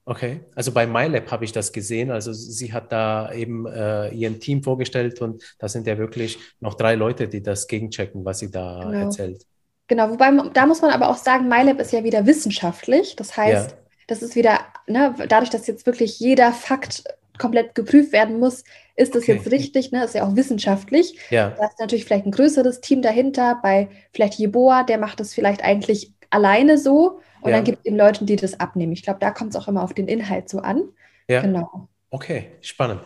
Okay, 0.06 0.40
also 0.56 0.72
bei 0.72 0.88
MyLab 0.88 1.30
habe 1.30 1.44
ich 1.44 1.52
das 1.52 1.74
gesehen. 1.74 2.10
Also 2.10 2.32
sie 2.32 2.72
hat 2.72 2.92
da 2.92 3.34
eben 3.34 3.68
äh, 3.68 4.10
ihren 4.12 4.40
Team 4.40 4.64
vorgestellt 4.64 5.22
und 5.22 5.44
da 5.60 5.68
sind 5.68 5.86
ja 5.88 5.98
wirklich 5.98 6.40
noch 6.62 6.76
drei 6.76 6.96
Leute, 6.96 7.28
die 7.28 7.44
das 7.44 7.68
gegenchecken, 7.68 8.24
was 8.24 8.40
sie 8.40 8.50
da 8.50 8.80
genau. 8.80 9.06
erzählt. 9.06 9.46
Genau, 9.88 10.10
wobei 10.10 10.32
da 10.54 10.66
muss 10.66 10.82
man 10.82 10.92
aber 10.92 11.10
auch 11.10 11.18
sagen, 11.18 11.50
MyLab 11.50 11.82
ist 11.82 11.92
ja 11.92 12.06
wieder 12.06 12.26
wissenschaftlich. 12.26 13.18
Das 13.18 13.36
heißt, 13.36 13.72
ja 13.72 13.81
das 14.12 14.22
ist 14.22 14.36
wieder, 14.36 14.59
ne, 14.88 15.16
dadurch, 15.30 15.49
dass 15.49 15.68
jetzt 15.68 15.86
wirklich 15.86 16.20
jeder 16.20 16.51
Fakt 16.51 17.05
komplett 17.38 17.76
geprüft 17.76 18.12
werden 18.12 18.39
muss, 18.39 18.66
ist 18.97 19.16
das 19.16 19.24
okay. 19.24 19.36
jetzt 19.36 19.49
richtig, 19.49 19.93
ne? 19.93 20.03
Ist 20.03 20.16
ja 20.16 20.28
auch 20.28 20.36
wissenschaftlich. 20.36 21.18
Ja. 21.30 21.51
Da 21.51 21.68
ist 21.68 21.80
natürlich 21.80 22.03
vielleicht 22.03 22.26
ein 22.26 22.32
größeres 22.32 22.82
Team 22.82 23.01
dahinter, 23.01 23.59
bei 23.64 23.88
vielleicht 24.12 24.34
Jeboa, 24.34 24.84
der 24.84 24.97
macht 24.97 25.22
das 25.22 25.34
vielleicht 25.34 25.64
eigentlich 25.64 26.12
alleine 26.30 26.78
so 26.78 27.22
und 27.39 27.51
ja. 27.51 27.55
dann 27.55 27.64
gibt 27.64 27.80
es 27.80 27.86
eben 27.86 27.95
Leute, 27.95 28.26
die 28.26 28.36
das 28.36 28.59
abnehmen. 28.59 28.91
Ich 28.91 29.03
glaube, 29.03 29.20
da 29.20 29.32
kommt 29.32 29.51
es 29.51 29.55
auch 29.55 29.70
immer 29.70 29.82
auf 29.82 29.93
den 29.93 30.09
Inhalt 30.09 30.49
so 30.49 30.59
an. 30.59 30.89
Ja. 31.30 31.41
Genau. 31.41 31.88
Okay, 32.09 32.51
spannend. 32.59 32.99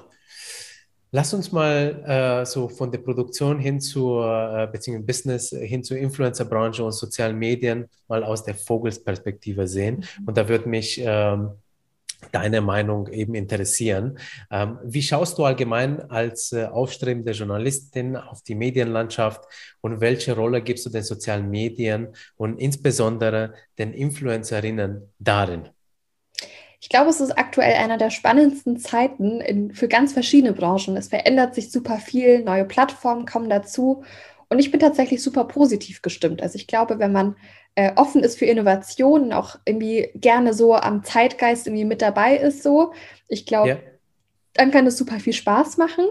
Lass 1.11 1.33
uns 1.33 1.51
mal 1.51 2.03
äh, 2.05 2.45
so 2.45 2.67
von 2.67 2.91
der 2.91 2.99
Produktion 2.99 3.59
hin 3.59 3.79
zur, 3.79 4.25
äh, 4.25 4.67
beziehungsweise 4.67 5.05
Business 5.05 5.49
hin 5.49 5.83
zur 5.83 5.97
Influencer-Branche 5.97 6.83
und 6.83 6.91
sozialen 6.91 7.37
Medien 7.37 7.85
mal 8.07 8.23
aus 8.23 8.43
der 8.43 8.55
Vogelsperspektive 8.55 9.67
sehen. 9.67 10.03
Mhm. 10.19 10.27
Und 10.27 10.37
da 10.37 10.49
würde 10.49 10.67
mich 10.67 10.99
ähm, 11.01 11.51
deine 12.31 12.61
Meinung 12.61 13.07
eben 13.07 13.35
interessieren. 13.35 14.17
Ähm, 14.51 14.79
wie 14.83 15.01
schaust 15.01 15.37
du 15.37 15.45
allgemein 15.45 16.01
als 16.09 16.51
äh, 16.51 16.65
aufstrebende 16.65 17.31
Journalistin 17.31 18.15
auf 18.15 18.41
die 18.41 18.55
Medienlandschaft 18.55 19.43
und 19.81 20.01
welche 20.01 20.35
Rolle 20.35 20.61
gibst 20.61 20.85
du 20.85 20.89
den 20.89 21.03
sozialen 21.03 21.49
Medien 21.49 22.09
und 22.35 22.57
insbesondere 22.57 23.53
den 23.77 23.93
Influencerinnen 23.93 25.13
darin? 25.19 25.69
Ich 26.85 26.89
glaube, 26.89 27.09
es 27.09 27.19
ist 27.19 27.31
aktuell 27.31 27.73
einer 27.73 27.97
der 27.97 28.11
spannendsten 28.11 28.77
Zeiten 28.77 29.41
in, 29.41 29.73
für 29.73 29.87
ganz 29.87 30.13
verschiedene 30.13 30.53
Branchen. 30.53 30.95
Es 30.95 31.07
verändert 31.07 31.55
sich 31.55 31.71
super 31.71 31.97
viel, 31.97 32.43
neue 32.43 32.63
Plattformen 32.63 33.25
kommen 33.25 33.49
dazu 33.49 34.03
und 34.49 34.59
ich 34.59 34.69
bin 34.69 34.79
tatsächlich 34.79 35.23
super 35.23 35.45
positiv 35.45 36.03
gestimmt. 36.03 36.43
Also 36.43 36.57
ich 36.57 36.67
glaube, 36.67 36.99
wenn 36.99 37.11
man 37.11 37.37
äh, 37.73 37.93
offen 37.95 38.23
ist 38.23 38.37
für 38.37 38.45
Innovationen, 38.45 39.33
auch 39.33 39.55
irgendwie 39.65 40.11
gerne 40.13 40.53
so 40.53 40.75
am 40.75 41.03
Zeitgeist 41.03 41.65
irgendwie 41.65 41.85
mit 41.85 42.03
dabei 42.03 42.37
ist, 42.37 42.61
so, 42.61 42.93
ich 43.27 43.47
glaube, 43.47 43.69
ja. 43.69 43.77
dann 44.53 44.69
kann 44.69 44.85
es 44.85 44.95
super 44.95 45.19
viel 45.19 45.33
Spaß 45.33 45.77
machen. 45.77 46.05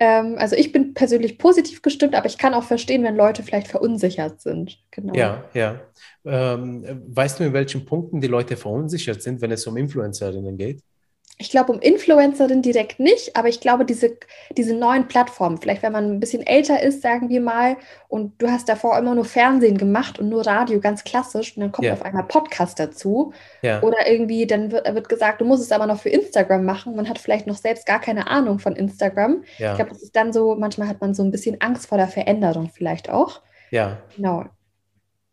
Ähm, 0.00 0.36
also 0.38 0.56
ich 0.56 0.72
bin 0.72 0.94
persönlich 0.94 1.38
positiv 1.38 1.82
gestimmt, 1.82 2.14
aber 2.14 2.26
ich 2.26 2.38
kann 2.38 2.54
auch 2.54 2.64
verstehen, 2.64 3.04
wenn 3.04 3.16
Leute 3.16 3.42
vielleicht 3.42 3.68
verunsichert 3.68 4.40
sind. 4.40 4.78
Genau. 4.90 5.14
Ja, 5.14 5.44
ja. 5.54 5.80
Ähm, 6.24 7.02
weißt 7.06 7.38
du, 7.38 7.44
in 7.44 7.52
welchen 7.52 7.84
Punkten 7.84 8.20
die 8.20 8.26
Leute 8.26 8.56
verunsichert 8.56 9.22
sind, 9.22 9.40
wenn 9.40 9.52
es 9.52 9.66
um 9.66 9.76
Influencerinnen 9.76 10.56
geht? 10.56 10.82
Ich 11.36 11.50
glaube, 11.50 11.72
um 11.72 11.80
Influencerin 11.80 12.62
direkt 12.62 13.00
nicht, 13.00 13.36
aber 13.36 13.48
ich 13.48 13.60
glaube, 13.60 13.84
diese, 13.84 14.16
diese 14.56 14.74
neuen 14.74 15.08
Plattformen, 15.08 15.58
vielleicht 15.58 15.82
wenn 15.82 15.92
man 15.92 16.12
ein 16.12 16.20
bisschen 16.20 16.46
älter 16.46 16.80
ist, 16.80 17.02
sagen 17.02 17.28
wir 17.28 17.40
mal, 17.40 17.76
und 18.08 18.40
du 18.40 18.48
hast 18.48 18.68
davor 18.68 18.96
immer 18.98 19.16
nur 19.16 19.24
Fernsehen 19.24 19.76
gemacht 19.76 20.20
und 20.20 20.28
nur 20.28 20.46
Radio, 20.46 20.78
ganz 20.78 21.02
klassisch, 21.02 21.56
und 21.56 21.62
dann 21.62 21.72
kommt 21.72 21.86
ja. 21.86 21.94
auf 21.94 22.02
einmal 22.02 22.22
Podcast 22.24 22.78
dazu. 22.78 23.32
Ja. 23.62 23.82
Oder 23.82 24.08
irgendwie, 24.08 24.46
dann 24.46 24.70
wird, 24.70 24.94
wird 24.94 25.08
gesagt, 25.08 25.40
du 25.40 25.44
musst 25.44 25.62
es 25.62 25.72
aber 25.72 25.86
noch 25.86 26.00
für 26.00 26.10
Instagram 26.10 26.64
machen. 26.64 26.94
Man 26.94 27.08
hat 27.08 27.18
vielleicht 27.18 27.48
noch 27.48 27.56
selbst 27.56 27.84
gar 27.84 28.00
keine 28.00 28.28
Ahnung 28.28 28.60
von 28.60 28.76
Instagram. 28.76 29.42
Ja. 29.58 29.72
Ich 29.72 29.76
glaube, 29.76 29.90
das 29.90 30.02
ist 30.02 30.14
dann 30.14 30.32
so, 30.32 30.54
manchmal 30.54 30.86
hat 30.86 31.00
man 31.00 31.14
so 31.14 31.24
ein 31.24 31.32
bisschen 31.32 31.60
Angst 31.60 31.88
vor 31.88 31.98
der 31.98 32.08
Veränderung 32.08 32.70
vielleicht 32.72 33.10
auch. 33.10 33.42
Ja. 33.70 33.98
Genau. 34.14 34.44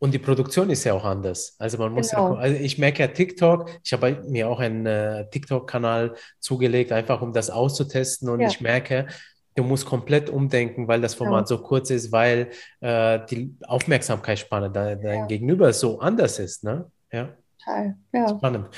Und 0.01 0.15
die 0.15 0.19
Produktion 0.19 0.71
ist 0.71 0.83
ja 0.83 0.93
auch 0.95 1.05
anders. 1.05 1.55
Also 1.59 1.77
man 1.77 1.93
muss 1.93 2.09
genau. 2.09 2.33
ja, 2.33 2.39
also 2.39 2.59
ich 2.59 2.79
merke 2.79 3.03
ja 3.03 3.07
TikTok, 3.07 3.69
ich 3.83 3.93
habe 3.93 4.23
mir 4.27 4.49
auch 4.49 4.59
einen 4.59 4.87
äh, 4.87 5.29
TikTok-Kanal 5.29 6.15
zugelegt, 6.39 6.91
einfach 6.91 7.21
um 7.21 7.33
das 7.33 7.51
auszutesten 7.51 8.27
und 8.27 8.39
ja. 8.39 8.47
ich 8.47 8.61
merke, 8.61 9.05
du 9.53 9.63
musst 9.63 9.85
komplett 9.85 10.31
umdenken, 10.31 10.87
weil 10.87 11.01
das 11.01 11.13
Format 11.13 11.41
ja. 11.41 11.55
so 11.55 11.61
kurz 11.61 11.91
ist, 11.91 12.11
weil 12.11 12.49
äh, 12.79 13.19
die 13.29 13.55
Aufmerksamkeitsspanne 13.67 14.71
dein, 14.71 15.01
dein. 15.03 15.27
Gegenüber 15.27 15.71
so 15.71 15.99
anders 15.99 16.39
ist. 16.39 16.63
Ne? 16.63 16.89
Ja. 17.11 17.29
Total. 17.59 17.95
Ja. 18.11 18.29
Spannend. 18.29 18.69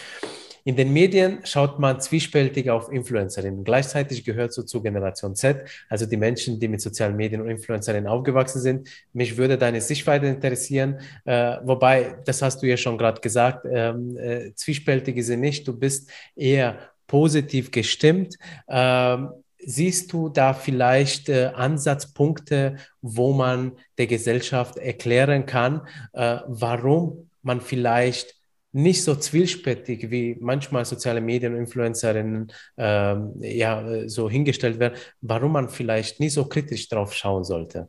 In 0.66 0.78
den 0.78 0.94
Medien 0.94 1.40
schaut 1.44 1.78
man 1.78 2.00
zwiespältig 2.00 2.70
auf 2.70 2.92
Influencerinnen. 2.92 3.66
Gleichzeitig 3.66 4.24
gehört 4.24 4.54
so 4.54 4.64
zur 4.64 4.82
Generation 4.82 5.36
Z, 5.36 5.68
also 5.90 6.06
die 6.06 6.16
Menschen, 6.16 6.60
die 6.60 6.70
mit 6.70 6.80
sozialen 6.80 7.18
Medien 7.18 7.42
und 7.42 7.50
Influencerinnen 7.50 8.08
aufgewachsen 8.08 8.62
sind. 8.62 8.88
Mich 9.12 9.36
würde 9.36 9.58
deine 9.58 9.82
Sichtweise 9.82 10.28
interessieren, 10.28 11.00
äh, 11.26 11.58
wobei, 11.64 12.16
das 12.26 12.42
hast 12.42 12.62
du 12.62 12.68
ja 12.68 12.78
schon 12.78 12.98
gerade 12.98 13.20
gesagt, 13.20 13.66
ähm, 13.70 14.18
äh, 14.18 14.54
zwiespältig 14.56 15.18
ist 15.18 15.28
sie 15.28 15.38
nicht. 15.38 15.68
Du 15.68 15.78
bist 15.78 16.10
eher 16.36 16.80
positiv 17.08 17.72
gestimmt. 17.72 18.38
Ähm, 18.70 19.30
siehst 19.60 20.14
du 20.14 20.30
da 20.30 20.54
vielleicht 20.54 21.28
äh, 21.30 21.52
Ansatzpunkte, 21.54 22.78
wo 23.02 23.34
man 23.34 23.74
der 23.98 24.08
Gesellschaft 24.08 24.78
erklären 24.78 25.46
kann, 25.46 25.88
äh, 26.14 26.38
warum 26.48 27.30
man 27.42 27.60
vielleicht 27.60 28.36
nicht 28.74 29.04
so 29.04 29.16
zwiespältig, 29.16 30.10
wie 30.10 30.36
manchmal 30.42 30.84
soziale 30.84 31.22
Medien, 31.22 31.56
Influencerinnen 31.56 32.52
ähm, 32.78 33.34
ja, 33.40 34.10
so 34.10 34.30
hingestellt 34.30 34.80
werden, 34.80 34.96
warum 35.22 35.54
man 35.54 35.70
vielleicht 35.70 36.20
nicht 36.20 36.34
so 36.34 36.46
kritisch 36.46 36.90
drauf 36.90 37.14
schauen 37.14 37.44
sollte. 37.44 37.88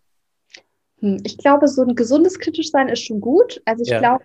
Hm, 1.01 1.21
ich 1.25 1.39
glaube, 1.39 1.69
so 1.69 1.83
ein 1.83 1.95
gesundes 1.95 2.39
Kritischsein 2.39 2.89
ist 2.89 3.03
schon 3.03 3.21
gut. 3.21 3.63
Also 3.65 3.83
ich 3.83 3.89
ja. 3.89 3.99
glaube, 3.99 4.25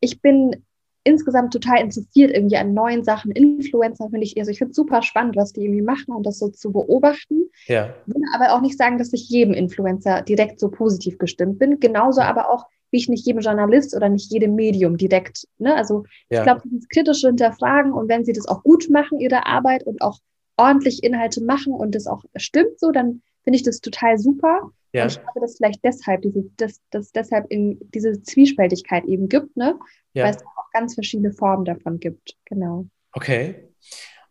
ich 0.00 0.22
bin 0.22 0.64
insgesamt 1.04 1.52
total 1.52 1.80
interessiert 1.80 2.30
irgendwie 2.30 2.56
an 2.56 2.74
neuen 2.74 3.04
Sachen. 3.04 3.30
Influencer 3.32 4.08
finde 4.10 4.24
ich, 4.24 4.38
also 4.38 4.50
ich 4.50 4.58
finde 4.58 4.70
es 4.70 4.76
super 4.76 5.02
spannend, 5.02 5.36
was 5.36 5.52
die 5.52 5.62
irgendwie 5.62 5.82
machen 5.82 6.14
und 6.14 6.24
das 6.26 6.38
so 6.38 6.48
zu 6.48 6.72
beobachten. 6.72 7.50
Ja. 7.66 7.94
Würde 8.06 8.24
aber 8.34 8.54
auch 8.54 8.60
nicht 8.60 8.78
sagen, 8.78 8.98
dass 8.98 9.12
ich 9.12 9.28
jedem 9.28 9.54
Influencer 9.54 10.22
direkt 10.22 10.58
so 10.58 10.70
positiv 10.70 11.18
gestimmt 11.18 11.58
bin. 11.58 11.80
Genauso 11.80 12.22
aber 12.22 12.50
auch 12.50 12.66
ich 12.90 13.08
nicht 13.08 13.26
jedem 13.26 13.40
Journalist 13.40 13.94
oder 13.94 14.08
nicht 14.08 14.32
jedem 14.32 14.54
Medium 14.54 14.96
direkt. 14.96 15.46
Ne? 15.58 15.74
Also 15.74 16.04
ja. 16.30 16.38
ich 16.38 16.42
glaube, 16.44 16.62
dieses 16.64 16.88
kritische 16.88 17.28
Hinterfragen 17.28 17.92
und 17.92 18.08
wenn 18.08 18.24
sie 18.24 18.32
das 18.32 18.46
auch 18.46 18.62
gut 18.62 18.88
machen, 18.90 19.20
ihre 19.20 19.46
Arbeit 19.46 19.84
und 19.84 20.00
auch 20.00 20.18
ordentlich 20.56 21.02
Inhalte 21.02 21.42
machen 21.42 21.72
und 21.72 21.94
das 21.94 22.06
auch 22.06 22.22
stimmt 22.36 22.78
so, 22.78 22.90
dann 22.90 23.22
finde 23.44 23.56
ich 23.56 23.62
das 23.62 23.80
total 23.80 24.18
super. 24.18 24.70
Ja. 24.92 25.02
Und 25.04 25.12
ich 25.12 25.20
glaube, 25.20 25.40
dass 25.40 25.56
vielleicht 25.56 25.84
deshalb 25.84 26.22
diese, 26.22 26.44
dass, 26.56 26.80
dass 26.90 27.12
deshalb 27.12 27.46
in 27.50 27.78
diese 27.94 28.22
Zwiespältigkeit 28.22 29.04
eben 29.04 29.28
gibt, 29.28 29.56
ne? 29.56 29.78
Ja. 30.14 30.24
Weil 30.24 30.34
es 30.34 30.42
auch 30.42 30.70
ganz 30.72 30.94
verschiedene 30.94 31.32
Formen 31.32 31.64
davon 31.64 32.00
gibt. 32.00 32.36
Genau. 32.46 32.86
Okay 33.12 33.68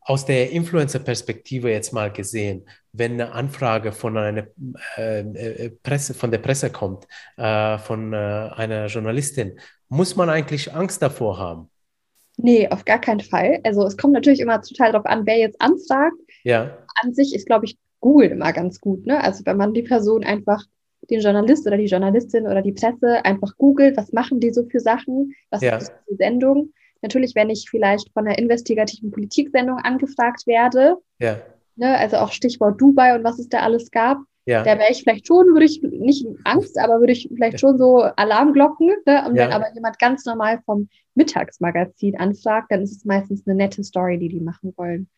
aus 0.07 0.25
der 0.25 0.51
Influencer-Perspektive 0.51 1.69
jetzt 1.69 1.91
mal 1.91 2.09
gesehen, 2.11 2.65
wenn 2.93 3.13
eine 3.13 3.33
Anfrage 3.33 3.91
von 3.91 4.17
einer 4.17 4.47
äh, 4.97 5.19
äh, 5.19 5.69
Presse, 5.83 6.13
von 6.13 6.31
der 6.31 6.37
Presse 6.37 6.69
kommt, 6.69 7.05
äh, 7.35 7.77
von 7.77 8.13
äh, 8.13 8.15
einer 8.15 8.85
Journalistin, 8.85 9.59
muss 9.89 10.15
man 10.15 10.29
eigentlich 10.29 10.73
Angst 10.73 11.01
davor 11.01 11.37
haben? 11.37 11.69
Nee, 12.37 12.69
auf 12.69 12.85
gar 12.85 13.01
keinen 13.01 13.19
Fall. 13.19 13.59
Also 13.65 13.85
es 13.85 13.97
kommt 13.97 14.13
natürlich 14.13 14.39
immer 14.39 14.61
total 14.61 14.93
darauf 14.93 15.05
an, 15.05 15.25
wer 15.25 15.39
jetzt 15.39 15.59
anfragt. 15.59 16.15
Ja. 16.43 16.77
An 17.03 17.13
sich 17.13 17.35
ist, 17.35 17.45
glaube 17.45 17.65
ich, 17.65 17.77
Google 17.99 18.29
immer 18.29 18.53
ganz 18.53 18.79
gut. 18.79 19.05
Ne? 19.05 19.21
Also 19.21 19.45
wenn 19.45 19.57
man 19.57 19.73
die 19.73 19.83
Person 19.83 20.23
einfach, 20.23 20.63
den 21.09 21.19
Journalist 21.19 21.67
oder 21.67 21.77
die 21.77 21.85
Journalistin 21.85 22.47
oder 22.47 22.61
die 22.61 22.71
Presse 22.71 23.23
einfach 23.25 23.57
googelt, 23.57 23.97
was 23.97 24.13
machen 24.13 24.39
die 24.39 24.51
so 24.51 24.63
für 24.69 24.79
Sachen, 24.79 25.33
was 25.49 25.61
ja. 25.61 25.77
ist 25.77 25.91
für 26.07 26.15
Sendung, 26.15 26.71
Natürlich, 27.01 27.35
wenn 27.35 27.49
ich 27.49 27.69
vielleicht 27.69 28.11
von 28.13 28.27
einer 28.27 28.37
investigativen 28.37 29.11
Politiksendung 29.11 29.77
angefragt 29.77 30.47
werde, 30.47 30.97
ja. 31.19 31.37
ne, 31.75 31.97
also 31.97 32.17
auch 32.17 32.31
Stichwort 32.31 32.79
Dubai 32.79 33.15
und 33.15 33.23
was 33.23 33.39
es 33.39 33.49
da 33.49 33.59
alles 33.59 33.91
gab, 33.91 34.19
ja. 34.45 34.63
da 34.63 34.79
wäre 34.79 34.91
ich 34.91 35.03
vielleicht 35.03 35.27
schon, 35.27 35.47
würde 35.47 35.65
ich 35.65 35.81
nicht 35.81 36.25
Angst, 36.45 36.79
aber 36.79 36.99
würde 36.99 37.13
ich 37.13 37.29
vielleicht 37.33 37.59
schon 37.59 37.77
so 37.77 38.01
Alarmglocken. 38.01 38.87
Ne? 39.05 39.25
Und 39.27 39.35
ja. 39.35 39.45
wenn 39.45 39.51
aber 39.51 39.73
jemand 39.73 39.99
ganz 39.99 40.25
normal 40.25 40.61
vom 40.65 40.89
Mittagsmagazin 41.15 42.17
anfragt, 42.17 42.71
dann 42.71 42.81
ist 42.81 42.95
es 42.95 43.05
meistens 43.05 43.45
eine 43.45 43.55
nette 43.55 43.83
Story, 43.83 44.17
die 44.17 44.29
die 44.29 44.39
machen 44.39 44.73
wollen. 44.77 45.09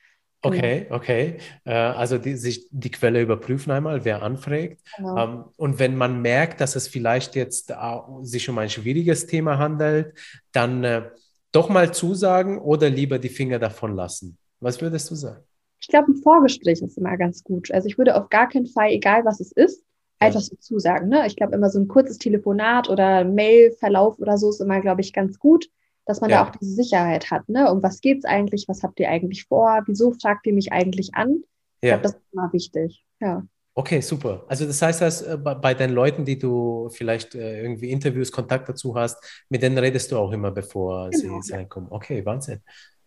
Genau. 0.42 0.56
Okay, 0.56 0.88
okay. 0.90 1.38
Äh, 1.66 1.74
also 1.74 2.18
die, 2.18 2.36
sich 2.36 2.68
die 2.72 2.92
Quelle 2.92 3.22
überprüfen 3.22 3.72
einmal, 3.72 4.06
wer 4.06 4.24
anfragt. 4.24 4.82
Genau. 4.96 5.18
Ähm, 5.18 5.44
und 5.58 5.80
wenn 5.80 5.96
man 5.96 6.22
merkt, 6.22 6.62
dass 6.62 6.76
es 6.76 6.88
vielleicht 6.88 7.36
jetzt 7.36 7.74
sich 8.22 8.50
um 8.50 8.58
ein 8.58 8.70
schwieriges 8.70 9.28
Thema 9.28 9.58
handelt, 9.58 10.14
dann 10.54 10.84
äh, 10.84 11.10
doch 11.52 11.70
mal 11.70 11.94
zusagen 11.94 12.60
oder 12.60 12.90
lieber 12.90 13.20
die 13.20 13.30
Finger 13.30 13.60
davon 13.60 13.96
lassen? 13.96 14.38
Was 14.60 14.82
würdest 14.82 15.10
du 15.10 15.16
sagen? 15.16 15.44
Ich 15.82 15.88
glaube, 15.88 16.12
ein 16.12 16.18
Vorgespräch 16.18 16.82
ist 16.82 16.98
immer 16.98 17.18
ganz 17.18 17.44
gut. 17.44 17.72
Also 17.72 17.88
ich 17.88 17.98
würde 17.98 18.16
auf 18.16 18.30
gar 18.30 18.50
keinen 18.50 18.68
Fall, 18.68 18.90
egal 18.90 19.24
was 19.24 19.40
es 19.40 19.52
ist, 19.52 19.84
einfach 20.20 20.42
so 20.42 20.56
zusagen. 20.58 21.08
Ne? 21.08 21.26
Ich 21.26 21.36
glaube, 21.36 21.56
immer 21.56 21.70
so 21.70 21.80
ein 21.80 21.88
kurzes 21.88 22.18
Telefonat 22.18 22.90
oder 22.90 23.24
Mailverlauf 23.24 24.20
oder 24.20 24.38
so 24.38 24.50
ist 24.50 24.60
immer, 24.60 24.82
glaube 24.82 25.02
ich, 25.02 25.14
ganz 25.14 25.40
gut, 25.40 25.70
dass 26.06 26.20
man 26.22 26.30
ja. 26.30 26.44
da 26.44 26.50
auch 26.50 26.56
diese 26.56 26.74
Sicherheit 26.74 27.32
hat. 27.32 27.48
Ne? 27.48 27.72
Um 27.72 27.82
was 27.82 28.02
geht 28.02 28.20
es 28.20 28.26
eigentlich? 28.26 28.66
Was 28.68 28.84
habt 28.84 29.00
ihr 29.00 29.10
eigentlich 29.10 29.46
vor? 29.46 29.84
Wieso 29.86 30.12
fragt 30.12 30.46
ihr 30.48 30.54
mich 30.54 30.74
eigentlich 30.74 31.16
an? 31.16 31.44
Ich 31.82 31.90
ja. 31.90 31.98
glaube, 31.98 32.04
das 32.04 32.12
ist 32.14 32.34
immer 32.34 32.52
wichtig. 32.52 33.06
Ja. 33.22 33.44
Okay, 33.80 34.02
super. 34.02 34.44
Also 34.50 34.66
das 34.66 34.82
heißt, 34.82 35.00
dass 35.00 35.22
äh, 35.22 35.38
bei 35.38 35.74
den 35.74 35.92
Leuten, 35.92 36.26
die 36.26 36.38
du 36.38 36.90
vielleicht 36.92 37.34
äh, 37.34 37.62
irgendwie 37.62 37.92
Interviews, 37.92 38.30
Kontakt 38.30 38.68
dazu 38.68 38.94
hast, 38.94 39.24
mit 39.48 39.62
denen 39.62 39.78
redest 39.78 40.12
du 40.12 40.18
auch 40.18 40.34
immer, 40.34 40.52
bevor 40.52 41.10
genau. 41.10 41.40
sie 41.40 41.54
reinkommen. 41.54 41.90
Okay, 41.90 42.26
Wahnsinn. 42.26 42.60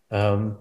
Ähm, 0.09 0.55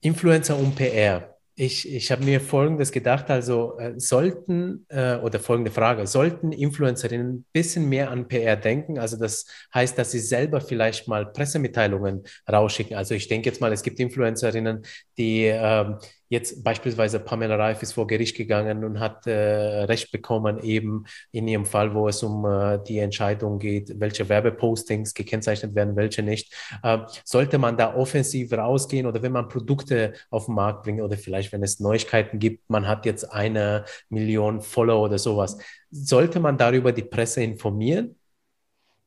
Influencer 0.00 0.58
und 0.58 0.74
PR. 0.74 1.36
Ich, 1.54 1.88
ich 1.88 2.10
habe 2.10 2.24
mir 2.24 2.40
Folgendes 2.40 2.90
gedacht, 2.90 3.30
also 3.30 3.78
äh, 3.78 3.92
sollten, 3.96 4.86
äh, 4.88 5.18
oder 5.18 5.38
folgende 5.38 5.70
Frage, 5.70 6.08
sollten 6.08 6.50
Influencerinnen 6.50 7.28
ein 7.28 7.44
bisschen 7.52 7.88
mehr 7.88 8.10
an 8.10 8.26
PR 8.26 8.56
denken? 8.56 8.98
Also 8.98 9.16
das 9.16 9.46
heißt, 9.72 9.96
dass 9.98 10.10
sie 10.10 10.18
selber 10.18 10.60
vielleicht 10.60 11.06
mal 11.06 11.26
Pressemitteilungen 11.26 12.24
rausschicken. 12.50 12.96
Also 12.96 13.14
ich 13.14 13.28
denke 13.28 13.50
jetzt 13.50 13.60
mal, 13.60 13.72
es 13.72 13.84
gibt 13.84 14.00
Influencerinnen, 14.00 14.82
die 15.16 15.44
ähm, 15.44 15.98
Jetzt 16.30 16.62
beispielsweise 16.62 17.18
Pamela 17.18 17.56
Reif 17.56 17.82
ist 17.82 17.94
vor 17.94 18.06
Gericht 18.06 18.36
gegangen 18.36 18.84
und 18.84 19.00
hat 19.00 19.26
äh, 19.26 19.32
Recht 19.32 20.12
bekommen, 20.12 20.60
eben 20.62 21.04
in 21.32 21.48
ihrem 21.48 21.66
Fall, 21.66 21.92
wo 21.92 22.06
es 22.06 22.22
um 22.22 22.44
äh, 22.44 22.78
die 22.86 23.00
Entscheidung 23.00 23.58
geht, 23.58 23.98
welche 23.98 24.28
Werbepostings 24.28 25.12
gekennzeichnet 25.12 25.74
werden, 25.74 25.96
welche 25.96 26.22
nicht. 26.22 26.54
Äh, 26.84 26.98
sollte 27.24 27.58
man 27.58 27.76
da 27.76 27.96
offensiv 27.96 28.52
rausgehen 28.52 29.06
oder 29.06 29.22
wenn 29.22 29.32
man 29.32 29.48
Produkte 29.48 30.12
auf 30.30 30.46
den 30.46 30.54
Markt 30.54 30.84
bringt 30.84 31.00
oder 31.02 31.16
vielleicht, 31.16 31.50
wenn 31.50 31.64
es 31.64 31.80
Neuigkeiten 31.80 32.38
gibt, 32.38 32.70
man 32.70 32.86
hat 32.86 33.06
jetzt 33.06 33.24
eine 33.24 33.84
Million 34.08 34.60
Follower 34.60 35.06
oder 35.06 35.18
sowas, 35.18 35.58
sollte 35.90 36.38
man 36.38 36.56
darüber 36.56 36.92
die 36.92 37.02
Presse 37.02 37.42
informieren? 37.42 38.14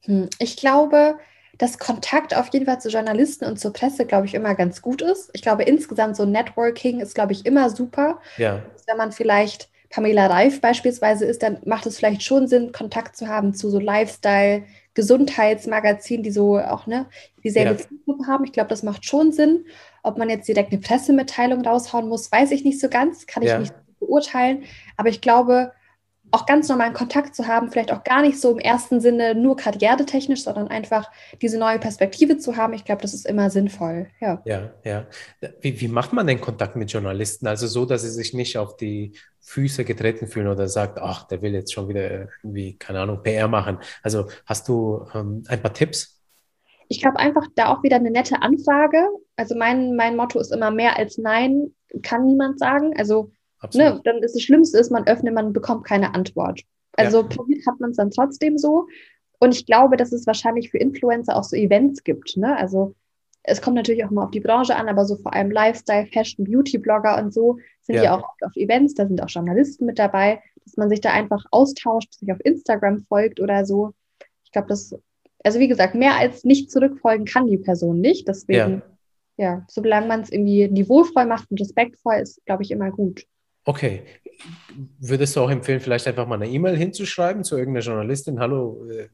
Hm, 0.01 0.30
ich 0.39 0.57
glaube, 0.57 1.15
dass 1.58 1.78
Kontakt 1.78 2.36
auf 2.36 2.49
jeden 2.51 2.66
Fall 2.66 2.82
zu 2.82 2.89
Journalisten 2.89 3.45
und 3.45 3.60
zur 3.60 3.74
Presse, 3.74 4.06
glaube 4.06 4.26
ich, 4.26 4.34
immer 4.34 4.56
ganz 4.56 4.82
gut 4.82 5.01
ist. 5.01 5.30
Ich 5.34 5.41
glaube, 5.41 5.64
insgesamt 5.64 6.16
so 6.16 6.26
Networking 6.26 6.99
ist, 6.99 7.14
glaube 7.14 7.34
ich, 7.34 7.45
immer 7.45 7.70
super. 7.70 8.20
Ja. 8.38 8.64
Wenn 8.88 8.97
man 8.97 9.12
vielleicht 9.12 9.70
Pamela 9.89 10.26
Reif 10.26 10.60
beispielsweise 10.60 11.26
ist, 11.26 11.43
dann 11.43 11.60
macht 11.66 11.86
es 11.86 11.97
vielleicht 11.97 12.24
schon 12.24 12.47
Sinn, 12.47 12.72
Kontakt 12.72 13.16
zu 13.16 13.28
haben 13.28 13.54
zu 13.54 13.70
so 13.70 13.80
Lifestyle, 13.80 14.64
Gesundheitsmagazinen, 14.95 16.24
die 16.24 16.32
so 16.32 16.58
auch 16.58 16.88
ne, 16.88 17.06
dieselbe 17.43 17.72
ja. 17.72 17.78
Zielgruppe 17.78 18.26
haben. 18.26 18.43
Ich 18.45 18.54
glaube, 18.54 18.70
das 18.70 18.82
macht 18.82 19.06
schon 19.06 19.32
Sinn. 19.32 19.66
Ob 20.01 20.18
man 20.18 20.30
jetzt 20.30 20.47
direkt 20.47 20.72
eine 20.72 20.82
Pressemitteilung 20.82 21.62
raushauen 21.62 22.10
muss, 22.10 22.32
weiß 22.32 22.51
ich 22.51 22.64
nicht 22.64 22.80
so 22.80 22.89
ganz, 22.89 23.28
kann 23.28 23.43
ich 23.43 23.49
ja. 23.49 23.60
nicht 23.60 23.74
beurteilen. 23.99 24.64
Aber 24.97 25.10
ich 25.10 25.22
glaube, 25.22 25.72
auch 26.34 26.48
ganz 26.48 26.68
normalen 26.68 26.94
Kontakt 26.94 27.36
zu 27.36 27.48
haben, 27.48 27.70
vielleicht 27.70 27.92
auch 27.92 28.04
gar 28.04 28.24
nicht 28.24 28.42
so 28.42 28.52
im 28.52 28.58
ersten 28.58 29.00
Sinne 29.00 29.36
nur 29.36 29.56
karrieretechnisch, 29.56 30.44
sondern 30.44 30.68
einfach 30.68 31.12
diese 31.42 31.60
neue 31.60 31.78
Perspektive 31.78 32.38
zu 32.40 32.58
haben. 32.58 32.74
Ich 32.74 32.86
glaube, 32.86 33.04
das 33.04 33.14
ist 33.14 33.28
immer 33.28 33.52
sinnvoll. 33.52 34.08
Ja, 34.20 34.42
ja. 34.44 34.72
ja. 34.84 35.06
Wie, 35.62 35.80
wie 35.80 35.88
macht 35.88 36.12
man 36.12 36.26
den 36.26 36.42
Kontakt 36.42 36.76
mit 36.76 36.92
Journalisten? 36.92 37.46
Also 37.46 37.68
so, 37.68 37.86
dass 37.86 38.02
sie 38.02 38.10
sich 38.10 38.34
nicht 38.34 38.58
auf 38.58 38.78
die 38.78 39.14
Füße 39.42 39.86
getreten 39.86 40.26
fühlen 40.26 40.48
oder 40.48 40.68
sagt, 40.68 40.98
ach, 40.98 41.28
der 41.28 41.44
will 41.44 41.54
jetzt 41.54 41.72
schon 41.72 41.88
wieder 41.88 42.30
irgendwie, 42.42 42.78
keine 42.78 43.02
Ahnung, 43.02 43.22
PR 43.22 43.48
machen. 43.48 43.78
Also 44.02 44.28
hast 44.48 44.68
du 44.68 45.06
ähm, 45.14 45.44
ein 45.48 45.62
paar 45.62 45.74
Tipps? 45.74 46.20
Ich 46.90 47.00
glaube 47.00 47.20
einfach 47.20 47.46
da 47.56 47.72
auch 47.72 47.84
wieder 47.84 47.98
eine 47.98 48.10
nette 48.10 48.42
Anfrage. 48.42 49.08
Also 49.36 49.56
mein, 49.56 49.96
mein 49.96 50.16
Motto 50.16 50.40
ist 50.40 50.52
immer 50.52 50.72
mehr 50.72 50.98
als 50.98 51.20
Nein 51.20 51.74
kann 52.02 52.26
niemand 52.26 52.60
sagen. 52.60 52.94
Also 52.98 53.32
Ne, 53.74 54.01
dann 54.03 54.18
ist 54.18 54.36
das 54.36 54.41
Schlimmste 54.41 54.78
ist, 54.78 54.91
man 54.91 55.07
öffnet, 55.07 55.34
man 55.34 55.53
bekommt 55.53 55.86
keine 55.86 56.14
Antwort. 56.14 56.61
Also 56.95 57.22
ja. 57.22 57.28
probiert 57.28 57.66
hat 57.66 57.80
man 57.80 57.91
es 57.91 57.97
dann 57.97 58.11
trotzdem 58.11 58.57
so. 58.57 58.88
Und 59.39 59.53
ich 59.53 59.66
glaube, 59.66 59.97
dass 59.97 60.11
es 60.11 60.28
wahrscheinlich 60.28 60.72
für 60.72 60.78
Influencer 60.78 61.36
auch 61.36 61.43
so 61.43 61.55
Events 61.55 62.03
gibt. 62.03 62.38
Ne? 62.38 62.55
Also 62.57 62.95
es 63.43 63.61
kommt 63.61 63.76
natürlich 63.76 64.05
auch 64.05 64.09
mal 64.09 64.26
auf 64.26 64.32
die 64.32 64.39
Branche 64.39 64.76
an, 64.76 64.88
aber 64.88 65.05
so 65.05 65.18
vor 65.18 65.34
allem 65.34 65.51
Lifestyle, 65.51 66.07
Fashion, 66.07 66.45
Beauty-Blogger 66.45 67.22
und 67.22 67.34
so 67.34 67.57
sind 67.82 67.95
ja. 67.95 68.03
ja 68.03 68.18
auch 68.18 68.24
oft 68.24 68.43
auf 68.43 68.55
Events, 68.55 68.93
da 68.93 69.05
sind 69.05 69.22
auch 69.22 69.30
Journalisten 69.30 69.86
mit 69.86 69.99
dabei, 69.99 70.41
dass 70.64 70.78
man 70.78 70.89
sich 70.89 71.01
da 71.01 71.11
einfach 71.11 71.43
austauscht, 71.51 72.14
sich 72.14 72.32
auf 72.32 72.39
Instagram 72.43 72.99
folgt 73.01 73.41
oder 73.41 73.66
so. 73.66 73.93
Ich 74.45 74.51
glaube, 74.51 74.70
das, 74.70 74.95
also 75.43 75.59
wie 75.59 75.68
gesagt, 75.68 75.93
mehr 75.93 76.16
als 76.16 76.45
nicht 76.45 76.72
zurückfolgen 76.72 77.26
kann 77.26 77.47
die 77.47 77.57
Person 77.57 77.99
nicht. 77.99 78.30
Deswegen, 78.30 78.82
ja, 79.36 79.45
ja 79.45 79.66
solange 79.68 80.07
man 80.07 80.22
es 80.22 80.32
irgendwie 80.32 80.70
niveauvoll 80.70 81.26
macht 81.26 81.51
und 81.51 81.59
respektvoll 81.59 82.16
ist, 82.22 82.45
glaube 82.45 82.64
ich, 82.64 82.72
immer 82.72 82.91
gut. 82.91 83.26
Okay. 83.66 84.03
Würdest 84.99 85.36
du 85.36 85.41
auch 85.41 85.49
empfehlen, 85.49 85.80
vielleicht 85.80 86.07
einfach 86.07 86.28
mal 86.28 86.36
eine 86.36 86.49
E-Mail 86.49 86.76
hinzuschreiben 86.76 87.43
zu 87.43 87.57
irgendeiner 87.57 87.86
Journalistin? 87.86 88.39
Hallo, 88.39 88.86
äh, 88.89 89.07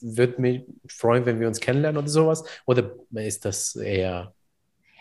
würde 0.00 0.40
mich 0.40 0.62
freuen, 0.88 1.26
wenn 1.26 1.40
wir 1.40 1.48
uns 1.48 1.60
kennenlernen 1.60 1.98
oder 1.98 2.08
sowas? 2.08 2.44
Oder 2.66 2.92
ist 3.14 3.44
das 3.44 3.76
eher. 3.76 4.32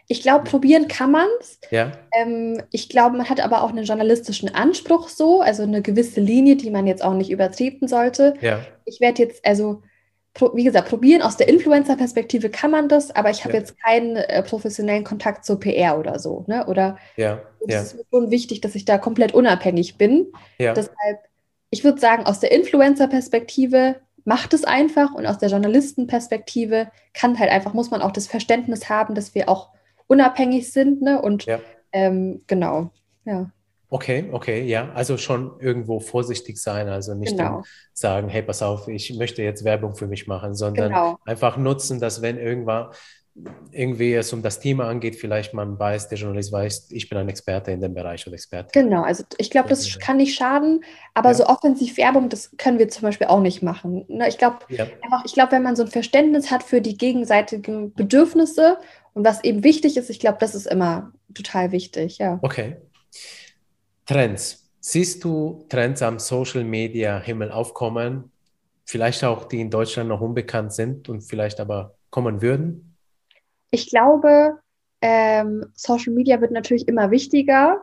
Ich 0.09 0.21
glaube, 0.21 0.45
probieren 0.45 0.87
kann 0.87 1.11
man 1.11 1.27
es. 1.41 1.59
Ja. 1.69 1.91
Ähm, 2.15 2.61
ich 2.71 2.87
glaube, 2.87 3.17
man 3.17 3.29
hat 3.29 3.41
aber 3.41 3.61
auch 3.61 3.71
einen 3.71 3.83
journalistischen 3.83 4.53
Anspruch 4.53 5.09
so, 5.09 5.41
also 5.41 5.63
eine 5.63 5.81
gewisse 5.81 6.21
Linie, 6.21 6.55
die 6.55 6.71
man 6.71 6.87
jetzt 6.87 7.03
auch 7.03 7.13
nicht 7.13 7.29
übertreten 7.29 7.87
sollte. 7.87 8.35
Ja. 8.39 8.61
Ich 8.85 9.01
werde 9.01 9.23
jetzt, 9.23 9.45
also 9.45 9.83
wie 10.53 10.63
gesagt, 10.63 10.89
probieren 10.89 11.21
aus 11.21 11.35
der 11.35 11.47
Influencer-Perspektive 11.49 12.49
kann 12.49 12.71
man 12.71 12.87
das, 12.87 13.15
aber 13.15 13.31
ich 13.31 13.43
habe 13.43 13.55
ja. 13.55 13.59
jetzt 13.59 13.75
keinen 13.81 14.15
äh, 14.15 14.43
professionellen 14.43 15.03
Kontakt 15.03 15.43
zur 15.43 15.59
PR 15.59 15.99
oder 15.99 16.19
so. 16.19 16.45
Ne? 16.47 16.65
Oder 16.67 16.97
ja, 17.15 17.41
ja. 17.69 17.81
ist 17.81 17.95
mir 17.95 18.03
schon 18.11 18.31
wichtig, 18.31 18.61
dass 18.61 18.75
ich 18.75 18.85
da 18.85 18.97
komplett 18.97 19.33
unabhängig 19.33 19.97
bin. 19.97 20.31
Ja. 20.57 20.73
Deshalb, 20.73 21.19
ich 21.69 21.83
würde 21.83 21.99
sagen, 21.99 22.25
aus 22.25 22.39
der 22.39 22.51
Influencer-Perspektive 22.51 23.95
macht 24.25 24.53
es 24.53 24.65
einfach 24.65 25.13
und 25.13 25.25
aus 25.25 25.37
der 25.37 25.49
Journalistenperspektive 25.49 26.91
kann 27.13 27.39
halt 27.39 27.49
einfach, 27.49 27.73
muss 27.73 27.91
man 27.91 28.01
auch 28.01 28.11
das 28.11 28.27
Verständnis 28.27 28.89
haben, 28.89 29.15
dass 29.15 29.33
wir 29.35 29.47
auch 29.47 29.69
unabhängig 30.07 30.71
sind. 30.71 31.01
Ne? 31.01 31.21
Und 31.21 31.45
ja. 31.45 31.59
ähm, 31.93 32.41
genau, 32.47 32.91
ja. 33.25 33.51
Okay, 33.89 34.27
okay, 34.33 34.63
ja. 34.65 34.91
Also 34.93 35.17
schon 35.17 35.57
irgendwo 35.61 36.01
vorsichtig 36.01 36.57
sein, 36.57 36.89
also 36.89 37.15
nicht 37.15 37.37
genau. 37.37 37.63
sagen, 37.93 38.27
hey, 38.27 38.41
pass 38.41 38.61
auf, 38.61 38.89
ich 38.89 39.15
möchte 39.17 39.43
jetzt 39.43 39.63
Werbung 39.63 39.95
für 39.95 40.07
mich 40.07 40.27
machen, 40.27 40.55
sondern 40.55 40.89
genau. 40.89 41.19
einfach 41.25 41.55
nutzen, 41.55 42.01
dass 42.01 42.21
wenn 42.21 42.37
irgendwann 42.37 42.87
irgendwie 43.71 44.13
es 44.13 44.33
um 44.33 44.41
das 44.41 44.59
Thema 44.59 44.87
angeht, 44.87 45.15
vielleicht 45.15 45.53
man 45.53 45.77
weiß, 45.77 46.09
der 46.09 46.17
Journalist 46.17 46.51
weiß, 46.51 46.87
ich 46.91 47.07
bin 47.09 47.17
ein 47.17 47.29
Experte 47.29 47.71
in 47.71 47.81
dem 47.81 47.93
Bereich 47.93 48.25
oder 48.25 48.33
Experte. 48.33 48.69
Genau, 48.73 49.03
also 49.03 49.23
ich 49.37 49.51
glaube, 49.51 49.69
das 49.69 49.99
kann 49.99 50.17
nicht 50.17 50.35
schaden, 50.35 50.83
aber 51.13 51.29
ja. 51.29 51.35
so 51.35 51.45
offensiv 51.45 51.97
Werbung, 51.97 52.29
das 52.29 52.51
können 52.57 52.79
wir 52.79 52.89
zum 52.89 53.03
Beispiel 53.03 53.27
auch 53.27 53.41
nicht 53.41 53.61
machen. 53.61 54.05
Ne, 54.07 54.27
ich 54.27 54.37
glaube, 54.37 54.59
ja. 54.69 54.87
ich 55.23 55.33
glaube, 55.33 55.51
wenn 55.51 55.63
man 55.63 55.75
so 55.75 55.83
ein 55.83 55.89
Verständnis 55.89 56.49
hat 56.49 56.63
für 56.63 56.81
die 56.81 56.97
gegenseitigen 56.97 57.93
Bedürfnisse 57.93 58.77
und 59.13 59.23
was 59.25 59.43
eben 59.43 59.63
wichtig 59.63 59.97
ist, 59.97 60.09
ich 60.09 60.19
glaube, 60.19 60.37
das 60.39 60.55
ist 60.55 60.65
immer 60.65 61.11
total 61.33 61.71
wichtig, 61.71 62.17
ja. 62.17 62.39
Okay. 62.41 62.77
Trends. 64.05 64.71
Siehst 64.79 65.23
du 65.23 65.65
Trends 65.69 66.01
am 66.01 66.17
Social 66.17 66.63
Media 66.63 67.19
Himmel 67.19 67.51
aufkommen? 67.51 68.31
Vielleicht 68.85 69.23
auch, 69.23 69.45
die 69.45 69.59
in 69.59 69.69
Deutschland 69.69 70.09
noch 70.09 70.21
unbekannt 70.21 70.73
sind 70.73 71.09
und 71.09 71.21
vielleicht 71.21 71.59
aber 71.59 71.95
kommen 72.09 72.41
würden? 72.41 72.96
Ich 73.71 73.89
glaube, 73.89 74.59
ähm, 75.01 75.65
Social 75.75 76.13
Media 76.13 76.41
wird 76.41 76.51
natürlich 76.51 76.87
immer 76.87 77.11
wichtiger. 77.11 77.81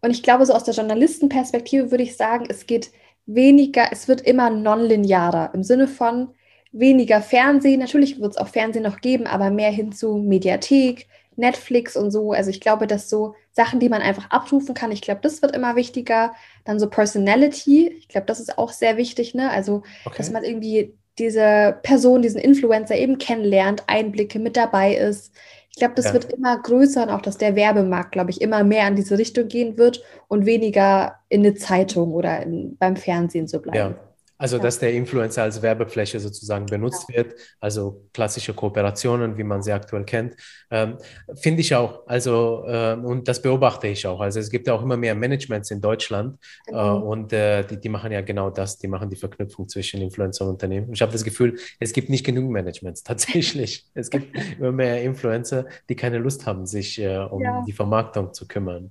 Und 0.00 0.10
ich 0.10 0.22
glaube, 0.22 0.46
so 0.46 0.54
aus 0.54 0.64
der 0.64 0.74
Journalistenperspektive 0.74 1.90
würde 1.90 2.04
ich 2.04 2.16
sagen, 2.16 2.46
es 2.48 2.66
geht 2.66 2.90
weniger, 3.26 3.88
es 3.92 4.08
wird 4.08 4.22
immer 4.22 4.50
nonlinearer 4.50 5.50
im 5.54 5.62
Sinne 5.62 5.88
von 5.88 6.34
weniger 6.72 7.20
Fernsehen. 7.20 7.80
Natürlich 7.80 8.20
wird 8.20 8.32
es 8.32 8.38
auch 8.38 8.48
Fernsehen 8.48 8.84
noch 8.84 9.00
geben, 9.00 9.26
aber 9.26 9.50
mehr 9.50 9.70
hin 9.70 9.92
zu 9.92 10.16
Mediathek, 10.16 11.06
Netflix 11.36 11.96
und 11.96 12.10
so. 12.10 12.32
Also 12.32 12.50
ich 12.50 12.60
glaube, 12.60 12.86
dass 12.86 13.10
so 13.10 13.34
Sachen, 13.52 13.80
die 13.80 13.88
man 13.88 14.02
einfach 14.02 14.30
abrufen 14.30 14.74
kann, 14.74 14.92
ich 14.92 15.02
glaube, 15.02 15.20
das 15.22 15.42
wird 15.42 15.54
immer 15.54 15.76
wichtiger. 15.76 16.34
Dann 16.64 16.78
so 16.78 16.88
Personality, 16.88 17.88
ich 17.88 18.08
glaube, 18.08 18.26
das 18.26 18.40
ist 18.40 18.58
auch 18.58 18.72
sehr 18.72 18.96
wichtig, 18.96 19.34
ne? 19.34 19.50
Also, 19.50 19.82
okay. 20.04 20.16
dass 20.18 20.30
man 20.30 20.44
irgendwie 20.44 20.94
diese 21.20 21.78
Person, 21.82 22.22
diesen 22.22 22.40
Influencer 22.40 22.96
eben 22.96 23.18
kennenlernt, 23.18 23.84
Einblicke 23.86 24.38
mit 24.38 24.56
dabei 24.56 24.94
ist. 24.94 25.32
Ich 25.70 25.76
glaube, 25.76 25.94
das 25.94 26.06
ja. 26.06 26.14
wird 26.14 26.32
immer 26.32 26.58
größer 26.60 27.04
und 27.04 27.10
auch, 27.10 27.22
dass 27.22 27.38
der 27.38 27.54
Werbemarkt, 27.54 28.12
glaube 28.12 28.30
ich, 28.30 28.40
immer 28.40 28.64
mehr 28.64 28.88
in 28.88 28.96
diese 28.96 29.18
Richtung 29.18 29.46
gehen 29.46 29.78
wird 29.78 30.02
und 30.26 30.46
weniger 30.46 31.16
in 31.28 31.40
eine 31.40 31.54
Zeitung 31.54 32.12
oder 32.12 32.42
in, 32.42 32.76
beim 32.76 32.96
Fernsehen 32.96 33.46
so 33.46 33.60
bleiben. 33.60 33.94
Ja. 33.94 34.09
Also, 34.40 34.56
ja. 34.56 34.62
dass 34.62 34.78
der 34.78 34.94
Influencer 34.94 35.42
als 35.42 35.60
Werbefläche 35.60 36.18
sozusagen 36.18 36.64
benutzt 36.64 37.04
ja. 37.10 37.18
wird, 37.18 37.34
also 37.60 38.06
klassische 38.14 38.54
Kooperationen, 38.54 39.36
wie 39.36 39.44
man 39.44 39.62
sie 39.62 39.70
aktuell 39.70 40.04
kennt, 40.04 40.34
ähm, 40.70 40.96
finde 41.34 41.60
ich 41.60 41.74
auch. 41.74 42.06
Also, 42.06 42.64
äh, 42.66 42.94
und 42.94 43.28
das 43.28 43.42
beobachte 43.42 43.88
ich 43.88 44.06
auch. 44.06 44.18
Also, 44.20 44.40
es 44.40 44.48
gibt 44.48 44.66
ja 44.66 44.72
auch 44.72 44.82
immer 44.82 44.96
mehr 44.96 45.14
Managements 45.14 45.70
in 45.70 45.82
Deutschland 45.82 46.38
äh, 46.68 46.72
mhm. 46.72 47.02
und 47.02 47.32
äh, 47.34 47.64
die, 47.64 47.78
die 47.78 47.88
machen 47.90 48.12
ja 48.12 48.22
genau 48.22 48.48
das, 48.48 48.78
die 48.78 48.88
machen 48.88 49.10
die 49.10 49.16
Verknüpfung 49.16 49.68
zwischen 49.68 50.00
Influencer 50.00 50.46
und 50.46 50.52
Unternehmen. 50.52 50.90
Ich 50.94 51.02
habe 51.02 51.12
das 51.12 51.22
Gefühl, 51.22 51.58
es 51.78 51.92
gibt 51.92 52.08
nicht 52.08 52.24
genug 52.24 52.50
Managements, 52.50 53.02
tatsächlich. 53.04 53.84
es 53.92 54.08
gibt 54.08 54.34
immer 54.58 54.72
mehr 54.72 55.02
Influencer, 55.02 55.66
die 55.90 55.96
keine 55.96 56.16
Lust 56.16 56.46
haben, 56.46 56.64
sich 56.64 56.98
äh, 56.98 57.18
um 57.18 57.42
ja. 57.42 57.62
die 57.66 57.72
Vermarktung 57.72 58.32
zu 58.32 58.48
kümmern. 58.48 58.90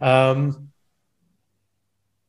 Ähm, 0.00 0.70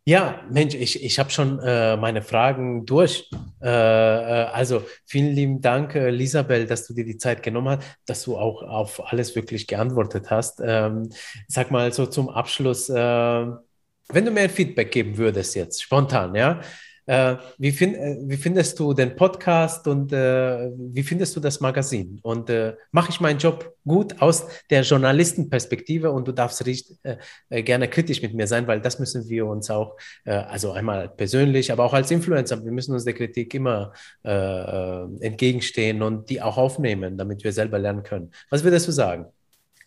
ja, 0.07 0.43
Mensch, 0.51 0.75
ich, 0.75 1.03
ich 1.03 1.17
habe 1.17 1.31
schon 1.31 1.59
äh, 1.59 1.97
meine 1.97 2.21
Fragen 2.21 2.85
durch. 2.85 3.27
Äh, 3.59 3.67
äh, 3.67 4.45
also 4.51 4.83
vielen 5.05 5.33
lieben 5.33 5.61
Dank, 5.61 5.95
äh, 5.95 6.15
Isabel, 6.15 6.67
dass 6.67 6.85
du 6.85 6.93
dir 6.93 7.05
die 7.05 7.17
Zeit 7.17 7.41
genommen 7.41 7.79
hast, 7.79 7.97
dass 8.05 8.23
du 8.23 8.37
auch 8.37 8.61
auf 8.61 9.11
alles 9.11 9.35
wirklich 9.35 9.65
geantwortet 9.65 10.29
hast. 10.29 10.61
Ähm, 10.63 11.09
sag 11.47 11.71
mal 11.71 11.91
so 11.91 12.05
zum 12.05 12.29
Abschluss, 12.29 12.87
äh, 12.89 12.93
wenn 12.93 14.25
du 14.25 14.29
mir 14.29 14.41
ein 14.41 14.49
Feedback 14.51 14.91
geben 14.91 15.17
würdest 15.17 15.55
jetzt, 15.55 15.81
spontan, 15.81 16.35
ja, 16.35 16.61
äh, 17.05 17.35
wie, 17.57 17.71
find, 17.71 17.95
äh, 17.95 18.17
wie, 18.21 18.37
findest 18.37 18.79
du 18.79 18.93
den 18.93 19.15
Podcast 19.15 19.87
und 19.87 20.11
äh, 20.11 20.71
wie 20.75 21.03
findest 21.03 21.35
du 21.35 21.39
das 21.39 21.59
Magazin? 21.59 22.19
Und 22.23 22.49
äh, 22.49 22.75
mache 22.91 23.11
ich 23.11 23.19
meinen 23.21 23.39
Job 23.39 23.75
gut 23.85 24.21
aus 24.21 24.47
der 24.69 24.81
Journalistenperspektive 24.81 26.11
und 26.11 26.27
du 26.27 26.31
darfst 26.31 26.65
richtig, 26.65 26.97
äh, 27.03 27.17
äh, 27.49 27.63
gerne 27.63 27.87
kritisch 27.87 28.21
mit 28.21 28.33
mir 28.33 28.47
sein, 28.47 28.67
weil 28.67 28.81
das 28.81 28.99
müssen 28.99 29.27
wir 29.29 29.45
uns 29.45 29.69
auch, 29.69 29.97
also 30.25 30.71
einmal 30.71 31.09
persönlich, 31.09 31.71
aber 31.71 31.83
auch 31.83 31.93
als 31.93 32.11
Influencer, 32.11 32.63
wir 32.63 32.71
müssen 32.71 32.93
uns 32.93 33.05
der 33.05 33.13
Kritik 33.13 33.53
immer 33.53 33.93
entgegenstehen 34.23 36.01
und 36.01 36.29
die 36.29 36.41
auch 36.41 36.57
aufnehmen, 36.57 37.17
damit 37.17 37.43
wir 37.43 37.51
selber 37.51 37.79
lernen 37.79 38.03
können. 38.03 38.31
Was 38.49 38.63
würdest 38.63 38.87
du 38.87 38.91
sagen? 38.91 39.27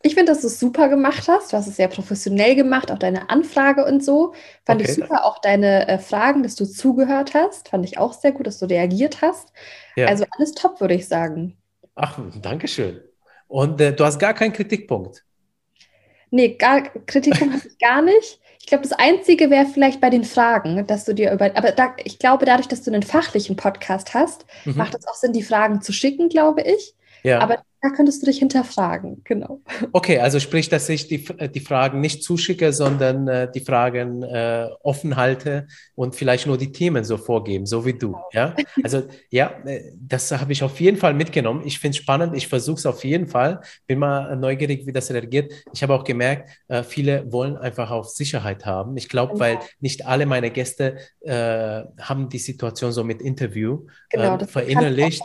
Ich 0.03 0.15
finde, 0.15 0.33
dass 0.33 0.43
du 0.43 0.47
es 0.47 0.61
super 0.61 0.89
gemacht 0.89 1.27
hast. 1.27 1.53
Du 1.53 1.57
hast 1.57 1.67
es 1.67 1.77
sehr 1.77 1.89
professionell 1.89 2.55
gemacht, 2.55 2.93
auch 2.93 2.99
deine 2.99 3.31
Anfrage 3.31 3.85
und 3.85 4.05
so. 4.05 4.33
Fand 4.65 4.81
okay. 4.81 4.91
ich 4.91 4.97
super. 4.97 5.25
Auch 5.25 5.41
deine 5.41 5.89
äh, 5.89 5.99
Fragen, 5.99 6.43
dass 6.43 6.55
du 6.55 6.65
zugehört 6.67 7.35
hast. 7.35 7.69
Fand 7.69 7.85
ich 7.85 7.99
auch 7.99 8.13
sehr 8.13 8.33
gut, 8.33 8.47
dass 8.47 8.59
du 8.59 8.67
reagiert 8.67 9.23
hast. 9.23 9.53
Ja. 9.97 10.07
Also 10.07 10.25
alles 10.31 10.53
top, 10.53 10.81
würde 10.81 10.95
ich 10.95 11.09
sagen. 11.09 11.57
Ach, 11.97 12.19
danke 12.41 12.69
schön. 12.69 13.01
Und 13.49 13.81
äh, 13.81 13.93
du 13.93 14.05
hast 14.05 14.19
gar 14.19 14.35
keinen 14.35 14.53
Kritikpunkt. 14.53 15.25
Nee, 16.31 16.55
gar, 16.55 16.83
Kritikpunkt 16.83 17.55
habe 17.55 17.67
ich 17.69 17.79
gar 17.79 18.03
nicht 18.03 18.41
glaube, 18.69 18.83
das 18.83 18.93
Einzige 18.93 19.51
wäre 19.51 19.67
vielleicht 19.67 20.01
bei 20.01 20.11
den 20.11 20.25
Fragen, 20.25 20.87
dass 20.87 21.05
du 21.05 21.15
dir 21.15 21.33
über, 21.33 21.47
aber 21.57 21.73
da, 21.73 21.95
ich 22.05 22.19
glaube, 22.19 22.45
dadurch, 22.45 22.69
dass 22.69 22.83
du 22.83 22.93
einen 22.93 23.03
fachlichen 23.03 23.57
Podcast 23.57 24.15
hast, 24.15 24.47
mhm. 24.65 24.77
macht 24.77 24.95
es 24.95 25.07
auch 25.07 25.15
Sinn, 25.15 25.33
die 25.33 25.43
Fragen 25.43 25.81
zu 25.83 25.93
schicken, 25.93 26.29
glaube 26.29 26.63
ich. 26.63 26.95
Ja. 27.23 27.41
Aber 27.41 27.63
da 27.81 27.91
könntest 27.91 28.23
du 28.23 28.27
dich 28.27 28.39
hinterfragen, 28.39 29.23
genau. 29.23 29.61
Okay, 29.93 30.19
also 30.19 30.41
sprich, 30.41 30.69
dass 30.69 30.89
ich 30.89 31.07
die, 31.07 31.25
die 31.25 31.61
Fragen 31.61 32.01
nicht 32.01 32.25
zuschicke, 32.25 32.73
sondern 32.73 33.29
äh, 33.29 33.51
die 33.53 33.61
Fragen 33.61 34.25
äh, 34.25 34.69
offen 34.83 35.17
halte 35.17 35.69
und 35.95 36.17
vielleicht 36.17 36.49
nur 36.49 36.59
die 36.59 36.73
Themen 36.73 37.05
so 37.05 37.17
vorgeben, 37.17 37.67
so 37.67 37.85
wie 37.87 37.93
du. 37.93 38.17
Ja, 38.33 38.57
also 38.83 39.05
ja, 39.31 39.53
äh, 39.65 39.93
das 39.97 40.33
habe 40.33 40.53
ich 40.53 40.63
auf 40.65 40.81
jeden 40.81 40.97
Fall 40.97 41.15
mitgenommen. 41.15 41.63
Ich 41.65 41.79
finde 41.79 41.97
es 41.97 42.03
spannend, 42.03 42.35
ich 42.35 42.49
versuche 42.49 42.79
es 42.79 42.87
auf 42.87 43.05
jeden 43.05 43.29
Fall. 43.29 43.61
Bin 43.87 44.01
mal 44.01 44.35
neugierig, 44.37 44.85
wie 44.87 44.93
das 44.93 45.11
reagiert. 45.13 45.53
Ich 45.73 45.83
habe 45.83 45.95
auch 45.95 46.05
gemerkt, 46.05 46.51
äh, 46.67 46.83
viele 46.83 47.31
wollen 47.31 47.57
einfach 47.57 47.93
auch 47.93 48.05
Sicherheit 48.05 48.67
haben. 48.67 48.97
Ich 48.97 49.09
glaube, 49.09 49.39
weil 49.39 49.61
nicht 49.79 50.05
alle 50.05 50.27
meine 50.27 50.51
Gäste 50.51 50.97
äh, 51.21 51.83
haben 52.01 52.29
die 52.29 52.39
Situation 52.39 52.91
so 52.91 53.05
mit 53.05 53.23
Interview 53.23 53.87
genau, 54.11 54.39
verinnerlicht. 54.47 55.23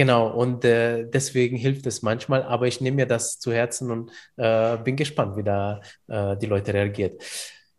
Genau, 0.00 0.30
und 0.30 0.64
äh, 0.64 1.04
deswegen 1.10 1.58
hilft 1.58 1.86
es 1.86 2.00
manchmal, 2.00 2.42
aber 2.42 2.66
ich 2.66 2.80
nehme 2.80 2.96
mir 2.96 3.06
das 3.06 3.38
zu 3.38 3.52
Herzen 3.52 3.90
und 3.90 4.10
äh, 4.38 4.78
bin 4.78 4.96
gespannt, 4.96 5.36
wie 5.36 5.42
da 5.42 5.82
äh, 6.08 6.38
die 6.38 6.46
Leute 6.46 6.72
reagieren. 6.72 7.18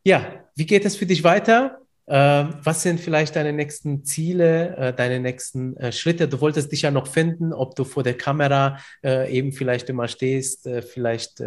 Ja, 0.03 0.45
wie 0.55 0.67
geht 0.67 0.85
es 0.85 0.95
für 0.95 1.07
dich 1.07 1.23
weiter? 1.23 1.79
Ähm, 2.07 2.53
was 2.61 2.83
sind 2.83 2.99
vielleicht 2.99 3.35
deine 3.35 3.53
nächsten 3.53 4.05
Ziele, 4.05 4.77
äh, 4.77 4.93
deine 4.93 5.19
nächsten 5.19 5.75
äh, 5.77 5.91
Schritte? 5.91 6.27
Du 6.27 6.39
wolltest 6.41 6.71
dich 6.71 6.83
ja 6.83 6.91
noch 6.91 7.07
finden, 7.07 7.53
ob 7.53 7.75
du 7.75 7.85
vor 7.85 8.03
der 8.03 8.15
Kamera 8.15 8.77
äh, 9.03 9.35
eben 9.35 9.51
vielleicht 9.51 9.89
immer 9.89 10.07
stehst, 10.07 10.69
vielleicht 10.93 11.39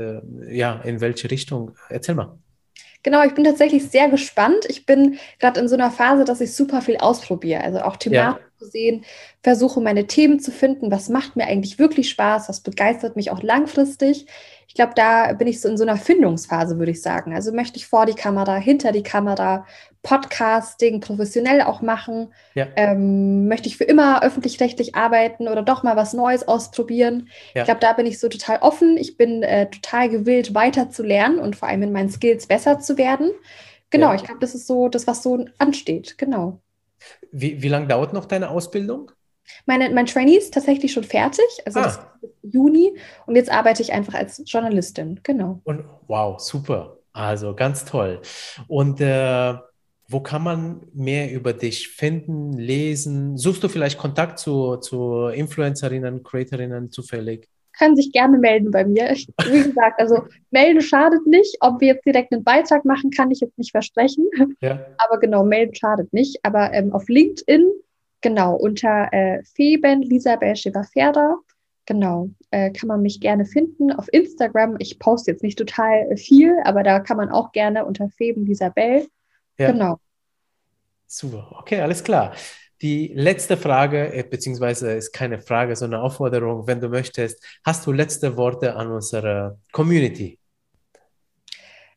ja, 0.48 0.80
in 0.80 1.00
welche 1.00 1.30
Richtung? 1.30 1.76
Erzähl 1.88 2.16
mal. 2.16 2.36
Genau, 3.04 3.22
ich 3.22 3.34
bin 3.34 3.44
tatsächlich 3.44 3.88
sehr 3.90 4.08
gespannt. 4.08 4.64
Ich 4.68 4.86
bin 4.86 5.18
gerade 5.38 5.60
in 5.60 5.68
so 5.68 5.74
einer 5.76 5.90
Phase, 5.90 6.24
dass 6.24 6.40
ich 6.40 6.54
super 6.54 6.80
viel 6.80 6.96
ausprobiere. 6.96 7.62
Also 7.62 7.80
auch 7.82 7.96
thematisch 7.96 8.42
ja. 8.42 8.58
zu 8.58 8.70
sehen, 8.70 9.04
versuche 9.42 9.80
meine 9.82 10.06
Themen 10.06 10.40
zu 10.40 10.50
finden, 10.50 10.90
was 10.90 11.10
macht 11.10 11.36
mir 11.36 11.46
eigentlich 11.46 11.78
wirklich 11.78 12.08
Spaß, 12.08 12.48
was 12.48 12.60
begeistert 12.60 13.14
mich 13.14 13.30
auch 13.30 13.42
langfristig. 13.42 14.26
Ich 14.74 14.76
glaube, 14.76 14.94
da 14.96 15.32
bin 15.34 15.46
ich 15.46 15.60
so 15.60 15.68
in 15.68 15.76
so 15.76 15.84
einer 15.84 15.96
Findungsphase, 15.96 16.80
würde 16.80 16.90
ich 16.90 17.00
sagen. 17.00 17.32
Also 17.32 17.52
möchte 17.52 17.76
ich 17.76 17.86
vor 17.86 18.06
die 18.06 18.14
Kamera, 18.14 18.56
hinter 18.56 18.90
die 18.90 19.04
Kamera, 19.04 19.66
Podcasting 20.02 20.98
professionell 20.98 21.60
auch 21.60 21.80
machen? 21.80 22.34
Ja. 22.54 22.66
Ähm, 22.74 23.46
möchte 23.46 23.68
ich 23.68 23.76
für 23.76 23.84
immer 23.84 24.24
öffentlich-rechtlich 24.24 24.96
arbeiten 24.96 25.46
oder 25.46 25.62
doch 25.62 25.84
mal 25.84 25.94
was 25.94 26.12
Neues 26.12 26.48
ausprobieren? 26.48 27.28
Ja. 27.54 27.62
Ich 27.62 27.66
glaube, 27.66 27.78
da 27.78 27.92
bin 27.92 28.04
ich 28.04 28.18
so 28.18 28.28
total 28.28 28.58
offen. 28.62 28.96
Ich 28.96 29.16
bin 29.16 29.44
äh, 29.44 29.70
total 29.70 30.08
gewillt, 30.08 30.56
weiter 30.56 30.90
zu 30.90 31.04
lernen 31.04 31.38
und 31.38 31.54
vor 31.54 31.68
allem 31.68 31.84
in 31.84 31.92
meinen 31.92 32.10
Skills 32.10 32.48
besser 32.48 32.80
zu 32.80 32.98
werden. 32.98 33.30
Genau, 33.90 34.08
ja. 34.08 34.16
ich 34.16 34.24
glaube, 34.24 34.40
das 34.40 34.56
ist 34.56 34.66
so 34.66 34.88
das, 34.88 35.06
was 35.06 35.22
so 35.22 35.46
ansteht. 35.58 36.18
Genau. 36.18 36.58
Wie, 37.30 37.62
wie 37.62 37.68
lange 37.68 37.86
dauert 37.86 38.12
noch 38.12 38.24
deine 38.24 38.50
Ausbildung? 38.50 39.12
Meine, 39.66 39.90
mein 39.90 40.06
Trainee 40.06 40.36
ist 40.36 40.54
tatsächlich 40.54 40.92
schon 40.92 41.04
fertig, 41.04 41.44
also 41.64 41.80
ah. 41.80 42.12
Juni. 42.42 42.96
Und 43.26 43.36
jetzt 43.36 43.50
arbeite 43.50 43.82
ich 43.82 43.92
einfach 43.92 44.14
als 44.14 44.42
Journalistin. 44.46 45.20
Genau. 45.22 45.60
Und 45.64 45.84
wow, 46.06 46.40
super. 46.40 46.98
Also 47.12 47.54
ganz 47.54 47.84
toll. 47.84 48.20
Und 48.66 49.00
äh, 49.00 49.54
wo 50.08 50.20
kann 50.20 50.42
man 50.42 50.82
mehr 50.92 51.32
über 51.32 51.52
dich 51.52 51.88
finden, 51.88 52.52
lesen? 52.52 53.38
Suchst 53.38 53.62
du 53.62 53.68
vielleicht 53.68 53.98
Kontakt 53.98 54.38
zu, 54.38 54.76
zu 54.76 55.28
Influencerinnen, 55.28 56.22
Creatorinnen 56.22 56.90
zufällig? 56.90 57.48
Können 57.76 57.96
sich 57.96 58.12
gerne 58.12 58.38
melden 58.38 58.70
bei 58.70 58.84
mir. 58.84 59.10
Ich, 59.10 59.28
wie 59.46 59.62
gesagt, 59.62 59.98
also 59.98 60.22
melden 60.50 60.80
schadet 60.80 61.26
nicht. 61.26 61.56
Ob 61.60 61.80
wir 61.80 61.88
jetzt 61.88 62.04
direkt 62.04 62.32
einen 62.32 62.44
Beitrag 62.44 62.84
machen, 62.84 63.10
kann 63.10 63.30
ich 63.30 63.40
jetzt 63.40 63.58
nicht 63.58 63.72
versprechen. 63.72 64.28
Ja. 64.60 64.86
Aber 64.98 65.18
genau, 65.18 65.44
melden 65.44 65.74
schadet 65.74 66.12
nicht. 66.12 66.44
Aber 66.44 66.72
ähm, 66.72 66.92
auf 66.92 67.08
LinkedIn, 67.08 67.64
genau, 68.24 68.56
unter 68.56 69.12
äh, 69.12 69.44
Feben 69.44 70.02
Lisabel 70.02 70.56
Schewaferda, 70.56 71.36
genau, 71.84 72.30
äh, 72.50 72.72
kann 72.72 72.88
man 72.88 73.02
mich 73.02 73.20
gerne 73.20 73.44
finden. 73.44 73.92
Auf 73.92 74.08
Instagram, 74.12 74.76
ich 74.78 74.98
poste 74.98 75.30
jetzt 75.30 75.42
nicht 75.42 75.58
total 75.58 76.16
viel, 76.16 76.56
aber 76.64 76.82
da 76.82 77.00
kann 77.00 77.18
man 77.18 77.28
auch 77.30 77.52
gerne 77.52 77.84
unter 77.84 78.08
Feben 78.08 78.46
Lisabel 78.46 79.06
ja. 79.58 79.70
Genau. 79.70 80.00
Super, 81.06 81.54
okay, 81.60 81.80
alles 81.80 82.02
klar. 82.02 82.34
Die 82.82 83.12
letzte 83.14 83.56
Frage, 83.56 84.12
äh, 84.12 84.24
beziehungsweise 84.24 84.92
ist 84.92 85.12
keine 85.12 85.40
Frage, 85.40 85.76
sondern 85.76 86.00
Aufforderung, 86.00 86.66
wenn 86.66 86.80
du 86.80 86.88
möchtest, 86.88 87.44
hast 87.64 87.86
du 87.86 87.92
letzte 87.92 88.36
Worte 88.36 88.74
an 88.74 88.90
unsere 88.90 89.58
Community? 89.70 90.38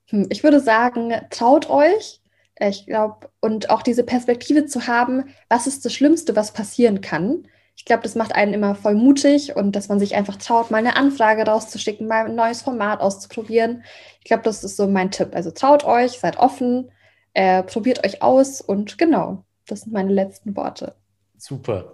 Hm, 0.10 0.28
ich 0.30 0.44
würde 0.44 0.60
sagen, 0.60 1.14
traut 1.30 1.70
euch. 1.70 2.22
Ich 2.60 2.86
glaube, 2.86 3.30
und 3.40 3.70
auch 3.70 3.84
diese 3.84 4.04
Perspektive 4.04 4.66
zu 4.66 4.88
haben, 4.88 5.26
was 5.50 5.68
ist 5.68 5.86
das 5.86 5.94
Schlimmste, 5.94 6.36
was 6.36 6.54
passieren 6.54 7.02
kann. 7.02 7.48
Ich 7.76 7.86
glaube, 7.86 8.04
das 8.04 8.16
macht 8.16 8.34
einen 8.34 8.54
immer 8.54 8.74
voll 8.74 8.96
mutig 8.96 9.56
und 9.56 9.76
dass 9.76 9.90
man 9.90 10.00
sich 10.00 10.16
einfach 10.16 10.38
traut, 10.38 10.72
mal 10.72 10.78
eine 10.78 10.96
Anfrage 10.96 11.44
rauszuschicken, 11.44 12.08
mal 12.08 12.26
ein 12.26 12.36
neues 12.36 12.64
Format 12.64 13.02
auszuprobieren. 13.02 13.84
Ich 14.20 14.26
glaube, 14.26 14.44
das 14.44 14.64
ist 14.64 14.76
so 14.78 14.88
mein 14.88 15.12
Tipp. 15.12 15.36
Also 15.36 15.52
traut 15.52 15.84
euch, 15.86 16.14
seid 16.14 16.38
offen 16.38 16.90
äh, 17.38 17.62
probiert 17.62 18.04
euch 18.04 18.24
aus 18.24 18.62
und 18.62 18.98
genau, 18.98 19.46
das 19.68 19.82
sind 19.82 19.94
meine 19.94 20.12
letzten 20.12 20.56
Worte. 20.56 20.96
Super. 21.38 21.94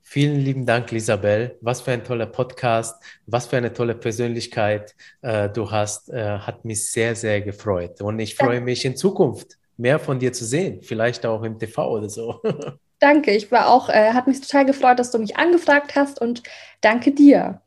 Vielen 0.00 0.40
lieben 0.40 0.64
Dank, 0.64 0.90
Isabel. 0.92 1.58
Was 1.60 1.82
für 1.82 1.90
ein 1.90 2.02
toller 2.02 2.24
Podcast, 2.24 2.94
was 3.26 3.46
für 3.46 3.58
eine 3.58 3.74
tolle 3.74 3.94
Persönlichkeit 3.94 4.96
äh, 5.20 5.50
du 5.50 5.70
hast. 5.70 6.08
Äh, 6.08 6.38
hat 6.38 6.64
mich 6.64 6.90
sehr, 6.90 7.14
sehr 7.14 7.42
gefreut. 7.42 8.00
Und 8.00 8.18
ich 8.18 8.34
freue 8.34 8.62
mich 8.62 8.86
in 8.86 8.96
Zukunft 8.96 9.58
mehr 9.78 9.98
von 9.98 10.18
dir 10.18 10.32
zu 10.32 10.44
sehen, 10.44 10.82
vielleicht 10.82 11.24
auch 11.24 11.42
im 11.42 11.58
TV 11.58 11.90
oder 11.90 12.08
so. 12.08 12.40
Danke, 12.98 13.30
ich 13.30 13.50
war 13.52 13.68
auch, 13.68 13.88
äh, 13.88 14.12
hat 14.12 14.26
mich 14.26 14.40
total 14.40 14.66
gefreut, 14.66 14.98
dass 14.98 15.12
du 15.12 15.18
mich 15.18 15.36
angefragt 15.36 15.94
hast 15.94 16.20
und 16.20 16.42
danke 16.80 17.12
dir. 17.12 17.62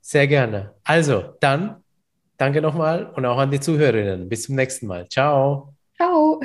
Sehr 0.00 0.26
gerne. 0.26 0.74
Also, 0.82 1.36
dann 1.40 1.82
danke 2.36 2.60
nochmal 2.60 3.12
und 3.14 3.24
auch 3.24 3.38
an 3.38 3.52
die 3.52 3.60
Zuhörerinnen. 3.60 4.28
Bis 4.28 4.42
zum 4.42 4.56
nächsten 4.56 4.88
Mal. 4.88 5.08
Ciao. 5.08 5.74
Ciao. 5.96 6.40